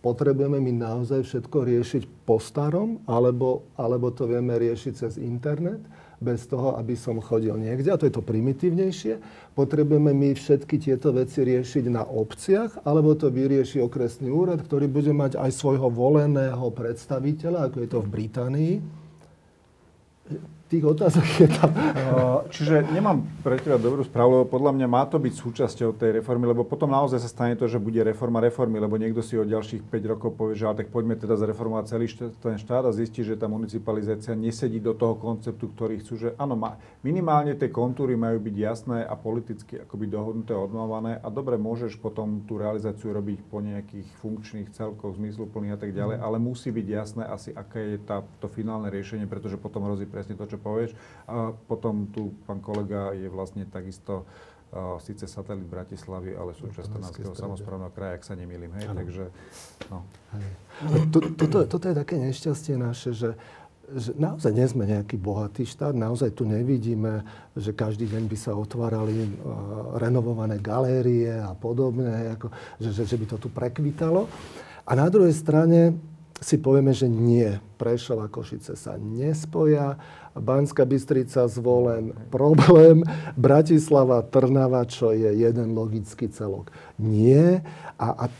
potrebujeme 0.00 0.60
my 0.60 0.72
naozaj 0.80 1.24
všetko 1.24 1.58
riešiť 1.64 2.02
po 2.28 2.36
starom, 2.40 3.00
alebo, 3.08 3.64
alebo 3.76 4.12
to 4.12 4.28
vieme 4.28 4.52
riešiť 4.52 4.92
cez 4.92 5.16
internet, 5.16 5.80
bez 6.24 6.48
toho, 6.48 6.80
aby 6.80 6.96
som 6.96 7.20
chodil 7.20 7.52
niekde, 7.60 7.92
a 7.92 8.00
to 8.00 8.08
je 8.08 8.14
to 8.16 8.24
primitívnejšie. 8.24 9.20
Potrebujeme 9.52 10.16
my 10.16 10.32
všetky 10.32 10.80
tieto 10.80 11.12
veci 11.12 11.44
riešiť 11.44 11.84
na 11.92 12.08
obciach, 12.08 12.88
alebo 12.88 13.12
to 13.12 13.28
vyrieši 13.28 13.84
okresný 13.84 14.32
úrad, 14.32 14.64
ktorý 14.64 14.88
bude 14.88 15.12
mať 15.12 15.36
aj 15.36 15.52
svojho 15.52 15.92
voleného 15.92 16.64
predstaviteľa, 16.72 17.68
ako 17.68 17.76
je 17.84 17.88
to 17.92 18.00
v 18.00 18.08
Británii 18.08 18.74
tých 20.74 20.84
otázok 20.90 21.26
je 21.38 21.48
tam. 21.54 21.70
Čiže 22.50 22.90
nemám 22.90 23.22
pre 23.46 23.62
teba 23.62 23.78
dobrú 23.78 24.02
správu, 24.02 24.42
lebo 24.42 24.46
podľa 24.50 24.74
mňa 24.74 24.86
má 24.90 25.02
to 25.06 25.22
byť 25.22 25.34
súčasťou 25.34 25.94
tej 25.94 26.18
reformy, 26.18 26.50
lebo 26.50 26.66
potom 26.66 26.90
naozaj 26.90 27.22
sa 27.22 27.30
stane 27.30 27.54
to, 27.54 27.70
že 27.70 27.78
bude 27.78 27.98
reforma 28.02 28.42
reformy, 28.42 28.82
lebo 28.82 28.98
niekto 28.98 29.22
si 29.22 29.38
od 29.38 29.46
ďalších 29.46 29.86
5 29.86 30.12
rokov 30.12 30.34
povie, 30.34 30.58
že 30.58 30.66
tak 30.74 30.90
poďme 30.90 31.14
teda 31.14 31.38
zreformovať 31.38 31.84
celý 31.94 32.06
ten 32.42 32.56
štát 32.58 32.90
a 32.90 32.92
zistí, 32.94 33.22
že 33.22 33.38
tá 33.38 33.46
municipalizácia 33.46 34.34
nesedí 34.34 34.82
do 34.82 34.96
toho 34.96 35.14
konceptu, 35.14 35.70
ktorý 35.70 36.02
chcú, 36.02 36.14
že 36.18 36.28
áno, 36.34 36.58
má, 36.58 36.80
minimálne 37.06 37.54
tie 37.54 37.70
kontúry 37.70 38.18
majú 38.18 38.42
byť 38.42 38.56
jasné 38.56 38.98
a 39.06 39.14
politicky 39.14 39.78
akoby 39.82 40.10
dohodnuté, 40.10 40.56
odmávané 40.56 41.20
a 41.22 41.28
dobre 41.30 41.54
môžeš 41.60 42.00
potom 42.00 42.42
tú 42.48 42.58
realizáciu 42.58 43.14
robiť 43.14 43.38
po 43.46 43.62
nejakých 43.62 44.08
funkčných 44.18 44.68
celkoch, 44.74 45.14
zmysluplných 45.14 45.74
a 45.74 45.78
tak 45.78 45.94
ďalej, 45.94 46.16
mm. 46.18 46.24
ale 46.24 46.36
musí 46.40 46.74
byť 46.74 46.86
jasné 46.86 47.22
asi, 47.28 47.50
aké 47.54 47.94
je 47.94 47.98
tá, 48.02 48.24
to 48.40 48.48
finálne 48.50 48.88
riešenie, 48.90 49.28
pretože 49.28 49.60
potom 49.60 49.86
hrozí 49.86 50.08
presne 50.08 50.34
to, 50.34 50.48
čo 50.48 50.58
povieš. 50.64 50.96
A 51.28 51.52
potom 51.52 52.08
tu 52.08 52.32
pán 52.48 52.64
kolega 52.64 53.12
je 53.12 53.28
vlastne 53.28 53.68
takisto 53.68 54.24
uh, 54.24 54.96
síce 55.04 55.28
satelit 55.28 55.68
Bratislavy, 55.68 56.32
ale 56.32 56.56
súčasť 56.56 56.88
Trnavského 56.88 57.36
samozprávneho 57.36 57.92
kraja, 57.92 58.16
ak 58.16 58.24
sa 58.24 58.32
nemýlim. 58.32 58.72
Hej, 58.80 58.88
ano. 58.88 58.98
takže, 59.04 59.24
no. 59.92 59.98
To, 61.12 61.18
toto, 61.36 61.58
toto 61.68 61.84
je 61.84 61.94
také 61.94 62.16
nešťastie 62.16 62.80
naše, 62.80 63.12
že 63.12 63.36
že 63.84 64.16
naozaj 64.16 64.52
nie 64.56 64.64
sme 64.64 64.88
nejaký 64.88 65.20
bohatý 65.20 65.68
štát, 65.68 65.92
naozaj 65.92 66.32
tu 66.32 66.48
nevidíme, 66.48 67.20
že 67.52 67.76
každý 67.76 68.08
deň 68.08 68.32
by 68.32 68.36
sa 68.40 68.56
otvárali 68.56 69.12
uh, 69.12 70.00
renovované 70.00 70.56
galérie 70.56 71.28
a 71.28 71.52
podobne, 71.52 72.32
ako, 72.32 72.48
že, 72.80 72.96
že, 72.96 73.02
že 73.04 73.16
by 73.20 73.26
to 73.28 73.36
tu 73.36 73.48
prekvitalo. 73.52 74.24
A 74.88 74.92
na 74.96 75.08
druhej 75.12 75.36
strane 75.36 75.96
si 76.44 76.60
povieme, 76.60 76.92
že 76.92 77.08
nie. 77.08 77.56
Prešov 77.80 78.20
a 78.20 78.28
Košice 78.28 78.76
sa 78.76 79.00
nespoja 79.00 79.96
Banská 80.36 80.84
Bystrica 80.84 81.48
zvolen 81.48 82.12
problém, 82.28 83.00
Bratislava, 83.34 84.20
Trnava, 84.20 84.84
čo 84.84 85.16
je 85.16 85.32
jeden 85.32 85.72
logický 85.72 86.28
celok. 86.28 86.68
Nie. 87.00 87.64
A, 87.96 88.28
a 88.28 88.32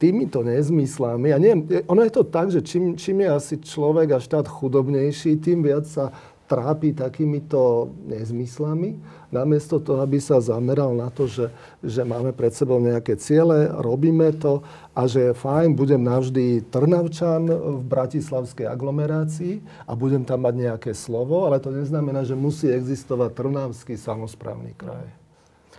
týmito 0.00 0.40
nezmyslami, 0.40 1.28
ja 1.28 1.36
neviem, 1.36 1.84
ono 1.84 2.00
je 2.08 2.12
to 2.14 2.24
tak, 2.24 2.48
že 2.48 2.64
čím, 2.64 2.96
čím 2.96 3.20
je 3.20 3.28
asi 3.28 3.54
človek 3.60 4.16
a 4.16 4.18
štát 4.22 4.48
chudobnejší, 4.48 5.36
tým 5.36 5.60
viac 5.60 5.84
sa 5.84 6.08
trápi 6.50 6.90
takýmito 6.90 7.94
nezmyslami, 8.10 8.98
namiesto 9.30 9.78
toho, 9.78 10.02
aby 10.02 10.18
sa 10.18 10.42
zameral 10.42 10.90
na 10.98 11.06
to, 11.06 11.30
že, 11.30 11.46
že 11.78 12.02
máme 12.02 12.34
pred 12.34 12.50
sebou 12.50 12.82
nejaké 12.82 13.14
ciele, 13.14 13.70
robíme 13.70 14.34
to 14.34 14.58
a 14.90 15.06
že 15.06 15.30
je 15.30 15.38
fajn, 15.38 15.78
budem 15.78 16.02
navždy 16.02 16.66
Trnavčan 16.66 17.46
v 17.46 17.80
bratislavskej 17.86 18.66
aglomerácii 18.66 19.62
a 19.86 19.94
budem 19.94 20.26
tam 20.26 20.42
mať 20.42 20.54
nejaké 20.58 20.90
slovo, 20.90 21.46
ale 21.46 21.62
to 21.62 21.70
neznamená, 21.70 22.26
že 22.26 22.34
musí 22.34 22.66
existovať 22.66 23.30
Trnavský 23.30 23.94
samozprávny 23.94 24.74
kraj. 24.74 25.06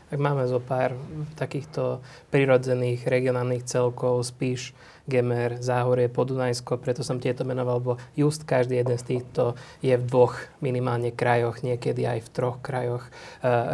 Tak 0.07 0.19
máme 0.19 0.43
zo 0.43 0.59
pár 0.59 0.95
takýchto 1.39 2.03
prirodzených 2.31 3.07
regionálnych 3.07 3.63
celkov, 3.63 4.27
spíš 4.27 4.75
Gemer, 5.11 5.59
Záhorie, 5.59 6.07
Podunajsko, 6.07 6.79
preto 6.79 7.03
som 7.03 7.19
tieto 7.19 7.43
menoval, 7.43 7.83
lebo 7.83 7.93
just 8.15 8.47
každý 8.47 8.79
jeden 8.79 8.95
z 8.95 9.19
týchto 9.19 9.59
je 9.83 9.91
v 9.91 10.03
dvoch 10.07 10.39
minimálne 10.63 11.11
krajoch, 11.11 11.59
niekedy 11.59 12.07
aj 12.07 12.23
v 12.23 12.29
troch 12.31 12.63
krajoch 12.63 13.03
e, 13.03 13.11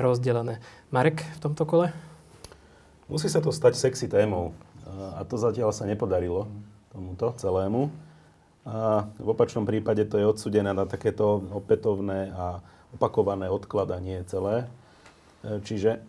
rozdelené. 0.02 0.58
Marek 0.90 1.22
v 1.22 1.40
tomto 1.46 1.70
kole? 1.70 1.94
Musí 3.06 3.30
sa 3.30 3.38
to 3.38 3.54
stať 3.54 3.78
sexy 3.78 4.10
témou 4.10 4.58
a 4.90 5.22
to 5.22 5.38
zatiaľ 5.38 5.70
sa 5.70 5.86
nepodarilo 5.86 6.50
tomuto 6.90 7.38
celému. 7.38 7.94
A 8.68 9.08
v 9.16 9.28
opačnom 9.32 9.64
prípade 9.64 10.04
to 10.10 10.20
je 10.20 10.28
odsudené 10.28 10.76
na 10.76 10.84
takéto 10.84 11.40
opätovné 11.56 12.36
a 12.36 12.60
opakované 12.92 13.48
odkladanie 13.48 14.26
celé. 14.28 14.68
E, 15.46 15.62
čiže 15.64 16.04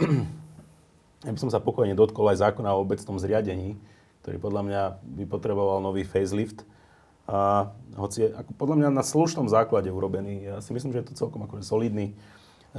ja 1.26 1.30
by 1.30 1.38
som 1.38 1.52
sa 1.52 1.62
pokojne 1.62 1.94
dotkol 1.94 2.26
aj 2.32 2.42
zákona 2.42 2.74
o 2.74 2.82
obecnom 2.82 3.20
zriadení, 3.20 3.78
ktorý 4.22 4.36
podľa 4.42 4.62
mňa 4.64 4.82
by 5.18 5.24
potreboval 5.28 5.80
nový 5.80 6.02
facelift. 6.02 6.66
A 7.28 7.70
hoci 7.96 8.24
je 8.24 8.28
ako 8.32 8.56
podľa 8.56 8.76
mňa 8.80 8.88
na 8.88 9.04
slušnom 9.04 9.52
základe 9.52 9.92
urobený, 9.92 10.48
ja 10.48 10.56
si 10.64 10.72
myslím, 10.72 10.96
že 10.96 11.04
je 11.04 11.08
to 11.12 11.20
celkom 11.26 11.44
akože 11.44 11.60
solidný 11.60 12.12
e, 12.12 12.14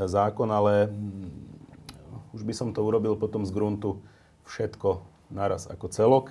zákon, 0.10 0.50
ale 0.50 0.90
mm, 0.90 2.34
už 2.34 2.42
by 2.42 2.54
som 2.58 2.74
to 2.74 2.82
urobil 2.82 3.14
potom 3.14 3.46
z 3.46 3.54
gruntu 3.54 4.02
všetko 4.50 5.06
naraz 5.30 5.70
ako 5.70 5.86
celok, 5.94 6.26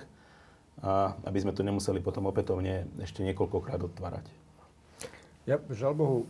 a 0.79 1.15
aby 1.27 1.39
sme 1.43 1.55
to 1.55 1.63
nemuseli 1.63 1.99
potom 1.99 2.27
opätovne 2.27 2.87
ešte 3.03 3.23
niekoľkokrát 3.23 3.79
otvárať. 3.83 4.27
Ja, 5.47 5.59
žal 5.71 5.95
Bohu, 5.95 6.27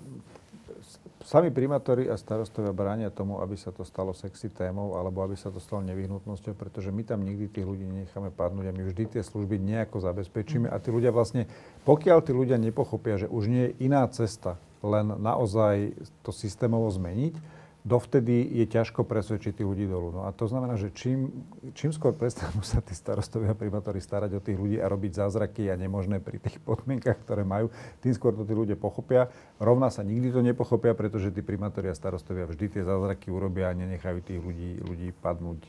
sami 1.24 1.52
primátori 1.52 2.08
a 2.08 2.16
starostovia 2.16 2.72
bránia 2.72 3.12
tomu, 3.12 3.44
aby 3.44 3.60
sa 3.60 3.76
to 3.76 3.84
stalo 3.84 4.16
sexy 4.16 4.48
témou 4.52 4.96
alebo 4.96 5.20
aby 5.24 5.36
sa 5.36 5.52
to 5.52 5.60
stalo 5.60 5.84
nevyhnutnosťou, 5.84 6.56
pretože 6.56 6.96
my 6.96 7.04
tam 7.04 7.28
nikdy 7.28 7.52
tých 7.52 7.68
ľudí 7.68 7.84
nenecháme 7.84 8.32
padnúť 8.32 8.72
a 8.72 8.76
my 8.76 8.84
vždy 8.88 9.20
tie 9.20 9.24
služby 9.24 9.60
nejako 9.60 10.00
zabezpečíme. 10.00 10.72
A 10.72 10.80
tí 10.80 10.90
ľudia 10.96 11.12
vlastne, 11.12 11.48
pokiaľ 11.84 12.18
tí 12.24 12.32
ľudia 12.32 12.56
nepochopia, 12.56 13.20
že 13.20 13.28
už 13.28 13.44
nie 13.52 13.64
je 13.72 13.76
iná 13.84 14.08
cesta 14.08 14.56
len 14.80 15.12
naozaj 15.20 15.92
to 16.24 16.32
systémovo 16.32 16.88
zmeniť, 16.88 17.59
dovtedy 17.90 18.46
je 18.62 18.70
ťažko 18.70 19.02
presvedčiť 19.02 19.58
tých 19.58 19.66
ľudí 19.66 19.90
dolu. 19.90 20.14
No 20.14 20.22
a 20.24 20.32
to 20.32 20.46
znamená, 20.46 20.78
že 20.78 20.94
čím, 20.94 21.34
čím 21.74 21.90
skôr 21.90 22.14
prestanú 22.14 22.62
sa 22.70 22.86
tí 22.86 22.94
starostovia 22.94 23.58
a 23.58 23.58
primátori 23.58 23.98
starať 23.98 24.38
o 24.38 24.44
tých 24.44 24.62
ľudí 24.62 24.78
a 24.78 24.86
robiť 24.86 25.18
zázraky 25.18 25.74
a 25.74 25.80
nemožné 25.80 26.22
pri 26.22 26.38
tých 26.38 26.62
podmienkach, 26.70 27.18
ktoré 27.26 27.42
majú, 27.42 27.74
tým 28.06 28.14
skôr 28.14 28.38
to 28.38 28.46
tí 28.46 28.54
ľudia 28.54 28.78
pochopia. 28.78 29.34
Rovná 29.58 29.90
sa 29.90 30.06
nikdy 30.06 30.30
to 30.30 30.46
nepochopia, 30.46 30.94
pretože 30.94 31.34
tí 31.34 31.42
primátori 31.42 31.90
a 31.90 31.98
starostovia 31.98 32.46
vždy 32.46 32.80
tie 32.80 32.84
zázraky 32.86 33.34
urobia 33.34 33.74
a 33.74 33.78
nenechajú 33.78 34.22
tých 34.22 34.38
ľudí, 34.38 34.86
ľudí 34.86 35.10
padnúť 35.18 35.66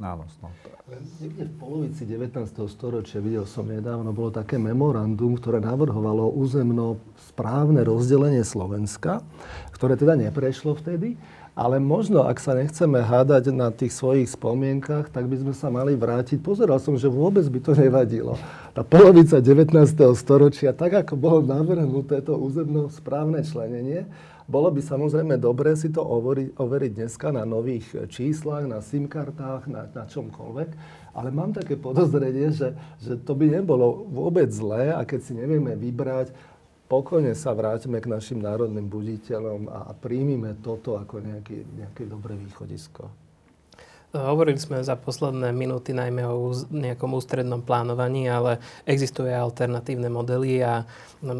na 0.00 0.16
nos. 0.16 0.32
No. 0.40 0.48
Niekde 1.20 1.44
v 1.44 1.54
polovici 1.60 2.08
19. 2.08 2.32
storočia, 2.72 3.20
videl 3.20 3.44
som 3.44 3.68
nedávno, 3.68 4.16
bolo 4.16 4.32
také 4.32 4.56
memorandum, 4.56 5.36
ktoré 5.36 5.60
navrhovalo 5.60 6.32
územno 6.32 6.96
správne 7.28 7.84
rozdelenie 7.84 8.40
Slovenska, 8.40 9.20
ktoré 9.76 10.00
teda 10.00 10.16
neprešlo 10.16 10.72
vtedy. 10.80 11.20
Ale 11.58 11.82
možno, 11.82 12.24
ak 12.24 12.38
sa 12.38 12.54
nechceme 12.54 13.02
hádať 13.02 13.50
na 13.50 13.74
tých 13.74 13.90
svojich 13.92 14.30
spomienkach, 14.30 15.10
tak 15.10 15.26
by 15.26 15.36
sme 15.36 15.54
sa 15.54 15.68
mali 15.68 15.98
vrátiť. 15.98 16.38
Pozeral 16.38 16.78
som, 16.78 16.94
že 16.94 17.10
vôbec 17.10 17.42
by 17.50 17.58
to 17.58 17.72
nevadilo. 17.74 18.38
Tá 18.70 18.86
polovica 18.86 19.42
19. 19.42 19.74
storočia, 20.14 20.70
tak 20.70 20.94
ako 20.94 21.18
bolo 21.18 21.38
navrhnuté 21.42 22.22
to 22.22 22.38
územno 22.38 22.86
správne 22.88 23.42
členenie, 23.42 24.06
bolo 24.50 24.66
by 24.74 24.82
samozrejme 24.82 25.38
dobré 25.38 25.78
si 25.78 25.94
to 25.94 26.02
overiť, 26.02 26.58
overiť 26.58 26.92
dneska 26.98 27.30
na 27.30 27.46
nových 27.46 28.10
číslach, 28.10 28.66
na 28.66 28.82
SIM 28.82 29.06
kartách, 29.06 29.70
na, 29.70 29.86
na 29.86 30.10
čomkoľvek. 30.10 30.68
Ale 31.14 31.30
mám 31.30 31.54
také 31.54 31.78
podozrenie, 31.78 32.50
že, 32.50 32.74
že 32.98 33.14
to 33.14 33.38
by 33.38 33.46
nebolo 33.46 34.10
vôbec 34.10 34.50
zlé 34.50 34.90
a 34.90 35.06
keď 35.06 35.20
si 35.22 35.32
nevieme 35.38 35.78
vybrať 35.78 36.34
pokojne 36.90 37.38
sa 37.38 37.54
vráťme 37.54 38.02
k 38.02 38.10
našim 38.10 38.42
národným 38.42 38.90
buditeľom 38.90 39.70
a 39.70 39.94
príjmime 39.94 40.58
toto 40.58 40.98
ako 40.98 41.22
nejaký, 41.22 41.62
nejaké 41.78 42.02
dobré 42.10 42.34
východisko. 42.34 43.06
Hovorili 44.10 44.58
sme 44.58 44.82
za 44.82 44.98
posledné 44.98 45.54
minúty 45.54 45.94
najmä 45.94 46.26
o 46.26 46.50
nejakom 46.74 47.14
ústrednom 47.14 47.62
plánovaní, 47.62 48.26
ale 48.26 48.58
existuje 48.82 49.30
alternatívne 49.30 50.10
modely 50.10 50.58
a 50.66 50.82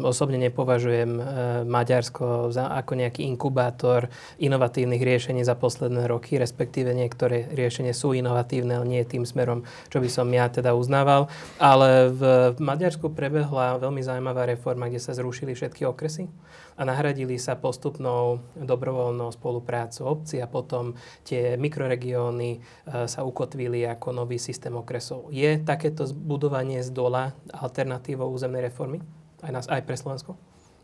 osobne 0.07 0.39
nepovažujem 0.39 1.11
e, 1.19 1.21
Maďarsko 1.67 2.47
za, 2.47 2.71
ako 2.71 2.95
nejaký 2.95 3.27
inkubátor 3.27 4.07
inovatívnych 4.39 5.03
riešení 5.03 5.43
za 5.43 5.59
posledné 5.59 6.07
roky, 6.07 6.39
respektíve 6.39 6.95
niektoré 6.95 7.51
riešenia 7.51 7.91
sú 7.91 8.15
inovatívne, 8.15 8.79
ale 8.79 8.87
nie 8.87 9.03
tým 9.03 9.27
smerom, 9.27 9.67
čo 9.91 9.99
by 9.99 10.07
som 10.07 10.31
ja 10.31 10.47
teda 10.47 10.71
uznával. 10.71 11.27
Ale 11.59 12.07
v 12.07 12.55
Maďarsku 12.55 13.11
prebehla 13.11 13.83
veľmi 13.83 13.99
zaujímavá 13.99 14.47
reforma, 14.47 14.87
kde 14.87 15.03
sa 15.03 15.11
zrušili 15.11 15.59
všetky 15.59 15.83
okresy 15.83 16.31
a 16.75 16.81
nahradili 16.87 17.35
sa 17.35 17.59
postupnou 17.59 18.43
dobrovoľnou 18.55 19.31
spoluprácou 19.33 20.07
obci 20.07 20.39
a 20.39 20.47
potom 20.47 20.95
tie 21.23 21.55
mikroregióny 21.59 22.49
e, 22.55 22.59
sa 23.07 23.21
ukotvili 23.23 23.83
ako 23.87 24.15
nový 24.15 24.39
systém 24.39 24.73
okresov. 24.75 25.31
Je 25.33 25.59
takéto 25.61 26.07
budovanie 26.11 26.83
z 26.83 26.91
dola 26.91 27.35
alternatívou 27.51 28.31
územnej 28.31 28.71
reformy? 28.71 29.03
Aj, 29.41 29.51
nás, 29.51 29.65
aj 29.67 29.81
pre 29.83 29.97
Slovensko? 29.97 30.37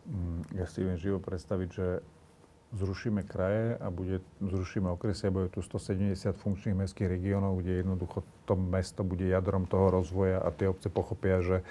Mm, 0.08 0.42
ja 0.56 0.66
si 0.66 0.82
viem 0.84 0.98
živo 0.98 1.20
predstaviť, 1.20 1.70
že 1.70 1.88
zrušíme 2.76 3.24
kraje 3.24 3.80
a 3.80 3.88
bude, 3.88 4.20
zrušíme 4.44 4.92
okresy 4.92 5.32
a 5.32 5.36
bude 5.36 5.48
tu 5.48 5.64
170 5.64 6.36
funkčných 6.36 6.76
mestských 6.76 7.08
regiónov, 7.08 7.64
kde 7.64 7.80
jednoducho 7.80 8.28
to 8.44 8.60
mesto 8.60 9.08
bude 9.08 9.24
jadrom 9.24 9.64
toho 9.64 9.88
rozvoja 9.88 10.44
a 10.44 10.52
tie 10.52 10.68
obce 10.68 10.92
pochopia, 10.92 11.40
že 11.40 11.64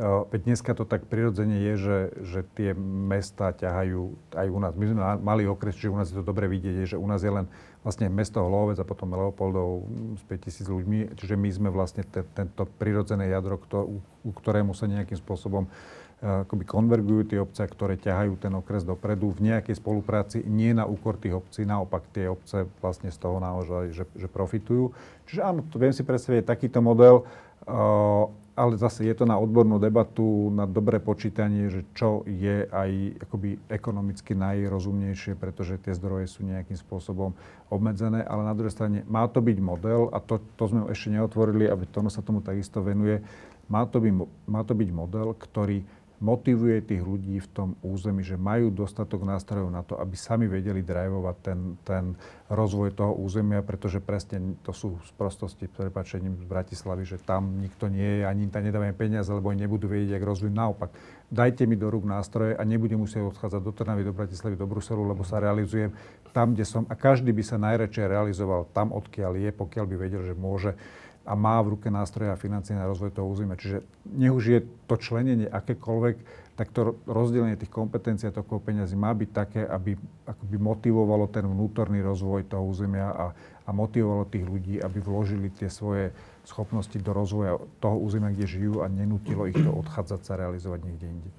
Veď 0.00 0.40
dneska 0.48 0.72
to 0.72 0.88
tak 0.88 1.04
prirodzene 1.04 1.60
je, 1.60 1.74
že, 1.76 1.98
že 2.24 2.40
tie 2.56 2.72
mesta 2.80 3.52
ťahajú 3.52 4.32
aj 4.32 4.48
u 4.48 4.58
nás. 4.58 4.72
My 4.72 4.84
sme 4.88 5.00
mali 5.20 5.44
okres, 5.44 5.76
že 5.76 5.92
u 5.92 5.96
nás 6.00 6.08
je 6.08 6.16
to 6.16 6.24
dobre 6.24 6.48
vidieť, 6.48 6.96
že 6.96 6.96
u 6.96 7.04
nás 7.04 7.20
je 7.20 7.28
len 7.28 7.44
vlastne 7.84 8.08
mesto 8.08 8.40
Hlovec 8.40 8.80
a 8.80 8.88
potom 8.88 9.12
Leopoldov 9.12 9.84
s 10.16 10.24
5000 10.24 10.72
ľuďmi. 10.72 10.98
Čiže 11.20 11.36
my 11.36 11.48
sme 11.52 11.68
vlastne 11.68 12.00
te, 12.08 12.24
tento 12.32 12.64
prirodzené 12.80 13.28
jadro, 13.28 13.60
kto, 13.60 14.00
u 14.24 14.30
ktorému 14.32 14.72
sa 14.72 14.88
nejakým 14.88 15.20
spôsobom 15.20 15.68
uh, 15.68 16.48
akoby 16.48 16.64
konvergujú 16.64 17.32
tie 17.32 17.38
obce, 17.40 17.64
ktoré 17.64 17.96
ťahajú 17.96 18.40
ten 18.40 18.52
okres 18.52 18.84
dopredu 18.84 19.32
v 19.36 19.52
nejakej 19.52 19.80
spolupráci, 19.80 20.44
nie 20.44 20.76
na 20.76 20.84
úkor 20.84 21.20
tých 21.20 21.36
obcí, 21.36 21.68
naopak 21.68 22.08
tie 22.12 22.28
obce 22.28 22.68
vlastne 22.84 23.12
z 23.12 23.20
toho 23.20 23.36
naozaj, 23.36 23.92
že, 23.92 24.04
že 24.16 24.28
profitujú. 24.28 24.92
Čiže 25.28 25.40
áno, 25.44 25.60
to 25.68 25.76
viem 25.80 25.92
si 25.92 26.04
predstaviť 26.04 26.44
takýto 26.44 26.80
model. 26.80 27.28
Uh, 27.68 28.32
ale 28.60 28.76
zase 28.76 29.08
je 29.08 29.16
to 29.16 29.24
na 29.24 29.40
odbornú 29.40 29.80
debatu, 29.80 30.52
na 30.52 30.68
dobré 30.68 31.00
počítanie, 31.00 31.72
že 31.72 31.88
čo 31.96 32.28
je 32.28 32.68
aj 32.68 33.24
akoby 33.24 33.56
ekonomicky 33.72 34.36
najrozumnejšie, 34.36 35.32
pretože 35.40 35.80
tie 35.80 35.96
zdroje 35.96 36.28
sú 36.28 36.44
nejakým 36.44 36.76
spôsobom 36.76 37.32
obmedzené, 37.72 38.20
ale 38.20 38.44
na 38.44 38.52
druhej 38.52 38.76
strane 38.76 39.00
má 39.08 39.24
to 39.32 39.40
byť 39.40 39.58
model, 39.64 40.12
a 40.12 40.20
to, 40.20 40.44
to 40.60 40.68
sme 40.68 40.92
ešte 40.92 41.08
neotvorili, 41.08 41.72
a 41.72 41.74
tomu 41.88 42.12
sa 42.12 42.20
tomu 42.20 42.44
takisto 42.44 42.84
venuje, 42.84 43.24
má 43.72 43.88
to, 43.88 43.96
byť, 43.96 44.12
má 44.44 44.60
to 44.60 44.76
byť 44.76 44.90
model, 44.92 45.32
ktorý 45.32 45.80
motivuje 46.20 46.84
tých 46.84 47.00
ľudí 47.00 47.40
v 47.40 47.48
tom 47.48 47.68
území, 47.80 48.20
že 48.20 48.36
majú 48.36 48.68
dostatok 48.68 49.24
nástrojov 49.24 49.72
na 49.72 49.80
to, 49.80 49.96
aby 49.96 50.12
sami 50.20 50.44
vedeli 50.44 50.84
drivovať 50.84 51.36
ten, 51.40 51.60
ten 51.80 52.04
rozvoj 52.52 52.92
toho 52.92 53.16
územia, 53.16 53.64
pretože 53.64 54.04
presne 54.04 54.60
to 54.60 54.76
sú 54.76 55.00
z 55.00 55.10
prostosti, 55.16 55.64
prepačením 55.64 56.36
z 56.36 56.44
Bratislavy, 56.44 57.08
že 57.08 57.16
tam 57.16 57.64
nikto 57.64 57.88
nie 57.88 58.20
je, 58.20 58.28
ani 58.28 58.52
tam 58.52 58.68
nedávame 58.68 58.92
peniaze, 58.92 59.32
lebo 59.32 59.48
nebudú 59.56 59.88
vedieť, 59.88 60.20
jak 60.20 60.28
rozvoj. 60.28 60.52
Naopak, 60.52 60.92
dajte 61.32 61.64
mi 61.64 61.80
do 61.80 61.88
rúk 61.88 62.04
nástroje 62.04 62.52
a 62.52 62.62
nebudem 62.68 63.00
musieť 63.00 63.24
odchádzať 63.24 63.60
do 63.64 63.72
Trnavy, 63.72 64.04
do 64.04 64.12
Bratislavy, 64.12 64.60
do 64.60 64.68
Bruselu, 64.68 65.00
lebo 65.00 65.24
sa 65.24 65.40
realizujem 65.40 65.96
tam, 66.36 66.52
kde 66.52 66.68
som. 66.68 66.84
A 66.92 66.94
každý 66.94 67.32
by 67.32 67.42
sa 67.42 67.56
najradšej 67.56 68.06
realizoval 68.06 68.68
tam, 68.76 68.92
odkiaľ 68.92 69.40
je, 69.40 69.50
pokiaľ 69.56 69.84
by 69.88 69.96
vedel, 69.96 70.22
že 70.22 70.36
môže 70.36 70.76
a 71.24 71.32
má 71.36 71.60
v 71.60 71.76
ruke 71.76 71.92
nástroje 71.92 72.32
a 72.32 72.40
financie 72.40 72.72
na 72.72 72.88
rozvoj 72.88 73.12
toho 73.12 73.28
územia. 73.28 73.60
Čiže 73.60 73.84
nech 74.08 74.32
už 74.32 74.44
je 74.44 74.60
to 74.88 74.94
členenie 74.96 75.46
akékoľvek, 75.46 76.16
tak 76.56 76.76
to 76.76 76.96
rozdelenie 77.08 77.56
tých 77.56 77.72
kompetencií 77.72 78.28
a 78.28 78.36
tokov 78.36 78.60
peniazy 78.60 78.92
má 78.92 79.12
byť 79.16 79.30
také, 79.32 79.64
aby 79.64 79.96
akoby 80.28 80.56
motivovalo 80.60 81.24
ten 81.32 81.48
vnútorný 81.48 82.04
rozvoj 82.04 82.52
toho 82.52 82.64
územia 82.68 83.08
a, 83.16 83.26
a 83.64 83.70
motivovalo 83.72 84.28
tých 84.28 84.44
ľudí, 84.44 84.76
aby 84.76 85.00
vložili 85.00 85.48
tie 85.48 85.72
svoje 85.72 86.12
schopnosti 86.44 86.96
do 87.00 87.12
rozvoja 87.16 87.56
toho 87.80 87.96
územia, 87.96 88.32
kde 88.32 88.44
žijú 88.44 88.84
a 88.84 88.92
nenutilo 88.92 89.48
ich 89.48 89.56
to 89.56 89.72
odchádzať 89.72 90.20
sa 90.20 90.36
realizovať 90.36 90.80
niekde 90.84 91.06
inde. 91.08 91.30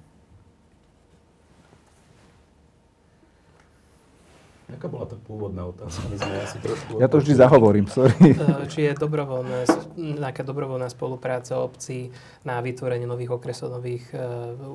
Aká 4.72 4.88
bola 4.88 5.04
tá 5.04 5.20
pôvodná 5.20 5.68
otázka? 5.68 6.08
My 6.08 6.16
sme 6.16 6.32
asi 6.40 6.56
trošku... 6.64 6.96
Ja 6.96 7.08
to 7.08 7.20
vždy 7.20 7.34
zahovorím, 7.36 7.86
sorry. 7.92 8.32
Eh, 8.32 8.64
či 8.72 8.88
je 8.88 8.96
dobrovoľná, 8.96 9.68
nejaká 9.96 10.42
dobrovoľná 10.42 10.88
spolupráca 10.88 11.60
obcí 11.60 12.10
na 12.42 12.60
vytvorenie 12.64 13.04
nových 13.04 13.36
okresov, 13.36 13.70
nových, 13.70 14.08
eh, 14.16 14.20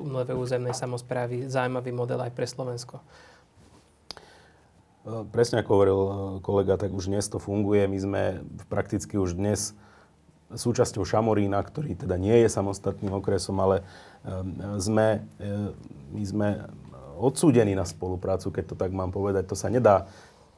nové 0.05 0.37
územnej 0.37 0.77
samozprávy, 0.77 1.49
zaujímavý 1.49 1.91
model 1.91 2.21
aj 2.21 2.31
pre 2.31 2.45
Slovensko? 2.45 3.01
Eh, 3.01 3.03
presne 5.33 5.65
ako 5.65 5.71
hovoril 5.73 5.99
kolega, 6.45 6.77
tak 6.77 6.93
už 6.93 7.09
dnes 7.09 7.25
to 7.25 7.41
funguje. 7.41 7.89
My 7.89 7.97
sme 7.97 8.45
prakticky 8.69 9.17
už 9.17 9.33
dnes 9.33 9.73
súčasťou 10.47 11.03
Šamorína, 11.03 11.59
ktorý 11.59 11.99
teda 11.99 12.15
nie 12.15 12.45
je 12.45 12.47
samostatným 12.47 13.11
okresom, 13.19 13.59
ale 13.59 13.83
sme, 14.79 15.27
my 16.15 16.23
sme 16.23 16.71
odsúdení 17.17 17.73
na 17.73 17.83
spoluprácu, 17.83 18.53
keď 18.53 18.63
to 18.71 18.75
tak 18.77 18.93
mám 18.93 19.09
povedať. 19.09 19.49
To 19.49 19.57
sa 19.57 19.67
nedá 19.73 20.05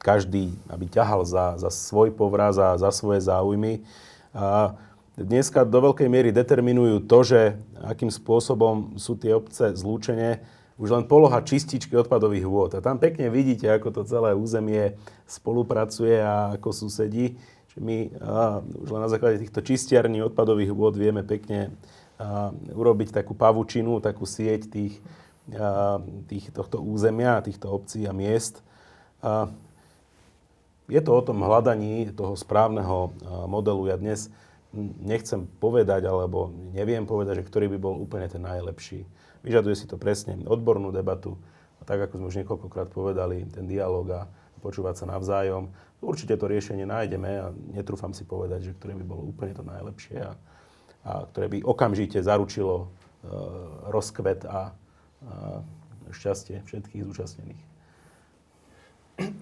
každý, 0.00 0.56
aby 0.72 0.88
ťahal 0.88 1.28
za, 1.28 1.60
za 1.60 1.68
svoj 1.68 2.12
povraz 2.16 2.56
a 2.56 2.76
za 2.80 2.88
svoje 2.88 3.20
záujmy. 3.20 3.84
A 4.32 4.76
dneska 5.16 5.68
do 5.68 5.92
veľkej 5.92 6.08
miery 6.08 6.32
determinujú 6.32 7.04
to, 7.04 7.18
že 7.20 7.40
akým 7.84 8.08
spôsobom 8.08 8.96
sú 8.96 9.16
tie 9.20 9.36
obce 9.36 9.76
zlúčenie, 9.76 10.40
už 10.80 10.96
len 10.96 11.04
poloha 11.04 11.44
čističky 11.44 11.92
odpadových 11.92 12.48
vôd. 12.48 12.72
A 12.72 12.80
tam 12.80 12.96
pekne 12.96 13.28
vidíte, 13.28 13.68
ako 13.68 14.00
to 14.00 14.02
celé 14.08 14.32
územie 14.32 14.96
spolupracuje 15.28 16.24
a 16.24 16.56
ako 16.56 16.72
susedí. 16.72 17.36
My 17.76 18.08
a, 18.16 18.64
už 18.64 18.88
len 18.88 19.04
na 19.04 19.12
základe 19.12 19.44
týchto 19.44 19.60
čistiarní 19.60 20.24
odpadových 20.24 20.72
vôd 20.72 20.96
vieme 20.96 21.20
pekne 21.20 21.76
a, 22.16 22.48
urobiť 22.72 23.12
takú 23.12 23.36
pavučinu, 23.36 24.00
takú 24.00 24.24
sieť 24.24 24.72
tých 24.72 24.96
tých, 26.28 26.52
tohto 26.52 26.82
územia, 26.82 27.42
týchto 27.42 27.70
obcí 27.70 28.04
a 28.04 28.12
miest. 28.12 28.62
Je 30.90 31.00
to 31.00 31.10
o 31.10 31.22
tom 31.22 31.42
hľadaní 31.42 32.10
toho 32.12 32.34
správneho 32.34 33.14
modelu. 33.46 33.90
Ja 33.90 33.96
dnes 33.98 34.30
nechcem 35.02 35.46
povedať, 35.58 36.06
alebo 36.06 36.50
neviem 36.74 37.06
povedať, 37.06 37.42
že 37.42 37.48
ktorý 37.50 37.66
by 37.74 37.78
bol 37.78 37.94
úplne 37.98 38.30
ten 38.30 38.42
najlepší. 38.42 39.06
Vyžaduje 39.42 39.74
si 39.74 39.86
to 39.90 39.98
presne 39.98 40.38
odbornú 40.46 40.94
debatu. 40.94 41.34
A 41.80 41.82
tak, 41.88 42.06
ako 42.06 42.20
sme 42.20 42.28
už 42.28 42.38
niekoľkokrát 42.44 42.92
povedali, 42.92 43.48
ten 43.48 43.64
dialog 43.64 44.06
a 44.12 44.20
počúvať 44.60 45.02
sa 45.02 45.06
navzájom. 45.08 45.72
Určite 46.04 46.36
to 46.36 46.48
riešenie 46.48 46.84
nájdeme 46.84 47.30
a 47.40 47.46
netrúfam 47.72 48.12
si 48.12 48.28
povedať, 48.28 48.70
že 48.70 48.76
ktoré 48.76 48.92
by 49.00 49.04
bolo 49.04 49.24
úplne 49.24 49.56
to 49.56 49.64
najlepšie 49.64 50.20
a, 50.20 50.32
a 51.08 51.12
ktoré 51.32 51.48
by 51.48 51.58
okamžite 51.64 52.20
zaručilo 52.20 52.84
e, 52.84 52.86
rozkvet 53.88 54.44
a 54.44 54.76
a 55.26 55.60
šťastie 56.10 56.62
všetkých 56.66 57.02
zúčastnených. 57.06 57.62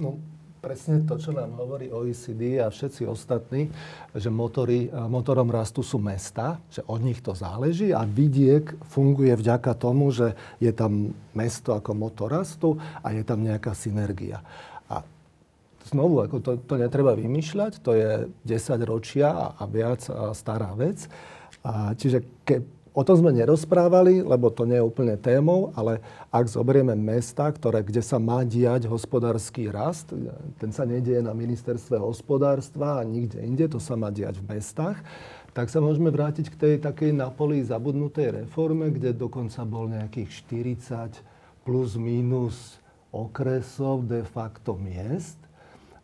No, 0.03 0.19
presne 0.59 1.07
to, 1.07 1.17
čo 1.17 1.31
nám 1.31 1.55
hovorí 1.55 1.89
OECD 1.89 2.59
a 2.59 2.69
všetci 2.69 3.07
ostatní, 3.07 3.71
že 4.13 4.29
motory, 4.29 4.91
motorom 4.91 5.49
rastu 5.49 5.87
sú 5.87 6.03
mesta, 6.03 6.59
že 6.69 6.83
od 6.91 6.99
nich 6.99 7.23
to 7.23 7.33
záleží 7.33 7.95
a 7.95 8.03
vidiek 8.03 8.75
funguje 8.91 9.33
vďaka 9.39 9.73
tomu, 9.79 10.11
že 10.11 10.35
je 10.59 10.75
tam 10.75 11.15
mesto 11.33 11.79
ako 11.79 11.95
motor 11.95 12.35
rastu 12.35 12.77
a 13.01 13.15
je 13.15 13.23
tam 13.23 13.47
nejaká 13.47 13.71
synergia. 13.73 14.43
A 14.91 15.07
znovu, 15.87 16.27
ako 16.27 16.43
to, 16.43 16.51
to 16.59 16.75
netreba 16.75 17.15
vymýšľať, 17.15 17.73
to 17.81 17.95
je 17.95 18.11
10 18.45 18.83
ročia 18.83 19.55
a, 19.55 19.63
viac 19.71 20.03
stará 20.35 20.75
vec. 20.75 21.07
A 21.63 21.95
čiže 21.95 22.23
ke, 22.43 22.67
O 22.97 23.05
tom 23.05 23.21
sme 23.21 23.31
nerozprávali, 23.37 24.25
lebo 24.25 24.49
to 24.49 24.65
nie 24.65 24.81
je 24.81 24.89
úplne 24.89 25.15
témou, 25.21 25.71
ale 25.77 26.01
ak 26.33 26.49
zoberieme 26.49 26.97
mesta, 26.97 27.47
ktoré, 27.49 27.85
kde 27.85 28.01
sa 28.01 28.17
má 28.17 28.43
diať 28.43 28.89
hospodársky 28.89 29.69
rast, 29.69 30.11
ten 30.57 30.71
sa 30.73 30.89
nedieje 30.89 31.21
na 31.21 31.37
ministerstve 31.37 32.01
hospodárstva 32.01 32.99
a 32.99 33.07
nikde 33.07 33.39
inde, 33.45 33.69
to 33.69 33.79
sa 33.79 33.95
má 33.95 34.09
diať 34.09 34.41
v 34.41 34.57
mestách, 34.57 34.99
tak 35.53 35.69
sa 35.69 35.83
môžeme 35.83 36.09
vrátiť 36.09 36.55
k 36.55 36.57
tej 36.57 36.75
takej 36.79 37.11
na 37.13 37.29
zabudnutej 37.67 38.47
reforme, 38.47 38.95
kde 38.95 39.11
dokonca 39.11 39.67
bol 39.67 39.91
nejakých 39.91 40.47
40 40.47 41.67
plus 41.67 41.99
minus 41.99 42.79
okresov 43.11 44.07
de 44.07 44.23
facto 44.23 44.79
miest. 44.79 45.37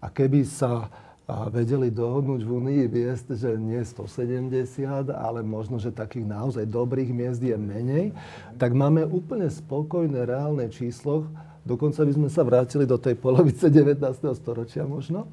A 0.02 0.12
keby 0.12 0.44
sa 0.44 0.92
a 1.24 1.48
vedeli 1.48 1.88
dohodnúť 1.88 2.44
v 2.44 2.50
Unii 2.52 2.84
miest, 2.84 3.32
že 3.32 3.56
nie 3.56 3.80
170, 3.80 5.08
ale 5.08 5.40
možno, 5.40 5.80
že 5.80 5.88
takých 5.88 6.28
naozaj 6.28 6.68
dobrých 6.68 7.08
miest 7.16 7.40
je 7.40 7.56
menej, 7.56 8.12
tak 8.60 8.76
máme 8.76 9.08
úplne 9.08 9.48
spokojné 9.48 10.28
reálne 10.28 10.68
číslo. 10.68 11.24
Dokonca 11.64 12.04
by 12.04 12.12
sme 12.12 12.28
sa 12.28 12.44
vrátili 12.44 12.84
do 12.84 13.00
tej 13.00 13.16
polovice 13.16 13.72
19. 13.72 14.04
storočia 14.36 14.84
možno. 14.84 15.24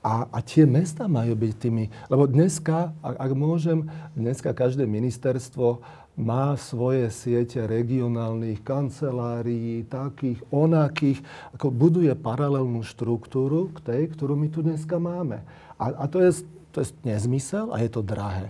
A, 0.00 0.24
a 0.32 0.38
tie 0.40 0.64
mesta 0.64 1.04
majú 1.04 1.34
byť 1.34 1.52
tými, 1.58 1.90
lebo 2.06 2.30
dneska, 2.30 2.94
ak, 3.02 3.16
ak 3.26 3.32
môžem, 3.34 3.90
dneska 4.14 4.54
každé 4.54 4.86
ministerstvo 4.86 5.82
má 6.16 6.56
svoje 6.56 7.12
siete 7.12 7.60
regionálnych 7.68 8.64
kancelárií, 8.64 9.84
takých, 9.84 10.40
onakých, 10.48 11.20
ako 11.52 11.68
buduje 11.68 12.12
paralelnú 12.16 12.80
štruktúru 12.80 13.68
k 13.76 13.78
tej, 13.84 14.02
ktorú 14.16 14.32
my 14.32 14.48
tu 14.48 14.64
dneska 14.64 14.96
máme. 14.96 15.44
A, 15.76 15.92
a 15.92 16.04
to, 16.08 16.24
je, 16.24 16.42
to 16.72 16.80
je 16.80 16.88
nezmysel 17.04 17.68
a 17.68 17.84
je 17.84 17.92
to 17.92 18.00
drahé 18.00 18.48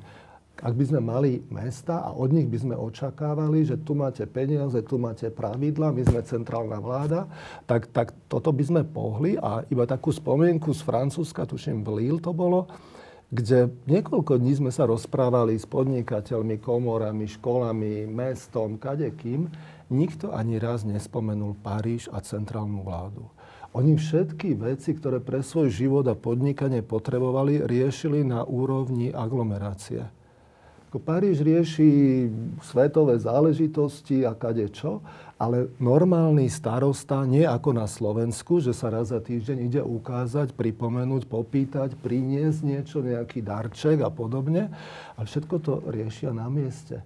ak 0.56 0.72
by 0.72 0.84
sme 0.88 1.01
mali 1.05 1.44
mesta 1.52 2.01
a 2.01 2.16
od 2.16 2.32
nich 2.32 2.48
by 2.48 2.56
sme 2.56 2.74
očakávali, 2.80 3.68
že 3.68 3.76
tu 3.76 3.93
máte 3.93 4.24
peniaze, 4.24 4.80
tu 4.80 4.97
máte 4.97 5.28
pravidla, 5.28 5.93
my 5.93 6.01
sme 6.01 6.24
centrálna 6.24 6.80
vláda, 6.80 7.28
tak, 7.68 7.93
tak 7.93 8.16
toto 8.24 8.56
by 8.56 8.64
sme 8.64 8.82
pohli 8.88 9.36
a 9.36 9.68
iba 9.68 9.84
takú 9.84 10.09
spomienku 10.09 10.72
z 10.72 10.80
Francúzska, 10.80 11.44
tuším 11.44 11.84
v 11.84 12.01
Lille 12.01 12.24
to 12.24 12.32
bolo, 12.32 12.72
kde 13.31 13.74
niekoľko 13.90 14.39
dní 14.39 14.55
sme 14.55 14.70
sa 14.70 14.86
rozprávali 14.86 15.59
s 15.59 15.66
podnikateľmi, 15.66 16.62
komorami, 16.62 17.27
školami, 17.27 18.07
mestom, 18.07 18.78
kadekým. 18.78 19.51
Nikto 19.90 20.31
ani 20.31 20.62
raz 20.62 20.86
nespomenul 20.86 21.59
Paríž 21.59 22.07
a 22.15 22.23
centrálnu 22.23 22.86
vládu. 22.86 23.27
Oni 23.77 23.98
všetky 23.98 24.57
veci, 24.57 24.97
ktoré 24.97 25.20
pre 25.20 25.44
svoj 25.44 25.69
život 25.69 26.07
a 26.09 26.16
podnikanie 26.16 26.81
potrebovali, 26.81 27.61
riešili 27.66 28.24
na 28.24 28.47
úrovni 28.47 29.12
aglomerácie. 29.12 30.07
Paríž 30.97 31.44
rieši 31.44 31.89
svetové 32.65 33.20
záležitosti 33.20 34.24
a 34.24 34.32
kade 34.32 34.73
čo, 34.73 35.05
ale 35.36 35.68
normálny 35.76 36.48
starosta, 36.48 37.28
nie 37.28 37.44
ako 37.44 37.76
na 37.76 37.84
Slovensku, 37.84 38.56
že 38.64 38.72
sa 38.72 38.88
raz 38.88 39.12
za 39.12 39.20
týždeň 39.20 39.58
ide 39.68 39.82
ukázať, 39.84 40.56
pripomenúť, 40.56 41.28
popýtať, 41.28 41.92
priniesť 42.00 42.60
niečo, 42.64 43.04
nejaký 43.04 43.44
darček 43.44 44.00
a 44.00 44.08
podobne, 44.08 44.72
ale 45.12 45.24
všetko 45.28 45.54
to 45.60 45.72
riešia 45.92 46.32
na 46.32 46.48
mieste. 46.48 47.04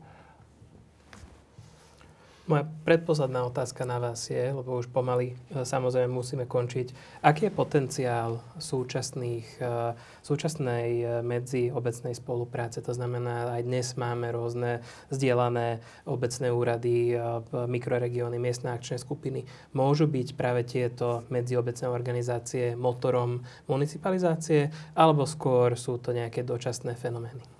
Moja 2.51 2.67
predposledná 2.83 3.47
otázka 3.47 3.87
na 3.87 4.03
vás 4.03 4.27
je, 4.27 4.51
lebo 4.51 4.75
už 4.75 4.91
pomaly 4.91 5.39
e, 5.55 5.63
samozrejme 5.63 6.11
musíme 6.11 6.51
končiť. 6.51 6.91
Aký 7.23 7.47
je 7.47 7.55
potenciál 7.55 8.43
súčasných, 8.59 9.63
e, 9.63 9.95
súčasnej 10.19 10.89
e, 10.99 11.05
medziobecnej 11.23 12.11
spolupráce? 12.11 12.83
To 12.83 12.91
znamená, 12.91 13.55
aj 13.55 13.63
dnes 13.63 13.95
máme 13.95 14.35
rôzne 14.35 14.83
zdieľané 15.15 15.79
obecné 16.11 16.51
úrady, 16.51 17.15
mikroregióny, 17.55 18.43
miestne 18.43 18.75
akčné 18.75 18.99
skupiny. 18.99 19.47
Môžu 19.71 20.11
byť 20.11 20.35
práve 20.35 20.67
tieto 20.67 21.23
medziobecné 21.31 21.87
organizácie 21.87 22.75
motorom 22.75 23.47
municipalizácie, 23.71 24.75
alebo 24.99 25.23
skôr 25.23 25.79
sú 25.79 26.03
to 26.03 26.11
nejaké 26.11 26.43
dočasné 26.43 26.99
fenomény? 26.99 27.60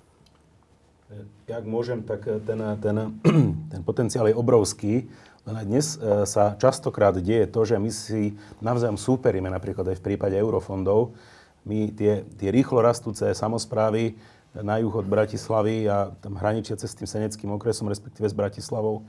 Ak 1.51 1.65
môžem, 1.67 2.07
tak 2.07 2.23
ten, 2.47 2.61
ten, 2.79 2.97
ten 3.73 3.81
potenciál 3.83 4.31
je 4.31 4.39
obrovský. 4.39 5.11
Len 5.49 5.67
dnes 5.67 5.99
sa 6.29 6.55
častokrát 6.55 7.17
deje 7.17 7.49
to, 7.49 7.65
že 7.65 7.81
my 7.81 7.91
si 7.91 8.37
navzájom 8.61 9.01
súperíme, 9.01 9.49
napríklad 9.49 9.89
aj 9.89 9.97
v 9.99 10.05
prípade 10.13 10.37
eurofondov. 10.37 11.17
My 11.65 11.91
tie, 11.91 12.23
tie 12.39 12.49
rýchlo 12.53 12.85
rastúce 12.85 13.25
samozprávy 13.35 14.15
na 14.55 14.79
juh 14.79 14.93
od 14.93 15.07
Bratislavy 15.07 15.87
a 15.87 16.11
tam 16.23 16.39
hraničiace 16.39 16.87
s 16.87 16.97
tým 16.99 17.09
Seneckým 17.09 17.51
okresom, 17.55 17.89
respektíve 17.91 18.27
s 18.27 18.37
Bratislavou, 18.37 19.07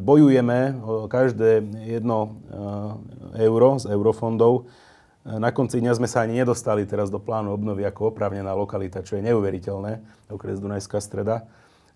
bojujeme 0.00 0.80
o 0.80 1.04
každé 1.04 1.60
jedno 1.84 2.40
euro 3.36 3.76
z 3.76 3.92
eurofondov 3.92 4.72
na 5.24 5.52
konci 5.52 5.84
dňa 5.84 5.92
sme 6.00 6.08
sa 6.08 6.24
ani 6.24 6.40
nedostali 6.40 6.88
teraz 6.88 7.12
do 7.12 7.20
plánu 7.20 7.52
obnovy 7.52 7.84
ako 7.84 8.16
oprávnená 8.16 8.56
lokalita, 8.56 9.04
čo 9.04 9.20
je 9.20 9.26
neuveriteľné, 9.28 10.00
okres 10.32 10.56
Dunajská 10.64 10.96
streda. 10.96 11.44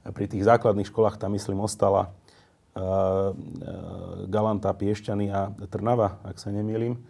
Pri 0.04 0.28
tých 0.28 0.44
základných 0.44 0.92
školách 0.92 1.16
tam, 1.16 1.32
myslím, 1.32 1.64
ostala 1.64 2.12
uh, 2.76 3.32
Galanta, 4.28 4.76
Piešťany 4.76 5.32
a 5.32 5.48
Trnava, 5.72 6.20
ak 6.20 6.36
sa 6.36 6.52
nemýlim. 6.52 7.00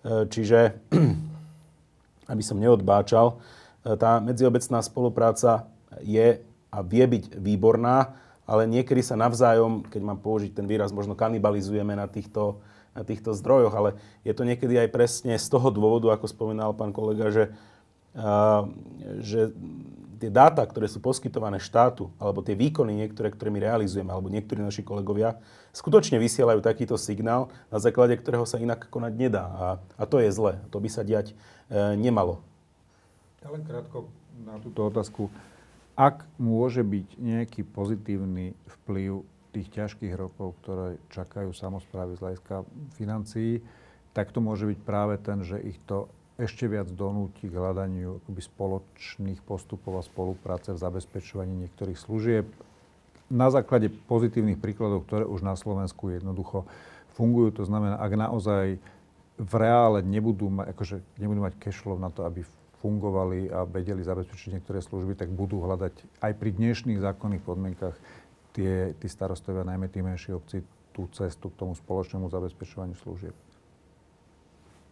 Uh, 0.00 0.24
čiže, 0.32 0.80
aby 2.32 2.40
som 2.40 2.56
neodbáčal, 2.56 3.36
tá 3.80 4.20
medziobecná 4.20 4.80
spolupráca 4.84 5.68
je 6.04 6.40
a 6.70 6.78
vie 6.84 7.04
byť 7.04 7.36
výborná, 7.36 8.16
ale 8.44 8.68
niekedy 8.68 9.00
sa 9.00 9.16
navzájom, 9.16 9.88
keď 9.88 10.02
mám 10.04 10.20
použiť 10.20 10.52
ten 10.52 10.68
výraz, 10.68 10.92
možno 10.92 11.16
kanibalizujeme 11.16 11.96
na 11.96 12.04
týchto 12.08 12.60
týchto 13.06 13.32
zdrojoch, 13.32 13.74
ale 13.74 13.90
je 14.26 14.34
to 14.34 14.42
niekedy 14.42 14.74
aj 14.76 14.88
presne 14.90 15.34
z 15.38 15.46
toho 15.46 15.70
dôvodu, 15.70 16.10
ako 16.10 16.26
spomínal 16.26 16.74
pán 16.74 16.90
kolega, 16.90 17.30
že, 17.30 17.44
že 19.22 19.54
tie 20.20 20.28
dáta, 20.28 20.60
ktoré 20.68 20.84
sú 20.84 21.00
poskytované 21.00 21.56
štátu, 21.56 22.12
alebo 22.20 22.44
tie 22.44 22.52
výkony 22.52 22.92
niektoré, 22.92 23.32
ktoré 23.32 23.48
my 23.48 23.64
realizujeme, 23.64 24.12
alebo 24.12 24.28
niektorí 24.28 24.60
naši 24.60 24.84
kolegovia, 24.84 25.40
skutočne 25.72 26.20
vysielajú 26.20 26.60
takýto 26.60 27.00
signál, 27.00 27.48
na 27.72 27.80
základe 27.80 28.20
ktorého 28.20 28.44
sa 28.44 28.60
inak 28.60 28.92
konať 28.92 29.12
nedá. 29.16 29.44
A, 29.48 29.66
a 29.96 30.04
to 30.04 30.20
je 30.20 30.28
zle. 30.28 30.60
To 30.68 30.76
by 30.76 30.88
sa 30.92 31.00
diať 31.00 31.32
e, 31.32 31.34
nemalo. 31.96 32.44
Ja 33.40 33.48
len 33.48 33.64
krátko 33.64 34.12
na 34.44 34.60
túto 34.60 34.84
otázku. 34.84 35.32
Ak 35.96 36.28
môže 36.36 36.84
byť 36.84 37.16
nejaký 37.16 37.64
pozitívny 37.64 38.52
vplyv 38.68 39.24
tých 39.50 39.68
ťažkých 39.74 40.14
rokov, 40.14 40.54
ktoré 40.62 40.96
čakajú 41.10 41.50
samozprávy 41.50 42.16
z 42.16 42.22
hľadiska 42.22 42.54
financií, 42.94 43.62
tak 44.14 44.34
to 44.34 44.42
môže 44.42 44.66
byť 44.66 44.78
práve 44.82 45.14
ten, 45.22 45.42
že 45.46 45.58
ich 45.62 45.78
to 45.86 46.10
ešte 46.40 46.64
viac 46.66 46.88
donúti 46.88 47.46
k 47.46 47.54
hľadaniu 47.54 48.24
akoby 48.24 48.40
spoločných 48.40 49.40
postupov 49.44 50.00
a 50.00 50.02
spolupráce 50.02 50.72
v 50.72 50.80
zabezpečovaní 50.80 51.52
niektorých 51.68 52.00
služieb. 52.00 52.48
Na 53.28 53.52
základe 53.52 53.92
pozitívnych 54.08 54.58
príkladov, 54.58 55.04
ktoré 55.06 55.28
už 55.28 55.44
na 55.44 55.54
Slovensku 55.54 56.10
jednoducho 56.10 56.64
fungujú, 57.14 57.62
to 57.62 57.64
znamená, 57.68 58.00
ak 58.00 58.12
naozaj 58.16 58.80
v 59.40 59.52
reále 59.56 60.00
nebudú, 60.00 60.48
ma, 60.48 60.66
akože 60.68 61.04
nebudú 61.20 61.44
mať 61.44 61.54
cash 61.60 61.78
flow 61.78 62.00
na 62.00 62.08
to, 62.08 62.24
aby 62.24 62.42
fungovali 62.80 63.52
a 63.52 63.68
vedeli 63.68 64.00
zabezpečiť 64.00 64.56
niektoré 64.56 64.80
služby, 64.80 65.12
tak 65.12 65.28
budú 65.28 65.60
hľadať 65.60 66.24
aj 66.24 66.32
pri 66.40 66.50
dnešných 66.56 67.04
zákonných 67.04 67.44
podmienkach 67.44 67.96
tie, 68.52 68.92
tí 68.98 69.06
starostovia, 69.06 69.66
najmä 69.66 69.90
tí 69.90 70.02
menšie 70.02 70.34
obci, 70.34 70.62
tú 70.90 71.06
cestu 71.14 71.50
k 71.50 71.58
tomu 71.58 71.72
spoločnému 71.78 72.26
zabezpečovaniu 72.28 72.96
služieb. 72.98 73.34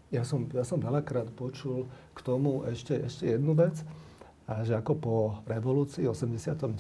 Ja 0.09 0.25
som, 0.25 0.49
ja 0.57 0.65
som 0.65 0.81
veľakrát 0.81 1.29
počul 1.37 1.85
k 2.17 2.21
tomu 2.25 2.65
ešte, 2.65 2.97
ešte 2.97 3.37
jednu 3.37 3.53
vec, 3.53 3.77
a 4.49 4.65
že 4.65 4.73
ako 4.81 4.93
po 4.97 5.17
revolúcii 5.45 6.09
89. 6.09 6.73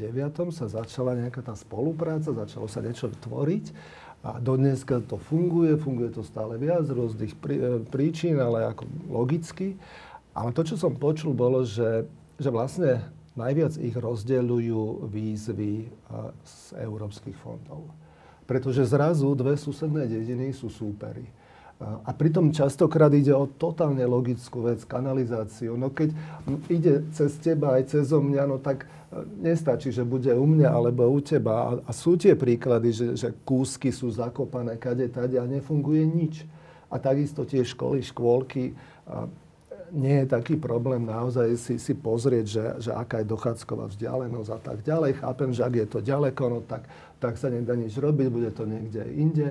sa 0.56 0.72
začala 0.72 1.12
nejaká 1.12 1.44
tá 1.44 1.52
spolupráca, 1.52 2.32
začalo 2.32 2.64
sa 2.64 2.80
niečo 2.80 3.12
tvoriť 3.12 3.76
a 4.24 4.40
dodneska 4.40 5.05
to 5.05 5.20
funguje, 5.20 5.76
funguje 5.76 6.16
to 6.16 6.24
stále 6.24 6.56
viac 6.56 6.88
z 6.88 6.96
rôznych 6.96 7.36
prí, 7.36 7.60
e, 7.60 7.84
príčin, 7.84 8.40
ale 8.40 8.72
ako 8.72 8.88
logicky. 9.12 9.76
Ale 10.32 10.56
to, 10.56 10.64
čo 10.64 10.80
som 10.80 10.96
počul, 10.96 11.36
bolo, 11.36 11.68
že, 11.68 12.09
že 12.40 12.48
vlastne 12.48 13.05
Najviac 13.39 13.78
ich 13.78 13.94
rozdeľujú 13.94 15.06
výzvy 15.06 15.86
z 16.43 16.56
európskych 16.82 17.39
fondov. 17.39 17.86
Pretože 18.51 18.82
zrazu 18.82 19.31
dve 19.39 19.55
susedné 19.55 20.10
dediny 20.10 20.51
sú 20.51 20.66
súpery. 20.66 21.23
A 21.78 22.10
pritom 22.10 22.51
častokrát 22.51 23.15
ide 23.15 23.31
o 23.31 23.47
totálne 23.47 24.02
logickú 24.02 24.66
vec, 24.66 24.82
kanalizáciu. 24.82 25.78
No 25.78 25.94
keď 25.94 26.10
ide 26.66 27.06
cez 27.15 27.39
teba 27.39 27.78
aj 27.78 27.94
cez 27.94 28.10
mňa, 28.10 28.51
no 28.51 28.59
tak 28.59 28.82
e, 28.82 29.23
nestačí, 29.39 29.94
že 29.94 30.02
bude 30.02 30.35
u 30.35 30.43
mňa 30.43 30.74
alebo 30.74 31.06
u 31.06 31.23
teba. 31.23 31.78
A, 31.86 31.94
sú 31.94 32.19
tie 32.19 32.35
príklady, 32.35 32.90
že, 32.90 33.06
že 33.15 33.28
kúsky 33.47 33.94
sú 33.94 34.10
zakopané 34.10 34.74
kade, 34.74 35.06
tade 35.06 35.39
a 35.39 35.47
nefunguje 35.47 36.02
nič. 36.02 36.43
A 36.90 36.98
takisto 36.98 37.47
tie 37.47 37.62
školy, 37.62 38.02
škôlky, 38.02 38.74
nie 39.93 40.24
je 40.24 40.27
taký 40.28 40.56
problém 40.56 41.05
naozaj 41.05 41.56
si, 41.56 41.74
si 41.81 41.94
pozrieť, 41.94 42.47
že, 42.47 42.65
že 42.89 42.90
aká 42.93 43.20
je 43.23 43.32
dochádzková 43.32 43.90
vzdialenosť 43.93 44.51
a 44.52 44.60
tak 44.60 44.78
ďalej. 44.85 45.20
Chápem, 45.20 45.51
že 45.55 45.62
ak 45.65 45.74
je 45.74 45.86
to 45.89 45.98
ďaleko, 46.05 46.43
no 46.48 46.59
tak, 46.65 46.86
tak 47.19 47.35
sa 47.40 47.48
nedá 47.48 47.74
nič 47.74 47.97
robiť, 47.97 48.27
bude 48.28 48.51
to 48.52 48.65
niekde 48.69 49.02
inde. 49.16 49.48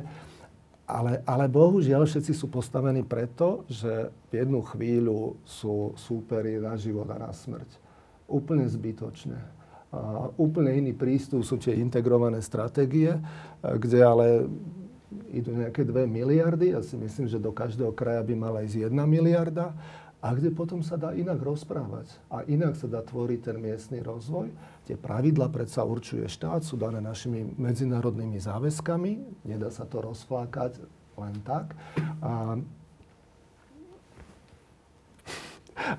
Ale, 0.87 1.19
ale 1.27 1.51
bohužiaľ 1.51 2.07
všetci 2.07 2.31
sú 2.31 2.47
postavení 2.47 3.03
preto, 3.03 3.67
že 3.67 4.07
v 4.31 4.33
jednu 4.39 4.63
chvíľu 4.63 5.35
sú 5.43 5.91
súperi 5.99 6.63
na 6.63 6.79
život 6.79 7.11
a 7.11 7.19
na 7.19 7.35
smrť. 7.35 7.67
Úplne 8.31 8.63
zbytočne. 8.71 9.35
A 9.91 10.31
úplne 10.39 10.71
iný 10.71 10.95
prístup 10.95 11.43
sú 11.43 11.59
tie 11.59 11.75
integrované 11.75 12.39
stratégie, 12.39 13.19
kde 13.59 13.99
ale 13.99 14.47
idú 15.31 15.55
nejaké 15.55 15.83
2 15.83 16.07
miliardy. 16.07 16.75
Ja 16.75 16.83
si 16.83 16.95
myslím, 16.99 17.27
že 17.27 17.39
do 17.39 17.51
každého 17.51 17.91
kraja 17.91 18.23
by 18.23 18.35
mala 18.35 18.63
ísť 18.63 18.87
1 18.87 18.95
miliarda 19.07 19.75
a 20.17 20.33
kde 20.33 20.49
potom 20.49 20.81
sa 20.81 20.97
dá 20.97 21.13
inak 21.13 21.37
rozprávať 21.37 22.09
a 22.33 22.41
inak 22.49 22.73
sa 22.73 22.89
dá 22.89 23.05
tvoriť 23.05 23.39
ten 23.53 23.57
miestny 23.61 24.01
rozvoj. 24.01 24.49
Tie 24.89 24.97
pravidla 24.97 25.47
predsa 25.53 25.85
určuje 25.85 26.25
štát, 26.25 26.65
sú 26.65 26.73
dané 26.73 26.97
našimi 26.97 27.53
medzinárodnými 27.55 28.41
záväzkami, 28.41 29.45
nedá 29.45 29.69
sa 29.69 29.85
to 29.85 30.01
rozflákať 30.01 30.81
len 31.21 31.35
tak. 31.45 31.77
A 32.25 32.57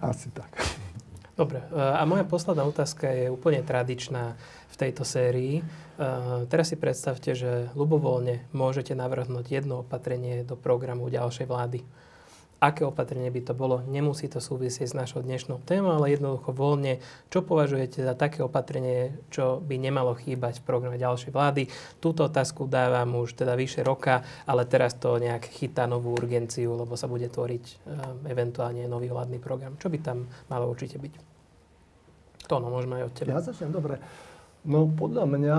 Asi 0.03 0.29
tak. 0.35 0.51
Dobre. 1.39 1.63
A 1.71 2.03
moja 2.03 2.27
posledná 2.27 2.67
otázka 2.67 3.07
je 3.15 3.31
úplne 3.31 3.63
tradičná 3.63 4.35
v 4.69 4.77
tejto 4.77 5.07
sérii. 5.07 5.63
Teraz 6.51 6.75
si 6.75 6.77
predstavte, 6.77 7.39
že 7.39 7.71
ľubovoľne 7.79 8.51
môžete 8.51 8.99
navrhnúť 8.99 9.47
jedno 9.47 9.87
opatrenie 9.87 10.43
do 10.43 10.59
programu 10.59 11.07
ďalšej 11.07 11.47
vlády 11.47 11.81
aké 12.59 12.83
opatrenie 12.83 13.31
by 13.31 13.41
to 13.47 13.55
bolo. 13.55 13.87
Nemusí 13.87 14.27
to 14.27 14.43
súvisieť 14.43 14.91
s 14.91 14.99
našou 14.99 15.23
dnešnou 15.23 15.63
témou, 15.63 15.95
ale 15.95 16.19
jednoducho 16.19 16.51
voľne, 16.51 16.99
čo 17.31 17.47
považujete 17.47 18.03
za 18.03 18.19
také 18.19 18.43
opatrenie, 18.43 19.15
čo 19.31 19.63
by 19.63 19.79
nemalo 19.79 20.19
chýbať 20.19 20.59
v 20.59 20.67
programe 20.67 20.99
ďalšej 20.99 21.31
vlády. 21.31 21.71
Túto 22.03 22.27
otázku 22.27 22.67
dávam 22.67 23.15
už 23.23 23.39
teda 23.39 23.55
vyše 23.55 23.87
roka, 23.87 24.27
ale 24.43 24.67
teraz 24.67 24.99
to 24.99 25.23
nejak 25.23 25.47
chytá 25.47 25.87
novú 25.87 26.19
urgenciu, 26.19 26.75
lebo 26.75 26.99
sa 26.99 27.07
bude 27.07 27.31
tvoriť 27.31 27.65
um, 27.65 27.77
eventuálne 28.27 28.91
nový 28.91 29.07
vládny 29.07 29.39
program. 29.39 29.79
Čo 29.79 29.87
by 29.87 29.99
tam 30.03 30.27
malo 30.51 30.67
určite 30.67 30.99
byť? 30.99 31.15
To 32.51 32.59
no, 32.59 32.73
môžeme 32.75 32.99
aj 32.99 33.05
od 33.07 33.15
teba. 33.15 33.39
Ja 33.39 33.45
začnem, 33.45 33.71
dobre. 33.71 34.03
No 34.67 34.91
podľa 34.91 35.25
mňa 35.31 35.57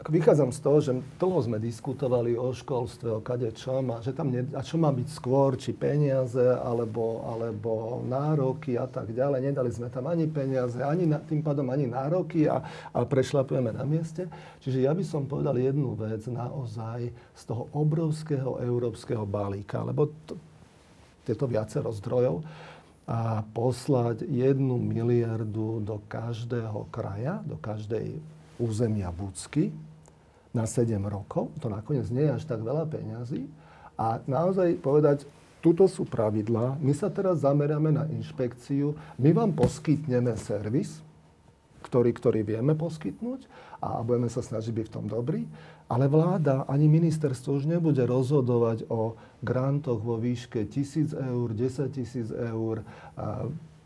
Vychádzam 0.00 0.48
z 0.48 0.60
toho, 0.64 0.78
že 0.80 0.92
dlho 1.20 1.44
sme 1.44 1.60
diskutovali 1.60 2.32
o 2.32 2.56
školstve, 2.56 3.20
o 3.20 3.20
kade 3.20 3.52
má, 3.84 4.00
že 4.00 4.16
tam 4.16 4.32
nie, 4.32 4.48
a 4.56 4.64
čo 4.64 4.80
má 4.80 4.88
byť 4.88 5.08
skôr, 5.12 5.60
či 5.60 5.76
peniaze, 5.76 6.40
alebo, 6.40 7.20
alebo 7.28 8.00
nároky 8.08 8.80
a 8.80 8.88
tak 8.88 9.12
ďalej. 9.12 9.52
Nedali 9.52 9.68
sme 9.68 9.92
tam 9.92 10.08
ani 10.08 10.24
peniaze, 10.24 10.80
ani 10.80 11.04
na, 11.04 11.20
tým 11.20 11.44
pádom 11.44 11.68
ani 11.68 11.84
nároky 11.84 12.48
a, 12.48 12.64
a 12.96 13.04
prešlapujeme 13.04 13.76
na 13.76 13.84
mieste. 13.84 14.24
Čiže 14.64 14.88
ja 14.88 14.96
by 14.96 15.04
som 15.04 15.28
povedal 15.28 15.60
jednu 15.60 15.92
vec 15.92 16.24
naozaj 16.32 17.12
z 17.36 17.42
toho 17.44 17.68
obrovského 17.76 18.56
európskeho 18.56 19.28
balíka, 19.28 19.84
lebo 19.84 20.08
to, 20.24 20.32
tieto 21.28 21.44
viacero 21.44 21.92
zdrojov, 21.92 22.40
a 23.04 23.44
poslať 23.52 24.24
jednu 24.24 24.80
miliardu 24.80 25.84
do 25.84 26.00
každého 26.08 26.88
kraja, 26.88 27.44
do 27.44 27.60
každej 27.60 28.16
územia 28.56 29.12
Bucky, 29.12 29.89
na 30.50 30.66
7 30.66 30.98
rokov. 31.06 31.54
To 31.62 31.70
nakoniec 31.70 32.06
nie 32.10 32.26
je 32.26 32.36
až 32.36 32.44
tak 32.46 32.60
veľa 32.62 32.86
peňazí. 32.90 33.46
A 34.00 34.18
naozaj 34.24 34.80
povedať, 34.80 35.28
tuto 35.60 35.84
sú 35.84 36.08
pravidlá, 36.08 36.80
my 36.80 36.92
sa 36.96 37.12
teraz 37.12 37.44
zameráme 37.44 37.92
na 37.92 38.08
inšpekciu, 38.08 38.96
my 39.20 39.30
vám 39.36 39.52
poskytneme 39.52 40.32
servis, 40.40 41.04
ktorý, 41.84 42.16
ktorý 42.16 42.40
vieme 42.44 42.72
poskytnúť 42.72 43.44
a 43.80 44.00
budeme 44.00 44.32
sa 44.32 44.40
snažiť 44.40 44.72
byť 44.72 44.86
v 44.88 44.94
tom 45.00 45.06
dobrý, 45.08 45.44
ale 45.88 46.08
vláda 46.08 46.64
ani 46.64 46.88
ministerstvo 46.88 47.60
už 47.60 47.68
nebude 47.68 48.00
rozhodovať 48.04 48.88
o 48.88 49.20
grantoch 49.44 50.00
vo 50.00 50.16
výške 50.16 50.64
1000 50.64 51.12
eur, 51.12 51.48
10 51.52 51.92
tisíc 51.92 52.28
eur, 52.32 52.80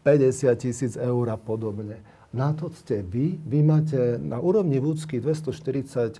50 0.07 0.63
tisíc 0.63 0.95
eur 0.95 1.27
a 1.31 1.39
podobne 1.39 2.14
na 2.35 2.51
to 2.51 2.67
ste 2.75 3.07
vy. 3.07 3.39
Vy 3.47 3.63
máte 3.63 4.19
na 4.19 4.43
úrovni 4.43 4.83
Vúcky 4.83 5.23
240 5.23 6.19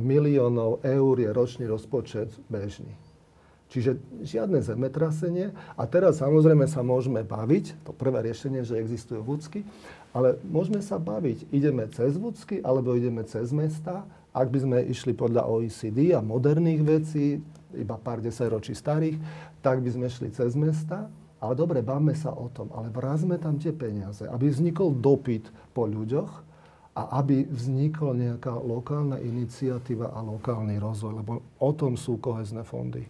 miliónov 0.00 0.80
eur 0.80 1.14
je 1.20 1.28
ročný 1.28 1.68
rozpočet 1.68 2.32
bežný. 2.48 2.96
Čiže 3.70 4.02
žiadne 4.24 4.58
zemetrasenie. 4.64 5.54
A 5.78 5.82
teraz 5.86 6.18
samozrejme 6.18 6.66
sa 6.66 6.82
môžeme 6.82 7.22
baviť, 7.22 7.86
to 7.86 7.94
prvé 7.94 8.26
riešenie, 8.26 8.66
že 8.66 8.80
existujú 8.80 9.22
vúcky, 9.22 9.62
ale 10.10 10.40
môžeme 10.42 10.82
sa 10.82 10.98
baviť, 10.98 11.52
ideme 11.54 11.86
cez 11.92 12.18
vúcky 12.18 12.58
alebo 12.64 12.98
ideme 12.98 13.22
cez 13.28 13.54
mesta. 13.54 14.02
Ak 14.34 14.50
by 14.50 14.58
sme 14.64 14.78
išli 14.90 15.14
podľa 15.14 15.46
OECD 15.46 16.16
a 16.16 16.24
moderných 16.24 16.82
vecí, 16.82 17.38
iba 17.76 17.94
pár 17.94 18.18
desaťročí 18.18 18.74
starých, 18.74 19.20
tak 19.62 19.84
by 19.84 19.90
sme 19.92 20.06
šli 20.10 20.34
cez 20.34 20.58
mesta 20.58 21.06
ale 21.40 21.56
dobre, 21.56 21.80
báme 21.80 22.12
sa 22.12 22.36
o 22.36 22.52
tom, 22.52 22.68
ale 22.76 22.92
vrazme 22.92 23.40
tam 23.40 23.56
tie 23.56 23.72
peniaze, 23.72 24.28
aby 24.28 24.52
vznikol 24.52 24.92
dopyt 24.92 25.48
po 25.72 25.88
ľuďoch 25.88 26.44
a 26.92 27.24
aby 27.24 27.48
vznikla 27.48 28.12
nejaká 28.12 28.52
lokálna 28.60 29.16
iniciatíva 29.24 30.12
a 30.12 30.20
lokálny 30.20 30.76
rozvoj, 30.76 31.12
lebo 31.24 31.32
o 31.56 31.70
tom 31.72 31.96
sú 31.96 32.20
kohezné 32.20 32.60
fondy. 32.68 33.08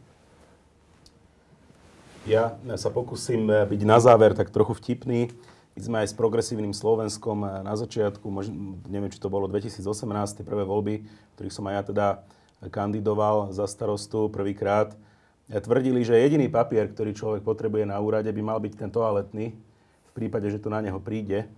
Ja 2.28 2.55
sa 2.78 2.93
pokúsim 2.93 3.48
eh, 3.48 3.66
byť 3.66 3.81
na 3.82 3.98
záver 3.98 4.36
tak 4.36 4.55
trochu 4.55 4.77
vtipný. 4.78 5.32
My 5.74 5.81
sme 5.81 5.97
aj 6.05 6.12
s 6.12 6.15
progresívnym 6.15 6.77
Slovenskom 6.77 7.43
eh, 7.43 7.51
na 7.65 7.74
začiatku, 7.74 8.31
neviem, 8.86 9.11
či 9.11 9.19
to 9.19 9.32
bolo 9.32 9.48
2018, 9.51 9.82
tie 10.39 10.44
prvé 10.47 10.62
voľby, 10.62 11.02
ktorých 11.35 11.55
som 11.55 11.66
aj 11.66 11.74
ja 11.74 11.82
teda 11.82 12.07
kandidoval 12.69 13.57
za 13.57 13.65
starostu 13.65 14.28
prvýkrát, 14.28 14.93
tvrdili, 15.59 16.07
že 16.07 16.15
jediný 16.15 16.47
papier, 16.47 16.87
ktorý 16.87 17.11
človek 17.11 17.43
potrebuje 17.43 17.91
na 17.91 17.99
úrade, 17.99 18.31
by 18.31 18.39
mal 18.39 18.63
byť 18.63 18.73
ten 18.79 18.91
toaletný, 18.95 19.51
v 19.51 20.13
prípade, 20.15 20.47
že 20.47 20.63
to 20.63 20.71
na 20.71 20.79
neho 20.79 21.03
príde. 21.03 21.51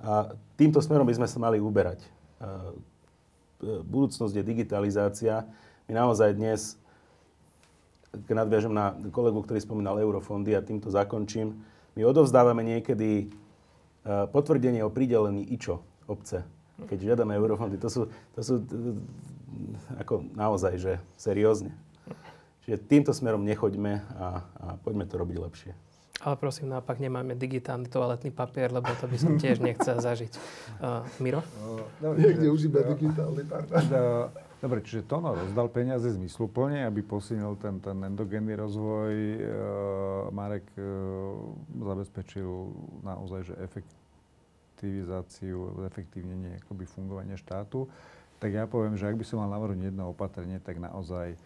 A 0.00 0.36
týmto 0.60 0.80
smerom 0.80 1.08
by 1.08 1.16
sme 1.16 1.28
sa 1.28 1.40
mali 1.40 1.56
uberať. 1.60 2.04
Budúcnosť 3.64 4.32
je 4.36 4.44
digitalizácia. 4.44 5.44
My 5.88 5.92
naozaj 5.96 6.36
dnes, 6.36 6.80
keď 8.28 8.44
nadviažem 8.44 8.72
na 8.72 8.96
kolegu, 9.12 9.44
ktorý 9.44 9.60
spomínal 9.60 10.00
eurofondy 10.00 10.56
a 10.56 10.64
týmto 10.64 10.88
zakončím, 10.88 11.60
my 11.96 12.02
odovzdávame 12.08 12.64
niekedy 12.64 13.28
potvrdenie 14.32 14.80
o 14.80 14.88
pridelení 14.88 15.44
IČO 15.52 15.84
obce. 16.08 16.40
Keď 16.88 17.12
žiadame 17.12 17.36
eurofondy, 17.36 17.76
to 17.76 17.92
sú, 17.92 18.08
to 18.32 18.40
sú 18.40 18.64
ako 20.00 20.24
naozaj, 20.32 20.80
že 20.80 20.92
seriózne. 21.20 21.76
Čiže 22.70 22.86
týmto 22.86 23.10
smerom 23.10 23.42
nechoďme 23.42 23.98
a, 24.14 24.46
a 24.46 24.66
poďme 24.78 25.02
to 25.10 25.18
robiť 25.18 25.36
lepšie. 25.42 25.74
Ale 26.22 26.38
prosím, 26.38 26.70
naopak 26.70 27.02
nemáme 27.02 27.34
digitálny 27.34 27.90
toaletný 27.90 28.30
papier, 28.30 28.70
lebo 28.70 28.86
to 28.94 29.10
by 29.10 29.18
som 29.18 29.34
tiež 29.42 29.58
nechcel 29.58 29.98
zažiť. 29.98 30.30
Uh, 30.78 31.02
Miro? 31.26 31.42
No, 31.98 32.14
niekde 32.14 32.46
už 32.46 32.70
iba 32.70 32.86
digitálny 32.86 33.42
papier. 33.42 34.30
Dobre, 34.62 34.86
čiže 34.86 35.02
Tono 35.02 35.34
rozdal 35.34 35.66
peniaze 35.66 36.14
zmysluplne, 36.14 36.86
aby 36.86 37.02
posilnil 37.02 37.58
ten, 37.58 37.82
ten 37.82 37.98
endogénny 38.06 38.54
rozvoj. 38.54 39.14
E, 39.18 39.38
Marek 40.30 40.70
e, 40.78 40.84
zabezpečil 41.74 42.46
naozaj, 43.02 43.50
že 43.50 43.54
efektivizáciu, 43.56 45.74
efektívnenie 45.90 46.62
akoby 46.62 46.86
fungovania 46.86 47.34
štátu. 47.34 47.90
Tak 48.38 48.54
ja 48.54 48.70
poviem, 48.70 48.94
že 48.94 49.10
ak 49.10 49.18
by 49.18 49.24
som 49.26 49.42
mal 49.42 49.48
navrhnúť 49.48 49.90
jedno 49.90 50.12
opatrenie, 50.12 50.60
tak 50.60 50.76
naozaj 50.76 51.32
e, 51.32 51.38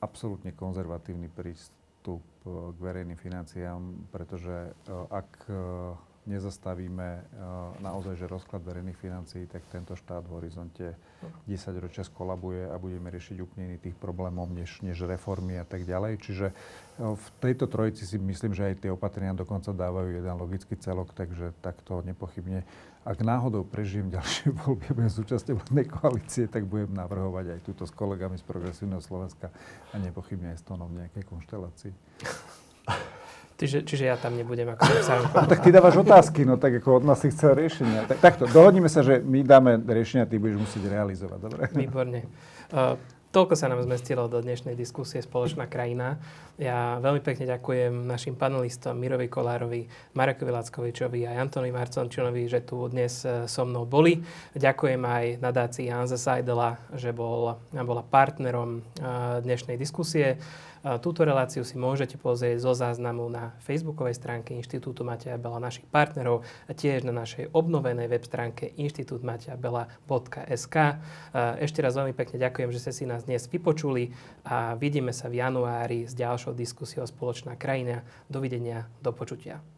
absolútne 0.00 0.54
konzervatívny 0.54 1.28
prístup 1.30 2.22
eh, 2.44 2.50
k 2.74 2.78
verejným 2.78 3.18
financiám, 3.18 4.08
pretože 4.10 4.72
eh, 4.72 5.14
ak 5.14 5.30
eh, 5.50 6.07
nezastavíme 6.28 7.24
naozaj, 7.80 8.20
že 8.20 8.30
rozklad 8.30 8.60
verejných 8.60 9.00
financií, 9.00 9.48
tak 9.48 9.64
tento 9.72 9.96
štát 9.96 10.28
v 10.28 10.36
horizonte 10.36 10.86
10 11.48 11.82
ročia 11.82 12.04
skolabuje 12.04 12.68
a 12.68 12.76
budeme 12.76 13.08
riešiť 13.08 13.36
úplne 13.40 13.72
iný 13.72 13.78
tých 13.80 13.96
problémov, 13.96 14.52
než, 14.52 14.84
než 14.84 15.00
reformy 15.08 15.56
a 15.56 15.64
tak 15.64 15.88
ďalej. 15.88 16.20
Čiže 16.20 16.46
v 17.00 17.26
tejto 17.40 17.66
trojici 17.66 18.04
si 18.04 18.20
myslím, 18.20 18.52
že 18.52 18.68
aj 18.68 18.84
tie 18.84 18.90
opatrenia 18.92 19.32
dokonca 19.32 19.72
dávajú 19.72 20.12
jeden 20.12 20.34
logický 20.36 20.76
celok, 20.76 21.16
takže 21.16 21.56
takto 21.64 22.04
nepochybne 22.04 22.68
ak 23.08 23.24
náhodou 23.24 23.64
prežijem 23.64 24.12
ďalšie 24.16 24.52
voľby 24.52 24.92
a 24.92 24.92
budem 24.92 25.12
súčasťou 25.12 25.64
vládnej 25.64 25.86
koalície, 25.88 26.44
tak 26.44 26.68
budem 26.68 26.92
navrhovať 26.92 27.56
aj 27.56 27.60
túto 27.64 27.88
s 27.88 27.92
kolegami 27.96 28.36
z 28.36 28.44
Progresívneho 28.44 29.00
Slovenska 29.00 29.48
a 29.90 29.94
nepochybne 29.96 30.52
aj 30.52 30.60
s 30.60 30.66
tónom 30.68 30.92
nejakej 30.92 31.24
konštelácii. 31.24 31.92
Čiže, 33.58 33.82
čiže 33.82 34.04
ja 34.06 34.14
tam 34.14 34.38
nebudem 34.38 34.70
ako. 34.70 34.86
No, 35.34 35.42
tak 35.50 35.66
ty 35.66 35.74
dávaš 35.74 35.98
otázky, 35.98 36.46
no 36.46 36.54
tak 36.62 36.78
ako 36.78 37.02
od 37.02 37.04
nás 37.04 37.18
si 37.18 37.34
chcel 37.34 37.58
riešenia. 37.58 38.06
Tak, 38.06 38.22
takto, 38.22 38.44
dohodníme 38.46 38.86
sa, 38.86 39.02
že 39.02 39.18
my 39.18 39.42
dáme 39.42 39.82
riešenia, 39.82 40.30
ty 40.30 40.38
budeš 40.38 40.62
musieť 40.62 40.86
realizovať, 40.86 41.38
dobre? 41.42 41.62
Výborne. 41.82 42.22
Uh, 42.70 42.94
Toľko 43.28 43.60
sa 43.60 43.68
nám 43.68 43.84
zmestilo 43.84 44.24
do 44.24 44.40
dnešnej 44.40 44.72
diskusie 44.72 45.20
Spoločná 45.20 45.68
krajina. 45.68 46.16
Ja 46.56 46.96
veľmi 46.96 47.20
pekne 47.20 47.44
ďakujem 47.44 48.08
našim 48.08 48.32
panelistom 48.32 48.96
Mirovi 48.96 49.28
Kolárovi, 49.28 49.84
Marekovi 50.16 50.48
Lackovičovi 50.48 51.28
a 51.28 51.36
Antoni 51.36 51.68
Marcončinovi, 51.68 52.48
že 52.48 52.64
tu 52.64 52.88
dnes 52.88 53.28
e, 53.28 53.44
so 53.44 53.68
mnou 53.68 53.84
boli. 53.84 54.24
Ďakujem 54.56 55.04
aj 55.04 55.24
nadácii 55.44 55.92
Hanza 55.92 56.16
Seidela, 56.16 56.80
že 56.96 57.12
bol, 57.12 57.52
bola 57.68 58.00
partnerom 58.00 58.80
e, 58.80 59.04
dnešnej 59.44 59.76
diskusie. 59.76 60.40
Túto 60.82 61.24
reláciu 61.26 61.64
si 61.66 61.74
môžete 61.78 62.18
pozrieť 62.20 62.62
zo 62.62 62.74
záznamu 62.74 63.26
na 63.30 63.54
facebookovej 63.64 64.14
stránke 64.14 64.54
Inštitútu 64.54 65.02
Mateja 65.06 65.38
Bela 65.38 65.58
našich 65.58 65.86
partnerov 65.90 66.42
a 66.66 66.72
tiež 66.74 67.02
na 67.06 67.12
našej 67.14 67.50
obnovenej 67.54 68.06
web 68.10 68.24
stránke 68.26 68.70
inštitútmateabela.sk. 68.78 70.76
Ešte 71.62 71.78
raz 71.82 71.94
veľmi 71.94 72.14
pekne 72.14 72.38
ďakujem, 72.42 72.70
že 72.74 72.80
ste 72.82 72.92
si 72.92 73.04
nás 73.06 73.24
dnes 73.24 73.46
vypočuli 73.46 74.12
a 74.46 74.74
vidíme 74.74 75.14
sa 75.14 75.26
v 75.30 75.42
januári 75.42 76.06
s 76.06 76.14
ďalšou 76.18 76.54
diskusiou 76.54 77.06
Spoločná 77.06 77.56
krajina. 77.58 78.02
Dovidenia, 78.26 78.90
do 79.02 79.10
počutia. 79.14 79.77